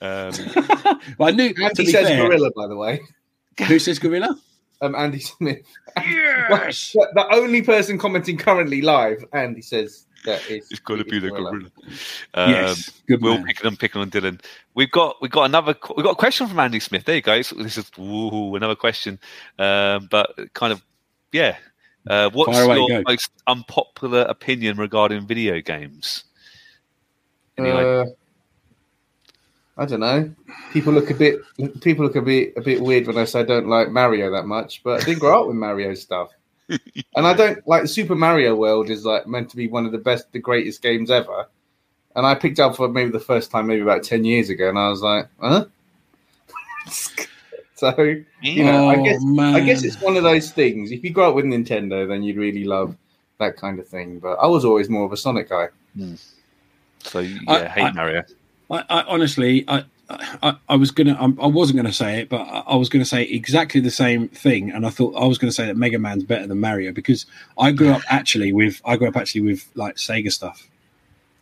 Um, 0.00 0.32
well, 1.18 1.28
I 1.28 1.30
knew. 1.32 1.52
to 1.54 1.64
Andy 1.64 1.84
be 1.84 1.90
says 1.92 2.08
fair, 2.08 2.26
gorilla, 2.26 2.50
by 2.56 2.66
the 2.66 2.76
way. 2.76 3.00
Who 3.66 3.78
says 3.78 3.98
gorilla? 3.98 4.38
Um, 4.82 4.94
Andy 4.94 5.20
Smith. 5.20 5.66
Yes. 5.96 6.92
the, 6.94 7.08
the 7.14 7.34
only 7.34 7.60
person 7.62 7.98
commenting 7.98 8.38
currently 8.38 8.80
live, 8.80 9.24
Andy 9.34 9.60
says 9.60 10.06
that 10.24 10.40
is. 10.50 10.70
it's 10.70 10.80
got 10.80 10.96
to 10.96 11.04
be 11.04 11.18
the 11.18 11.28
gorilla. 11.30 11.70
Um, 12.34 12.50
yes. 12.50 12.90
Good 13.06 13.20
We'll 13.22 13.34
man. 13.34 13.44
picking 13.44 13.66
on 13.66 13.76
picking 13.76 14.00
on 14.00 14.10
Dylan. 14.10 14.40
We've 14.74 14.90
got 14.90 15.16
we've 15.20 15.30
got 15.30 15.44
another 15.44 15.74
we've 15.94 16.04
got 16.04 16.12
a 16.12 16.16
question 16.16 16.46
from 16.46 16.58
Andy 16.60 16.80
Smith. 16.80 17.04
There 17.04 17.16
you 17.16 17.22
go. 17.22 17.42
So 17.42 17.56
This 17.56 17.76
is 17.76 17.90
ooh, 17.98 18.54
another 18.56 18.76
question, 18.76 19.18
um, 19.58 20.08
but 20.10 20.32
kind 20.54 20.72
of 20.72 20.82
yeah. 21.32 21.56
Uh, 22.08 22.30
what's 22.32 22.58
away, 22.58 22.76
your 22.78 22.88
go. 22.88 23.02
most 23.06 23.30
unpopular 23.46 24.22
opinion 24.22 24.78
regarding 24.78 25.26
video 25.26 25.60
games? 25.60 26.24
Anyway, 27.58 27.84
Uh, 28.00 28.04
I 29.80 29.86
don't 29.86 30.00
know. 30.00 30.30
People 30.72 30.92
look 30.92 31.10
a 31.10 31.14
bit. 31.14 31.40
People 31.80 32.04
look 32.04 32.14
a 32.14 32.20
bit 32.22 32.52
a 32.56 32.60
bit 32.60 32.80
weird 32.80 33.06
when 33.06 33.16
I 33.16 33.24
say 33.24 33.40
I 33.40 33.44
don't 33.44 33.66
like 33.66 33.90
Mario 33.90 34.30
that 34.30 34.44
much, 34.46 34.82
but 34.84 35.00
I 35.00 35.04
didn't 35.04 35.20
grow 35.20 35.40
up 35.40 35.46
with 35.48 35.56
Mario 35.56 35.94
stuff, 35.94 36.30
and 36.68 37.26
I 37.26 37.32
don't 37.32 37.66
like 37.66 37.86
Super 37.88 38.14
Mario 38.14 38.54
World 38.54 38.90
is 38.90 39.04
like 39.06 39.26
meant 39.26 39.48
to 39.50 39.56
be 39.56 39.68
one 39.68 39.86
of 39.86 39.92
the 39.92 39.98
best, 39.98 40.30
the 40.32 40.38
greatest 40.38 40.82
games 40.82 41.10
ever, 41.10 41.48
and 42.14 42.26
I 42.26 42.34
picked 42.34 42.60
up 42.60 42.76
for 42.76 42.88
maybe 42.88 43.10
the 43.10 43.18
first 43.20 43.50
time 43.50 43.66
maybe 43.68 43.80
about 43.80 44.02
ten 44.02 44.22
years 44.24 44.50
ago, 44.50 44.68
and 44.68 44.78
I 44.78 44.88
was 44.90 45.00
like, 45.02 45.28
huh. 45.40 45.64
So 47.74 47.98
you 48.42 48.62
know, 48.64 48.90
I 48.90 48.96
Oh, 48.96 49.04
guess 49.04 49.22
man. 49.24 49.54
I 49.54 49.60
guess 49.60 49.82
it's 49.84 49.98
one 50.02 50.18
of 50.18 50.22
those 50.22 50.50
things. 50.50 50.92
If 50.92 51.02
you 51.02 51.08
grow 51.08 51.30
up 51.30 51.34
with 51.34 51.46
Nintendo, 51.46 52.06
then 52.06 52.22
you'd 52.22 52.36
really 52.36 52.64
love 52.64 52.94
that 53.38 53.56
kind 53.56 53.78
of 53.78 53.88
thing. 53.88 54.18
But 54.18 54.34
I 54.34 54.46
was 54.46 54.66
always 54.66 54.90
more 54.90 55.06
of 55.06 55.12
a 55.12 55.16
Sonic 55.16 55.48
guy. 55.48 55.68
Hmm. 55.96 56.16
So 57.02 57.20
yeah, 57.20 57.38
I- 57.48 57.64
hate 57.68 57.82
I- 57.84 57.92
Mario. 57.92 58.22
I, 58.70 58.84
I 58.88 59.02
honestly, 59.08 59.64
I, 59.68 59.84
I, 60.08 60.56
I 60.68 60.76
was 60.76 60.90
gonna, 60.90 61.14
I, 61.14 61.44
I 61.44 61.46
wasn't 61.46 61.76
gonna 61.76 61.92
say 61.92 62.20
it, 62.20 62.28
but 62.28 62.40
I, 62.42 62.76
was 62.76 62.88
gonna 62.88 63.04
say 63.04 63.22
exactly 63.24 63.80
the 63.80 63.90
same 63.90 64.28
thing, 64.28 64.70
and 64.70 64.86
I 64.86 64.90
thought 64.90 65.14
I 65.16 65.26
was 65.26 65.38
gonna 65.38 65.52
say 65.52 65.66
that 65.66 65.76
Mega 65.76 65.98
Man's 65.98 66.24
better 66.24 66.46
than 66.46 66.60
Mario 66.60 66.92
because 66.92 67.26
I 67.58 67.72
grew 67.72 67.90
up 67.90 68.02
actually 68.08 68.52
with, 68.52 68.80
I 68.84 68.96
grew 68.96 69.08
up 69.08 69.16
actually 69.16 69.42
with 69.42 69.68
like 69.74 69.96
Sega 69.96 70.32
stuff, 70.32 70.68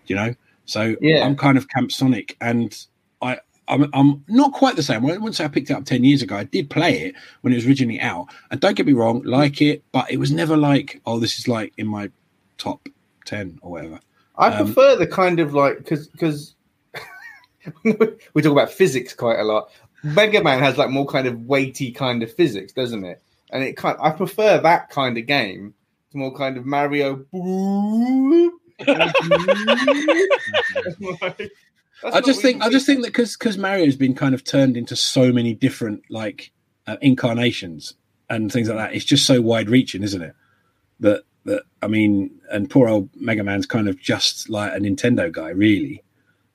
you 0.07 0.17
know. 0.17 0.35
So 0.67 0.97
Yeah. 1.01 1.25
I'm 1.25 1.37
kind 1.37 1.57
of 1.57 1.69
Camp 1.69 1.93
Sonic, 1.93 2.37
and 2.41 2.77
I, 3.23 3.39
I'm, 3.69 3.89
I'm 3.95 4.25
not 4.29 4.53
quite 4.53 4.77
the 4.77 4.83
same. 4.83 5.05
I 5.05 5.13
wouldn't 5.13 5.35
say 5.35 5.45
I 5.45 5.49
picked 5.49 5.71
it 5.71 5.75
up 5.75 5.85
ten 5.85 6.05
years 6.05 6.23
ago. 6.23 6.37
I 6.37 6.45
did 6.45 6.69
play 6.71 7.01
it 7.03 7.15
when 7.41 7.53
it 7.53 7.57
was 7.57 7.67
originally 7.67 8.01
out, 8.01 8.27
and 8.51 8.61
don't 8.61 8.77
get 8.77 8.87
me 8.87 8.93
wrong, 8.93 9.23
like 9.23 9.61
it, 9.63 9.83
but 9.93 10.11
it 10.11 10.19
was 10.19 10.31
never 10.31 10.57
like, 10.57 11.01
oh, 11.07 11.19
this 11.19 11.39
is 11.39 11.49
like 11.49 11.73
in 11.79 11.87
my 11.87 12.11
top 12.59 12.89
ten 13.25 13.59
or 13.63 13.71
whatever. 13.73 14.01
I 14.37 14.49
Um, 14.49 14.67
prefer 14.67 14.97
the 14.97 15.07
kind 15.07 15.41
of 15.41 15.55
like 15.55 15.79
because 15.79 16.07
because 16.09 16.55
we 18.35 18.43
talk 18.43 18.53
about 18.53 18.71
physics 18.71 19.15
quite 19.15 19.39
a 19.39 19.45
lot. 19.45 19.71
Mega 20.03 20.43
Man 20.43 20.61
has 20.61 20.79
like 20.79 20.91
more 20.91 21.07
kind 21.07 21.27
of 21.27 21.47
weighty 21.47 21.91
kind 21.91 22.23
of 22.23 22.33
physics, 22.33 22.73
doesn't 22.73 23.05
it? 23.05 23.23
And 23.51 23.65
it 23.65 23.77
kind 23.77 23.97
I 24.01 24.11
prefer 24.11 24.61
that 24.61 24.91
kind 24.91 25.17
of 25.19 25.27
game 25.27 25.75
to 26.13 26.19
more 26.19 26.35
kind 26.35 26.57
of 26.57 26.67
Mario. 26.67 27.25
I 32.05 32.21
just 32.21 32.41
think 32.43 32.63
I 32.63 32.69
just 32.71 32.87
think 32.87 33.03
that 33.03 33.09
because 33.09 33.37
because 33.37 33.59
Mario's 33.59 33.97
been 33.97 34.15
kind 34.15 34.35
of 34.35 34.45
turned 34.45 34.77
into 34.77 34.95
so 34.95 35.33
many 35.33 35.55
different 35.55 36.05
like 36.11 36.53
uh, 36.87 36.97
incarnations 37.01 37.95
and 38.31 38.53
things 38.53 38.69
like 38.69 38.79
that. 38.79 38.95
It's 38.95 39.05
just 39.05 39.27
so 39.27 39.41
wide 39.41 39.69
reaching, 39.69 40.03
isn't 40.03 40.23
it? 40.23 40.35
That 41.01 41.25
that 41.45 41.63
I 41.83 41.89
mean, 41.89 42.31
and 42.51 42.71
poor 42.71 42.89
old 42.89 43.09
Mega 43.17 43.43
Man's 43.43 43.67
kind 43.67 43.89
of 43.89 43.99
just 43.99 44.49
like 44.49 44.73
a 44.73 44.79
Nintendo 44.79 45.33
guy, 45.33 45.51
really. 45.51 46.05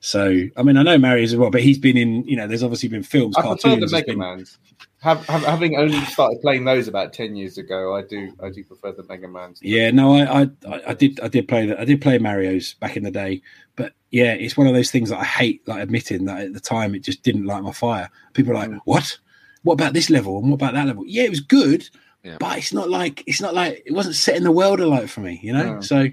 So 0.04 0.42
I 0.58 0.62
mean, 0.62 0.76
I 0.76 0.82
know 0.82 0.98
Mario's 0.98 1.32
as 1.32 1.38
well, 1.38 1.48
but 1.48 1.62
he's 1.62 1.78
been 1.78 1.96
in 1.96 2.24
you 2.24 2.36
know. 2.36 2.46
There's 2.46 2.62
obviously 2.62 2.90
been 2.90 3.02
films, 3.02 3.36
I 3.38 3.40
prefer 3.40 3.56
cartoons. 3.70 3.90
the 3.90 3.96
Mega 3.96 4.06
been- 4.08 4.18
Mans. 4.18 4.58
Have, 5.00 5.26
have, 5.26 5.42
having 5.44 5.76
only 5.76 5.98
started 6.06 6.40
playing 6.42 6.64
those 6.64 6.88
about 6.88 7.14
ten 7.14 7.36
years 7.36 7.56
ago, 7.56 7.94
I 7.96 8.02
do 8.02 8.30
I 8.42 8.50
do 8.50 8.62
prefer 8.64 8.92
the 8.92 9.02
Mega 9.04 9.26
Mans. 9.28 9.60
Yeah, 9.62 9.90
no, 9.90 10.14
I, 10.14 10.42
I, 10.42 10.50
I- 10.68 10.82
I 10.88 10.94
did, 10.94 11.20
I 11.20 11.28
did 11.28 11.48
play 11.48 11.64
that. 11.66 11.80
I 11.80 11.86
did 11.86 12.02
play 12.02 12.18
Mario's 12.18 12.74
back 12.74 12.98
in 12.98 13.02
the 13.02 13.10
day, 13.10 13.40
but 13.76 13.94
yeah, 14.10 14.32
it's 14.34 14.58
one 14.58 14.66
of 14.66 14.74
those 14.74 14.90
things 14.90 15.08
that 15.08 15.20
I 15.20 15.24
hate, 15.24 15.66
like 15.66 15.82
admitting 15.82 16.26
that 16.26 16.40
at 16.42 16.52
the 16.52 16.60
time 16.60 16.94
it 16.94 16.98
just 17.02 17.22
didn't 17.22 17.46
light 17.46 17.62
my 17.62 17.72
fire. 17.72 18.10
People 18.34 18.52
are 18.52 18.56
like, 18.56 18.70
Mm. 18.70 18.80
"What? 18.84 19.18
What 19.62 19.74
about 19.74 19.94
this 19.94 20.10
level? 20.10 20.36
And 20.38 20.48
what 20.50 20.56
about 20.56 20.74
that 20.74 20.86
level?" 20.86 21.04
Yeah, 21.06 21.22
it 21.22 21.30
was 21.30 21.40
good, 21.40 21.88
Yeah. 22.22 22.36
but 22.38 22.58
it's 22.58 22.74
not 22.74 22.90
like 22.90 23.22
it's 23.26 23.40
not 23.40 23.54
like 23.54 23.82
it 23.86 23.92
wasn't 23.92 24.16
setting 24.16 24.42
the 24.44 24.52
world 24.52 24.80
alight 24.80 25.08
for 25.08 25.20
me, 25.20 25.40
you 25.42 25.54
know. 25.54 25.74
No. 25.76 25.80
So, 25.80 26.08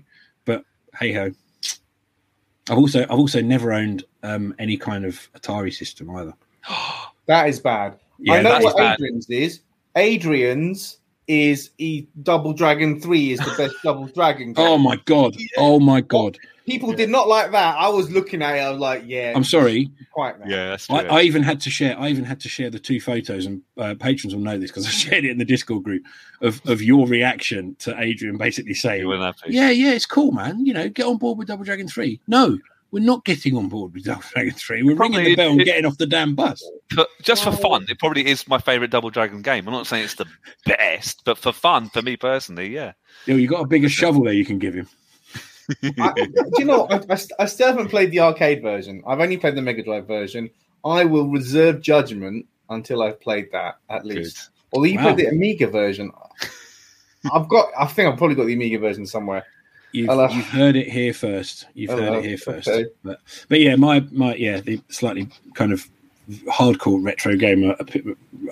but 0.45 0.63
hey 0.97 1.11
ho. 1.13 1.31
I've 2.71 2.77
also, 2.77 3.01
I've 3.01 3.11
also 3.11 3.41
never 3.41 3.73
owned 3.73 4.05
um, 4.23 4.55
any 4.57 4.77
kind 4.77 5.03
of 5.05 5.29
Atari 5.33 5.73
system 5.73 6.09
either. 6.15 6.33
That 7.27 7.47
is 7.47 7.59
bad. 7.59 7.99
Yeah, 8.17 8.33
I 8.33 8.41
know 8.41 8.57
is 8.57 8.63
what 8.63 8.77
bad. 8.77 8.95
Adrian's 8.95 9.29
is. 9.29 9.61
Adrian's 9.95 10.97
is 11.27 11.69
e 11.77 12.07
Double 12.23 12.51
Dragon 12.51 12.99
Three 12.99 13.31
is 13.31 13.39
the 13.39 13.53
best 13.55 13.75
Double 13.83 14.07
Dragon. 14.07 14.53
Game. 14.53 14.65
Oh 14.67 14.77
my 14.77 14.97
god! 15.05 15.37
Oh 15.55 15.79
my 15.79 16.01
god! 16.01 16.37
People 16.65 16.93
did 16.93 17.09
not 17.09 17.27
like 17.27 17.51
that. 17.51 17.75
I 17.77 17.89
was 17.89 18.11
looking 18.11 18.41
at 18.41 18.55
it. 18.55 18.59
I 18.59 18.69
was 18.69 18.79
like, 18.79 19.03
yeah, 19.05 19.33
I'm 19.35 19.43
sorry. 19.43 19.89
quite 20.11 20.39
now. 20.39 20.45
Yeah, 20.47 20.77
I. 20.89 21.05
I 21.05 21.21
even 21.23 21.41
had 21.43 21.59
to 21.61 21.69
share. 21.69 21.99
I 21.99 22.09
even 22.09 22.23
had 22.23 22.39
to 22.41 22.49
share 22.49 22.69
the 22.69 22.79
two 22.79 22.99
photos, 23.01 23.45
and 23.45 23.61
uh, 23.77 23.95
patrons 23.99 24.35
will 24.35 24.41
know 24.43 24.57
this 24.57 24.69
because 24.71 24.85
I 24.85 24.89
shared 24.91 25.25
it 25.25 25.31
in 25.31 25.37
the 25.37 25.45
Discord 25.45 25.83
group 25.83 26.03
of 26.41 26.61
of 26.67 26.81
your 26.81 27.07
reaction 27.07 27.75
to 27.79 27.99
Adrian 27.99 28.37
basically 28.37 28.73
saying, 28.75 29.01
You 29.01 29.07
wouldn't 29.07 29.25
have 29.25 29.37
to. 29.37 29.51
"Yeah, 29.51 29.69
yeah, 29.71 29.91
it's 29.91 30.05
cool, 30.05 30.31
man. 30.31 30.65
You 30.65 30.73
know, 30.73 30.87
get 30.89 31.05
on 31.07 31.17
board 31.17 31.37
with 31.37 31.47
Double 31.47 31.63
Dragon 31.63 31.87
3. 31.87 32.19
No, 32.27 32.57
we're 32.91 32.99
not 33.03 33.25
getting 33.25 33.55
on 33.57 33.67
board 33.69 33.93
with 33.93 34.03
Double 34.03 34.21
Dragon 34.33 34.53
Three. 34.53 34.83
We're 34.83 34.95
Probably 34.95 35.17
ringing 35.17 35.31
the 35.31 35.35
bell 35.37 35.51
and 35.51 35.61
it- 35.61 35.65
getting 35.65 35.85
off 35.85 35.97
the 35.97 36.05
damn 36.05 36.35
bus. 36.35 36.63
But 36.95 37.07
just 37.23 37.43
for 37.43 37.51
fun, 37.53 37.85
it 37.89 37.97
probably 37.99 38.27
is 38.27 38.47
my 38.47 38.59
favorite 38.59 38.91
Double 38.91 39.09
Dragon 39.09 39.41
game. 39.41 39.65
I'm 39.67 39.73
not 39.73 39.87
saying 39.87 40.03
it's 40.03 40.15
the 40.15 40.25
best, 40.65 41.23
but 41.25 41.37
for 41.37 41.53
fun, 41.53 41.89
for 41.89 42.01
me 42.01 42.17
personally, 42.17 42.67
yeah. 42.67 42.91
Yo, 43.25 43.35
you 43.35 43.47
got 43.47 43.61
a 43.61 43.67
bigger 43.67 43.89
shovel 43.89 44.23
there 44.25 44.33
you 44.33 44.45
can 44.45 44.59
give 44.59 44.73
him. 44.73 44.87
I, 45.99 46.13
do 46.13 46.51
you 46.57 46.65
know? 46.65 46.87
I, 46.89 46.95
I, 47.09 47.17
I 47.39 47.45
still 47.45 47.67
haven't 47.67 47.89
played 47.89 48.11
the 48.11 48.19
arcade 48.19 48.61
version. 48.61 49.03
I've 49.07 49.19
only 49.19 49.37
played 49.37 49.55
the 49.55 49.61
Mega 49.61 49.83
Drive 49.83 50.07
version. 50.07 50.49
I 50.83 51.05
will 51.05 51.27
reserve 51.27 51.81
judgment 51.81 52.45
until 52.69 53.03
I've 53.03 53.19
played 53.19 53.51
that 53.51 53.77
at 53.89 54.05
least. 54.05 54.49
Although 54.73 54.85
you 54.85 54.97
Wow. 54.97 55.13
played 55.13 55.17
the 55.17 55.27
Amiga 55.27 55.67
version, 55.67 56.11
I've 57.31 57.47
got. 57.47 57.69
I 57.77 57.85
think 57.85 58.09
I've 58.11 58.17
probably 58.17 58.35
got 58.35 58.45
the 58.45 58.53
Amiga 58.53 58.79
version 58.79 59.05
somewhere. 59.05 59.45
You've, 59.91 60.09
you've 60.09 60.45
heard 60.47 60.77
it 60.77 60.89
here 60.89 61.13
first. 61.13 61.67
You've 61.73 61.91
heard 61.91 62.13
it 62.19 62.25
here 62.25 62.37
first. 62.37 62.67
Okay. 62.67 62.89
But 63.03 63.19
but 63.49 63.59
yeah, 63.59 63.75
my 63.75 63.99
my 64.11 64.35
yeah, 64.35 64.61
the 64.61 64.81
slightly 64.89 65.27
kind 65.53 65.73
of 65.73 65.85
hardcore 66.47 67.03
retro 67.03 67.35
gamer 67.35 67.75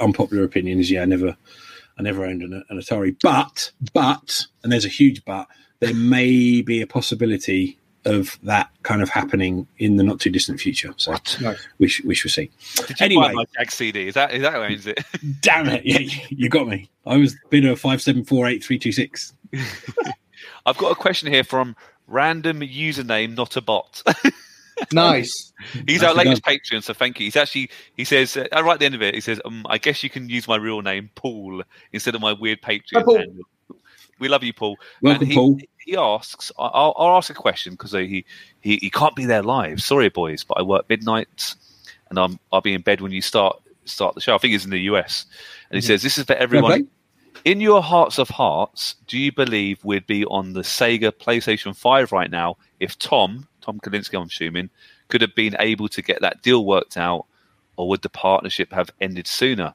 unpopular 0.01 0.43
opinion 0.43 0.79
is 0.79 0.91
yeah, 0.91 1.03
I 1.03 1.05
never 1.05 1.37
I 1.97 2.01
never 2.01 2.25
owned 2.25 2.41
an, 2.41 2.63
an 2.69 2.77
Atari. 2.77 3.15
But 3.23 3.71
but 3.93 4.45
and 4.63 4.71
there's 4.71 4.85
a 4.85 4.89
huge 4.89 5.23
but. 5.25 5.47
There 5.79 5.93
may 5.93 6.61
be 6.61 6.81
a 6.81 6.87
possibility 6.87 7.77
of 8.05 8.39
that 8.43 8.69
kind 8.83 9.01
of 9.01 9.09
happening 9.09 9.67
in 9.77 9.97
the 9.97 10.03
not 10.03 10.19
too 10.19 10.29
distant 10.29 10.59
future. 10.59 10.93
So 10.97 11.15
No. 11.41 11.55
we 11.79 11.87
sh- 11.89 12.03
we 12.05 12.15
shall 12.15 12.29
see. 12.31 12.49
Did 12.87 12.89
you 12.99 13.05
Anyway. 13.05 13.23
buy 13.27 13.33
my 13.33 13.45
Jag 13.57 13.71
CD? 13.71 14.07
Is 14.07 14.13
that 14.15 14.33
is 14.33 14.41
that 14.41 14.53
who 14.53 14.59
owns 14.59 14.87
it? 14.87 14.99
Damn 15.41 15.67
it! 15.67 15.85
Yeah, 15.85 15.99
you- 15.99 16.21
you 16.29 16.49
got 16.49 16.67
me. 16.67 16.89
I 17.05 17.17
was 17.17 17.35
bidder 17.49 17.75
five 17.75 18.01
seven 18.01 18.23
four 18.23 18.47
eight 18.47 18.63
three 18.63 18.79
two 18.79 18.91
six. 18.91 19.33
I've 20.65 20.77
got 20.77 20.91
a 20.91 20.95
question 20.95 21.31
here 21.31 21.43
from 21.43 21.75
random 22.07 22.61
username, 22.61 23.35
not 23.35 23.55
a 23.57 23.61
bot. 23.61 24.01
Nice. 24.93 25.51
He's 25.87 26.01
our 26.03 26.15
Nicely 26.15 26.29
latest 26.29 26.43
Patreon, 26.45 26.83
so 26.83 26.93
thank 26.93 27.19
you. 27.19 27.25
He's 27.25 27.35
actually 27.35 27.69
he 27.97 28.05
says 28.05 28.37
uh, 28.37 28.47
right 28.53 28.75
at 28.75 28.79
the 28.79 28.85
end 28.85 28.95
of 28.95 29.01
it, 29.01 29.13
he 29.13 29.19
says, 29.19 29.41
um, 29.43 29.65
"I 29.69 29.77
guess 29.77 30.01
you 30.03 30.09
can 30.09 30.29
use 30.29 30.47
my 30.47 30.55
real 30.55 30.81
name, 30.81 31.09
Paul, 31.15 31.63
instead 31.91 32.15
of 32.15 32.21
my 32.21 32.31
weird 32.31 32.61
Patreon." 32.61 32.83
Hi, 32.95 33.03
Paul. 33.03 33.25
We 34.19 34.29
love 34.29 34.41
you, 34.41 34.53
Paul. 34.53 34.77
Welcome, 35.01 35.23
And 35.23 35.31
he, 35.31 35.35
Paul. 35.35 35.59
He 35.79 35.95
asks, 35.95 36.51
I'll, 36.57 36.93
I'll 36.97 37.17
ask 37.17 37.29
a 37.29 37.33
question 37.33 37.73
because 37.73 37.91
he, 37.91 38.25
he 38.61 38.77
he 38.77 38.89
can't 38.89 39.15
be 39.15 39.25
there 39.25 39.41
live. 39.41 39.81
Sorry, 39.81 40.09
boys, 40.09 40.43
but 40.43 40.59
I 40.59 40.61
work 40.61 40.89
midnight, 40.89 41.55
and 42.09 42.19
I'm 42.19 42.39
I'll 42.51 42.61
be 42.61 42.73
in 42.73 42.81
bed 42.81 43.01
when 43.01 43.11
you 43.11 43.21
start 43.21 43.61
start 43.85 44.15
the 44.15 44.21
show. 44.21 44.35
I 44.35 44.37
think 44.37 44.51
he's 44.51 44.65
in 44.65 44.71
the 44.71 44.81
US, 44.81 45.25
and 45.69 45.75
he 45.75 45.81
says, 45.81 46.01
"This 46.01 46.17
is 46.17 46.25
for 46.25 46.33
everyone." 46.33 46.71
play. 46.71 46.87
In 47.45 47.61
your 47.61 47.81
hearts 47.81 48.17
of 48.17 48.29
hearts, 48.29 48.95
do 49.07 49.17
you 49.17 49.31
believe 49.31 49.83
we'd 49.85 50.05
be 50.05 50.25
on 50.25 50.51
the 50.51 50.61
Sega 50.61 51.11
PlayStation 51.11 51.73
5 51.73 52.11
right 52.11 52.29
now 52.29 52.57
if 52.81 52.99
Tom, 52.99 53.47
Tom 53.61 53.79
Kalinske, 53.79 54.19
I'm 54.19 54.27
assuming, 54.27 54.69
could 55.07 55.21
have 55.21 55.35
been 55.35 55.55
able 55.57 55.87
to 55.89 56.01
get 56.01 56.19
that 56.21 56.41
deal 56.41 56.65
worked 56.65 56.97
out, 56.97 57.27
or 57.77 57.87
would 57.87 58.01
the 58.01 58.09
partnership 58.09 58.73
have 58.73 58.89
ended 58.99 59.25
sooner? 59.25 59.73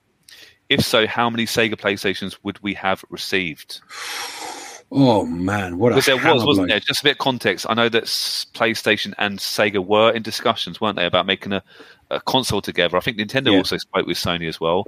If 0.69 0.83
so, 0.83 1.07
how 1.07 1.31
many 1.31 1.47
Sega 1.47 1.75
PlayStations 1.75 2.37
would 2.43 2.63
we 2.63 2.75
have 2.75 3.03
received? 3.09 3.81
Oh 4.93 5.25
man, 5.27 5.79
what 5.79 5.91
a 5.93 5.95
Because 5.97 6.07
there 6.07 6.19
hammer 6.19 6.35
was, 6.35 6.45
wasn't 6.45 6.69
there? 6.69 6.79
Just 6.81 7.01
a 7.01 7.05
bit 7.05 7.13
of 7.13 7.19
context. 7.19 7.67
I 7.69 7.75
know 7.75 7.89
that 7.89 8.05
PlayStation 8.05 9.13
and 9.19 9.39
Sega 9.39 9.85
were 9.85 10.13
in 10.13 10.23
discussions, 10.23 10.81
weren't 10.81 10.97
they, 10.97 11.07
about 11.07 11.27
making 11.27 11.53
a, 11.53 11.63
a 12.11 12.21
console 12.21 12.61
together? 12.61 12.97
I 12.97 13.01
think 13.01 13.17
Nintendo 13.19 13.51
Yeah. 13.53 13.59
also 13.59 13.77
spoke 13.77 14.07
with 14.07 14.17
Sony 14.19 14.49
as 14.49 14.61
well. 14.61 14.85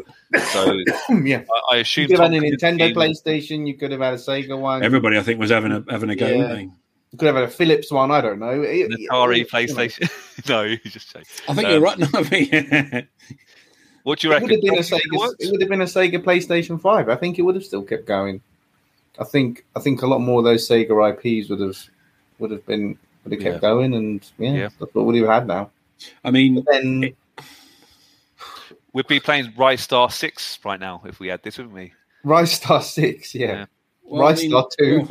So 0.53 0.72
yeah. 1.24 1.42
I, 1.70 1.72
I 1.72 1.74
You 1.76 1.80
assume 1.80 2.07
could 2.09 2.18
have 2.20 2.30
had 2.32 2.42
a 2.42 2.47
Nintendo 2.47 2.92
Kalinske- 2.92 3.22
PlayStation. 3.24 3.66
You 3.66 3.74
could 3.74 3.90
have 3.90 4.01
had 4.01 4.14
a 4.14 4.18
Sega 4.18 4.57
one. 4.59 4.84
Everybody, 4.84 5.18
I 5.18 5.22
think, 5.22 5.40
was 5.40 5.51
having 5.51 5.72
a 5.72 5.84
having 5.90 6.11
a 6.11 6.14
go. 6.16 6.26
Yeah. 6.28 6.55
you 6.59 6.70
could 7.18 7.26
have 7.26 7.34
had 7.34 7.44
a 7.44 7.49
Philips 7.51 7.90
one. 7.90 8.11
I 8.12 8.20
don't 8.20 8.38
know. 8.38 8.62
It- 8.62 8.86
An 8.86 8.92
it- 9.01 9.11
Atari 9.11 9.44
PlayStation. 9.49 10.49
no, 10.49 10.62
you 10.62 10.78
just 10.84 11.11
say. 11.11 11.22
I 11.49 11.55
think 11.55 11.66
Um, 11.66 11.72
you're 11.72 11.80
right. 11.80 11.99
No, 11.99 12.07
I 12.14 12.22
think 12.22 13.09
What 14.05 14.20
do 14.20 14.28
you 14.28 14.32
It 14.32 14.36
reckon? 14.36 14.49
would 14.51 14.53
have 14.53 14.62
been 14.62 14.78
a 14.78 14.82
Tom, 14.84 14.99
do 15.01 15.05
you 15.11 15.11
think 15.11 15.12
it 15.12 15.18
Sega. 15.18 15.34
It 15.40 15.51
would 15.51 15.61
have 15.62 15.70
been 15.70 15.80
a 15.80 15.84
Sega 15.84 16.22
PlayStation 16.22 16.80
Five. 16.80 17.09
I 17.09 17.16
think 17.16 17.40
it 17.40 17.42
would 17.42 17.57
have 17.57 17.64
still 17.64 17.82
kept 17.82 18.07
going. 18.07 18.40
I 19.19 19.25
think. 19.25 19.64
I 19.75 19.81
think 19.81 20.03
a 20.03 20.07
lot 20.07 20.21
more 20.21 20.41
of 20.41 20.45
those 20.45 20.69
Sega 20.69 21.12
IPs 21.12 21.49
would 21.51 21.61
have 21.61 21.79
would 22.39 22.51
have 22.51 22.67
been 22.67 22.99
would 23.25 23.33
have 23.33 23.43
kept 23.43 23.57
Yeah. 23.57 23.61
going, 23.61 23.95
and 23.95 24.31
yeah, 24.39 24.53
Yeah. 24.53 24.69
that's 24.79 24.95
what 24.95 25.07
we'd 25.07 25.21
have 25.21 25.29
had 25.29 25.47
now. 25.47 25.71
I 26.25 26.31
mean, 26.31 26.57
But 26.57 26.73
then 26.73 27.14
We'd 28.97 29.07
be 29.07 29.21
playing 29.21 29.53
Rise 29.59 29.83
Star 29.83 30.11
Six 30.11 30.59
right 30.64 30.81
now 30.81 31.03
if 31.05 31.21
we 31.21 31.29
had 31.29 31.43
this, 31.43 31.59
wouldn't 31.59 31.75
we? 31.75 31.93
Rise 32.25 32.53
Star 32.53 32.81
Six, 32.81 33.35
yeah, 33.35 33.47
Yeah. 33.47 33.64
well, 34.05 34.23
Rise 34.23 34.39
I 34.39 34.43
mean, 34.43 34.51
Star 34.51 34.69
Two. 34.79 35.09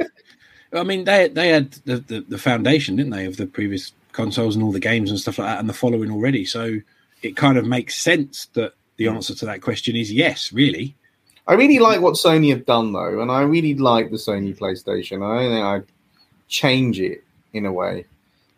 well, 0.71 0.81
I 0.81 0.83
mean, 0.83 1.03
they 1.03 1.27
they 1.27 1.49
had 1.49 1.73
the, 1.85 1.97
the 1.97 2.21
the 2.27 2.37
foundation, 2.39 2.95
didn't 2.95 3.11
they, 3.11 3.25
of 3.27 3.37
the 3.37 3.45
previous 3.45 3.91
consoles 4.11 4.55
and 4.55 4.63
all 4.63 4.71
the 4.71 4.79
games 4.79 5.11
and 5.11 5.19
stuff 5.19 5.37
like 5.37 5.47
that, 5.47 5.59
and 5.59 5.69
the 5.69 5.73
following 5.73 6.09
already. 6.09 6.45
So 6.45 6.79
it 7.21 7.35
kind 7.35 7.59
of 7.59 7.67
makes 7.67 7.95
sense 7.95 8.47
that 8.53 8.73
the 8.97 9.05
hmm. 9.05 9.17
answer 9.17 9.35
to 9.35 9.45
that 9.45 9.61
question 9.61 9.95
is 9.95 10.11
yes, 10.11 10.51
really. 10.51 10.95
I 11.47 11.53
really 11.53 11.79
like 11.79 12.01
what 12.01 12.15
Sony 12.15 12.49
have 12.49 12.65
done 12.65 12.91
though, 12.91 13.21
and 13.21 13.31
I 13.31 13.41
really 13.41 13.75
like 13.75 14.09
the 14.09 14.17
Sony 14.17 14.57
PlayStation. 14.57 15.23
I 15.23 15.43
don't 15.43 15.51
think 15.51 15.63
I'd 15.63 15.85
change 16.47 16.99
it 16.99 17.23
in 17.53 17.65
a 17.65 17.71
way. 17.71 18.05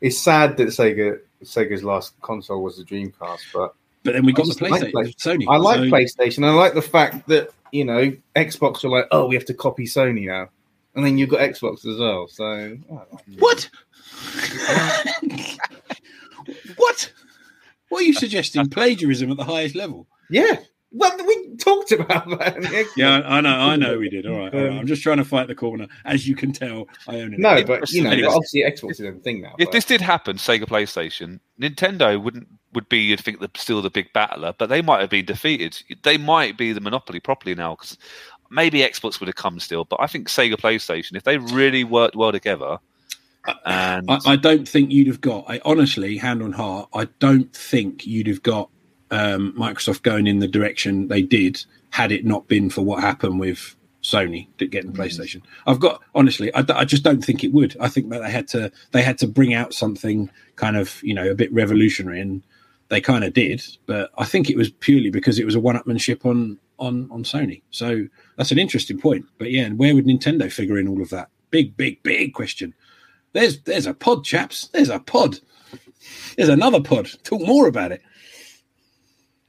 It's 0.02 0.18
sad 0.18 0.58
that 0.58 0.70
Sega 0.70 1.20
Sega's 1.44 1.84
last 1.84 2.14
console 2.22 2.64
was 2.64 2.78
the 2.78 2.84
Dreamcast, 2.84 3.42
but 3.54 3.76
But 4.04 4.14
then 4.14 4.26
we 4.26 4.32
got 4.34 4.44
the 4.46 4.54
just 4.54 4.62
like 4.62 4.82
PlayStation, 4.84 5.16
Sony. 5.16 5.46
I 5.50 5.58
like 5.58 5.78
so- 5.78 5.84
PlayStation. 5.84 6.46
I 6.46 6.52
like 6.52 6.74
the 6.74 6.82
fact 6.82 7.28
that 7.28 7.50
you 7.72 7.84
know 7.84 8.16
Xbox 8.36 8.84
are 8.84 8.90
like, 8.90 9.08
oh, 9.12 9.28
we 9.28 9.36
have 9.36 9.46
to 9.46 9.54
copy 9.54 9.86
Sony 9.86 10.26
now, 10.28 10.50
and 10.96 11.06
then 11.06 11.18
you've 11.18 11.30
got 11.30 11.42
Xbox 11.42 11.86
as 11.86 12.00
well. 12.00 12.28
So. 12.28 12.78
What? 13.40 13.70
what? 16.78 17.12
What 17.90 18.02
are 18.02 18.06
you 18.06 18.14
suggesting? 18.14 18.68
Plagiarism 18.70 19.32
at 19.32 19.38
the 19.38 19.44
highest 19.44 19.76
level? 19.76 20.08
yeah, 20.30 20.58
well, 20.98 21.18
we 21.26 21.56
talked 21.58 21.92
about 21.92 22.28
that. 22.40 22.56
in 22.58 22.62
the 22.64 22.68
Xbox. 22.70 22.88
Yeah, 22.98 23.20
I 23.20 23.38
I 23.38 23.42
know. 23.42 23.50
I 23.50 23.76
know 23.76 23.98
we 23.98 24.10
did. 24.10 24.26
All 24.26 24.38
right. 24.38 24.54
All 24.54 24.60
right. 24.62 24.72
Um, 24.72 24.80
I'm 24.80 24.88
just 24.88 25.02
trying 25.04 25.18
to 25.18 25.26
fight 25.26 25.48
the 25.48 25.56
corner. 25.56 25.88
As 26.06 26.28
you 26.28 26.36
can 26.36 26.52
tell, 26.52 26.88
I 27.08 27.22
own 27.22 27.34
it. 27.34 27.40
no, 27.40 27.64
but 27.64 27.90
you 27.92 28.04
know, 28.04 28.12
Anyways. 28.12 28.34
obviously 28.34 28.62
Xbox 28.64 28.92
is 28.92 29.00
a 29.02 29.12
thing 29.14 29.42
now. 29.42 29.56
If 29.60 29.68
but- 29.68 29.72
this 29.74 29.86
did 29.86 30.02
happen, 30.02 30.38
Sega 30.38 30.64
PlayStation, 30.66 31.40
Nintendo 31.62 32.22
wouldn't 32.22 32.48
would 32.74 32.90
be 32.90 33.00
you'd 33.00 33.22
think 33.24 33.40
the, 33.40 33.50
still 33.56 33.82
the 33.82 33.90
big 33.90 34.12
battler, 34.14 34.54
but 34.58 34.68
they 34.70 34.82
might 34.82 35.00
have 35.02 35.10
been 35.10 35.26
defeated. 35.26 35.82
They 36.04 36.18
might 36.18 36.58
be 36.58 36.74
the 36.74 36.82
monopoly 36.82 37.20
properly 37.20 37.56
now 37.56 37.76
because 37.76 37.98
maybe 38.50 38.80
Xbox 38.80 39.20
would 39.20 39.28
have 39.28 39.36
come 39.36 39.60
still, 39.60 39.86
but 39.86 40.00
I 40.02 40.08
think 40.08 40.28
Sega 40.28 40.54
PlayStation, 40.56 41.16
if 41.16 41.24
they 41.24 41.38
really 41.38 41.84
worked 41.84 42.16
well 42.16 42.32
together, 42.32 42.78
and 43.66 44.12
I, 44.12 44.20
I 44.26 44.36
don't 44.36 44.68
think 44.68 44.92
you'd 44.92 45.08
have 45.08 45.22
got. 45.22 45.46
I 45.48 45.62
honestly, 45.64 46.18
hand 46.18 46.44
on 46.44 46.52
heart, 46.52 46.90
I 46.94 47.06
don't 47.20 47.52
think 47.56 48.06
you'd 48.06 48.28
have 48.28 48.44
got 48.44 48.70
um, 49.12 49.54
Microsoft 49.54 50.04
going 50.04 50.28
in 50.28 50.40
the 50.40 50.48
direction 50.48 51.08
they 51.08 51.22
did 51.22 51.64
had 51.90 52.12
it 52.12 52.26
not 52.26 52.48
been 52.48 52.70
for 52.70 52.82
what 52.82 53.02
happened 53.02 53.40
with 53.40 53.76
Sony 54.04 54.48
to 54.58 54.68
getting 54.68 54.94
PlayStation. 54.94 55.42
I've 55.66 55.80
got 55.80 56.02
honestly, 56.16 56.54
I 56.54 56.86
just 56.86 57.04
don't 57.04 57.24
think 57.24 57.44
it 57.44 57.52
would. 57.52 57.76
I 57.80 57.90
think 57.90 58.10
that 58.10 58.22
they 58.22 58.32
had 58.32 58.48
to 58.50 58.72
they 58.92 59.02
had 59.02 59.18
to 59.20 59.28
bring 59.28 59.54
out 59.54 59.74
something 59.74 60.30
kind 60.56 60.78
of 60.78 61.02
you 61.04 61.14
know 61.14 61.30
a 61.30 61.36
bit 61.36 61.52
revolutionary, 61.52 62.22
and 62.22 62.42
they 62.90 63.02
kind 63.02 63.24
of 63.24 63.34
did. 63.34 63.64
But 63.86 64.12
I 64.18 64.26
think 64.26 64.50
it 64.50 64.58
was 64.58 64.70
purely 64.70 65.10
because 65.10 65.40
it 65.40 65.46
was 65.46 65.56
a 65.56 65.60
one-upmanship 65.60 66.26
on 66.26 66.58
on 66.80 67.10
on 67.12 67.24
Sony. 67.24 67.62
So 67.72 68.08
that's 68.38 68.52
an 68.52 68.60
interesting 68.60 69.00
point. 69.00 69.26
But 69.38 69.52
yeah, 69.52 69.64
and 69.64 69.78
where 69.78 69.94
would 69.94 70.06
Nintendo 70.06 70.52
figure 70.52 70.78
in 70.78 70.88
all 70.88 71.02
of 71.02 71.10
that? 71.10 71.30
Big, 71.50 71.76
big, 71.76 72.02
big 72.04 72.34
question. 72.34 72.74
There's 73.34 73.62
there's 73.64 73.88
a 73.88 73.94
pod, 73.94 74.24
chaps. 74.24 74.68
There's 74.70 74.90
a 74.90 75.00
pod. 75.00 75.40
There's 76.38 76.50
another 76.50 76.82
pod. 76.82 77.10
Talk 77.24 77.42
more 77.42 77.68
about 77.68 77.92
it. 77.92 78.02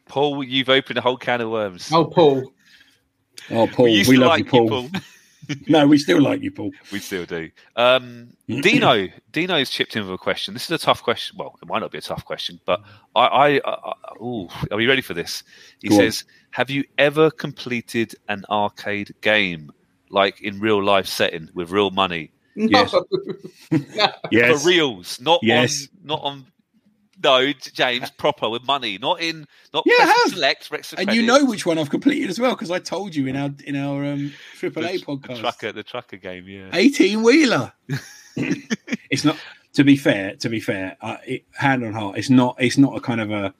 Paul, 0.08 0.42
you've 0.44 0.68
opened 0.68 0.98
a 0.98 1.02
whole 1.02 1.16
can 1.16 1.40
of 1.40 1.50
worms. 1.50 1.90
oh, 1.92 2.06
Paul, 2.06 2.52
Oh, 3.50 3.66
Paul, 3.66 3.84
we 3.86 4.04
we, 4.08 4.16
to 4.16 4.20
love 4.20 4.28
like 4.30 4.52
you, 4.52 4.68
Paul. 4.68 4.90
no, 5.68 5.86
we 5.86 5.96
still 5.98 6.20
like 6.20 6.42
you, 6.42 6.50
Paul. 6.50 6.70
We 6.92 6.98
still 6.98 7.24
do. 7.24 7.50
Um, 7.76 8.30
Dino, 8.48 9.08
Dino's 9.32 9.70
chipped 9.70 9.96
in 9.96 10.04
with 10.04 10.12
a 10.12 10.18
question. 10.18 10.52
This 10.54 10.64
is 10.64 10.70
a 10.70 10.78
tough 10.78 11.02
question. 11.02 11.36
Well, 11.38 11.56
it 11.62 11.68
might 11.68 11.78
not 11.78 11.90
be 11.90 11.98
a 11.98 12.02
tough 12.02 12.24
question, 12.24 12.60
but 12.66 12.80
I, 13.14 13.26
I, 13.26 13.48
I, 13.64 13.74
I 13.74 13.92
ooh, 14.22 14.48
are 14.70 14.80
you 14.80 14.88
ready 14.88 15.00
for 15.02 15.14
this? 15.14 15.44
He 15.80 15.88
Go 15.88 15.94
on. 15.94 16.00
says, 16.02 16.24
"Have 16.50 16.68
you 16.68 16.84
ever 16.98 17.30
completed 17.30 18.14
an 18.28 18.44
arcade 18.50 19.14
game, 19.22 19.70
like 20.10 20.40
in 20.42 20.58
real 20.60 20.82
life 20.82 21.06
setting 21.06 21.48
with 21.54 21.70
real 21.70 21.90
money 21.90 22.32
Yes. 22.54 22.92
No. 23.70 24.08
Yes. 24.32 24.62
for 24.62 24.68
reals, 24.68 25.20
not 25.20 25.40
Yes. 25.42 25.88
on, 26.02 26.06
not 26.06 26.20
on." 26.22 26.46
No, 27.22 27.52
James, 27.52 28.10
proper 28.10 28.48
with 28.48 28.64
money, 28.64 28.98
not 28.98 29.20
in, 29.20 29.46
not 29.74 29.84
Yeah, 29.86 29.94
I 29.98 30.06
have. 30.06 30.32
select, 30.32 30.70
Rex 30.70 30.92
And 30.92 31.12
you 31.12 31.22
know 31.22 31.44
which 31.44 31.66
one 31.66 31.78
I've 31.78 31.90
completed 31.90 32.30
as 32.30 32.38
well 32.38 32.52
because 32.52 32.70
I 32.70 32.78
told 32.78 33.14
you 33.14 33.26
in 33.26 33.36
our 33.36 33.50
in 33.64 33.76
our 33.76 34.04
um, 34.04 34.32
AAA 34.56 34.72
the, 34.72 34.98
podcast. 35.00 35.26
the 35.28 35.40
trucker, 35.40 35.72
the 35.72 35.82
trucker 35.82 36.16
game, 36.16 36.46
yeah. 36.48 36.70
18 36.72 37.22
wheeler. 37.22 37.72
it's 38.36 39.24
not 39.24 39.36
to 39.74 39.84
be 39.84 39.96
fair. 39.96 40.36
To 40.36 40.48
be 40.48 40.60
fair, 40.60 40.96
uh, 41.00 41.16
it, 41.26 41.44
hand 41.54 41.84
on 41.84 41.92
heart, 41.92 42.18
it's 42.18 42.30
not. 42.30 42.56
It's 42.58 42.78
not 42.78 42.96
a 42.96 43.00
kind 43.00 43.20
of 43.20 43.30
a 43.30 43.54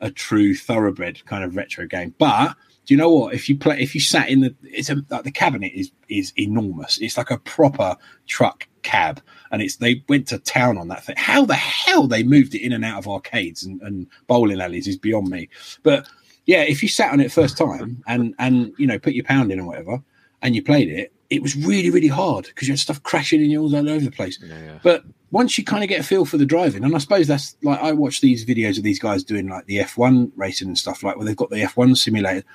a 0.00 0.10
true 0.10 0.54
thoroughbred 0.54 1.24
kind 1.24 1.44
of 1.44 1.56
retro 1.56 1.86
game. 1.86 2.14
But 2.18 2.56
do 2.86 2.92
you 2.92 2.98
know 2.98 3.10
what? 3.10 3.34
If 3.34 3.48
you 3.48 3.56
play, 3.56 3.80
if 3.80 3.94
you 3.94 4.00
sat 4.00 4.28
in 4.28 4.40
the, 4.40 4.54
it's 4.62 4.90
a 4.90 4.96
like 5.08 5.24
the 5.24 5.30
cabinet 5.30 5.72
is 5.74 5.90
is 6.08 6.32
enormous. 6.38 6.98
It's 6.98 7.16
like 7.16 7.30
a 7.30 7.38
proper 7.38 7.96
truck 8.26 8.68
cab, 8.82 9.22
and 9.50 9.62
it's 9.62 9.76
they 9.76 10.04
went 10.08 10.28
to 10.28 10.38
town 10.38 10.76
on 10.76 10.88
that 10.88 11.04
thing. 11.04 11.16
How 11.16 11.44
the 11.44 11.54
hell 11.54 12.06
they 12.06 12.22
moved 12.22 12.54
it 12.54 12.64
in 12.64 12.72
and 12.72 12.84
out 12.84 12.98
of 12.98 13.08
arcades 13.08 13.64
and, 13.64 13.80
and 13.82 14.06
bowling 14.26 14.60
alleys 14.60 14.86
is 14.86 14.98
beyond 14.98 15.28
me. 15.28 15.48
But 15.82 16.06
yeah, 16.46 16.62
if 16.62 16.82
you 16.82 16.88
sat 16.88 17.12
on 17.12 17.20
it 17.20 17.32
first 17.32 17.56
time 17.56 18.02
and 18.06 18.34
and 18.38 18.72
you 18.78 18.86
know 18.86 18.98
put 18.98 19.14
your 19.14 19.24
pound 19.24 19.50
in 19.50 19.60
or 19.60 19.66
whatever, 19.66 20.02
and 20.42 20.54
you 20.54 20.62
played 20.62 20.88
it, 20.88 21.12
it 21.30 21.42
was 21.42 21.56
really 21.56 21.90
really 21.90 22.08
hard 22.08 22.44
because 22.46 22.68
you 22.68 22.72
had 22.72 22.78
stuff 22.78 23.02
crashing 23.02 23.40
in 23.40 23.50
you 23.50 23.62
all 23.62 23.74
over 23.74 24.04
the 24.04 24.10
place. 24.10 24.38
Yeah, 24.42 24.62
yeah. 24.62 24.78
But 24.82 25.04
once 25.34 25.58
you 25.58 25.64
kind 25.64 25.82
of 25.82 25.88
get 25.88 25.98
a 25.98 26.04
feel 26.04 26.24
for 26.24 26.36
the 26.36 26.46
driving, 26.46 26.84
and 26.84 26.94
I 26.94 26.98
suppose 26.98 27.26
that's 27.26 27.56
like 27.62 27.80
I 27.80 27.92
watch 27.92 28.20
these 28.20 28.46
videos 28.46 28.78
of 28.78 28.84
these 28.84 29.00
guys 29.00 29.24
doing 29.24 29.48
like 29.48 29.66
the 29.66 29.78
F1 29.78 30.30
racing 30.36 30.68
and 30.68 30.78
stuff, 30.78 31.02
like 31.02 31.16
where 31.16 31.24
they've 31.24 31.36
got 31.36 31.50
the 31.50 31.62
F1 31.62 31.96
simulator, 31.96 32.46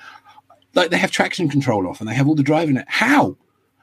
like 0.75 0.91
they 0.91 0.97
have 0.97 1.11
traction 1.11 1.49
control 1.49 1.87
off 1.87 1.99
and 1.99 2.09
they 2.09 2.13
have 2.13 2.27
all 2.27 2.35
the 2.35 2.43
driving. 2.43 2.77
It. 2.77 2.85
How? 2.87 3.37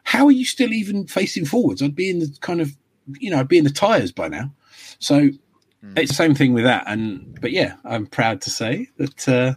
How 0.04 0.26
are 0.26 0.32
you 0.32 0.44
still 0.44 0.72
even 0.72 1.06
facing 1.06 1.44
forwards? 1.44 1.82
I'd 1.82 1.96
be 1.96 2.10
in 2.10 2.20
the 2.20 2.36
kind 2.40 2.60
of, 2.60 2.76
you 3.18 3.30
know, 3.30 3.40
I'd 3.40 3.48
be 3.48 3.58
in 3.58 3.64
the 3.64 3.70
tires 3.70 4.12
by 4.12 4.28
now. 4.28 4.52
So 4.98 5.30
it's 5.96 6.10
the 6.10 6.16
same 6.16 6.34
thing 6.34 6.52
with 6.52 6.64
that. 6.64 6.84
And 6.86 7.38
but 7.40 7.52
yeah, 7.52 7.74
I'm 7.84 8.06
proud 8.06 8.40
to 8.42 8.50
say 8.50 8.88
that 8.98 9.28
uh, 9.28 9.54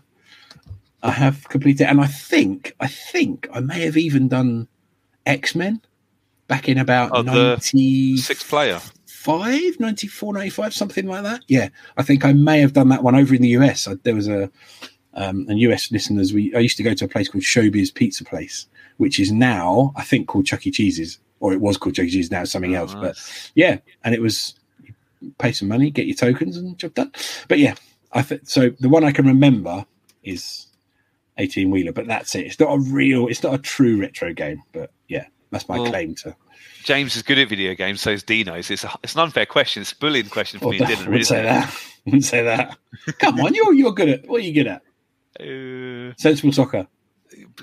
I 1.04 1.12
have 1.12 1.48
completed, 1.50 1.88
and 1.88 2.02
I 2.02 2.08
think 2.08 2.76
I 2.80 2.88
think 2.88 3.48
I 3.54 3.60
may 3.60 3.82
have 3.82 3.98
even 3.98 4.28
done 4.28 4.68
X 5.26 5.56
Men 5.56 5.82
back 6.48 6.68
in 6.68 6.78
about 6.78 7.12
Oh, 7.14 7.22
ninety 7.22 8.18
Six 8.18 8.44
player. 8.44 8.80
95, 9.26 9.80
94, 9.80 10.34
95, 10.34 10.74
something 10.74 11.08
like 11.08 11.24
that. 11.24 11.44
Yeah, 11.48 11.70
I 11.98 12.04
think 12.04 12.24
I 12.24 12.34
may 12.34 12.62
have 12.62 12.74
done 12.74 12.90
that 12.90 13.04
one 13.04 13.16
over 13.16 13.36
in 13.36 13.42
the 13.42 13.50
US. 13.50 13.88
I, 13.88 13.96
there 14.04 14.16
was 14.16 14.28
a 14.28 14.50
um, 15.14 15.46
and 15.50 15.60
US 15.60 15.92
listeners. 15.92 16.34
We 16.34 16.54
I 16.56 16.60
used 16.60 16.78
to 16.78 16.84
go 16.84 16.94
to 16.94 17.06
a 17.06 17.08
place 17.08 17.28
called 17.30 17.44
Showbiz 17.44 17.94
Pizza 17.94 18.24
Place, 18.24 18.68
which 18.98 19.20
is 19.20 19.32
now 19.32 19.94
I 19.96 20.04
think 20.04 20.28
called 20.28 20.46
Chuck 20.46 20.66
E. 20.68 20.72
Cheese's, 20.72 21.20
or 21.40 21.54
it 21.54 21.62
was 21.62 21.78
called 21.78 21.96
Chuck 21.96 22.06
E. 22.06 22.10
Cheese's. 22.12 22.32
Now 22.32 22.44
something 22.44 22.76
Oh, 22.76 22.80
else. 22.82 22.94
nice. 22.94 23.02
But 23.02 23.52
yeah, 23.56 23.78
and 24.04 24.14
it 24.16 24.22
was 24.22 24.56
pay 25.38 25.52
some 25.52 25.68
money, 25.68 25.90
get 25.92 26.06
your 26.08 26.16
tokens, 26.16 26.58
and 26.58 26.78
job 26.78 26.94
done. 26.94 27.12
But 27.48 27.60
yeah, 27.60 27.76
I 28.14 28.22
th- 28.22 28.42
so 28.46 28.70
the 28.80 28.90
one 28.90 29.04
I 29.04 29.12
can 29.12 29.26
remember 29.28 29.86
is 30.24 30.68
eighteen 31.38 31.72
wheeler, 31.72 31.92
but 31.92 32.08
that's 32.08 32.36
it. 32.36 32.46
It's 32.46 32.60
not 32.60 32.74
a 32.74 32.80
real, 32.80 33.28
it's 33.28 33.44
not 33.44 33.54
a 33.54 33.58
true 33.60 34.00
retro 34.00 34.34
game. 34.34 34.62
But 34.74 34.92
yeah, 35.08 35.26
that's 35.52 35.68
my 35.68 35.80
Well, 35.80 35.90
claim 35.90 36.16
to. 36.16 36.36
James 36.84 37.16
is 37.16 37.24
good 37.24 37.38
at 37.38 37.50
video 37.50 37.74
games, 37.76 38.00
so 38.02 38.12
is 38.12 38.24
Dino's. 38.24 38.72
It's 38.72 38.84
a, 38.86 38.92
it's 39.04 39.14
an 39.14 39.20
unfair 39.22 39.46
question. 39.46 39.82
It's 39.82 39.92
a 39.92 39.96
bullying 39.98 40.30
question 40.30 40.60
for 40.62 40.68
Oh, 40.68 40.72
me 40.72 40.78
and 40.80 40.88
I 40.88 40.92
Dylan. 40.92 40.98
wouldn't 41.00 41.22
isn't 41.22 41.36
say 41.38 41.44
that. 41.44 41.76
Wouldn't 42.06 42.24
say 42.26 42.44
that. 42.44 42.78
Come 43.20 43.40
on, 43.42 43.54
you're 43.54 43.74
you're 43.74 43.92
good 43.92 44.08
at 44.10 44.28
what 44.28 44.38
are 44.42 44.44
you 44.44 44.54
good 44.54 44.68
at? 44.68 44.82
Uh, 45.40 46.14
Sensible 46.18 46.52
soccer. 46.52 46.88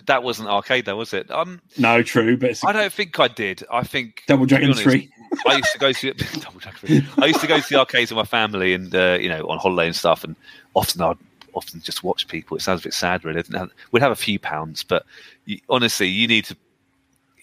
that 0.07 0.23
wasn't 0.23 0.49
arcade, 0.49 0.85
though, 0.85 0.97
was 0.97 1.12
it? 1.12 1.31
Um, 1.31 1.61
No, 1.79 2.03
true, 2.03 2.37
but 2.37 2.59
I 2.64 2.73
don't 2.73 2.93
think 2.93 3.19
I 3.19 3.29
did. 3.29 3.64
I 3.71 3.83
think 3.83 4.23
Double 4.27 4.47
Dragon 4.47 4.71
honest, 4.71 4.83
Three. 4.83 5.11
I 5.47 5.57
used 5.57 5.73
to 5.73 5.79
go 5.79 5.93
to 5.93 6.12
Double 6.41 6.61
Dragon 6.61 6.79
Three. 6.81 7.07
I 7.19 7.27
used 7.27 7.41
to 7.41 7.47
go 7.47 7.59
to 7.61 7.69
the 7.69 7.79
arcades 7.79 8.11
with 8.11 8.17
my 8.17 8.25
family 8.25 8.75
and 8.75 8.95
uh, 8.95 9.19
you 9.21 9.29
know 9.29 9.47
on 9.49 9.59
holiday 9.59 9.87
and 9.87 9.97
stuff, 9.97 10.25
and 10.25 10.37
often 10.75 11.03
I'd 11.03 11.19
often 11.55 11.81
just 11.81 12.05
watch 12.05 12.29
people. 12.29 12.57
It 12.57 12.61
sounds 12.61 12.81
a 12.81 12.85
bit 12.85 12.95
sad, 12.95 13.25
really. 13.25 13.43
We'd 13.91 14.03
have 14.03 14.12
a 14.12 14.17
few 14.17 14.39
pounds, 14.39 14.83
but 14.85 15.05
you, 15.47 15.59
honestly, 15.69 16.09
you 16.09 16.29
need 16.29 16.45
to. 16.47 16.57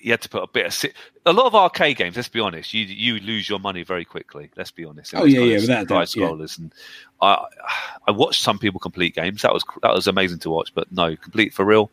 You 0.04 0.12
had 0.12 0.22
to 0.22 0.30
put 0.30 0.44
a 0.44 0.48
bit 0.48 0.66
of 0.66 0.74
si- 0.74 0.92
a 1.26 1.32
lot 1.32 1.46
of 1.46 1.56
arcade 1.56 1.96
games. 1.98 2.16
Let's 2.18 2.28
be 2.28 2.42
honest, 2.42 2.74
you 2.74 2.84
you 2.86 3.20
lose 3.22 3.48
your 3.48 3.60
money 3.60 3.84
very 3.84 4.04
quickly. 4.04 4.50
Let's 4.58 4.70
be 4.72 4.84
honest. 4.86 5.14
in 5.14 5.20
Oh, 5.20 5.24
yeah, 5.24 5.40
yeah, 5.40 5.56
of 5.56 5.62
without 5.62 5.84
a 5.84 5.86
doubt, 5.86 6.10
side 6.10 6.20
yeah. 6.22 6.46
and 6.58 6.74
I 7.22 7.46
I 8.08 8.12
watched 8.12 8.42
some 8.44 8.60
people 8.60 8.80
complete 8.82 9.16
games. 9.16 9.42
That 9.44 9.54
was 9.54 9.64
that 9.82 9.94
was 9.94 10.08
amazing 10.08 10.40
to 10.40 10.50
watch, 10.50 10.74
but 10.76 10.92
no, 10.92 11.16
complete 11.16 11.54
for 11.54 11.64
real. 11.66 11.90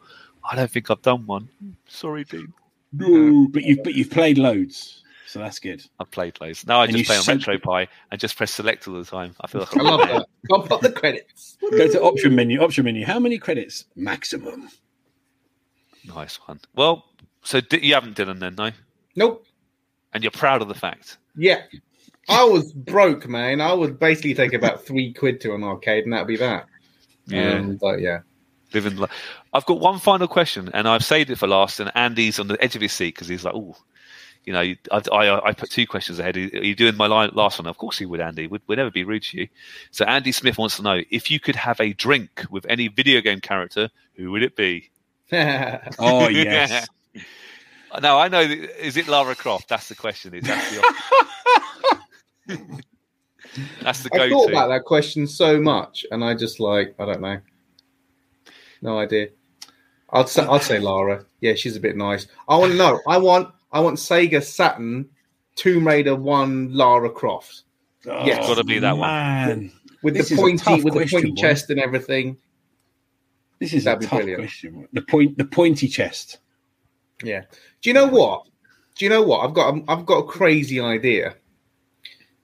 I 0.50 0.56
don't 0.56 0.70
think 0.70 0.90
I've 0.90 1.02
done 1.02 1.24
one. 1.26 1.48
Sorry, 1.86 2.24
Dean. 2.24 2.52
No, 2.92 3.46
but 3.52 3.62
you've 3.62 3.84
but 3.84 3.94
you've 3.94 4.10
played 4.10 4.38
loads, 4.38 5.04
so 5.28 5.38
that's 5.38 5.60
good. 5.60 5.84
I've 6.00 6.10
played 6.10 6.40
loads. 6.40 6.66
Now 6.66 6.80
I 6.80 6.86
And 6.86 6.96
just 6.96 7.06
play 7.06 7.16
on 7.16 7.22
sent- 7.22 7.42
RetroPie 7.44 7.86
and 8.10 8.20
just 8.20 8.36
press 8.36 8.50
select 8.50 8.88
all 8.88 8.94
the 8.94 9.04
time. 9.04 9.36
I 9.40 9.46
feel 9.46 9.60
like 9.60 9.76
I 9.76 9.80
I'm 9.80 9.86
love 9.86 10.08
that. 10.08 10.26
I'll 10.50 10.62
put 10.62 10.80
the 10.80 10.90
credits. 10.90 11.56
Go 11.70 11.86
to 11.86 12.02
option 12.02 12.34
menu. 12.34 12.60
Option 12.60 12.84
menu. 12.86 13.04
How 13.06 13.20
many 13.20 13.38
credits 13.38 13.84
maximum? 13.94 14.68
Nice 16.04 16.36
one. 16.48 16.58
Well, 16.74 17.04
so 17.42 17.60
di- 17.60 17.84
you 17.84 17.94
haven't 17.94 18.16
Dylan 18.16 18.38
then, 18.38 18.54
no? 18.56 18.70
Nope. 19.16 19.46
And 20.12 20.22
you're 20.22 20.30
proud 20.30 20.62
of 20.62 20.68
the 20.68 20.74
fact. 20.74 21.18
Yeah. 21.36 21.62
I 22.28 22.44
was 22.44 22.72
broke, 22.72 23.28
man. 23.28 23.60
I 23.60 23.72
would 23.72 23.98
basically 23.98 24.34
take 24.34 24.52
about 24.52 24.84
three 24.86 25.12
quid 25.12 25.40
to 25.42 25.54
an 25.54 25.64
arcade, 25.64 26.04
and 26.04 26.12
that'd 26.12 26.26
be 26.26 26.36
that. 26.36 26.66
Um, 27.32 27.76
but 27.76 28.00
yeah. 28.00 28.20
living. 28.72 28.96
Li- 28.96 29.08
I've 29.52 29.66
got 29.66 29.80
one 29.80 29.98
final 29.98 30.28
question, 30.28 30.70
and 30.74 30.88
I've 30.88 31.04
saved 31.04 31.30
it 31.30 31.36
for 31.36 31.46
last. 31.46 31.80
And 31.80 31.90
Andy's 31.94 32.38
on 32.38 32.48
the 32.48 32.62
edge 32.62 32.76
of 32.76 32.82
his 32.82 32.92
seat 32.92 33.14
because 33.14 33.28
he's 33.28 33.44
like, 33.44 33.54
"Oh, 33.54 33.76
you 34.44 34.52
know, 34.52 34.60
I, 34.60 34.76
I, 35.12 35.48
I 35.48 35.52
put 35.52 35.70
two 35.70 35.86
questions 35.86 36.18
ahead. 36.18 36.36
Are 36.36 36.40
you 36.40 36.74
doing 36.74 36.96
my 36.96 37.06
last 37.06 37.58
one? 37.58 37.66
Of 37.66 37.78
course 37.78 37.98
he 37.98 38.06
would, 38.06 38.20
Andy. 38.20 38.46
Would 38.46 38.62
would 38.66 38.78
never 38.78 38.90
be 38.90 39.04
rude 39.04 39.22
to 39.24 39.38
you." 39.38 39.48
So 39.92 40.04
Andy 40.04 40.32
Smith 40.32 40.58
wants 40.58 40.76
to 40.76 40.82
know 40.82 41.02
if 41.10 41.30
you 41.30 41.38
could 41.40 41.56
have 41.56 41.80
a 41.80 41.92
drink 41.92 42.44
with 42.50 42.66
any 42.68 42.88
video 42.88 43.20
game 43.20 43.40
character, 43.40 43.90
who 44.14 44.32
would 44.32 44.42
it 44.42 44.56
be? 44.56 44.90
Oh 45.32 46.28
yes. 46.28 46.88
No, 48.00 48.18
I 48.18 48.28
know. 48.28 48.40
Is 48.40 48.96
it 48.96 49.08
Lara 49.08 49.34
Croft? 49.34 49.68
That's 49.68 49.88
the 49.88 49.94
question. 49.96 50.34
Is 50.34 50.44
that 50.44 50.82
the 52.46 52.56
That's 53.82 54.04
the 54.04 54.10
I 54.14 54.28
thought 54.28 54.48
about 54.50 54.68
that 54.68 54.84
question 54.84 55.26
so 55.26 55.60
much, 55.60 56.06
and 56.10 56.22
I 56.24 56.34
just 56.34 56.60
like 56.60 56.94
I 57.00 57.06
don't 57.06 57.20
know, 57.20 57.40
no 58.82 58.98
idea. 58.98 59.28
I'd 60.12 60.28
say 60.28 60.42
I'd 60.44 60.62
say 60.62 60.78
Lara. 60.78 61.24
Yeah, 61.40 61.54
she's 61.54 61.76
a 61.76 61.80
bit 61.80 61.96
nice. 61.96 62.26
I 62.48 62.56
want 62.56 62.72
to 62.72 62.78
know. 62.78 63.00
I 63.08 63.18
want 63.18 63.52
I 63.72 63.80
want 63.80 63.96
Sega 63.98 64.42
Saturn 64.42 65.08
Tomb 65.56 65.86
Raider 65.86 66.14
One 66.14 66.72
Lara 66.72 67.10
Croft 67.10 67.62
oh, 68.06 68.24
Yeah, 68.24 68.38
it's 68.38 68.46
gotta 68.46 68.64
be 68.64 68.78
that 68.78 68.96
one. 68.96 69.08
Man, 69.08 69.72
with 70.02 70.14
This 70.14 70.28
the 70.28 70.36
pointy 70.36 70.58
tough 70.58 70.84
with 70.84 70.94
the 70.94 71.06
pointy 71.06 71.30
boy. 71.30 71.40
chest 71.40 71.70
and 71.70 71.80
everything. 71.80 72.36
this 73.58 73.72
is 73.72 73.84
That'd 73.84 73.98
a 73.98 74.00
be 74.00 74.06
tough 74.06 74.18
brilliant. 74.18 74.42
question. 74.42 74.88
The 74.92 75.02
point, 75.02 75.38
the 75.38 75.44
pointy 75.44 75.88
chest. 75.88 76.38
Yeah. 77.22 77.42
Do 77.82 77.90
you 77.90 77.94
know 77.94 78.06
what? 78.06 78.46
Do 78.96 79.04
you 79.04 79.08
know 79.10 79.22
what? 79.22 79.44
I've 79.44 79.54
got 79.54 79.74
I've 79.88 80.06
got 80.06 80.18
a 80.18 80.26
crazy 80.26 80.80
idea. 80.80 81.34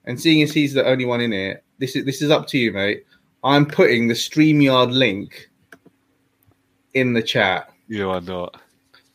And 0.05 0.19
seeing 0.19 0.41
as 0.41 0.53
he's 0.53 0.73
the 0.73 0.85
only 0.85 1.05
one 1.05 1.19
in 1.21 1.33
it, 1.33 1.63
this 1.79 1.95
is 1.95 2.05
this 2.05 2.21
is 2.21 2.31
up 2.31 2.47
to 2.47 2.57
you, 2.57 2.71
mate. 2.71 3.03
I'm 3.43 3.65
putting 3.65 4.07
the 4.07 4.13
StreamYard 4.13 4.91
link 4.91 5.49
in 6.93 7.13
the 7.13 7.21
chat. 7.21 7.69
You 7.87 8.09
are 8.09 8.21
not. 8.21 8.59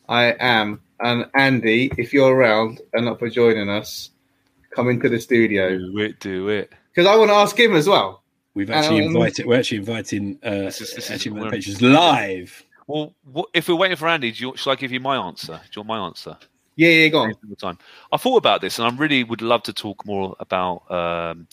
I 0.07 0.35
am. 0.39 0.81
And 0.99 1.25
Andy, 1.35 1.91
if 1.97 2.13
you're 2.13 2.33
around 2.33 2.79
and 2.93 3.09
up 3.09 3.19
for 3.19 3.29
joining 3.29 3.69
us, 3.69 4.11
come 4.73 4.89
into 4.89 5.09
the 5.09 5.19
studio. 5.19 5.77
Do 5.77 5.97
it. 5.99 6.19
Do 6.19 6.47
it. 6.49 6.71
Because 6.93 7.07
I 7.07 7.15
want 7.17 7.29
to 7.29 7.35
ask 7.35 7.59
him 7.59 7.75
as 7.75 7.87
well. 7.87 8.23
We've 8.53 8.69
actually 8.69 9.01
Um, 9.01 9.07
invited. 9.15 9.45
We're 9.45 9.57
actually 9.59 9.79
inviting. 9.79 10.37
Uh, 10.43 10.49
This 10.51 10.79
is- 10.81 10.93
this 10.93 11.05
is- 11.05 11.11
actually 11.11 11.31
we're- 11.39 11.51
pictures 11.51 11.81
live. 11.81 12.63
Well, 12.87 13.13
what, 13.31 13.49
if 13.53 13.67
we're 13.67 13.75
waiting 13.75 13.97
for 13.97 14.07
Andy, 14.07 14.31
do 14.31 14.47
you, 14.47 14.57
shall 14.57 14.73
I 14.73 14.75
give 14.75 14.91
you 14.91 14.99
my 14.99 15.15
answer? 15.15 15.59
Do 15.63 15.69
you 15.75 15.81
want 15.81 15.87
my 15.87 16.05
answer? 16.05 16.37
Yeah, 16.75 16.89
yeah, 16.89 17.07
go 17.09 17.19
on. 17.19 17.35
Time. 17.57 17.77
I 18.11 18.17
thought 18.17 18.37
about 18.37 18.61
this, 18.61 18.79
and 18.79 18.87
I 18.87 18.95
really 18.97 19.23
would 19.23 19.41
love 19.41 19.63
to 19.63 19.73
talk 19.73 20.05
more 20.05 20.35
about 20.39 20.89
um, 20.91 21.47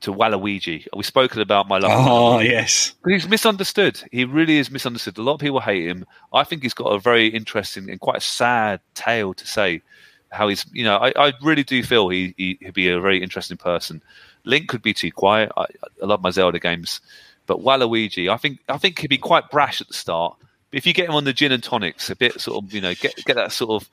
to 0.00 0.12
Waluigi. 0.12 0.86
We've 0.94 1.06
spoken 1.06 1.40
about 1.40 1.68
my 1.68 1.78
love. 1.78 1.90
Oh 1.94 2.38
yes, 2.38 2.94
he's 3.06 3.28
misunderstood. 3.28 4.02
He 4.12 4.24
really 4.24 4.58
is 4.58 4.70
misunderstood. 4.70 5.16
A 5.18 5.22
lot 5.22 5.34
of 5.34 5.40
people 5.40 5.60
hate 5.60 5.86
him. 5.86 6.04
I 6.34 6.44
think 6.44 6.62
he's 6.62 6.74
got 6.74 6.88
a 6.88 6.98
very 6.98 7.28
interesting 7.28 7.88
and 7.90 7.98
quite 7.98 8.18
a 8.18 8.20
sad 8.20 8.80
tale 8.94 9.34
to 9.34 9.46
say. 9.46 9.82
How 10.30 10.48
he's, 10.48 10.66
you 10.74 10.84
know, 10.84 10.98
I, 10.98 11.12
I 11.16 11.32
really 11.40 11.64
do 11.64 11.82
feel 11.82 12.10
he, 12.10 12.34
he 12.36 12.58
he'd 12.60 12.74
be 12.74 12.90
a 12.90 13.00
very 13.00 13.22
interesting 13.22 13.56
person. 13.56 14.02
Link 14.44 14.68
could 14.68 14.82
be 14.82 14.92
too 14.92 15.10
quiet. 15.10 15.50
I, 15.56 15.64
I 16.02 16.04
love 16.04 16.20
my 16.20 16.28
Zelda 16.28 16.58
games, 16.58 17.00
but 17.46 17.60
Waluigi, 17.60 18.30
I 18.30 18.36
think 18.36 18.58
I 18.68 18.76
think 18.76 18.98
he'd 18.98 19.08
be 19.08 19.16
quite 19.16 19.50
brash 19.50 19.80
at 19.80 19.88
the 19.88 19.94
start. 19.94 20.36
But 20.70 20.78
if 20.78 20.86
you 20.86 20.92
get 20.92 21.08
him 21.08 21.14
on 21.14 21.24
the 21.24 21.32
gin 21.32 21.52
and 21.52 21.62
tonics, 21.62 22.10
a 22.10 22.16
bit 22.16 22.40
sort 22.40 22.62
of, 22.64 22.72
you 22.72 22.80
know, 22.80 22.94
get 22.94 23.14
get 23.24 23.36
that 23.36 23.52
sort 23.52 23.70
of 23.82 23.88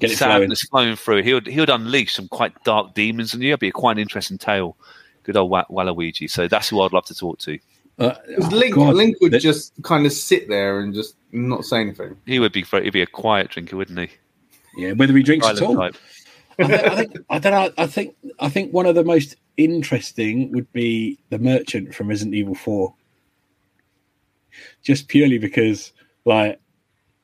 get 0.00 0.10
it 0.10 0.16
flowing. 0.18 0.42
sadness 0.42 0.62
flowing 0.62 0.96
through, 0.96 1.22
he 1.22 1.32
would 1.34 1.46
he 1.46 1.60
would 1.60 1.70
unleash 1.70 2.14
some 2.14 2.28
quite 2.28 2.52
dark 2.64 2.94
demons, 2.94 3.34
and 3.34 3.42
it'd 3.42 3.60
be 3.60 3.70
quite 3.70 3.92
an 3.92 3.98
interesting 3.98 4.38
tale. 4.38 4.76
Good 5.24 5.36
old 5.36 5.50
Wa- 5.50 5.64
Waluigi. 5.70 6.28
So 6.28 6.48
that's 6.48 6.68
who 6.68 6.80
I'd 6.80 6.92
love 6.92 7.04
to 7.06 7.14
talk 7.14 7.38
to. 7.40 7.58
Uh, 7.98 8.14
'Cause 8.14 8.52
oh, 8.52 8.56
Link, 8.56 8.74
God. 8.74 8.94
Link 8.96 9.16
would 9.20 9.32
That- 9.32 9.40
just 9.40 9.72
kind 9.82 10.04
of 10.06 10.12
sit 10.12 10.48
there 10.48 10.80
and 10.80 10.92
just 10.92 11.14
not 11.30 11.64
say 11.64 11.80
anything. 11.80 12.16
He 12.26 12.40
would 12.40 12.52
be 12.52 12.62
very, 12.62 12.84
he'd 12.84 12.92
be 12.92 13.02
a 13.02 13.06
quiet 13.06 13.50
drinker, 13.50 13.76
wouldn't 13.76 13.98
he? 13.98 14.08
yeah, 14.76 14.92
whether 14.92 15.14
he 15.16 15.22
drinks 15.22 15.46
at 15.46 15.60
all. 15.62 15.76
type. 15.76 15.94
I, 16.58 16.66
think, 16.66 16.82
I, 16.84 16.96
think, 16.96 17.16
I 17.30 17.38
don't 17.38 17.52
know. 17.52 17.72
I 17.78 17.86
think 17.86 18.16
I 18.40 18.48
think 18.48 18.72
one 18.72 18.86
of 18.86 18.94
the 18.94 19.04
most 19.04 19.36
interesting 19.56 20.50
would 20.52 20.70
be 20.72 21.18
the 21.30 21.38
merchant 21.38 21.94
from 21.94 22.08
Resident 22.08 22.34
Evil 22.34 22.54
Four, 22.54 22.94
just 24.82 25.08
purely 25.08 25.38
because, 25.38 25.92
like, 26.24 26.60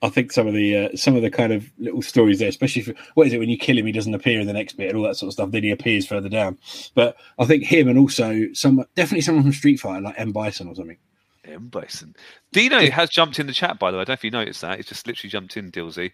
I 0.01 0.09
think 0.11 0.31
some 0.31 0.47
of 0.47 0.55
the 0.55 0.77
uh, 0.77 0.97
some 0.97 1.17
of 1.17 1.23
the 1.23 1.31
kind 1.31 1.53
of 1.53 1.69
little 1.79 2.03
stories 2.03 2.39
there, 2.39 2.49
especially 2.49 2.83
for 2.83 2.95
what 3.15 3.27
is 3.27 3.33
it 3.33 3.39
when 3.39 3.49
you 3.49 3.59
kill 3.59 3.77
him, 3.77 3.87
he 3.87 3.93
doesn't 3.93 4.15
appear 4.15 4.41
in 4.41 4.47
the 4.47 4.53
next 4.53 4.75
bit 4.77 4.89
and 4.89 4.97
all 4.97 5.05
that 5.05 5.17
sort 5.17 5.29
of 5.29 5.33
stuff. 5.33 5.51
Then 5.51 5.65
he 5.65 5.71
appears 5.71 6.07
further 6.07 6.29
down. 6.29 6.59
But 6.95 7.17
I 7.39 7.47
think 7.47 7.65
him 7.65 7.89
and 7.89 7.99
also 7.99 8.47
some 8.53 8.85
definitely 8.95 9.23
someone 9.23 9.43
from 9.43 9.53
Street 9.53 9.79
Fighter, 9.81 10.03
like 10.03 10.15
M 10.17 10.31
Bison 10.33 10.69
or 10.69 10.75
something. 10.75 10.99
M. 11.45 11.69
Bison. 11.69 12.15
Dino 12.53 12.91
has 12.91 13.09
jumped 13.09 13.39
in 13.39 13.47
the 13.47 13.53
chat, 13.55 13.79
by 13.79 13.91
the 13.91 13.97
way. 13.97 14.03
I 14.03 14.05
don't 14.05 14.11
know 14.11 14.15
if 14.15 14.25
you 14.25 14.31
noticed 14.31 14.61
that. 14.61 14.77
He's 14.77 14.87
just 14.87 15.07
literally 15.07 15.31
jumped 15.31 15.57
in, 15.57 15.73
Dilsey. 15.73 16.13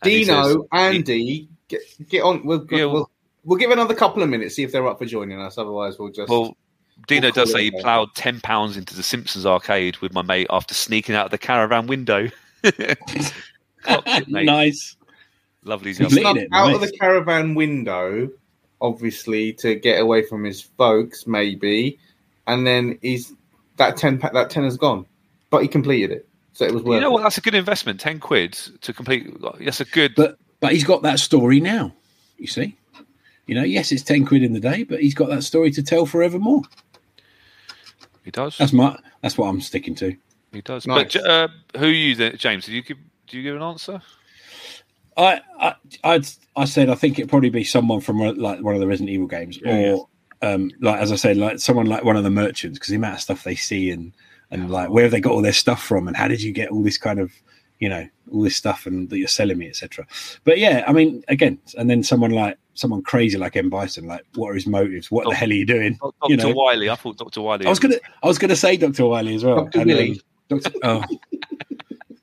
And 0.00 0.10
Dino, 0.10 0.42
says- 0.44 0.56
Andy, 0.72 1.48
get 1.68 1.80
get 2.08 2.22
on. 2.22 2.46
We'll, 2.46 2.64
Yeah, 2.70 2.84
we'll, 2.84 2.92
well- 2.92 3.10
we'll 3.44 3.58
give 3.58 3.70
another 3.70 3.94
couple 3.94 4.22
of 4.22 4.28
minutes, 4.28 4.54
see 4.54 4.62
if 4.62 4.72
they're 4.72 4.86
up 4.86 4.98
for 4.98 5.04
joining 5.06 5.40
us. 5.40 5.58
Otherwise, 5.58 5.98
we'll 5.98 6.12
just. 6.12 6.30
Well, 6.30 6.56
Dino 7.06 7.30
does 7.30 7.52
say 7.52 7.64
he 7.64 7.70
ploughed 7.70 8.14
ten 8.14 8.40
pounds 8.40 8.76
into 8.76 8.94
the 8.94 9.02
Simpsons 9.02 9.46
arcade 9.46 9.98
with 9.98 10.12
my 10.12 10.22
mate 10.22 10.46
after 10.50 10.74
sneaking 10.74 11.14
out 11.14 11.26
of 11.26 11.30
the 11.30 11.38
caravan 11.38 11.86
window. 11.86 12.30
It, 13.88 14.28
nice. 14.28 14.96
Lovely 15.62 15.92
He's 15.92 16.12
snuck 16.12 16.36
it, 16.36 16.48
out 16.52 16.74
of 16.74 16.80
the 16.80 16.90
caravan 16.90 17.54
window, 17.54 18.28
obviously 18.80 19.52
to 19.54 19.74
get 19.74 20.00
away 20.00 20.22
from 20.22 20.44
his 20.44 20.60
folks, 20.60 21.26
maybe, 21.26 21.98
and 22.46 22.66
then 22.66 22.98
he's 23.02 23.32
that 23.76 23.96
ten 23.96 24.18
that 24.32 24.50
ten 24.50 24.64
is 24.64 24.76
gone, 24.76 25.06
but 25.50 25.62
he 25.62 25.68
completed 25.68 26.12
it, 26.12 26.28
so 26.52 26.64
it 26.64 26.72
was 26.72 26.82
worth. 26.82 26.96
You 26.96 27.00
know 27.00 27.10
it. 27.10 27.14
what? 27.14 27.22
That's 27.22 27.38
a 27.38 27.40
good 27.40 27.54
investment. 27.54 28.00
Ten 28.00 28.20
quid 28.20 28.52
to 28.82 28.92
complete. 28.92 29.28
That's 29.60 29.80
a 29.80 29.84
good. 29.84 30.14
But 30.14 30.38
but 30.60 30.72
he's 30.72 30.84
got 30.84 31.02
that 31.02 31.18
story 31.18 31.60
now. 31.60 31.92
You 32.38 32.46
see, 32.46 32.76
you 33.46 33.54
know, 33.54 33.64
yes, 33.64 33.92
it's 33.92 34.02
ten 34.02 34.24
quid 34.24 34.42
in 34.42 34.52
the 34.52 34.60
day, 34.60 34.84
but 34.84 35.00
he's 35.00 35.14
got 35.14 35.28
that 35.30 35.42
story 35.42 35.70
to 35.72 35.82
tell 35.82 36.06
forevermore. 36.06 36.62
He 38.26 38.32
does. 38.32 38.58
That's 38.58 38.72
my 38.72 38.98
that's 39.22 39.38
what 39.38 39.46
I'm 39.46 39.60
sticking 39.60 39.94
to. 39.94 40.16
He 40.50 40.60
does. 40.60 40.84
Nice. 40.84 41.12
But 41.12 41.24
uh, 41.24 41.48
who 41.76 41.86
are 41.86 41.90
you, 41.90 42.16
then, 42.16 42.36
James? 42.36 42.66
Did 42.66 42.72
you 42.72 42.82
give? 42.82 42.98
Do 43.28 43.36
you 43.36 43.44
give 43.44 43.54
an 43.54 43.62
answer? 43.62 44.02
I 45.16 45.40
I 45.60 45.74
I'd, 46.02 46.26
I 46.56 46.64
said 46.64 46.90
I 46.90 46.96
think 46.96 47.20
it'd 47.20 47.30
probably 47.30 47.50
be 47.50 47.62
someone 47.62 48.00
from 48.00 48.18
like 48.18 48.60
one 48.62 48.74
of 48.74 48.80
the 48.80 48.86
Resident 48.88 49.10
Evil 49.10 49.28
games, 49.28 49.60
Yeah, 49.62 49.92
or 49.92 50.08
um, 50.42 50.72
like 50.80 51.00
as 51.00 51.12
I 51.12 51.16
said, 51.16 51.36
like 51.36 51.60
someone 51.60 51.86
like 51.86 52.02
one 52.02 52.16
of 52.16 52.24
the 52.24 52.30
merchants 52.30 52.80
because 52.80 52.90
the 52.90 52.96
amount 52.96 53.14
of 53.14 53.20
stuff 53.20 53.44
they 53.44 53.54
see 53.54 53.92
and 53.92 54.12
and 54.50 54.72
like 54.72 54.90
where 54.90 55.04
have 55.04 55.12
they 55.12 55.20
got 55.20 55.32
all 55.32 55.40
their 55.40 55.52
stuff 55.52 55.80
from 55.80 56.08
and 56.08 56.16
how 56.16 56.26
did 56.26 56.42
you 56.42 56.50
get 56.50 56.70
all 56.70 56.82
this 56.82 56.98
kind 56.98 57.20
of 57.20 57.32
you 57.78 57.88
know 57.88 58.06
all 58.32 58.42
this 58.42 58.56
stuff 58.56 58.86
and 58.86 59.08
that 59.10 59.18
you're 59.18 59.28
selling 59.28 59.58
me 59.58 59.68
etc. 59.68 60.06
But 60.44 60.58
yeah, 60.58 60.84
I 60.86 60.92
mean 60.92 61.22
again, 61.28 61.58
and 61.78 61.88
then 61.90 62.02
someone 62.02 62.30
like 62.30 62.58
someone 62.74 63.02
crazy 63.02 63.38
like 63.38 63.56
M 63.56 63.70
Bison, 63.70 64.06
like 64.06 64.24
what 64.34 64.50
are 64.50 64.54
his 64.54 64.66
motives? 64.66 65.10
What 65.10 65.26
Oh. 65.26 65.30
the 65.30 65.36
hell 65.36 65.50
are 65.50 65.54
you 65.54 65.66
doing? 65.66 65.94
Doctor 65.94 66.16
You 66.28 66.36
know. 66.36 66.52
Wily. 66.52 66.90
I 66.90 66.94
thought 66.94 67.16
Doctor 67.18 67.40
Wily. 67.42 67.66
I 67.66 67.68
was 67.70 67.78
gonna 67.78 67.96
I 68.22 68.26
was 68.26 68.38
gonna 68.38 68.56
say 68.56 68.76
Dr. 68.76 69.06
Wily 69.06 69.34
as 69.34 69.44
well. 69.44 69.64
Dr. 69.66 69.80
And, 69.80 69.90
um, 69.90 70.18
Dr. 70.48 70.70
Oh. 70.82 71.04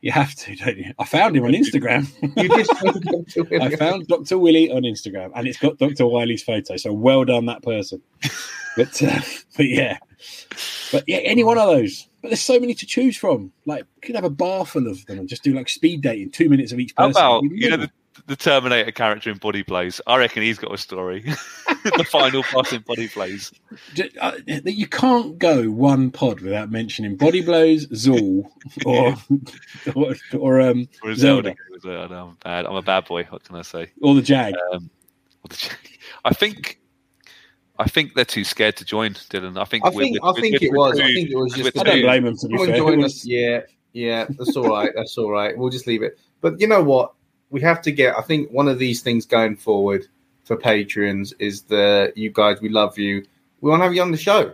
You 0.01 0.11
have 0.11 0.35
to, 0.35 0.53
don't 0.57 0.75
you? 0.77 0.93
I 0.99 1.05
found 1.05 1.37
him 1.37 1.45
on 1.45 1.53
Instagram. 1.53 2.05
You 2.35 2.49
did 2.49 2.67
something 2.77 3.23
to 3.23 3.43
him. 3.45 3.61
I 3.61 3.73
found 3.77 4.05
Dr. 4.07 4.37
Willie 4.37 4.69
on 4.69 4.81
Instagram, 4.81 5.31
and 5.33 5.47
it's 5.47 5.57
got 5.57 5.77
Dr. 5.77 6.05
Wily's 6.07 6.43
photo. 6.43 6.75
So 6.75 6.91
well 6.91 7.23
done, 7.23 7.45
that 7.45 7.63
person. 7.63 8.01
But 8.75 9.01
uh, 9.01 9.21
but 9.55 9.65
yeah, 9.65 9.97
but 10.91 11.05
yeah, 11.07 11.19
any 11.19 11.45
one 11.45 11.57
of 11.57 11.67
those. 11.67 12.09
But 12.23 12.29
there's 12.29 12.41
so 12.41 12.57
many 12.57 12.73
to 12.75 12.85
choose 12.85 13.17
from. 13.17 13.51
Like, 13.65 13.79
you 13.97 14.01
could 14.01 14.15
have 14.15 14.23
a 14.23 14.29
bar 14.29 14.65
full 14.65 14.87
of 14.87 15.05
them 15.07 15.19
and 15.19 15.27
just 15.27 15.43
do 15.43 15.53
like 15.53 15.67
speed 15.67 16.01
dating, 16.01 16.31
two 16.31 16.47
minutes 16.47 16.71
of 16.71 16.79
each 16.79 16.95
person. 16.95 17.21
How 17.21 17.39
about 17.39 17.51
you 17.51 17.69
know 17.69 17.75
the, 17.75 17.91
the 18.27 18.37
Terminator 18.37 18.91
character 18.93 19.29
in 19.29 19.37
Body 19.39 19.61
Blows? 19.61 19.99
I 20.07 20.15
reckon 20.15 20.41
he's 20.41 20.57
got 20.57 20.73
a 20.73 20.77
story. 20.77 21.19
the 21.83 22.05
final 22.09 22.45
boss 22.53 22.71
in 22.71 22.81
Body 22.83 23.09
Blows. 23.13 23.51
Ju- 23.93 24.09
uh, 24.21 24.31
you 24.47 24.87
can't 24.87 25.37
go 25.37 25.69
one 25.69 26.11
pod 26.11 26.39
without 26.39 26.71
mentioning 26.71 27.17
Body 27.17 27.41
Blows, 27.41 27.87
Zool, 27.87 28.49
or 28.85 29.15
or, 29.93 30.15
or 30.39 30.61
um 30.61 30.87
Or 31.03 31.13
Zelda. 31.15 31.53
Zelda. 31.81 31.99
I 31.99 32.07
know, 32.07 32.27
I'm 32.29 32.37
bad. 32.41 32.65
I'm 32.65 32.75
a 32.75 32.81
bad 32.81 33.03
boy. 33.03 33.25
What 33.25 33.43
can 33.43 33.57
I 33.57 33.63
say? 33.63 33.91
or 34.01 34.15
the 34.15 34.21
Jag. 34.21 34.53
Um, 34.71 34.89
I 36.23 36.33
think. 36.33 36.79
I 37.79 37.87
think 37.87 38.13
they're 38.13 38.23
too 38.25 38.43
scared 38.43 38.77
to 38.77 38.85
join, 38.85 39.13
Dylan. 39.13 39.59
I 39.59 39.65
think. 39.65 39.83
I 39.85 39.89
we're- 39.89 40.05
think 40.05 40.21
we're- 40.23 40.31
I 40.37 40.41
think 40.41 40.53
we're- 40.61 40.67
it 40.67 40.73
was. 40.73 40.95
we're 40.99 41.03
I 41.05 41.13
think 41.13 41.29
it 41.31 41.35
was 41.35 41.53
just. 41.53 41.65
I 41.77 41.81
a 41.81 41.83
don't 41.83 41.95
bit- 41.95 42.03
blame 42.03 42.25
him 42.25 42.37
to 42.37 42.47
be 42.47 42.57
fair. 42.57 42.77
join 42.77 43.03
us. 43.03 43.25
Yeah, 43.25 43.61
yeah, 43.93 44.25
that's 44.29 44.55
all 44.55 44.69
right. 44.69 44.91
That's 44.95 45.17
all 45.17 45.31
right. 45.31 45.57
We'll 45.57 45.69
just 45.71 45.87
leave 45.87 46.03
it. 46.03 46.19
But 46.41 46.59
you 46.61 46.67
know 46.67 46.83
what? 46.83 47.13
We 47.49 47.61
have 47.61 47.81
to 47.83 47.91
get. 47.91 48.17
I 48.17 48.21
think 48.21 48.51
one 48.51 48.67
of 48.67 48.77
these 48.79 49.01
things 49.01 49.25
going 49.25 49.55
forward 49.55 50.05
for 50.43 50.55
patrons 50.55 51.33
is 51.39 51.63
the 51.63 52.13
you 52.15 52.29
guys. 52.31 52.61
We 52.61 52.69
love 52.69 52.97
you. 52.99 53.25
We 53.61 53.69
want 53.71 53.79
to 53.79 53.85
have 53.85 53.95
you 53.95 54.01
on 54.01 54.11
the 54.11 54.17
show. 54.17 54.53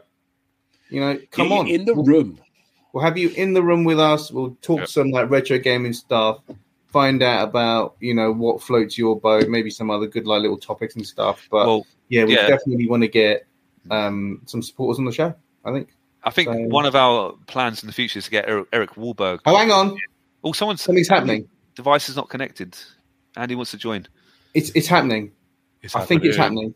You 0.90 1.02
know, 1.02 1.20
come 1.32 1.48
you 1.50 1.54
on 1.56 1.68
in 1.68 1.86
the 1.86 1.94
We'll- 1.96 2.06
room. 2.06 2.40
We'll 2.94 3.04
have 3.04 3.18
you 3.18 3.30
in 3.36 3.54
the 3.54 3.62
room 3.62 3.84
with 3.84 4.00
us. 4.00 4.32
We'll 4.32 4.58
talk 4.62 4.80
Yep. 4.80 4.88
some 4.88 5.12
like 5.12 5.30
retro 5.30 5.60
gaming 5.60 5.94
stuff. 5.94 6.40
Find 6.91 7.22
out 7.22 7.48
about 7.49 7.95
you 7.99 8.14
know 8.14 8.32
what 8.32 8.61
floats 8.61 8.98
your 8.98 9.20
boat. 9.20 9.48
Maybe 9.48 9.70
some 9.70 9.91
other 9.91 10.07
good 10.07 10.26
like 10.26 10.41
little 10.41 10.57
topics 10.57 10.95
and 10.95 11.06
stuff. 11.06 11.48
But 11.52 11.68
Well, 11.68 11.88
yeah, 12.07 12.24
we 12.26 12.36
yeah. 12.36 12.48
definitely 12.48 12.88
want 12.88 13.03
to 13.03 13.07
get 13.07 13.45
um 13.91 14.41
some 14.45 14.61
supporters 14.61 14.99
on 14.99 15.06
the 15.06 15.11
show. 15.11 15.34
I 15.66 15.72
think. 15.72 15.90
I 16.24 16.32
think 16.32 16.49
So- 16.49 16.60
one 16.68 16.86
of 16.86 16.95
our 16.95 17.34
plans 17.48 17.82
in 17.84 17.88
the 17.88 17.94
future 17.94 18.20
is 18.20 18.26
to 18.26 18.32
get 18.32 18.48
Eric, 18.49 18.68
Eric 18.74 18.91
Wahlberg. 18.95 19.40
Oh, 19.45 19.56
hang 19.56 19.72
on. 19.72 19.98
Oh, 20.44 20.52
someone's 20.52 20.82
Something's 20.82 21.07
happening. 21.07 21.48
device 21.76 22.10
is 22.10 22.16
not 22.16 22.30
connected. 22.30 22.78
Andy 23.38 23.56
wants 23.56 23.72
to 23.72 23.78
join. 23.78 24.07
It's 24.53 24.70
it's 24.72 24.88
happening. 24.88 25.32
I 25.95 26.03
think 26.06 26.26
it's 26.26 26.36
happening. 26.38 26.74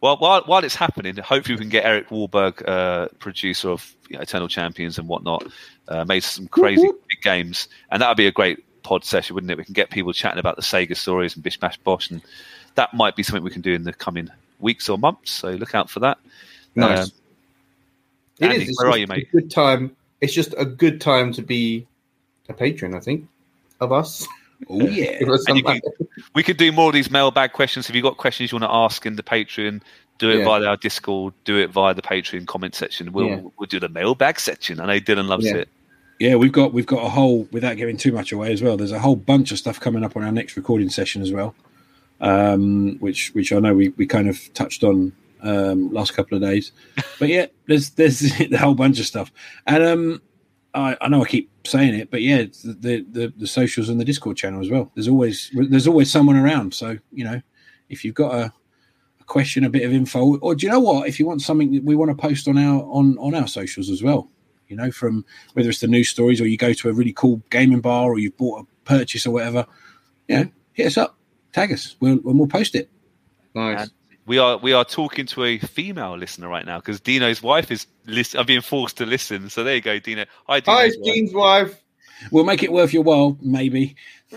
Well, 0.00 0.16
while, 0.18 0.42
while 0.46 0.64
it's 0.64 0.74
happening, 0.74 1.16
hopefully 1.18 1.54
we 1.54 1.60
can 1.60 1.68
get 1.68 1.84
Eric 1.84 2.08
Wahlberg, 2.08 2.66
uh, 2.66 3.08
producer 3.18 3.68
of 3.70 3.94
you 4.08 4.16
know, 4.16 4.22
Eternal 4.22 4.48
Champions 4.48 4.98
and 4.98 5.06
whatnot, 5.06 5.46
uh, 5.88 6.04
made 6.04 6.20
some 6.20 6.48
crazy 6.48 6.82
big 6.86 7.22
games, 7.22 7.68
and 7.90 8.00
that 8.02 8.08
would 8.08 8.16
be 8.16 8.26
a 8.26 8.32
great 8.32 8.64
pod 8.86 9.04
session, 9.04 9.34
wouldn't 9.34 9.50
it? 9.50 9.58
We 9.58 9.64
can 9.64 9.72
get 9.74 9.90
people 9.90 10.12
chatting 10.12 10.38
about 10.38 10.54
the 10.54 10.62
Sega 10.62 10.96
stories 10.96 11.34
and 11.34 11.42
Bish 11.42 11.58
Bash 11.58 11.76
Bosh, 11.78 12.08
and 12.10 12.22
that 12.76 12.94
might 12.94 13.16
be 13.16 13.24
something 13.24 13.42
we 13.42 13.50
can 13.50 13.62
do 13.62 13.72
in 13.74 13.82
the 13.82 13.92
coming 13.92 14.28
weeks 14.60 14.88
or 14.88 14.96
months. 14.96 15.32
So 15.32 15.50
look 15.50 15.74
out 15.74 15.90
for 15.90 15.98
that. 16.00 16.18
Nice. 16.76 17.06
Um, 17.06 17.10
It 18.38 18.44
Andy, 18.44 18.62
is. 18.62 18.68
It's 18.68 18.78
where 18.78 18.88
are 18.88 18.92
just 18.92 19.00
you, 19.00 19.04
a 19.04 19.08
mate? 19.08 19.28
Good 19.32 19.50
time. 19.50 19.96
It's 20.20 20.32
just 20.32 20.54
a 20.56 20.64
good 20.64 21.00
time 21.00 21.32
to 21.32 21.42
be 21.42 21.86
a 22.48 22.54
patron. 22.54 22.94
I 22.94 23.00
think 23.00 23.26
of 23.80 23.92
us. 23.92 24.26
Oh 24.70 24.80
yeah. 24.86 25.18
And 25.48 25.56
you 25.58 25.64
can- 25.64 25.80
we 26.34 26.42
could 26.44 26.56
do 26.56 26.70
more 26.70 26.88
of 26.88 26.94
these 26.94 27.10
mailbag 27.10 27.52
questions. 27.52 27.88
If 27.88 27.94
you've 27.96 28.04
got 28.04 28.16
questions 28.18 28.52
you 28.52 28.58
want 28.58 28.70
to 28.70 28.74
ask 28.74 29.04
in 29.04 29.16
the 29.16 29.22
Patreon, 29.22 29.82
do 30.18 30.30
it 30.30 30.38
Yeah. 30.38 30.44
via 30.44 30.64
our 30.64 30.76
Discord, 30.76 31.34
do 31.44 31.58
it 31.58 31.70
via 31.70 31.92
the 31.92 32.02
Patreon 32.02 32.46
comment 32.46 32.74
section. 32.74 33.12
We'll 33.12 33.26
Yeah. 33.26 33.40
we'll 33.58 33.66
do 33.66 33.80
the 33.80 33.88
mailbag 33.88 34.38
section. 34.38 34.80
I 34.80 34.86
know 34.86 35.00
Dylan 35.00 35.26
loves 35.26 35.44
Yeah. 35.46 35.56
it. 35.56 35.68
Yeah, 36.18 36.36
we've 36.36 36.52
got 36.52 36.72
we've 36.72 36.86
got 36.86 37.04
a 37.04 37.10
whole 37.10 37.46
without 37.52 37.76
giving 37.76 37.96
too 37.96 38.12
much 38.12 38.32
away 38.32 38.52
as 38.52 38.62
well. 38.62 38.76
There's 38.76 38.92
a 38.92 38.98
whole 38.98 39.16
bunch 39.16 39.52
of 39.52 39.58
stuff 39.58 39.78
coming 39.78 40.02
up 40.02 40.16
on 40.16 40.24
our 40.24 40.32
next 40.32 40.56
recording 40.56 40.88
session 40.88 41.20
as 41.20 41.32
well, 41.32 41.54
um, 42.20 42.96
which 43.00 43.32
which 43.34 43.52
I 43.52 43.58
know 43.58 43.74
we, 43.74 43.90
we 43.90 44.06
kind 44.06 44.28
of 44.28 44.52
touched 44.54 44.82
on 44.82 45.12
um, 45.42 45.92
last 45.92 46.14
couple 46.14 46.36
of 46.36 46.42
days. 46.42 46.72
But 47.18 47.28
yeah, 47.28 47.46
there's 47.66 47.90
there's 47.90 48.40
a 48.40 48.56
whole 48.58 48.74
bunch 48.74 48.98
of 48.98 49.06
stuff, 49.06 49.30
and 49.66 49.82
um, 49.82 50.22
I, 50.74 50.96
I 51.00 51.08
know 51.08 51.22
I 51.22 51.26
keep 51.26 51.50
saying 51.66 51.94
it, 51.94 52.10
but 52.10 52.22
yeah, 52.22 52.44
the, 52.64 53.04
the 53.10 53.32
the 53.36 53.46
socials 53.46 53.88
and 53.88 54.00
the 54.00 54.04
Discord 54.04 54.36
channel 54.36 54.60
as 54.60 54.70
well. 54.70 54.90
There's 54.94 55.08
always 55.08 55.50
there's 55.54 55.86
always 55.86 56.10
someone 56.10 56.36
around, 56.36 56.74
so 56.74 56.98
you 57.12 57.24
know 57.24 57.40
if 57.88 58.04
you've 58.04 58.14
got 58.14 58.34
a, 58.34 58.52
a 59.20 59.24
question, 59.24 59.64
a 59.64 59.70
bit 59.70 59.84
of 59.84 59.92
info, 59.92 60.36
or 60.38 60.54
do 60.54 60.66
you 60.66 60.72
know 60.72 60.80
what? 60.80 61.08
If 61.08 61.18
you 61.18 61.26
want 61.26 61.42
something 61.42 61.72
that 61.72 61.84
we 61.84 61.96
want 61.96 62.10
to 62.10 62.16
post 62.16 62.48
on 62.48 62.58
our 62.58 62.82
on 62.84 63.16
on 63.18 63.34
our 63.34 63.46
socials 63.46 63.90
as 63.90 64.02
well, 64.02 64.30
you 64.68 64.76
know, 64.76 64.90
from 64.90 65.24
whether 65.54 65.68
it's 65.68 65.80
the 65.80 65.86
news 65.86 66.08
stories 66.08 66.40
or 66.40 66.46
you 66.46 66.56
go 66.56 66.72
to 66.72 66.88
a 66.88 66.92
really 66.92 67.12
cool 67.12 67.42
gaming 67.50 67.80
bar 67.80 68.10
or 68.10 68.18
you've 68.18 68.36
bought 68.36 68.62
a 68.62 68.66
purchase 68.84 69.26
or 69.26 69.30
whatever, 69.32 69.66
you 70.28 70.36
know, 70.36 70.50
hit 70.72 70.86
us 70.86 70.96
up, 70.96 71.16
tag 71.52 71.72
us, 71.72 71.96
we'll, 72.00 72.12
and 72.12 72.38
we'll 72.38 72.46
post 72.46 72.74
it. 72.74 72.90
nice. 73.54 73.82
And 73.82 73.90
we 74.26 74.38
are 74.38 74.56
we 74.58 74.72
are 74.72 74.84
talking 74.84 75.24
to 75.26 75.44
a 75.44 75.58
female 75.58 76.18
listener 76.18 76.48
right 76.48 76.66
now 76.66 76.78
because 76.78 77.00
Dino's 77.00 77.42
wife 77.42 77.70
is 77.70 77.86
listen. 78.06 78.40
I'm 78.40 78.46
being 78.46 78.60
forced 78.60 78.96
to 78.98 79.06
listen. 79.06 79.48
So 79.50 79.62
there 79.62 79.76
you 79.76 79.80
go, 79.80 80.00
Dino. 80.00 80.24
Hi, 80.48 80.60
Dino's 80.60 80.78
Hi, 80.78 80.84
wife. 80.86 81.14
Dean's 81.14 81.32
wife. 81.32 81.82
We'll 82.32 82.44
make 82.44 82.62
it 82.62 82.72
worth 82.72 82.92
your 82.92 83.02
while, 83.02 83.38
maybe. 83.40 83.96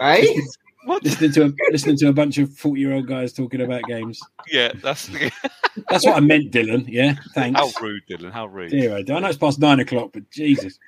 Hey, 0.00 0.40
What? 0.88 1.04
listening 1.04 1.32
to 1.32 1.44
a, 1.44 1.52
listening 1.70 1.96
to 1.98 2.08
a 2.08 2.12
bunch 2.12 2.38
of 2.38 2.52
forty 2.56 2.80
year 2.80 2.92
old 2.92 3.06
guys 3.06 3.32
talking 3.32 3.60
about 3.60 3.82
games. 3.84 4.20
Yeah, 4.48 4.72
that's 4.82 5.10
That's 5.90 6.04
what 6.04 6.16
I 6.16 6.20
meant, 6.20 6.50
Dylan. 6.50 6.84
Yeah, 6.88 7.14
thanks. 7.34 7.58
how 7.58 7.70
rude, 7.80 8.02
Dylan. 8.08 8.32
How 8.32 8.46
rude. 8.46 8.70
Dear, 8.70 8.96
I 8.96 9.02
know 9.02 9.28
it's 9.28 9.38
past 9.38 9.58
nine 9.58 9.80
o'clock, 9.80 10.10
but 10.12 10.28
Jesus, 10.30 10.78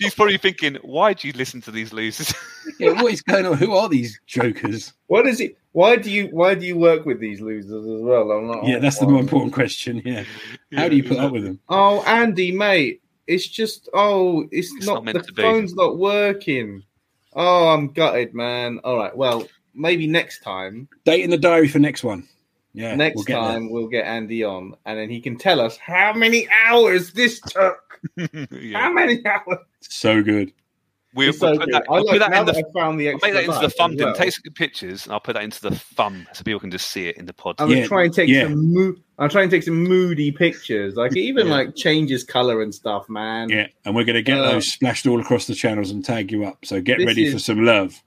She's 0.00 0.14
probably 0.14 0.38
thinking, 0.38 0.76
why 0.82 1.12
do 1.12 1.28
you 1.28 1.34
listen 1.34 1.60
to 1.62 1.70
these 1.70 1.92
losers? 1.92 2.32
yeah, 2.78 3.02
what 3.02 3.12
is 3.12 3.20
going 3.20 3.44
on? 3.44 3.58
Who 3.58 3.74
are 3.74 3.88
these 3.88 4.18
jokers? 4.26 4.94
what 5.08 5.26
is 5.26 5.40
it? 5.40 5.56
Why 5.72 5.96
do 5.96 6.10
you 6.10 6.28
why 6.32 6.54
do 6.54 6.66
you 6.66 6.76
work 6.76 7.04
with 7.04 7.20
these 7.20 7.40
losers 7.40 7.86
as 7.86 8.02
well? 8.02 8.30
I'm 8.32 8.46
not. 8.46 8.66
Yeah, 8.66 8.78
that's 8.78 8.98
the 8.98 9.06
more 9.06 9.20
important 9.20 9.52
question. 9.52 10.02
Yeah, 10.04 10.24
how 10.74 10.88
do 10.88 10.96
you 10.96 11.04
put 11.04 11.18
up 11.18 11.32
with 11.32 11.44
them? 11.44 11.60
Oh, 11.68 12.02
Andy, 12.04 12.50
mate, 12.50 13.02
it's 13.26 13.46
just 13.46 13.88
oh, 13.94 14.48
it's, 14.50 14.72
It's 14.74 14.86
not, 14.86 14.94
not 14.94 15.04
meant 15.04 15.18
the 15.18 15.24
to 15.24 15.32
be. 15.32 15.42
phone's 15.42 15.74
not 15.74 15.98
working. 15.98 16.82
Oh, 17.32 17.68
I'm 17.68 17.88
gutted, 17.88 18.34
man. 18.34 18.80
All 18.84 18.96
right, 18.96 19.16
well, 19.16 19.46
maybe 19.74 20.06
next 20.06 20.42
time. 20.42 20.88
Date 21.04 21.22
in 21.22 21.30
the 21.30 21.38
diary 21.38 21.68
for 21.68 21.78
next 21.78 22.04
one. 22.04 22.28
Yeah, 22.72 22.94
next 22.94 23.16
we'll 23.16 23.24
get 23.24 23.34
there. 23.34 23.42
time 23.42 23.70
we'll 23.70 23.88
get 23.88 24.06
Andy 24.06 24.44
on, 24.44 24.76
and 24.84 24.98
then 24.98 25.10
he 25.10 25.20
can 25.20 25.36
tell 25.36 25.60
us 25.60 25.76
how 25.76 26.12
many 26.12 26.48
hours 26.66 27.12
this 27.12 27.40
took. 27.40 27.78
How 28.72 28.90
many 28.90 29.22
hours? 29.26 29.58
So 29.80 30.22
good. 30.22 30.52
We'll, 31.12 31.26
we'll 31.26 31.32
so 31.32 31.50
put 31.58 31.60
good. 31.66 31.74
that, 31.74 31.84
I 31.88 31.92
we'll 31.92 32.04
like, 32.06 32.12
put 32.12 32.18
that 32.20 32.38
in 32.40 32.46
the 32.46 32.52
that 32.52 32.64
I 32.68 32.72
found 32.80 33.00
the 33.00 33.08
I'll 33.08 33.14
extra 33.16 33.28
make 33.28 33.34
that 33.34 33.44
into 33.44 33.56
the 33.58 33.62
life 33.66 33.76
thumb. 33.76 33.96
well, 33.98 34.14
take 34.14 34.32
some 34.32 34.52
pictures, 34.54 35.04
and 35.06 35.12
I'll 35.12 35.18
put 35.20 35.32
that 35.34 35.42
into 35.42 35.60
the 35.60 35.72
thumb 35.74 36.26
so 36.32 36.44
people 36.44 36.60
can 36.60 36.70
just 36.70 36.90
see 36.90 37.08
it 37.08 37.16
in 37.16 37.26
the 37.26 37.32
pod. 37.32 37.56
I'm 37.58 37.68
Yeah, 37.68 37.76
gonna 37.76 37.88
try 37.88 38.04
and 38.04 38.14
take 38.14 38.28
yeah. 38.28 38.44
some. 38.44 38.72
Mo- 38.74 38.94
I'm 39.18 39.28
trying 39.28 39.50
to 39.50 39.56
take 39.56 39.64
some 39.64 39.82
moody 39.84 40.30
pictures. 40.30 40.94
Like 40.94 41.12
it 41.16 41.20
even 41.20 41.48
Yeah. 41.48 41.52
like 41.52 41.74
changes 41.76 42.22
color 42.24 42.62
and 42.62 42.72
stuff, 42.74 43.08
man. 43.08 43.48
Yeah, 43.50 43.66
and 43.84 43.94
we're 43.94 44.04
going 44.04 44.14
to 44.14 44.22
get 44.22 44.38
Uh, 44.38 44.52
those 44.52 44.68
splashed 44.72 45.06
all 45.06 45.20
across 45.20 45.46
the 45.46 45.54
channels 45.54 45.90
and 45.90 46.02
tag 46.04 46.30
you 46.32 46.44
up. 46.44 46.64
So 46.64 46.80
get 46.80 46.98
ready 47.04 47.24
is- 47.26 47.32
for 47.34 47.38
some 47.40 47.64
love. 47.64 48.00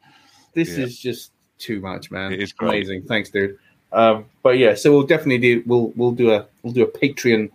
This 0.53 0.77
Yeah. 0.77 0.85
is 0.85 0.97
just 0.97 1.31
too 1.59 1.81
much, 1.81 2.09
man. 2.09 2.31
It 2.33 2.41
is 2.41 2.51
great. 2.53 2.69
amazing. 2.83 3.03
Thanks, 3.03 3.29
dude. 3.29 3.57
Um, 3.91 4.25
but 4.41 4.57
yeah, 4.57 4.73
so 4.75 4.91
we'll 4.91 5.05
definitely 5.05 5.37
do. 5.39 5.63
We'll 5.67 5.91
we'll 5.95 6.13
do 6.13 6.31
a 6.31 6.45
we'll 6.63 6.73
do 6.73 6.83
a 6.83 6.87
Patreon 6.87 7.51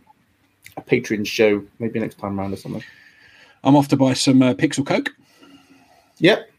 a 0.77 0.83
Patreon 0.83 1.27
show 1.27 1.65
maybe 1.81 1.99
next 1.99 2.19
time 2.19 2.39
round 2.39 2.53
or 2.53 2.57
something. 2.59 2.85
I'm 3.65 3.75
off 3.75 3.89
to 3.89 3.97
buy 3.97 4.13
some 4.13 4.41
uh, 4.41 4.55
Pixel 4.55 4.87
Coke, 4.87 5.11
Yep, 6.21 6.51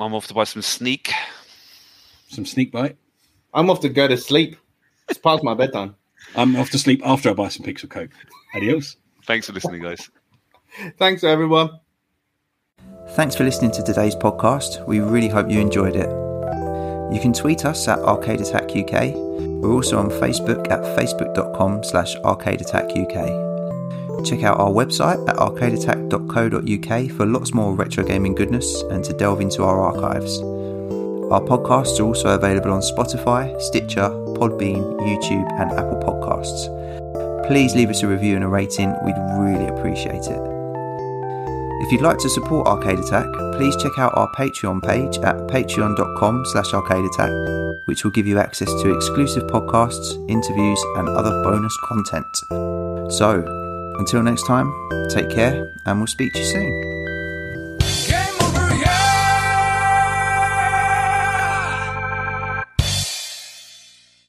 I'm 0.00 0.14
off 0.14 0.26
to 0.28 0.34
buy 0.34 0.44
some 0.44 0.62
sneak. 0.62 1.12
some 2.28 2.46
Sneak 2.46 2.72
Bite. 2.72 2.96
I'm 3.52 3.70
off 3.70 3.80
to 3.80 3.88
go 3.88 4.08
to 4.08 4.16
sleep. 4.16 4.56
It's 5.08 5.18
past 5.18 5.44
my 5.44 5.54
bedtime. 5.54 5.94
I'm 6.34 6.56
off 6.56 6.70
to 6.70 6.78
sleep 6.78 7.02
after 7.04 7.30
I 7.30 7.34
buy 7.34 7.48
some 7.48 7.64
Pixel 7.64 7.88
Coke. 7.90 8.10
Adios. 8.54 8.96
Thanks 9.26 9.46
for 9.46 9.52
listening, 9.52 9.82
guys. 9.82 10.10
Thanks, 10.98 11.22
everyone. 11.22 11.70
Thanks 13.10 13.36
for 13.36 13.44
listening 13.44 13.70
to 13.72 13.82
today's 13.82 14.16
podcast. 14.16 14.86
We 14.86 15.00
really 15.00 15.28
hope 15.28 15.50
you 15.50 15.60
enjoyed 15.60 15.94
it. 15.94 16.08
You 17.12 17.20
can 17.20 17.32
tweet 17.32 17.64
us 17.64 17.86
at 17.86 17.98
Arcade 18.00 18.40
Attack 18.40 18.70
UK. 18.74 19.14
We're 19.14 19.72
also 19.72 19.98
on 19.98 20.08
Facebook 20.08 20.70
at 20.70 20.80
facebook.com 20.98 21.84
slash 21.84 22.16
Arcade 22.16 22.62
Attack 22.62 22.96
UK. 22.96 23.43
Check 24.24 24.42
out 24.42 24.58
our 24.58 24.70
website 24.70 25.28
at 25.28 25.36
arcadeattack.co.uk 25.36 27.10
for 27.16 27.26
lots 27.26 27.52
more 27.52 27.74
retro 27.74 28.04
gaming 28.04 28.34
goodness 28.34 28.82
and 28.90 29.04
to 29.04 29.12
delve 29.12 29.40
into 29.40 29.62
our 29.62 29.80
archives. 29.80 30.40
Our 31.30 31.40
podcasts 31.40 32.00
are 32.00 32.04
also 32.04 32.30
available 32.30 32.72
on 32.72 32.80
Spotify, 32.80 33.60
Stitcher, 33.60 34.08
Podbean, 34.38 34.98
YouTube, 35.00 35.50
and 35.60 35.72
Apple 35.72 36.00
Podcasts. 36.00 37.46
Please 37.46 37.74
leave 37.74 37.90
us 37.90 38.02
a 38.02 38.08
review 38.08 38.36
and 38.36 38.44
a 38.44 38.48
rating, 38.48 38.94
we'd 39.04 39.14
really 39.38 39.66
appreciate 39.66 40.26
it. 40.26 40.54
If 41.82 41.92
you'd 41.92 42.00
like 42.00 42.18
to 42.18 42.30
support 42.30 42.66
Arcade 42.66 42.98
Attack, 42.98 43.26
please 43.56 43.76
check 43.76 43.98
out 43.98 44.16
our 44.16 44.30
Patreon 44.32 44.82
page 44.82 45.18
at 45.18 45.36
patreon.com 45.48 46.46
slash 46.46 46.70
arcadeattack, 46.72 47.80
which 47.86 48.04
will 48.04 48.12
give 48.12 48.26
you 48.26 48.38
access 48.38 48.68
to 48.82 48.94
exclusive 48.94 49.42
podcasts, 49.44 50.16
interviews, 50.30 50.82
and 50.96 51.08
other 51.10 51.42
bonus 51.42 51.76
content. 51.84 53.12
So, 53.12 53.63
until 53.98 54.22
next 54.22 54.46
time, 54.46 54.72
take 55.10 55.30
care, 55.30 55.72
and 55.86 55.98
we'll 55.98 56.06
speak 56.06 56.32
to 56.32 56.38
you 56.38 56.44
soon. 56.44 56.93